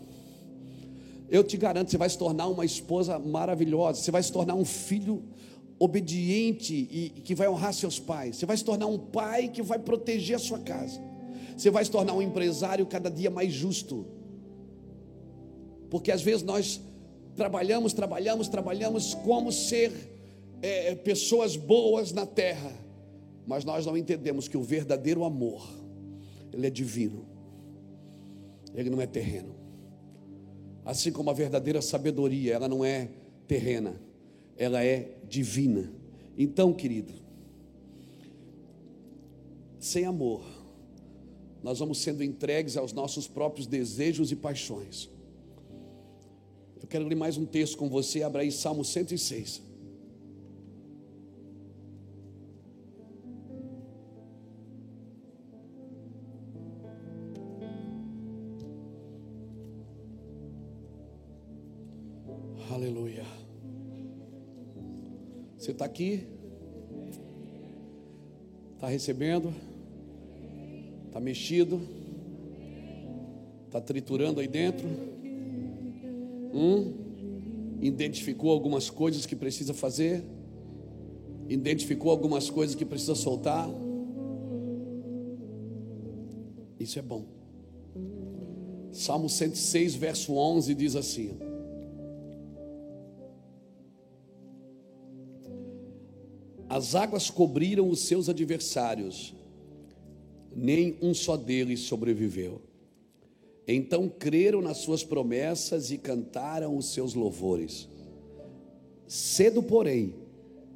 Eu 1.31 1.43
te 1.43 1.57
garanto, 1.57 1.91
você 1.91 1.97
vai 1.97 2.09
se 2.09 2.19
tornar 2.19 2.47
uma 2.49 2.65
esposa 2.65 3.19
maravilhosa. 3.19 4.01
Você 4.01 4.11
vai 4.11 4.23
se 4.23 4.31
tornar 4.31 4.55
um 4.55 4.65
filho 4.65 5.23
obediente 5.79 6.75
e 6.75 7.09
que 7.25 7.35
vai 7.35 7.49
honrar 7.49 7.73
seus 7.73 7.99
pais. 7.99 8.37
Você 8.37 8.47
vai 8.47 8.57
se 8.57 8.65
tornar 8.65 8.87
um 8.87 8.99
pai 8.99 9.49
que 9.49 9.63
vai 9.63 9.79
proteger 9.79 10.37
a 10.37 10.39
sua 10.39 10.59
casa. 10.59 11.01
Você 11.57 11.71
vai 11.71 11.85
se 11.85 11.91
tornar 11.91 12.15
um 12.15 12.23
empresário 12.23 12.85
cada 12.87 13.11
dia 13.11 13.31
mais 13.31 13.53
justo. 13.53 14.07
Porque 15.91 16.11
às 16.11 16.23
vezes 16.23 16.43
nós 16.43 16.81
trabalhamos, 17.37 17.93
trabalhamos, 17.93 18.49
trabalhamos 18.49 19.15
como 19.15 19.51
ser 19.53 20.14
é, 20.65 20.95
pessoas 20.95 21.57
boas 21.57 22.11
na 22.11 22.25
terra, 22.25 22.73
mas 23.47 23.67
nós 23.67 23.85
não 23.85 23.99
entendemos 23.99 24.49
que 24.49 24.57
o 24.57 24.63
verdadeiro 24.63 25.23
amor, 25.23 25.63
ele 26.51 26.67
é 26.67 26.71
divino, 26.71 27.27
ele 28.75 28.89
não 28.89 28.99
é 28.99 29.07
terreno. 29.07 29.55
Assim 30.83 31.13
como 31.13 31.29
a 31.29 31.35
verdadeira 31.35 31.83
sabedoria, 31.83 32.55
ela 32.55 32.67
não 32.67 32.83
é 32.83 33.11
terrena, 33.47 34.01
ela 34.57 34.83
é 34.83 35.11
divina. 35.29 35.93
Então, 36.37 36.73
querido, 36.73 37.13
sem 39.79 40.07
amor, 40.07 40.43
nós 41.63 41.79
vamos 41.79 41.99
sendo 41.99 42.25
entregues 42.25 42.79
aos 42.79 42.95
nossos 42.95 43.29
próprios 43.29 43.67
desejos 43.67 44.33
e 44.33 44.37
paixões. 44.37 45.11
Eu 46.81 46.89
quero 46.89 47.07
ler 47.07 47.17
mais 47.17 47.37
um 47.37 47.45
texto 47.45 47.77
com 47.77 47.91
você, 47.91 48.23
abra 48.23 48.41
aí 48.41 48.51
Salmo 48.51 48.83
106. 48.83 49.74
Aleluia. 62.75 63.23
Você 65.57 65.71
está 65.71 65.85
aqui? 65.85 66.27
Está 68.75 68.89
recebendo? 68.89 69.55
Está 71.07 71.21
mexido? 71.21 71.81
Está 73.67 73.81
triturando 73.81 74.41
aí 74.41 74.49
dentro? 74.49 74.89
Hum? 76.53 76.95
Identificou 77.81 78.51
algumas 78.51 78.91
coisas 78.91 79.25
que 79.25 79.37
precisa 79.37 79.73
fazer? 79.73 80.25
Identificou 81.49 82.11
algumas 82.11 82.51
coisas 82.51 82.75
que 82.75 82.85
precisa 82.85 83.15
soltar? 83.15 83.69
Isso 86.81 86.99
é 86.99 87.03
bom. 87.03 87.25
Salmo 88.91 89.29
106, 89.29 89.95
verso 89.95 90.35
11 90.35 90.75
diz 90.75 90.97
assim: 90.97 91.54
As 96.75 96.97
águas 96.97 97.31
cobriram 97.31 97.89
os 97.89 98.01
seus 98.01 98.29
adversários, 98.29 99.33
nem 100.53 100.99
um 101.01 101.15
só 101.15 101.37
deles 101.37 101.83
sobreviveu. 101.83 102.61
Então 103.65 104.09
creram 104.09 104.61
nas 104.61 104.79
suas 104.79 105.05
promessas 105.05 105.93
e 105.93 105.99
cantaram 105.99 106.77
os 106.77 106.87
seus 106.87 107.15
louvores. 107.15 107.89
Cedo, 109.07 109.63
porém, 109.63 110.17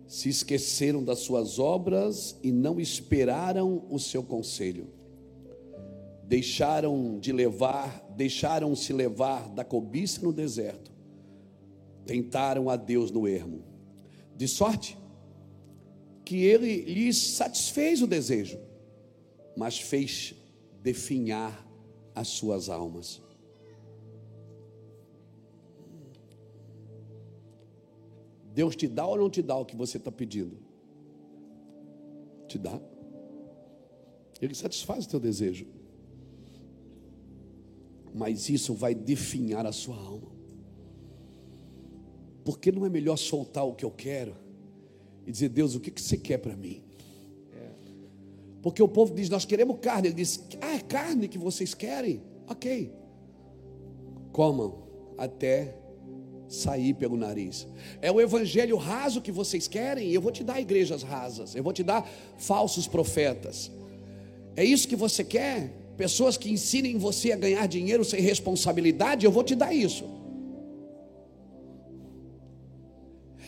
se 0.06 0.28
esqueceram 0.28 1.02
das 1.02 1.18
suas 1.18 1.58
obras 1.58 2.36
e 2.44 2.52
não 2.52 2.78
esperaram 2.78 3.84
o 3.90 3.98
seu 3.98 4.22
conselho. 4.22 4.86
Deixaram 6.22 7.18
de 7.18 7.32
levar, 7.32 8.08
deixaram-se 8.16 8.92
levar 8.92 9.48
da 9.48 9.64
cobiça 9.64 10.22
no 10.22 10.32
deserto. 10.32 10.92
Tentaram 12.06 12.70
a 12.70 12.76
Deus 12.76 13.10
no 13.10 13.26
ermo. 13.26 13.64
De 14.36 14.46
sorte 14.46 14.96
que 16.28 16.44
ele 16.44 16.82
lhes 16.82 17.16
satisfez 17.16 18.02
o 18.02 18.06
desejo, 18.06 18.60
mas 19.56 19.80
fez 19.80 20.34
definhar 20.82 21.66
as 22.14 22.28
suas 22.28 22.68
almas. 22.68 23.22
Deus 28.52 28.76
te 28.76 28.86
dá 28.86 29.06
ou 29.06 29.16
não 29.16 29.30
te 29.30 29.40
dá 29.40 29.56
o 29.56 29.64
que 29.64 29.74
você 29.74 29.96
está 29.96 30.12
pedindo? 30.12 30.58
Te 32.46 32.58
dá. 32.58 32.78
Ele 34.38 34.54
satisfaz 34.54 35.06
o 35.06 35.08
teu 35.08 35.20
desejo. 35.20 35.66
Mas 38.14 38.50
isso 38.50 38.74
vai 38.74 38.94
definhar 38.94 39.64
a 39.64 39.72
sua 39.72 39.96
alma. 39.96 40.30
Porque 42.44 42.70
não 42.70 42.84
é 42.84 42.90
melhor 42.90 43.16
soltar 43.16 43.66
o 43.66 43.74
que 43.74 43.86
eu 43.86 43.90
quero? 43.90 44.47
E 45.28 45.30
dizer: 45.30 45.50
Deus, 45.50 45.74
o 45.74 45.80
que, 45.80 45.90
que 45.90 46.00
você 46.00 46.16
quer 46.16 46.38
para 46.38 46.56
mim? 46.56 46.82
Porque 48.62 48.82
o 48.82 48.88
povo 48.88 49.14
diz: 49.14 49.28
Nós 49.28 49.44
queremos 49.44 49.76
carne. 49.80 50.08
Ele 50.08 50.14
diz: 50.14 50.42
Ah, 50.60 50.76
é 50.76 50.80
carne 50.80 51.28
que 51.28 51.38
vocês 51.38 51.74
querem? 51.74 52.22
Ok. 52.48 52.90
Comam 54.32 54.82
até 55.18 55.76
sair 56.48 56.94
pelo 56.94 57.16
nariz. 57.16 57.68
É 58.00 58.10
o 58.10 58.20
evangelho 58.20 58.76
raso 58.78 59.20
que 59.20 59.30
vocês 59.30 59.68
querem? 59.68 60.10
Eu 60.10 60.22
vou 60.22 60.32
te 60.32 60.42
dar 60.42 60.58
igrejas 60.60 61.02
rasas. 61.02 61.54
Eu 61.54 61.62
vou 61.62 61.74
te 61.74 61.82
dar 61.82 62.08
falsos 62.38 62.88
profetas. 62.88 63.70
É 64.56 64.64
isso 64.64 64.88
que 64.88 64.96
você 64.96 65.22
quer? 65.22 65.74
Pessoas 65.96 66.38
que 66.38 66.50
ensinem 66.50 66.96
você 66.96 67.32
a 67.32 67.36
ganhar 67.36 67.66
dinheiro 67.66 68.02
sem 68.02 68.20
responsabilidade? 68.20 69.26
Eu 69.26 69.30
vou 69.30 69.44
te 69.44 69.54
dar 69.54 69.74
isso. 69.74 70.06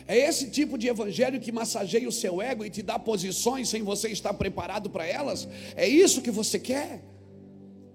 É 0.07 0.17
esse 0.17 0.49
tipo 0.49 0.77
de 0.77 0.87
evangelho 0.87 1.39
que 1.39 1.51
massageia 1.51 2.07
o 2.07 2.11
seu 2.11 2.41
ego 2.41 2.65
e 2.65 2.69
te 2.69 2.81
dá 2.81 2.97
posições 2.97 3.69
sem 3.69 3.83
você 3.83 4.09
estar 4.09 4.33
preparado 4.33 4.89
para 4.89 5.05
elas? 5.05 5.47
É 5.75 5.87
isso 5.87 6.21
que 6.21 6.31
você 6.31 6.59
quer? 6.59 7.03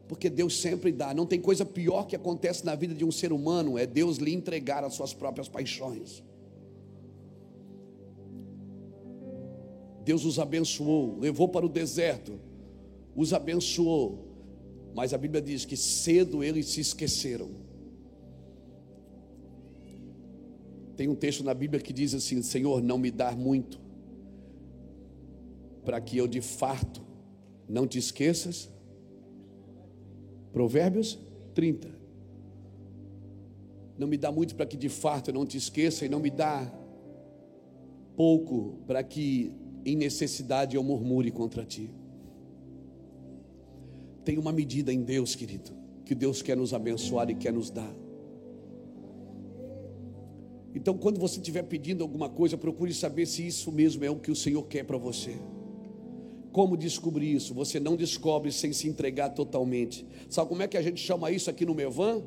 Porque 0.08 0.30
Deus 0.30 0.60
sempre 0.60 0.92
dá. 0.92 1.12
Não 1.12 1.26
tem 1.26 1.40
coisa 1.40 1.64
pior 1.64 2.06
que 2.06 2.14
acontece 2.14 2.64
na 2.64 2.74
vida 2.74 2.94
de 2.94 3.04
um 3.04 3.10
ser 3.10 3.32
humano, 3.32 3.78
é 3.78 3.86
Deus 3.86 4.18
lhe 4.18 4.32
entregar 4.32 4.84
as 4.84 4.94
suas 4.94 5.12
próprias 5.12 5.48
paixões. 5.48 6.22
Deus 10.04 10.24
os 10.24 10.38
abençoou, 10.38 11.18
levou 11.18 11.48
para 11.48 11.66
o 11.66 11.68
deserto, 11.68 12.38
os 13.14 13.32
abençoou. 13.32 14.24
Mas 14.94 15.12
a 15.12 15.18
Bíblia 15.18 15.42
diz 15.42 15.64
que 15.64 15.76
cedo 15.76 16.44
eles 16.44 16.66
se 16.66 16.80
esqueceram. 16.80 17.65
Tem 20.96 21.08
um 21.08 21.14
texto 21.14 21.44
na 21.44 21.52
Bíblia 21.52 21.80
que 21.80 21.92
diz 21.92 22.14
assim: 22.14 22.40
Senhor, 22.42 22.82
não 22.82 22.96
me 22.96 23.10
dá 23.10 23.32
muito, 23.32 23.78
para 25.84 26.00
que 26.00 26.16
eu 26.16 26.26
de 26.26 26.40
fato 26.40 27.02
não 27.68 27.86
te 27.86 27.98
esqueças. 27.98 28.70
Provérbios 30.52 31.18
30. 31.54 31.88
Não 33.98 34.06
me 34.06 34.16
dá 34.16 34.32
muito 34.32 34.54
para 34.54 34.66
que 34.66 34.76
de 34.76 34.88
fato 34.88 35.30
eu 35.30 35.34
não 35.34 35.46
te 35.46 35.56
esqueça, 35.56 36.06
e 36.06 36.08
não 36.08 36.20
me 36.20 36.30
dá 36.30 36.72
pouco 38.16 38.78
para 38.86 39.02
que 39.02 39.52
em 39.84 39.96
necessidade 39.96 40.76
eu 40.76 40.82
murmure 40.82 41.30
contra 41.30 41.64
ti. 41.64 41.90
Tem 44.24 44.38
uma 44.38 44.52
medida 44.52 44.92
em 44.92 45.02
Deus, 45.02 45.34
querido, 45.34 45.70
que 46.04 46.14
Deus 46.14 46.42
quer 46.42 46.56
nos 46.56 46.74
abençoar 46.74 47.30
e 47.30 47.34
quer 47.34 47.52
nos 47.52 47.70
dar. 47.70 48.05
Então, 50.76 50.94
quando 50.94 51.18
você 51.18 51.40
estiver 51.40 51.62
pedindo 51.62 52.02
alguma 52.02 52.28
coisa, 52.28 52.54
procure 52.54 52.92
saber 52.92 53.24
se 53.24 53.46
isso 53.46 53.72
mesmo 53.72 54.04
é 54.04 54.10
o 54.10 54.16
que 54.16 54.30
o 54.30 54.36
Senhor 54.36 54.62
quer 54.64 54.84
para 54.84 54.98
você. 54.98 55.34
Como 56.52 56.76
descobrir 56.76 57.32
isso? 57.32 57.54
Você 57.54 57.80
não 57.80 57.96
descobre 57.96 58.52
sem 58.52 58.74
se 58.74 58.86
entregar 58.86 59.30
totalmente. 59.30 60.04
Sabe 60.28 60.50
como 60.50 60.62
é 60.62 60.68
que 60.68 60.76
a 60.76 60.82
gente 60.82 61.00
chama 61.00 61.30
isso 61.30 61.48
aqui 61.48 61.64
no 61.64 61.74
Mevan? 61.74 62.22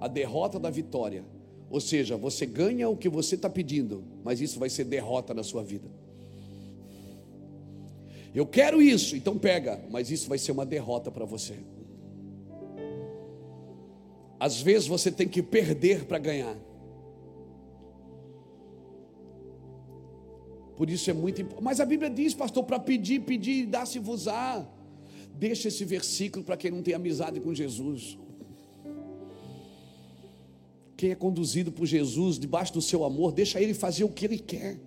A 0.00 0.08
derrota 0.08 0.58
da 0.58 0.68
vitória. 0.68 1.24
Ou 1.70 1.80
seja, 1.80 2.16
você 2.16 2.44
ganha 2.44 2.88
o 2.88 2.96
que 2.96 3.08
você 3.08 3.36
está 3.36 3.48
pedindo, 3.48 4.02
mas 4.24 4.40
isso 4.40 4.58
vai 4.58 4.68
ser 4.68 4.82
derrota 4.82 5.32
na 5.32 5.44
sua 5.44 5.62
vida. 5.62 5.88
Eu 8.34 8.46
quero 8.46 8.82
isso, 8.82 9.14
então 9.14 9.38
pega, 9.38 9.80
mas 9.92 10.10
isso 10.10 10.28
vai 10.28 10.38
ser 10.38 10.50
uma 10.50 10.66
derrota 10.66 11.08
para 11.08 11.24
você. 11.24 11.54
Às 14.40 14.60
vezes 14.60 14.88
você 14.88 15.12
tem 15.12 15.28
que 15.28 15.40
perder 15.40 16.04
para 16.04 16.18
ganhar. 16.18 16.71
Por 20.82 20.90
isso 20.90 21.08
é 21.08 21.12
muito 21.12 21.40
importante. 21.40 21.62
Mas 21.62 21.78
a 21.78 21.84
Bíblia 21.84 22.10
diz, 22.10 22.34
pastor, 22.34 22.64
para 22.64 22.76
pedir, 22.76 23.20
pedir 23.20 23.52
e 23.52 23.66
dar-se-vos-á. 23.66 24.66
Deixa 25.32 25.68
esse 25.68 25.84
versículo 25.84 26.44
para 26.44 26.56
quem 26.56 26.72
não 26.72 26.82
tem 26.82 26.92
amizade 26.92 27.38
com 27.38 27.54
Jesus. 27.54 28.18
Quem 30.96 31.12
é 31.12 31.14
conduzido 31.14 31.70
por 31.70 31.86
Jesus, 31.86 32.36
debaixo 32.36 32.72
do 32.72 32.82
seu 32.82 33.04
amor, 33.04 33.30
deixa 33.30 33.60
ele 33.60 33.74
fazer 33.74 34.02
o 34.02 34.08
que 34.08 34.24
ele 34.24 34.38
quer. 34.40 34.80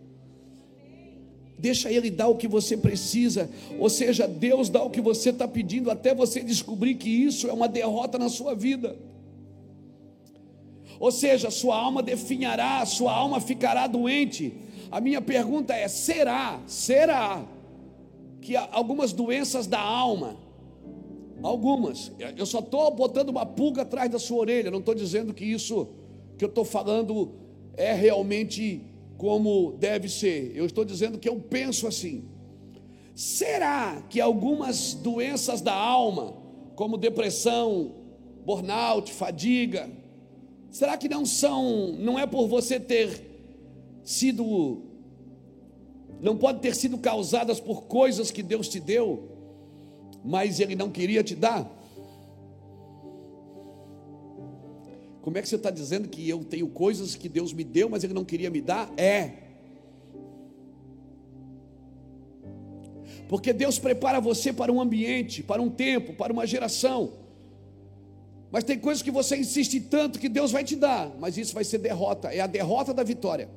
Deixa 1.57 1.89
Ele 1.89 2.11
dar 2.11 2.27
o 2.27 2.35
que 2.35 2.49
você 2.49 2.75
precisa, 2.75 3.49
ou 3.79 3.89
seja, 3.89 4.27
Deus 4.27 4.67
dá 4.67 4.83
o 4.83 4.89
que 4.89 4.99
você 4.99 5.29
está 5.29 5.47
pedindo 5.47 5.89
até 5.89 6.13
você 6.13 6.41
descobrir 6.43 6.95
que 6.95 7.09
isso 7.09 7.47
é 7.47 7.53
uma 7.53 7.69
derrota 7.69 8.19
na 8.19 8.27
sua 8.27 8.53
vida. 8.53 8.99
Ou 10.99 11.09
seja, 11.13 11.49
sua 11.49 11.77
alma 11.77 12.03
definhará, 12.03 12.85
sua 12.85 13.13
alma 13.13 13.39
ficará 13.39 13.87
doente. 13.87 14.64
A 14.95 15.01
minha 15.01 15.21
pergunta 15.21 15.73
é: 15.73 15.89
será, 15.89 16.57
será 16.65 17.45
que 18.39 18.55
algumas 18.55 19.11
doenças 19.11 19.67
da 19.67 19.81
alma, 19.81 20.37
algumas, 21.43 22.13
eu 22.37 22.45
só 22.45 22.59
estou 22.59 22.89
botando 22.91 23.27
uma 23.27 23.45
pulga 23.45 23.81
atrás 23.81 24.09
da 24.09 24.17
sua 24.17 24.37
orelha, 24.37 24.71
não 24.71 24.79
estou 24.79 24.95
dizendo 24.95 25.33
que 25.33 25.43
isso 25.43 25.89
que 26.37 26.45
eu 26.45 26.47
estou 26.47 26.63
falando 26.63 27.33
é 27.75 27.91
realmente 27.91 28.83
como 29.17 29.73
deve 29.77 30.07
ser. 30.07 30.53
Eu 30.55 30.65
estou 30.65 30.85
dizendo 30.85 31.19
que 31.19 31.27
eu 31.27 31.41
penso 31.41 31.87
assim. 31.87 32.23
Será 33.13 34.01
que 34.09 34.21
algumas 34.21 34.93
doenças 34.93 35.59
da 35.59 35.73
alma, 35.73 36.37
como 36.73 36.95
depressão, 36.95 37.91
burnout, 38.45 39.11
fadiga, 39.11 39.89
será 40.71 40.95
que 40.95 41.09
não 41.09 41.25
são, 41.25 41.91
não 41.99 42.17
é 42.17 42.25
por 42.25 42.47
você 42.47 42.79
ter 42.79 43.34
sido 44.05 44.83
não 46.21 46.37
pode 46.37 46.59
ter 46.59 46.73
sido 46.73 46.97
causadas 46.97 47.59
por 47.59 47.83
coisas 47.83 48.31
que 48.31 48.41
Deus 48.41 48.69
te 48.69 48.79
deu, 48.79 49.29
mas 50.23 50.61
ele 50.61 50.75
não 50.75 50.89
queria 50.89 51.21
te 51.21 51.35
dar? 51.35 51.69
Como 55.25 55.39
é 55.39 55.41
que 55.41 55.49
você 55.49 55.55
está 55.55 55.71
dizendo 55.71 56.07
que 56.07 56.29
eu 56.29 56.43
tenho 56.43 56.67
coisas 56.67 57.15
que 57.15 57.27
Deus 57.27 57.51
me 57.51 57.63
deu, 57.63 57.89
mas 57.89 58.03
Ele 58.03 58.13
não 58.13 58.23
queria 58.23 58.47
me 58.51 58.61
dar? 58.61 58.93
É. 58.95 59.31
Porque 63.27 63.51
Deus 63.51 63.79
prepara 63.79 64.21
você 64.21 64.53
para 64.53 64.71
um 64.71 64.79
ambiente, 64.79 65.41
para 65.41 65.59
um 65.59 65.67
tempo, 65.67 66.13
para 66.13 66.31
uma 66.31 66.45
geração. 66.45 67.13
Mas 68.51 68.63
tem 68.63 68.77
coisas 68.77 69.01
que 69.01 69.09
você 69.09 69.35
insiste 69.35 69.81
tanto 69.81 70.19
que 70.19 70.29
Deus 70.29 70.51
vai 70.51 70.63
te 70.63 70.75
dar, 70.75 71.11
mas 71.19 71.39
isso 71.39 71.55
vai 71.55 71.63
ser 71.63 71.79
derrota, 71.79 72.31
é 72.31 72.39
a 72.39 72.45
derrota 72.45 72.93
da 72.93 73.01
vitória. 73.01 73.49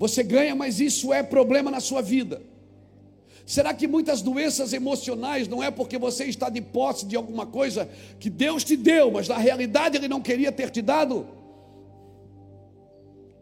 Você 0.00 0.22
ganha, 0.22 0.54
mas 0.54 0.80
isso 0.80 1.12
é 1.12 1.22
problema 1.22 1.70
na 1.70 1.78
sua 1.78 2.00
vida. 2.00 2.40
Será 3.44 3.74
que 3.74 3.86
muitas 3.86 4.22
doenças 4.22 4.72
emocionais 4.72 5.46
não 5.46 5.62
é 5.62 5.70
porque 5.70 5.98
você 5.98 6.24
está 6.24 6.48
de 6.48 6.62
posse 6.62 7.04
de 7.04 7.16
alguma 7.16 7.44
coisa 7.44 7.86
que 8.18 8.30
Deus 8.30 8.64
te 8.64 8.78
deu, 8.78 9.10
mas 9.10 9.28
na 9.28 9.36
realidade 9.36 9.98
Ele 9.98 10.08
não 10.08 10.22
queria 10.22 10.50
ter 10.50 10.70
te 10.70 10.80
dado? 10.80 11.26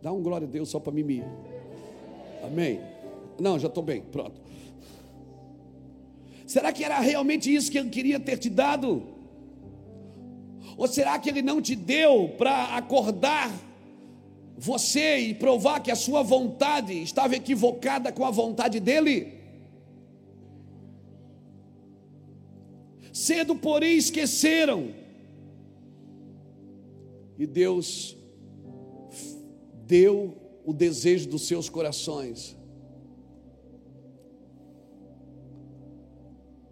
Dá 0.03 0.13
um 0.13 0.21
glória 0.21 0.49
a 0.49 0.51
Deus 0.51 0.69
só 0.69 0.81
para 0.81 0.93
mim. 0.93 1.23
Amém? 2.43 2.81
Não, 3.39 3.57
já 3.57 3.69
estou 3.69 3.85
bem, 3.85 4.01
pronto. 4.03 4.41
Será 6.45 6.73
que 6.73 6.83
era 6.83 6.99
realmente 6.99 7.55
isso 7.55 7.71
que 7.71 7.79
Ele 7.79 7.89
queria 7.89 8.19
ter 8.19 8.37
te 8.37 8.51
dado? 8.51 9.07
Ou 10.77 10.89
será 10.89 11.21
que 11.21 11.29
Ele 11.29 11.41
não 11.41 11.63
te 11.63 11.77
deu 11.77 12.35
para 12.37 12.77
acordar 12.77 13.68
você 14.59 15.19
e 15.19 15.35
provar 15.35 15.81
que 15.81 15.91
a 15.91 15.97
sua 15.97 16.23
vontade 16.23 17.01
estava 17.01 17.37
equivocada 17.37 18.11
com 18.11 18.25
a 18.25 18.31
vontade 18.31 18.81
dEle? 18.81 19.39
Cedo, 23.13 23.55
porém, 23.55 23.97
esqueceram. 23.97 24.93
E 27.39 27.47
Deus 27.47 28.17
deu 29.87 30.37
o 30.65 30.73
desejo 30.73 31.29
dos 31.29 31.47
seus 31.47 31.69
corações. 31.69 32.57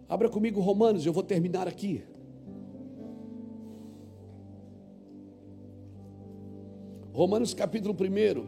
Abra 0.09 0.29
comigo 0.29 0.59
Romanos, 0.59 1.05
eu 1.05 1.13
vou 1.13 1.23
terminar 1.23 1.67
aqui. 1.69 2.03
Romanos 7.17 7.51
capítulo 7.51 7.95
1. 7.95 8.45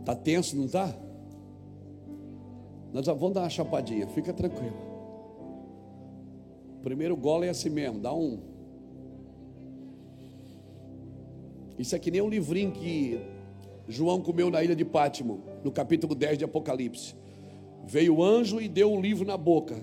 Está 0.00 0.14
tenso, 0.14 0.54
não 0.54 0.66
está? 0.66 0.94
Nós 2.92 3.06
já 3.06 3.14
vamos 3.14 3.32
dar 3.32 3.40
uma 3.40 3.48
chapadinha, 3.48 4.06
fica 4.08 4.34
tranquilo. 4.34 4.76
Primeiro 6.82 7.16
gole 7.16 7.46
é 7.46 7.48
assim 7.48 7.70
mesmo, 7.70 8.00
dá 8.00 8.12
um. 8.12 8.38
Isso 11.78 11.96
é 11.96 11.98
que 11.98 12.10
nem 12.10 12.20
um 12.20 12.28
livrinho 12.28 12.70
que 12.70 13.34
João 13.88 14.20
comeu 14.20 14.50
na 14.50 14.62
ilha 14.62 14.74
de 14.74 14.84
Pátimo, 14.84 15.42
no 15.62 15.70
capítulo 15.70 16.14
10 16.14 16.38
de 16.38 16.44
Apocalipse. 16.44 17.14
Veio 17.84 18.16
o 18.16 18.24
anjo 18.24 18.60
e 18.60 18.68
deu 18.68 18.92
um 18.92 19.00
livro 19.00 19.24
na 19.24 19.36
boca. 19.36 19.76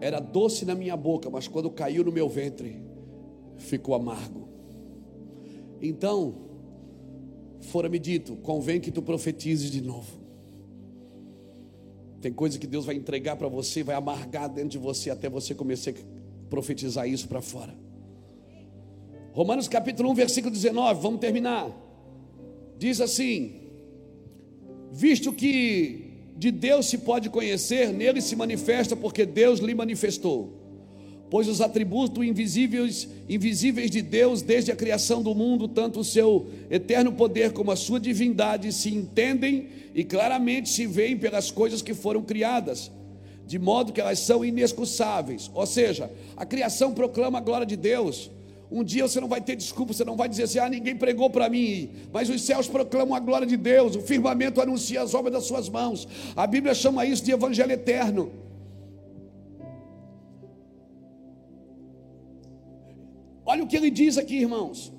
Era 0.00 0.18
doce 0.18 0.64
na 0.64 0.74
minha 0.74 0.96
boca, 0.96 1.28
mas 1.28 1.46
quando 1.46 1.70
caiu 1.70 2.02
no 2.02 2.10
meu 2.10 2.28
ventre, 2.28 2.82
ficou 3.58 3.94
amargo. 3.94 4.48
Então, 5.82 6.34
fora-me 7.60 7.98
dito, 7.98 8.36
convém 8.36 8.80
que 8.80 8.90
tu 8.90 9.02
profetizes 9.02 9.70
de 9.70 9.82
novo. 9.82 10.18
Tem 12.20 12.32
coisa 12.32 12.58
que 12.58 12.66
Deus 12.66 12.84
vai 12.86 12.94
entregar 12.94 13.36
para 13.36 13.48
você, 13.48 13.82
vai 13.82 13.94
amargar 13.94 14.48
dentro 14.48 14.70
de 14.70 14.78
você 14.78 15.10
até 15.10 15.28
você 15.28 15.54
começar 15.54 15.90
a 15.90 15.94
profetizar 16.48 17.08
isso 17.08 17.28
para 17.28 17.40
fora. 17.42 17.74
Romanos 19.32 19.68
capítulo 19.68 20.10
1, 20.10 20.14
versículo 20.14 20.52
19, 20.52 21.00
vamos 21.00 21.20
terminar. 21.20 21.70
Diz 22.80 23.00
assim: 23.00 23.52
Visto 24.90 25.32
que 25.32 26.10
de 26.36 26.50
Deus 26.50 26.86
se 26.86 26.98
pode 26.98 27.30
conhecer, 27.30 27.92
nele 27.92 28.20
se 28.20 28.34
manifesta 28.34 28.96
porque 28.96 29.24
Deus 29.24 29.60
lhe 29.60 29.74
manifestou 29.74 30.60
pois 31.30 31.46
os 31.46 31.60
atributos 31.60 32.26
invisíveis, 32.26 33.08
invisíveis 33.28 33.88
de 33.88 34.02
Deus 34.02 34.42
desde 34.42 34.72
a 34.72 34.76
criação 34.76 35.22
do 35.22 35.32
mundo, 35.32 35.68
tanto 35.68 36.00
o 36.00 36.04
seu 36.04 36.50
eterno 36.68 37.12
poder 37.12 37.52
como 37.52 37.70
a 37.70 37.76
sua 37.76 38.00
divindade, 38.00 38.72
se 38.72 38.92
entendem 38.92 39.68
e 39.94 40.02
claramente 40.02 40.68
se 40.68 40.86
veem 40.86 41.16
pelas 41.16 41.50
coisas 41.52 41.80
que 41.80 41.94
foram 41.94 42.22
criadas, 42.22 42.90
de 43.46 43.60
modo 43.60 43.92
que 43.92 44.00
elas 44.00 44.18
são 44.18 44.44
inexcusáveis. 44.44 45.48
Ou 45.54 45.64
seja, 45.66 46.10
a 46.36 46.44
criação 46.44 46.92
proclama 46.92 47.38
a 47.38 47.42
glória 47.42 47.66
de 47.66 47.76
Deus. 47.76 48.28
Um 48.70 48.84
dia 48.84 49.08
você 49.08 49.20
não 49.20 49.26
vai 49.26 49.40
ter 49.40 49.56
desculpa, 49.56 49.92
você 49.92 50.04
não 50.04 50.16
vai 50.16 50.28
dizer 50.28 50.44
assim: 50.44 50.60
ah, 50.60 50.68
ninguém 50.68 50.96
pregou 50.96 51.28
para 51.28 51.48
mim. 51.48 51.90
Mas 52.12 52.30
os 52.30 52.40
céus 52.42 52.68
proclamam 52.68 53.14
a 53.14 53.20
glória 53.20 53.46
de 53.46 53.56
Deus, 53.56 53.96
o 53.96 54.00
firmamento 54.00 54.60
anuncia 54.60 55.02
as 55.02 55.12
obras 55.12 55.32
das 55.32 55.44
suas 55.44 55.68
mãos. 55.68 56.06
A 56.36 56.46
Bíblia 56.46 56.72
chama 56.72 57.04
isso 57.04 57.24
de 57.24 57.32
evangelho 57.32 57.72
eterno. 57.72 58.30
Olha 63.44 63.64
o 63.64 63.66
que 63.66 63.76
ele 63.76 63.90
diz 63.90 64.16
aqui, 64.16 64.36
irmãos. 64.36 64.92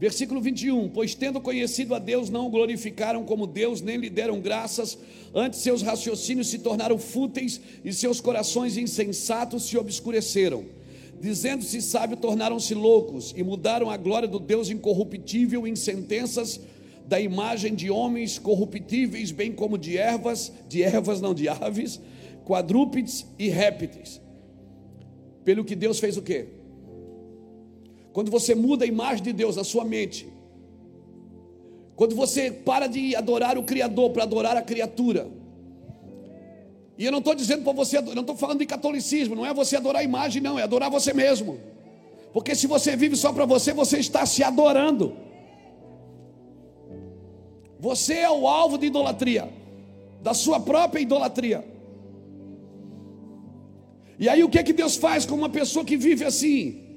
Versículo 0.00 0.40
21: 0.40 0.88
Pois 0.88 1.14
tendo 1.14 1.40
conhecido 1.40 1.94
a 1.94 2.00
Deus, 2.00 2.28
não 2.28 2.46
o 2.46 2.50
glorificaram 2.50 3.22
como 3.22 3.46
Deus, 3.46 3.80
nem 3.80 3.98
lhe 3.98 4.10
deram 4.10 4.40
graças, 4.40 4.98
antes 5.32 5.60
seus 5.60 5.82
raciocínios 5.82 6.48
se 6.48 6.58
tornaram 6.58 6.98
fúteis 6.98 7.60
e 7.84 7.92
seus 7.92 8.20
corações 8.20 8.76
insensatos 8.76 9.68
se 9.68 9.78
obscureceram. 9.78 10.79
Dizendo-se 11.20 11.82
sábio, 11.82 12.16
tornaram-se 12.16 12.74
loucos 12.74 13.34
e 13.36 13.42
mudaram 13.42 13.90
a 13.90 13.96
glória 13.98 14.26
do 14.26 14.38
Deus 14.38 14.70
incorruptível 14.70 15.66
em 15.66 15.76
sentenças 15.76 16.58
da 17.06 17.20
imagem 17.20 17.74
de 17.74 17.90
homens 17.90 18.38
corruptíveis, 18.38 19.30
bem 19.30 19.52
como 19.52 19.76
de 19.76 19.98
ervas, 19.98 20.50
de 20.66 20.82
ervas 20.82 21.20
não 21.20 21.34
de 21.34 21.46
aves, 21.48 22.00
quadrúpedes 22.46 23.26
e 23.38 23.48
répteis. 23.48 24.20
Pelo 25.44 25.64
que 25.64 25.76
Deus 25.76 25.98
fez 25.98 26.16
o 26.16 26.22
quê? 26.22 26.48
Quando 28.12 28.30
você 28.30 28.54
muda 28.54 28.84
a 28.84 28.88
imagem 28.88 29.22
de 29.22 29.32
Deus 29.32 29.56
na 29.56 29.64
sua 29.64 29.84
mente, 29.84 30.26
quando 31.96 32.16
você 32.16 32.50
para 32.50 32.86
de 32.86 33.14
adorar 33.14 33.58
o 33.58 33.62
Criador 33.62 34.10
para 34.10 34.22
adorar 34.22 34.56
a 34.56 34.62
criatura, 34.62 35.28
e 37.00 37.04
eu 37.06 37.10
não 37.10 37.18
estou 37.20 37.34
dizendo 37.34 37.64
para 37.64 37.72
você, 37.72 38.00
não 38.00 38.20
estou 38.20 38.36
falando 38.36 38.58
de 38.58 38.66
catolicismo, 38.66 39.34
não 39.34 39.46
é 39.46 39.54
você 39.54 39.76
adorar 39.76 40.02
a 40.02 40.04
imagem, 40.04 40.42
não, 40.42 40.58
é 40.58 40.62
adorar 40.62 40.90
você 40.90 41.14
mesmo. 41.14 41.58
Porque 42.32 42.54
se 42.54 42.66
você 42.66 42.94
vive 42.94 43.16
só 43.16 43.32
para 43.32 43.46
você, 43.46 43.72
você 43.72 43.98
está 43.98 44.26
se 44.26 44.44
adorando. 44.44 45.16
Você 47.78 48.14
é 48.14 48.30
o 48.30 48.46
alvo 48.46 48.76
de 48.76 48.86
idolatria, 48.86 49.50
da 50.22 50.34
sua 50.34 50.60
própria 50.60 51.00
idolatria. 51.00 51.64
E 54.18 54.28
aí 54.28 54.44
o 54.44 54.50
que 54.50 54.58
é 54.58 54.62
que 54.62 54.74
Deus 54.74 54.96
faz 54.96 55.24
com 55.24 55.34
uma 55.34 55.48
pessoa 55.48 55.84
que 55.84 55.96
vive 55.96 56.24
assim? 56.24 56.90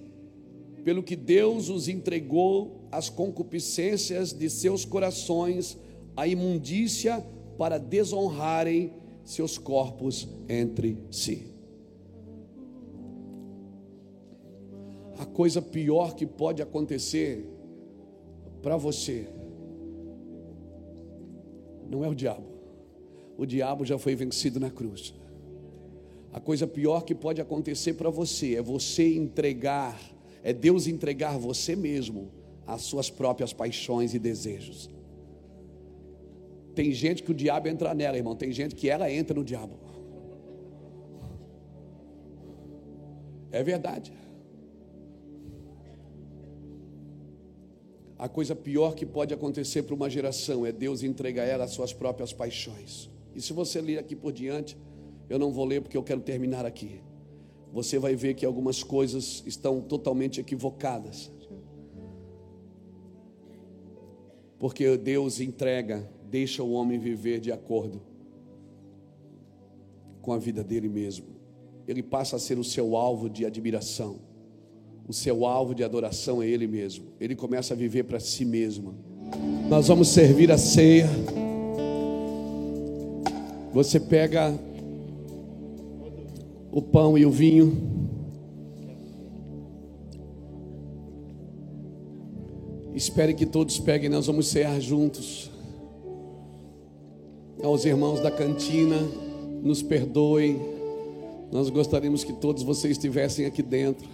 pelo 0.84 1.02
que 1.02 1.16
Deus 1.16 1.70
os 1.70 1.88
entregou 1.88 2.88
às 2.92 3.10
concupiscências 3.10 4.34
de 4.34 4.50
seus 4.50 4.84
corações, 4.84 5.78
a 6.16 6.28
imundícia 6.28 7.26
para 7.58 7.78
desonrarem 7.78 8.92
seus 9.24 9.58
corpos 9.58 10.28
entre 10.50 10.98
si. 11.12 11.48
A 15.18 15.26
coisa 15.26 15.62
pior 15.62 16.16
que 16.16 16.26
pode 16.26 16.62
acontecer 16.62 17.48
para 18.62 18.76
você 18.78 19.28
não 21.90 22.04
é 22.04 22.08
o 22.08 22.16
diabo. 22.16 22.48
O 23.38 23.46
diabo 23.46 23.86
já 23.86 23.98
foi 23.98 24.16
vencido 24.16 24.60
na 24.60 24.70
cruz. 24.70 25.14
A 26.32 26.40
coisa 26.40 26.66
pior 26.66 27.02
que 27.02 27.14
pode 27.14 27.40
acontecer 27.40 27.94
para 27.94 28.10
você 28.10 28.56
é 28.56 28.62
você 28.62 29.16
entregar, 29.16 30.00
é 30.42 30.52
Deus 30.52 30.88
entregar 30.88 31.38
você 31.38 31.76
mesmo 31.76 32.32
às 32.66 32.82
suas 32.82 33.10
próprias 33.10 33.54
paixões 33.54 34.14
e 34.14 34.20
desejos. 34.20 34.90
Tem 36.76 36.92
gente 36.92 37.22
que 37.24 37.32
o 37.32 37.34
diabo 37.34 37.68
entra 37.68 37.94
nela, 37.94 38.18
irmão. 38.18 38.36
Tem 38.36 38.52
gente 38.52 38.76
que 38.76 38.90
ela 38.90 39.12
entra 39.12 39.36
no 39.36 39.44
diabo. 39.44 39.78
É 43.52 43.62
verdade. 43.62 44.12
A 48.18 48.28
coisa 48.28 48.56
pior 48.56 48.96
que 48.96 49.06
pode 49.06 49.34
acontecer 49.34 49.84
para 49.84 49.94
uma 49.94 50.10
geração 50.10 50.66
é 50.66 50.72
Deus 50.72 51.04
entregar 51.04 51.44
ela 51.44 51.66
às 51.66 51.72
suas 51.72 51.94
próprias 51.94 52.32
paixões. 52.34 53.10
E 53.36 53.42
se 53.42 53.54
você 53.54 53.82
ler 53.82 54.00
aqui 54.00 54.16
por 54.16 54.32
diante, 54.32 54.78
eu 55.30 55.38
não 55.38 55.52
vou 55.52 55.66
ler 55.66 55.82
porque 55.82 55.98
eu 55.98 56.04
quero 56.04 56.22
terminar 56.22 56.66
aqui. 56.66 57.02
Você 57.72 58.00
vai 58.00 58.16
ver 58.16 58.34
que 58.36 58.46
algumas 58.46 58.84
coisas 58.84 59.44
estão 59.46 59.82
totalmente 59.82 60.40
equivocadas. 60.40 61.32
Porque 64.58 64.96
Deus 64.96 65.40
entrega, 65.40 66.10
deixa 66.34 66.64
o 66.64 66.72
homem 66.72 66.98
viver 66.98 67.40
de 67.40 67.52
acordo 67.52 68.02
com 70.20 70.34
a 70.34 70.40
vida 70.40 70.64
dele 70.64 70.90
mesmo. 70.90 71.28
Ele 71.88 72.02
passa 72.02 72.38
a 72.38 72.40
ser 72.40 72.58
o 72.58 72.64
seu 72.64 72.96
alvo 72.96 73.30
de 73.30 73.46
admiração. 73.46 74.16
O 75.08 75.14
seu 75.14 75.46
alvo 75.46 75.76
de 75.76 75.84
adoração 75.84 76.42
é 76.42 76.48
ele 76.48 76.66
mesmo. 76.66 77.06
Ele 77.20 77.36
começa 77.36 77.76
a 77.76 77.78
viver 77.78 78.06
para 78.06 78.20
si 78.20 78.46
mesmo. 78.46 78.96
Nós 79.70 79.88
vamos 79.90 80.08
servir 80.08 80.52
a 80.52 80.58
ceia. 80.58 81.08
Você 83.72 84.00
pega 84.00 84.58
o 86.72 86.82
pão 86.82 87.16
e 87.16 87.28
o 87.28 87.30
vinho. 87.30 87.78
Espere 92.96 93.36
que 93.36 93.46
todos 93.46 93.80
peguem, 93.80 94.10
nós 94.10 94.26
vamos 94.26 94.48
cear 94.48 94.80
juntos. 94.82 95.53
Aos 97.64 97.86
irmãos 97.86 98.20
da 98.20 98.30
cantina, 98.30 98.98
nos 99.62 99.82
perdoem. 99.82 100.60
Nós 101.50 101.70
gostaríamos 101.70 102.22
que 102.22 102.34
todos 102.34 102.62
vocês 102.62 102.98
estivessem 102.98 103.46
aqui 103.46 103.64
dentro. 103.64 104.06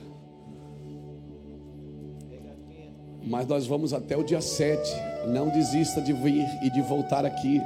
Mas 3.25 3.47
nós 3.47 3.65
vamos 3.65 3.91
até 3.91 4.15
o 4.15 4.23
dia 4.23 4.39
7. 4.39 4.79
Não 5.29 5.49
desista 5.49 5.99
de 5.99 6.13
vir 6.13 6.45
e 6.61 6.69
de 6.69 6.79
voltar 6.83 7.25
aqui. 7.25 7.59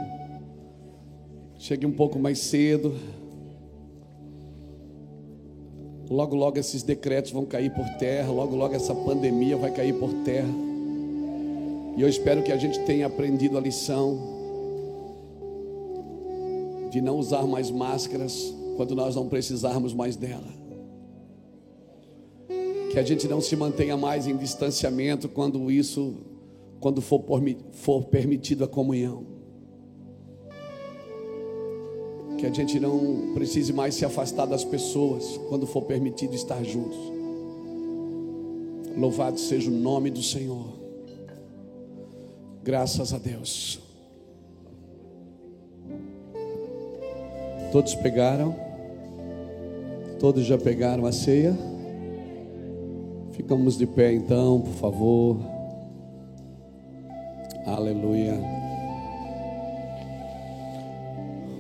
Chegue 1.60 1.86
um 1.86 1.92
pouco 1.92 2.18
mais 2.18 2.40
cedo. 2.40 2.96
Logo, 6.10 6.34
logo 6.34 6.58
esses 6.58 6.82
decretos 6.82 7.32
vão 7.32 7.44
cair 7.44 7.74
por 7.74 7.90
terra, 7.98 8.32
logo, 8.32 8.56
logo 8.56 8.74
essa 8.74 8.96
pandemia 8.96 9.58
vai 9.58 9.72
cair 9.72 9.94
por 10.00 10.14
terra. 10.24 10.54
E 11.98 12.02
eu 12.02 12.08
espero 12.08 12.42
que 12.42 12.54
a 12.54 12.58
gente 12.58 12.80
tenha 12.86 13.08
aprendido 13.08 13.58
a 13.58 13.62
lição 13.62 14.43
de 16.94 17.02
não 17.02 17.18
usar 17.18 17.48
mais 17.48 17.72
máscaras 17.72 18.53
quando 18.78 18.94
nós 18.94 19.15
não 19.15 19.28
precisarmos 19.28 19.95
mais 19.95 20.15
dela. 20.15 20.53
Que 22.91 22.99
a 22.99 23.03
gente 23.03 23.28
não 23.28 23.41
se 23.41 23.56
mantenha 23.56 23.98
mais 23.98 24.28
em 24.28 24.38
distanciamento 24.38 25.28
quando 25.28 25.72
isso, 25.72 26.18
quando 26.80 27.02
for, 27.02 27.24
for 27.72 28.03
permitido 28.06 28.64
a 28.64 28.68
comunhão. 28.68 29.34
que 32.38 32.48
a 32.48 32.52
gente 32.52 32.78
não 32.78 33.32
precise 33.34 33.72
mais 33.72 33.95
se 33.95 34.03
afastar 34.03 34.45
das 34.45 34.65
pessoas 34.65 35.40
quando 35.48 35.65
for 35.65 35.84
permitido 35.84 36.36
estar 36.36 36.61
juntos. 36.61 36.98
Louvado 38.98 39.40
seja 39.40 39.72
o 39.72 39.74
nome 39.74 40.11
do 40.11 40.22
Senhor. 40.22 40.68
Graças 42.61 43.14
a 43.14 43.18
Deus. 43.18 43.83
Todos 47.74 47.94
pegaram? 47.95 48.56
Todos 50.18 50.45
já 50.45 50.58
pegaram 50.58 51.06
a 51.06 51.12
ceia? 51.12 51.54
Ficamos 53.32 53.78
de 53.78 53.86
pé 53.86 54.14
então, 54.14 54.62
por 54.62 54.74
favor. 54.74 55.38
Aleluia 57.66 58.64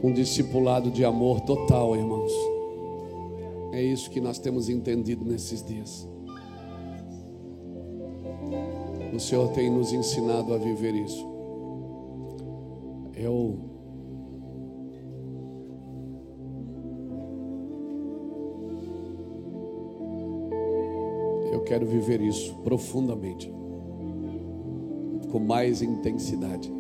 um 0.03 0.11
discipulado 0.11 0.91
de 0.91 1.05
amor 1.05 1.39
total, 1.41 1.95
irmãos. 1.95 2.31
É 3.71 3.81
isso 3.81 4.09
que 4.09 4.19
nós 4.19 4.37
temos 4.37 4.67
entendido 4.67 5.23
nesses 5.23 5.65
dias. 5.65 6.05
O 9.13 9.19
Senhor 9.19 9.47
tem 9.53 9.71
nos 9.71 9.93
ensinado 9.93 10.53
a 10.53 10.57
viver 10.57 10.93
isso. 10.93 11.25
Eu 13.15 13.72
quero 21.63 21.85
viver 21.85 22.21
isso 22.21 22.53
profundamente, 22.63 23.51
com 25.31 25.39
mais 25.39 25.81
intensidade. 25.81 26.71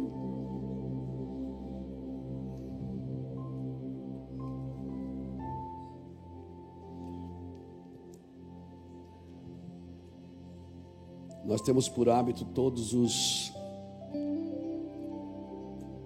Nós 11.45 11.61
temos 11.61 11.89
por 11.89 12.09
hábito 12.09 12.45
todos 12.45 12.93
os 12.93 13.53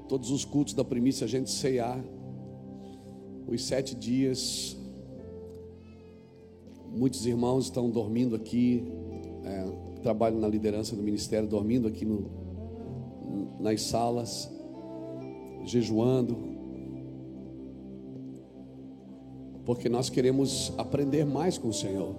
todos 0.07 0.31
os 0.31 0.43
cultos 0.45 0.73
da 0.73 0.83
primícia 0.83 1.25
a 1.25 1.27
gente 1.27 1.49
ceiar 1.49 1.99
os 3.47 3.63
sete 3.63 3.95
dias. 3.95 4.75
Muitos 6.97 7.27
irmãos 7.27 7.65
estão 7.65 7.91
dormindo 7.91 8.35
aqui, 8.35 8.83
é, 9.43 9.65
trabalham 10.01 10.39
na 10.39 10.47
liderança 10.47 10.95
do 10.95 11.03
ministério, 11.03 11.47
dormindo 11.47 11.87
aqui 11.87 12.03
no, 12.03 12.27
nas 13.59 13.83
salas, 13.83 14.49
jejuando, 15.63 16.35
porque 19.63 19.87
nós 19.87 20.09
queremos 20.09 20.73
aprender 20.75 21.23
mais 21.23 21.55
com 21.59 21.67
o 21.67 21.73
Senhor. 21.73 22.15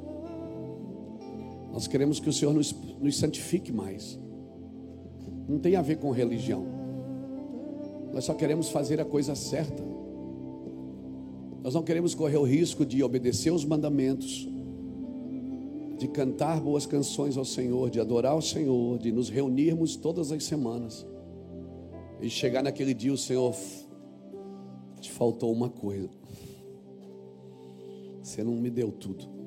Nós 1.73 1.89
queremos 1.89 2.21
que 2.21 2.29
o 2.29 2.33
Senhor 2.33 2.55
nos, 2.55 2.73
nos 3.01 3.19
santifique 3.19 3.73
mais. 3.73 4.17
Não 5.49 5.59
tem 5.59 5.75
a 5.75 5.83
ver 5.83 5.97
com 5.97 6.13
religião. 6.13 6.65
Nós 8.15 8.25
só 8.25 8.33
queremos 8.33 8.69
fazer 8.69 9.01
a 9.01 9.05
coisa 9.05 9.35
certa. 9.35 9.83
Nós 11.65 11.75
não 11.75 11.83
queremos 11.83 12.15
correr 12.15 12.37
o 12.37 12.45
risco 12.45 12.87
de 12.87 13.03
obedecer 13.03 13.51
os 13.53 13.65
mandamentos, 13.65 14.49
de 15.99 16.09
cantar 16.09 16.61
boas 16.61 16.87
canções 16.87 17.37
ao 17.37 17.45
Senhor, 17.45 17.91
de 17.91 18.01
adorar 18.01 18.37
o 18.37 18.43
Senhor, 18.43 18.99
de 18.99 19.13
nos 19.13 19.29
reunirmos 19.29 19.97
todas 19.97 20.33
as 20.33 20.45
semanas. 20.45 21.07
E 22.21 22.31
chegar 22.31 22.63
naquele 22.63 22.95
dia, 22.95 23.13
o 23.13 23.19
Senhor 23.19 23.55
te 25.01 25.11
faltou 25.11 25.53
uma 25.53 25.69
coisa. 25.69 26.09
Você 28.23 28.43
não 28.43 28.53
me 28.53 28.71
deu 28.71 28.91
tudo 28.91 29.39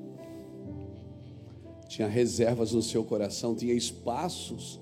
tinha 1.91 2.07
reservas 2.07 2.71
no 2.71 2.81
seu 2.81 3.03
coração, 3.03 3.53
tinha 3.53 3.73
espaços 3.73 4.79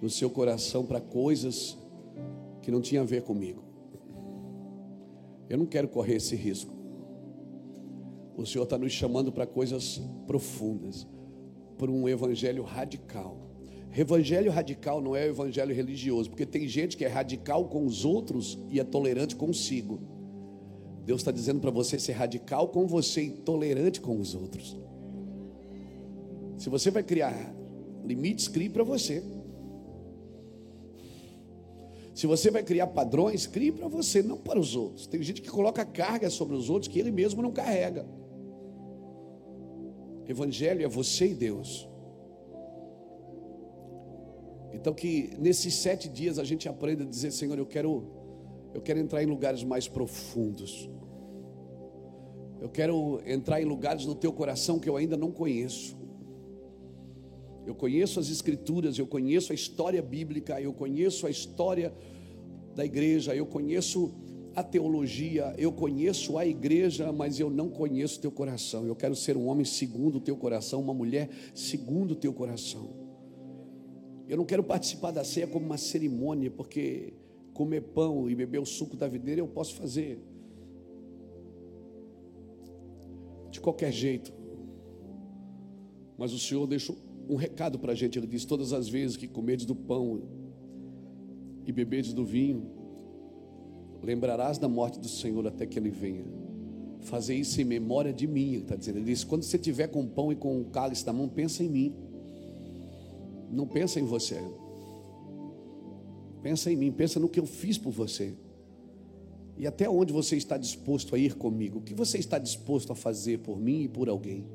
no 0.00 0.08
seu 0.08 0.30
coração 0.30 0.86
para 0.86 1.02
coisas 1.02 1.76
que 2.62 2.70
não 2.70 2.80
tinham 2.80 3.04
a 3.04 3.06
ver 3.06 3.24
comigo. 3.24 3.62
Eu 5.50 5.58
não 5.58 5.66
quero 5.66 5.86
correr 5.86 6.14
esse 6.14 6.34
risco. 6.34 6.79
O 8.40 8.46
Senhor 8.46 8.64
está 8.64 8.78
nos 8.78 8.92
chamando 8.92 9.30
para 9.30 9.46
coisas 9.46 10.00
profundas, 10.26 11.06
para 11.76 11.90
um 11.90 12.08
evangelho 12.08 12.62
radical. 12.62 13.36
Evangelho 13.94 14.50
radical 14.50 15.02
não 15.02 15.14
é 15.14 15.26
o 15.26 15.30
evangelho 15.30 15.74
religioso, 15.74 16.30
porque 16.30 16.46
tem 16.46 16.66
gente 16.66 16.96
que 16.96 17.04
é 17.04 17.08
radical 17.08 17.68
com 17.68 17.84
os 17.84 18.04
outros 18.04 18.58
e 18.70 18.80
é 18.80 18.84
tolerante 18.84 19.36
consigo. 19.36 20.00
Deus 21.04 21.20
está 21.20 21.30
dizendo 21.30 21.60
para 21.60 21.70
você 21.70 21.98
ser 21.98 22.12
radical 22.12 22.68
com 22.68 22.86
você 22.86 23.24
e 23.24 23.30
tolerante 23.30 24.00
com 24.00 24.18
os 24.18 24.34
outros. 24.34 24.74
Se 26.56 26.70
você 26.70 26.90
vai 26.90 27.02
criar 27.02 27.54
limites, 28.04 28.48
crie 28.48 28.70
para 28.70 28.84
você. 28.84 29.22
Se 32.14 32.26
você 32.26 32.50
vai 32.50 32.62
criar 32.62 32.86
padrões, 32.86 33.46
crie 33.46 33.72
para 33.72 33.88
você, 33.88 34.22
não 34.22 34.38
para 34.38 34.58
os 34.58 34.74
outros. 34.76 35.06
Tem 35.06 35.22
gente 35.22 35.42
que 35.42 35.50
coloca 35.50 35.84
carga 35.84 36.30
sobre 36.30 36.56
os 36.56 36.70
outros 36.70 36.90
que 36.90 36.98
ele 36.98 37.10
mesmo 37.10 37.42
não 37.42 37.50
carrega. 37.50 38.06
Evangelho 40.30 40.84
é 40.84 40.88
você 40.88 41.28
e 41.28 41.34
Deus. 41.34 41.88
Então 44.72 44.94
que 44.94 45.30
nesses 45.38 45.74
sete 45.74 46.08
dias 46.08 46.38
a 46.38 46.44
gente 46.44 46.68
aprenda 46.68 47.04
a 47.04 47.06
dizer, 47.06 47.30
Senhor, 47.32 47.58
eu 47.58 47.66
quero, 47.66 48.04
eu 48.72 48.80
quero 48.80 48.98
entrar 48.98 49.22
em 49.22 49.26
lugares 49.26 49.62
mais 49.64 49.88
profundos. 49.88 50.88
Eu 52.60 52.68
quero 52.68 53.20
entrar 53.26 53.60
em 53.60 53.64
lugares 53.64 54.04
no 54.04 54.14
teu 54.14 54.32
coração 54.32 54.78
que 54.78 54.88
eu 54.88 54.96
ainda 54.96 55.16
não 55.16 55.32
conheço. 55.32 55.98
Eu 57.66 57.74
conheço 57.74 58.20
as 58.20 58.28
escrituras, 58.28 58.98
eu 58.98 59.06
conheço 59.06 59.52
a 59.52 59.54
história 59.54 60.02
bíblica, 60.02 60.60
eu 60.60 60.72
conheço 60.72 61.26
a 61.26 61.30
história 61.30 61.94
da 62.74 62.84
igreja, 62.84 63.34
eu 63.34 63.46
conheço 63.46 64.12
a 64.54 64.62
teologia, 64.62 65.54
eu 65.56 65.72
conheço 65.72 66.36
a 66.36 66.46
igreja, 66.46 67.12
mas 67.12 67.38
eu 67.38 67.48
não 67.50 67.68
conheço 67.68 68.20
teu 68.20 68.30
coração. 68.30 68.86
Eu 68.86 68.96
quero 68.96 69.14
ser 69.14 69.36
um 69.36 69.46
homem 69.46 69.64
segundo 69.64 70.16
o 70.16 70.20
teu 70.20 70.36
coração, 70.36 70.80
uma 70.80 70.94
mulher 70.94 71.30
segundo 71.54 72.12
o 72.12 72.16
teu 72.16 72.32
coração. 72.32 72.90
Eu 74.28 74.36
não 74.36 74.44
quero 74.44 74.62
participar 74.62 75.10
da 75.10 75.24
ceia 75.24 75.46
como 75.46 75.66
uma 75.66 75.78
cerimônia, 75.78 76.50
porque 76.50 77.12
comer 77.52 77.80
pão 77.80 78.30
e 78.30 78.34
beber 78.34 78.60
o 78.60 78.66
suco 78.66 78.96
da 78.96 79.06
videira 79.06 79.40
eu 79.40 79.48
posso 79.48 79.74
fazer 79.74 80.18
de 83.50 83.60
qualquer 83.60 83.92
jeito. 83.92 84.32
Mas 86.16 86.32
o 86.32 86.38
Senhor 86.38 86.66
deixou 86.66 86.96
um 87.28 87.36
recado 87.36 87.78
para 87.78 87.92
a 87.92 87.94
gente. 87.94 88.18
Ele 88.18 88.26
diz: 88.26 88.44
Todas 88.44 88.72
as 88.72 88.88
vezes 88.88 89.16
que 89.16 89.28
comedes 89.28 89.66
do 89.66 89.74
pão 89.74 90.22
e 91.66 91.72
bebedes 91.72 92.12
do 92.12 92.24
vinho, 92.24 92.79
lembrarás 94.02 94.58
da 94.58 94.68
morte 94.68 94.98
do 94.98 95.08
Senhor 95.08 95.46
até 95.46 95.66
que 95.66 95.78
ele 95.78 95.90
venha. 95.90 96.24
Fazer 97.00 97.34
isso 97.34 97.60
em 97.60 97.64
memória 97.64 98.12
de 98.12 98.26
mim, 98.26 98.54
ele 98.54 98.62
está 98.62 98.76
dizendo. 98.76 98.98
Ele 98.98 99.06
diz: 99.06 99.24
quando 99.24 99.42
você 99.42 99.58
tiver 99.58 99.88
com 99.88 100.06
pão 100.06 100.30
e 100.30 100.36
com 100.36 100.60
o 100.60 100.64
cálice 100.66 101.06
na 101.06 101.12
mão, 101.12 101.28
pensa 101.28 101.64
em 101.64 101.68
mim. 101.68 101.94
Não 103.50 103.66
pensa 103.66 103.98
em 103.98 104.04
você. 104.04 104.40
Pensa 106.42 106.70
em 106.70 106.76
mim, 106.76 106.92
pensa 106.92 107.18
no 107.18 107.28
que 107.28 107.40
eu 107.40 107.46
fiz 107.46 107.76
por 107.76 107.90
você. 107.90 108.34
E 109.58 109.66
até 109.66 109.88
onde 109.90 110.12
você 110.12 110.36
está 110.36 110.56
disposto 110.56 111.14
a 111.14 111.18
ir 111.18 111.34
comigo? 111.34 111.80
O 111.80 111.82
que 111.82 111.92
você 111.92 112.16
está 112.16 112.38
disposto 112.38 112.92
a 112.92 112.96
fazer 112.96 113.40
por 113.40 113.60
mim 113.60 113.82
e 113.82 113.88
por 113.88 114.08
alguém? 114.08 114.46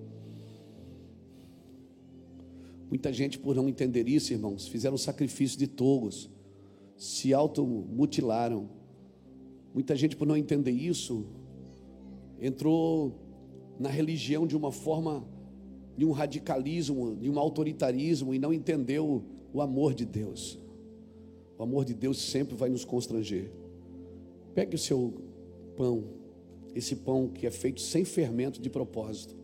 Muita 2.89 3.11
gente, 3.13 3.37
por 3.37 3.55
não 3.55 3.67
entender 3.69 4.07
isso, 4.07 4.33
irmãos, 4.33 4.67
fizeram 4.67 4.97
sacrifício 4.97 5.59
de 5.59 5.67
tolos, 5.67 6.29
se 6.97 7.33
automutilaram 7.33 8.69
Muita 9.75 9.93
gente, 9.93 10.15
por 10.15 10.25
não 10.25 10.37
entender 10.37 10.71
isso, 10.71 11.25
entrou 12.39 13.13
na 13.77 13.89
religião 13.89 14.47
de 14.47 14.55
uma 14.55 14.71
forma, 14.71 15.21
de 15.97 16.05
um 16.05 16.11
radicalismo, 16.11 17.17
de 17.17 17.29
um 17.29 17.37
autoritarismo 17.37 18.33
e 18.33 18.39
não 18.39 18.53
entendeu 18.53 19.21
o 19.53 19.61
amor 19.61 19.93
de 19.93 20.05
Deus. 20.05 20.57
O 21.57 21.63
amor 21.63 21.83
de 21.83 21.93
Deus 21.93 22.21
sempre 22.21 22.55
vai 22.55 22.69
nos 22.69 22.85
constranger. 22.85 23.51
Pegue 24.53 24.75
o 24.77 24.79
seu 24.79 25.13
pão, 25.75 26.05
esse 26.73 26.95
pão 26.95 27.27
que 27.27 27.45
é 27.45 27.51
feito 27.51 27.81
sem 27.81 28.05
fermento 28.05 28.61
de 28.61 28.69
propósito. 28.69 29.35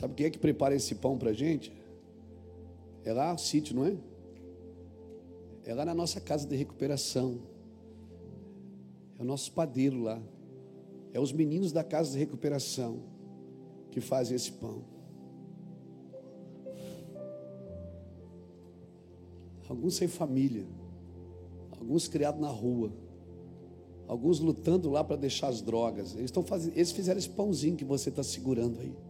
Sabe 0.00 0.14
quem 0.14 0.24
é 0.24 0.30
que 0.30 0.38
prepara 0.38 0.74
esse 0.74 0.94
pão 0.94 1.18
para 1.18 1.28
a 1.28 1.32
gente? 1.34 1.70
É 3.04 3.12
lá 3.12 3.34
o 3.34 3.36
sítio, 3.36 3.76
não 3.76 3.84
é? 3.84 3.94
É 5.62 5.74
lá 5.74 5.84
na 5.84 5.94
nossa 5.94 6.18
casa 6.18 6.48
de 6.48 6.56
recuperação. 6.56 7.38
É 9.18 9.22
o 9.22 9.26
nosso 9.26 9.52
padeiro 9.52 10.02
lá. 10.02 10.18
É 11.12 11.20
os 11.20 11.32
meninos 11.32 11.70
da 11.70 11.84
casa 11.84 12.12
de 12.12 12.18
recuperação 12.18 13.00
que 13.90 14.00
fazem 14.00 14.34
esse 14.34 14.52
pão. 14.52 14.82
Alguns 19.68 19.96
sem 19.96 20.08
família, 20.08 20.64
alguns 21.78 22.08
criados 22.08 22.40
na 22.40 22.48
rua, 22.48 22.90
alguns 24.08 24.40
lutando 24.40 24.88
lá 24.88 25.04
para 25.04 25.16
deixar 25.16 25.48
as 25.48 25.60
drogas. 25.60 26.16
Eles 26.16 26.32
fazendo, 26.46 26.74
eles 26.74 26.90
fizeram 26.90 27.18
esse 27.18 27.28
pãozinho 27.28 27.76
que 27.76 27.84
você 27.84 28.08
está 28.08 28.22
segurando 28.22 28.80
aí. 28.80 29.09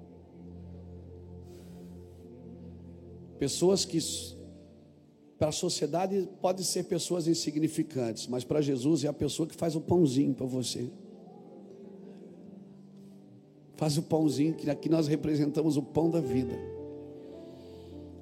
Pessoas 3.40 3.86
que 3.86 3.98
para 5.38 5.48
a 5.48 5.52
sociedade 5.52 6.28
podem 6.42 6.62
ser 6.62 6.84
pessoas 6.84 7.26
insignificantes, 7.26 8.26
mas 8.26 8.44
para 8.44 8.60
Jesus 8.60 9.02
é 9.02 9.08
a 9.08 9.14
pessoa 9.14 9.48
que 9.48 9.54
faz 9.54 9.74
o 9.74 9.80
pãozinho 9.80 10.34
para 10.34 10.44
você. 10.44 10.90
Faz 13.76 13.96
o 13.96 14.02
pãozinho, 14.02 14.52
que 14.52 14.68
aqui 14.68 14.90
nós 14.90 15.08
representamos 15.08 15.78
o 15.78 15.82
pão 15.82 16.10
da 16.10 16.20
vida. 16.20 16.52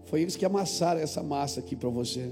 Foi 0.05 0.23
eles 0.23 0.37
que 0.37 0.45
amassaram 0.45 1.01
essa 1.01 1.21
massa 1.21 1.59
aqui 1.59 1.75
para 1.75 1.89
você. 1.89 2.31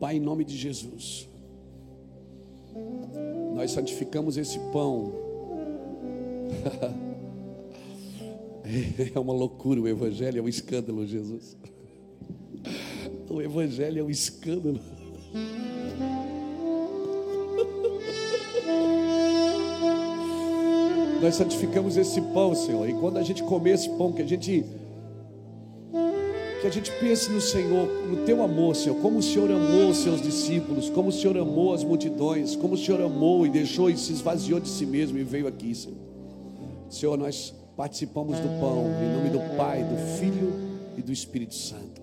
Pai, 0.00 0.16
em 0.16 0.20
nome 0.20 0.42
de 0.42 0.56
Jesus, 0.56 1.28
nós 3.54 3.72
santificamos 3.72 4.38
esse 4.38 4.58
pão 4.72 5.31
é 9.14 9.18
uma 9.18 9.32
loucura 9.32 9.80
o 9.80 9.88
Evangelho, 9.88 10.38
é 10.38 10.42
um 10.42 10.48
escândalo, 10.48 11.06
Jesus. 11.06 11.56
O 13.28 13.40
Evangelho 13.40 14.00
é 14.00 14.02
um 14.02 14.10
escândalo. 14.10 14.80
Nós 21.22 21.36
santificamos 21.36 21.96
esse 21.96 22.20
pão, 22.20 22.54
Senhor, 22.54 22.88
e 22.88 22.94
quando 22.94 23.16
a 23.16 23.22
gente 23.22 23.42
comer 23.44 23.74
esse 23.74 23.88
pão, 23.90 24.12
que 24.12 24.22
a 24.22 24.26
gente 24.26 24.64
que 26.60 26.68
a 26.68 26.70
gente 26.70 26.92
pense 27.00 27.30
no 27.30 27.40
Senhor, 27.40 27.88
no 28.08 28.24
teu 28.24 28.40
amor, 28.40 28.76
Senhor, 28.76 28.94
como 29.00 29.18
o 29.18 29.22
Senhor 29.22 29.50
amou 29.50 29.90
os 29.90 29.98
seus 29.98 30.22
discípulos, 30.22 30.88
como 30.88 31.08
o 31.08 31.12
Senhor 31.12 31.36
amou 31.36 31.74
as 31.74 31.82
multidões, 31.82 32.54
como 32.54 32.74
o 32.74 32.78
Senhor 32.78 33.00
amou 33.00 33.44
e 33.44 33.50
deixou 33.50 33.90
e 33.90 33.96
se 33.96 34.12
esvaziou 34.12 34.60
de 34.60 34.68
si 34.68 34.86
mesmo 34.86 35.18
e 35.18 35.24
veio 35.24 35.48
aqui, 35.48 35.74
Senhor. 35.74 36.11
Senhor, 36.92 37.16
nós 37.16 37.54
participamos 37.74 38.38
do 38.38 38.48
pão 38.60 38.84
em 39.02 39.16
nome 39.16 39.30
do 39.30 39.56
Pai, 39.56 39.82
do 39.82 39.96
Filho 40.18 40.52
e 40.96 41.02
do 41.02 41.10
Espírito 41.10 41.54
Santo. 41.54 42.02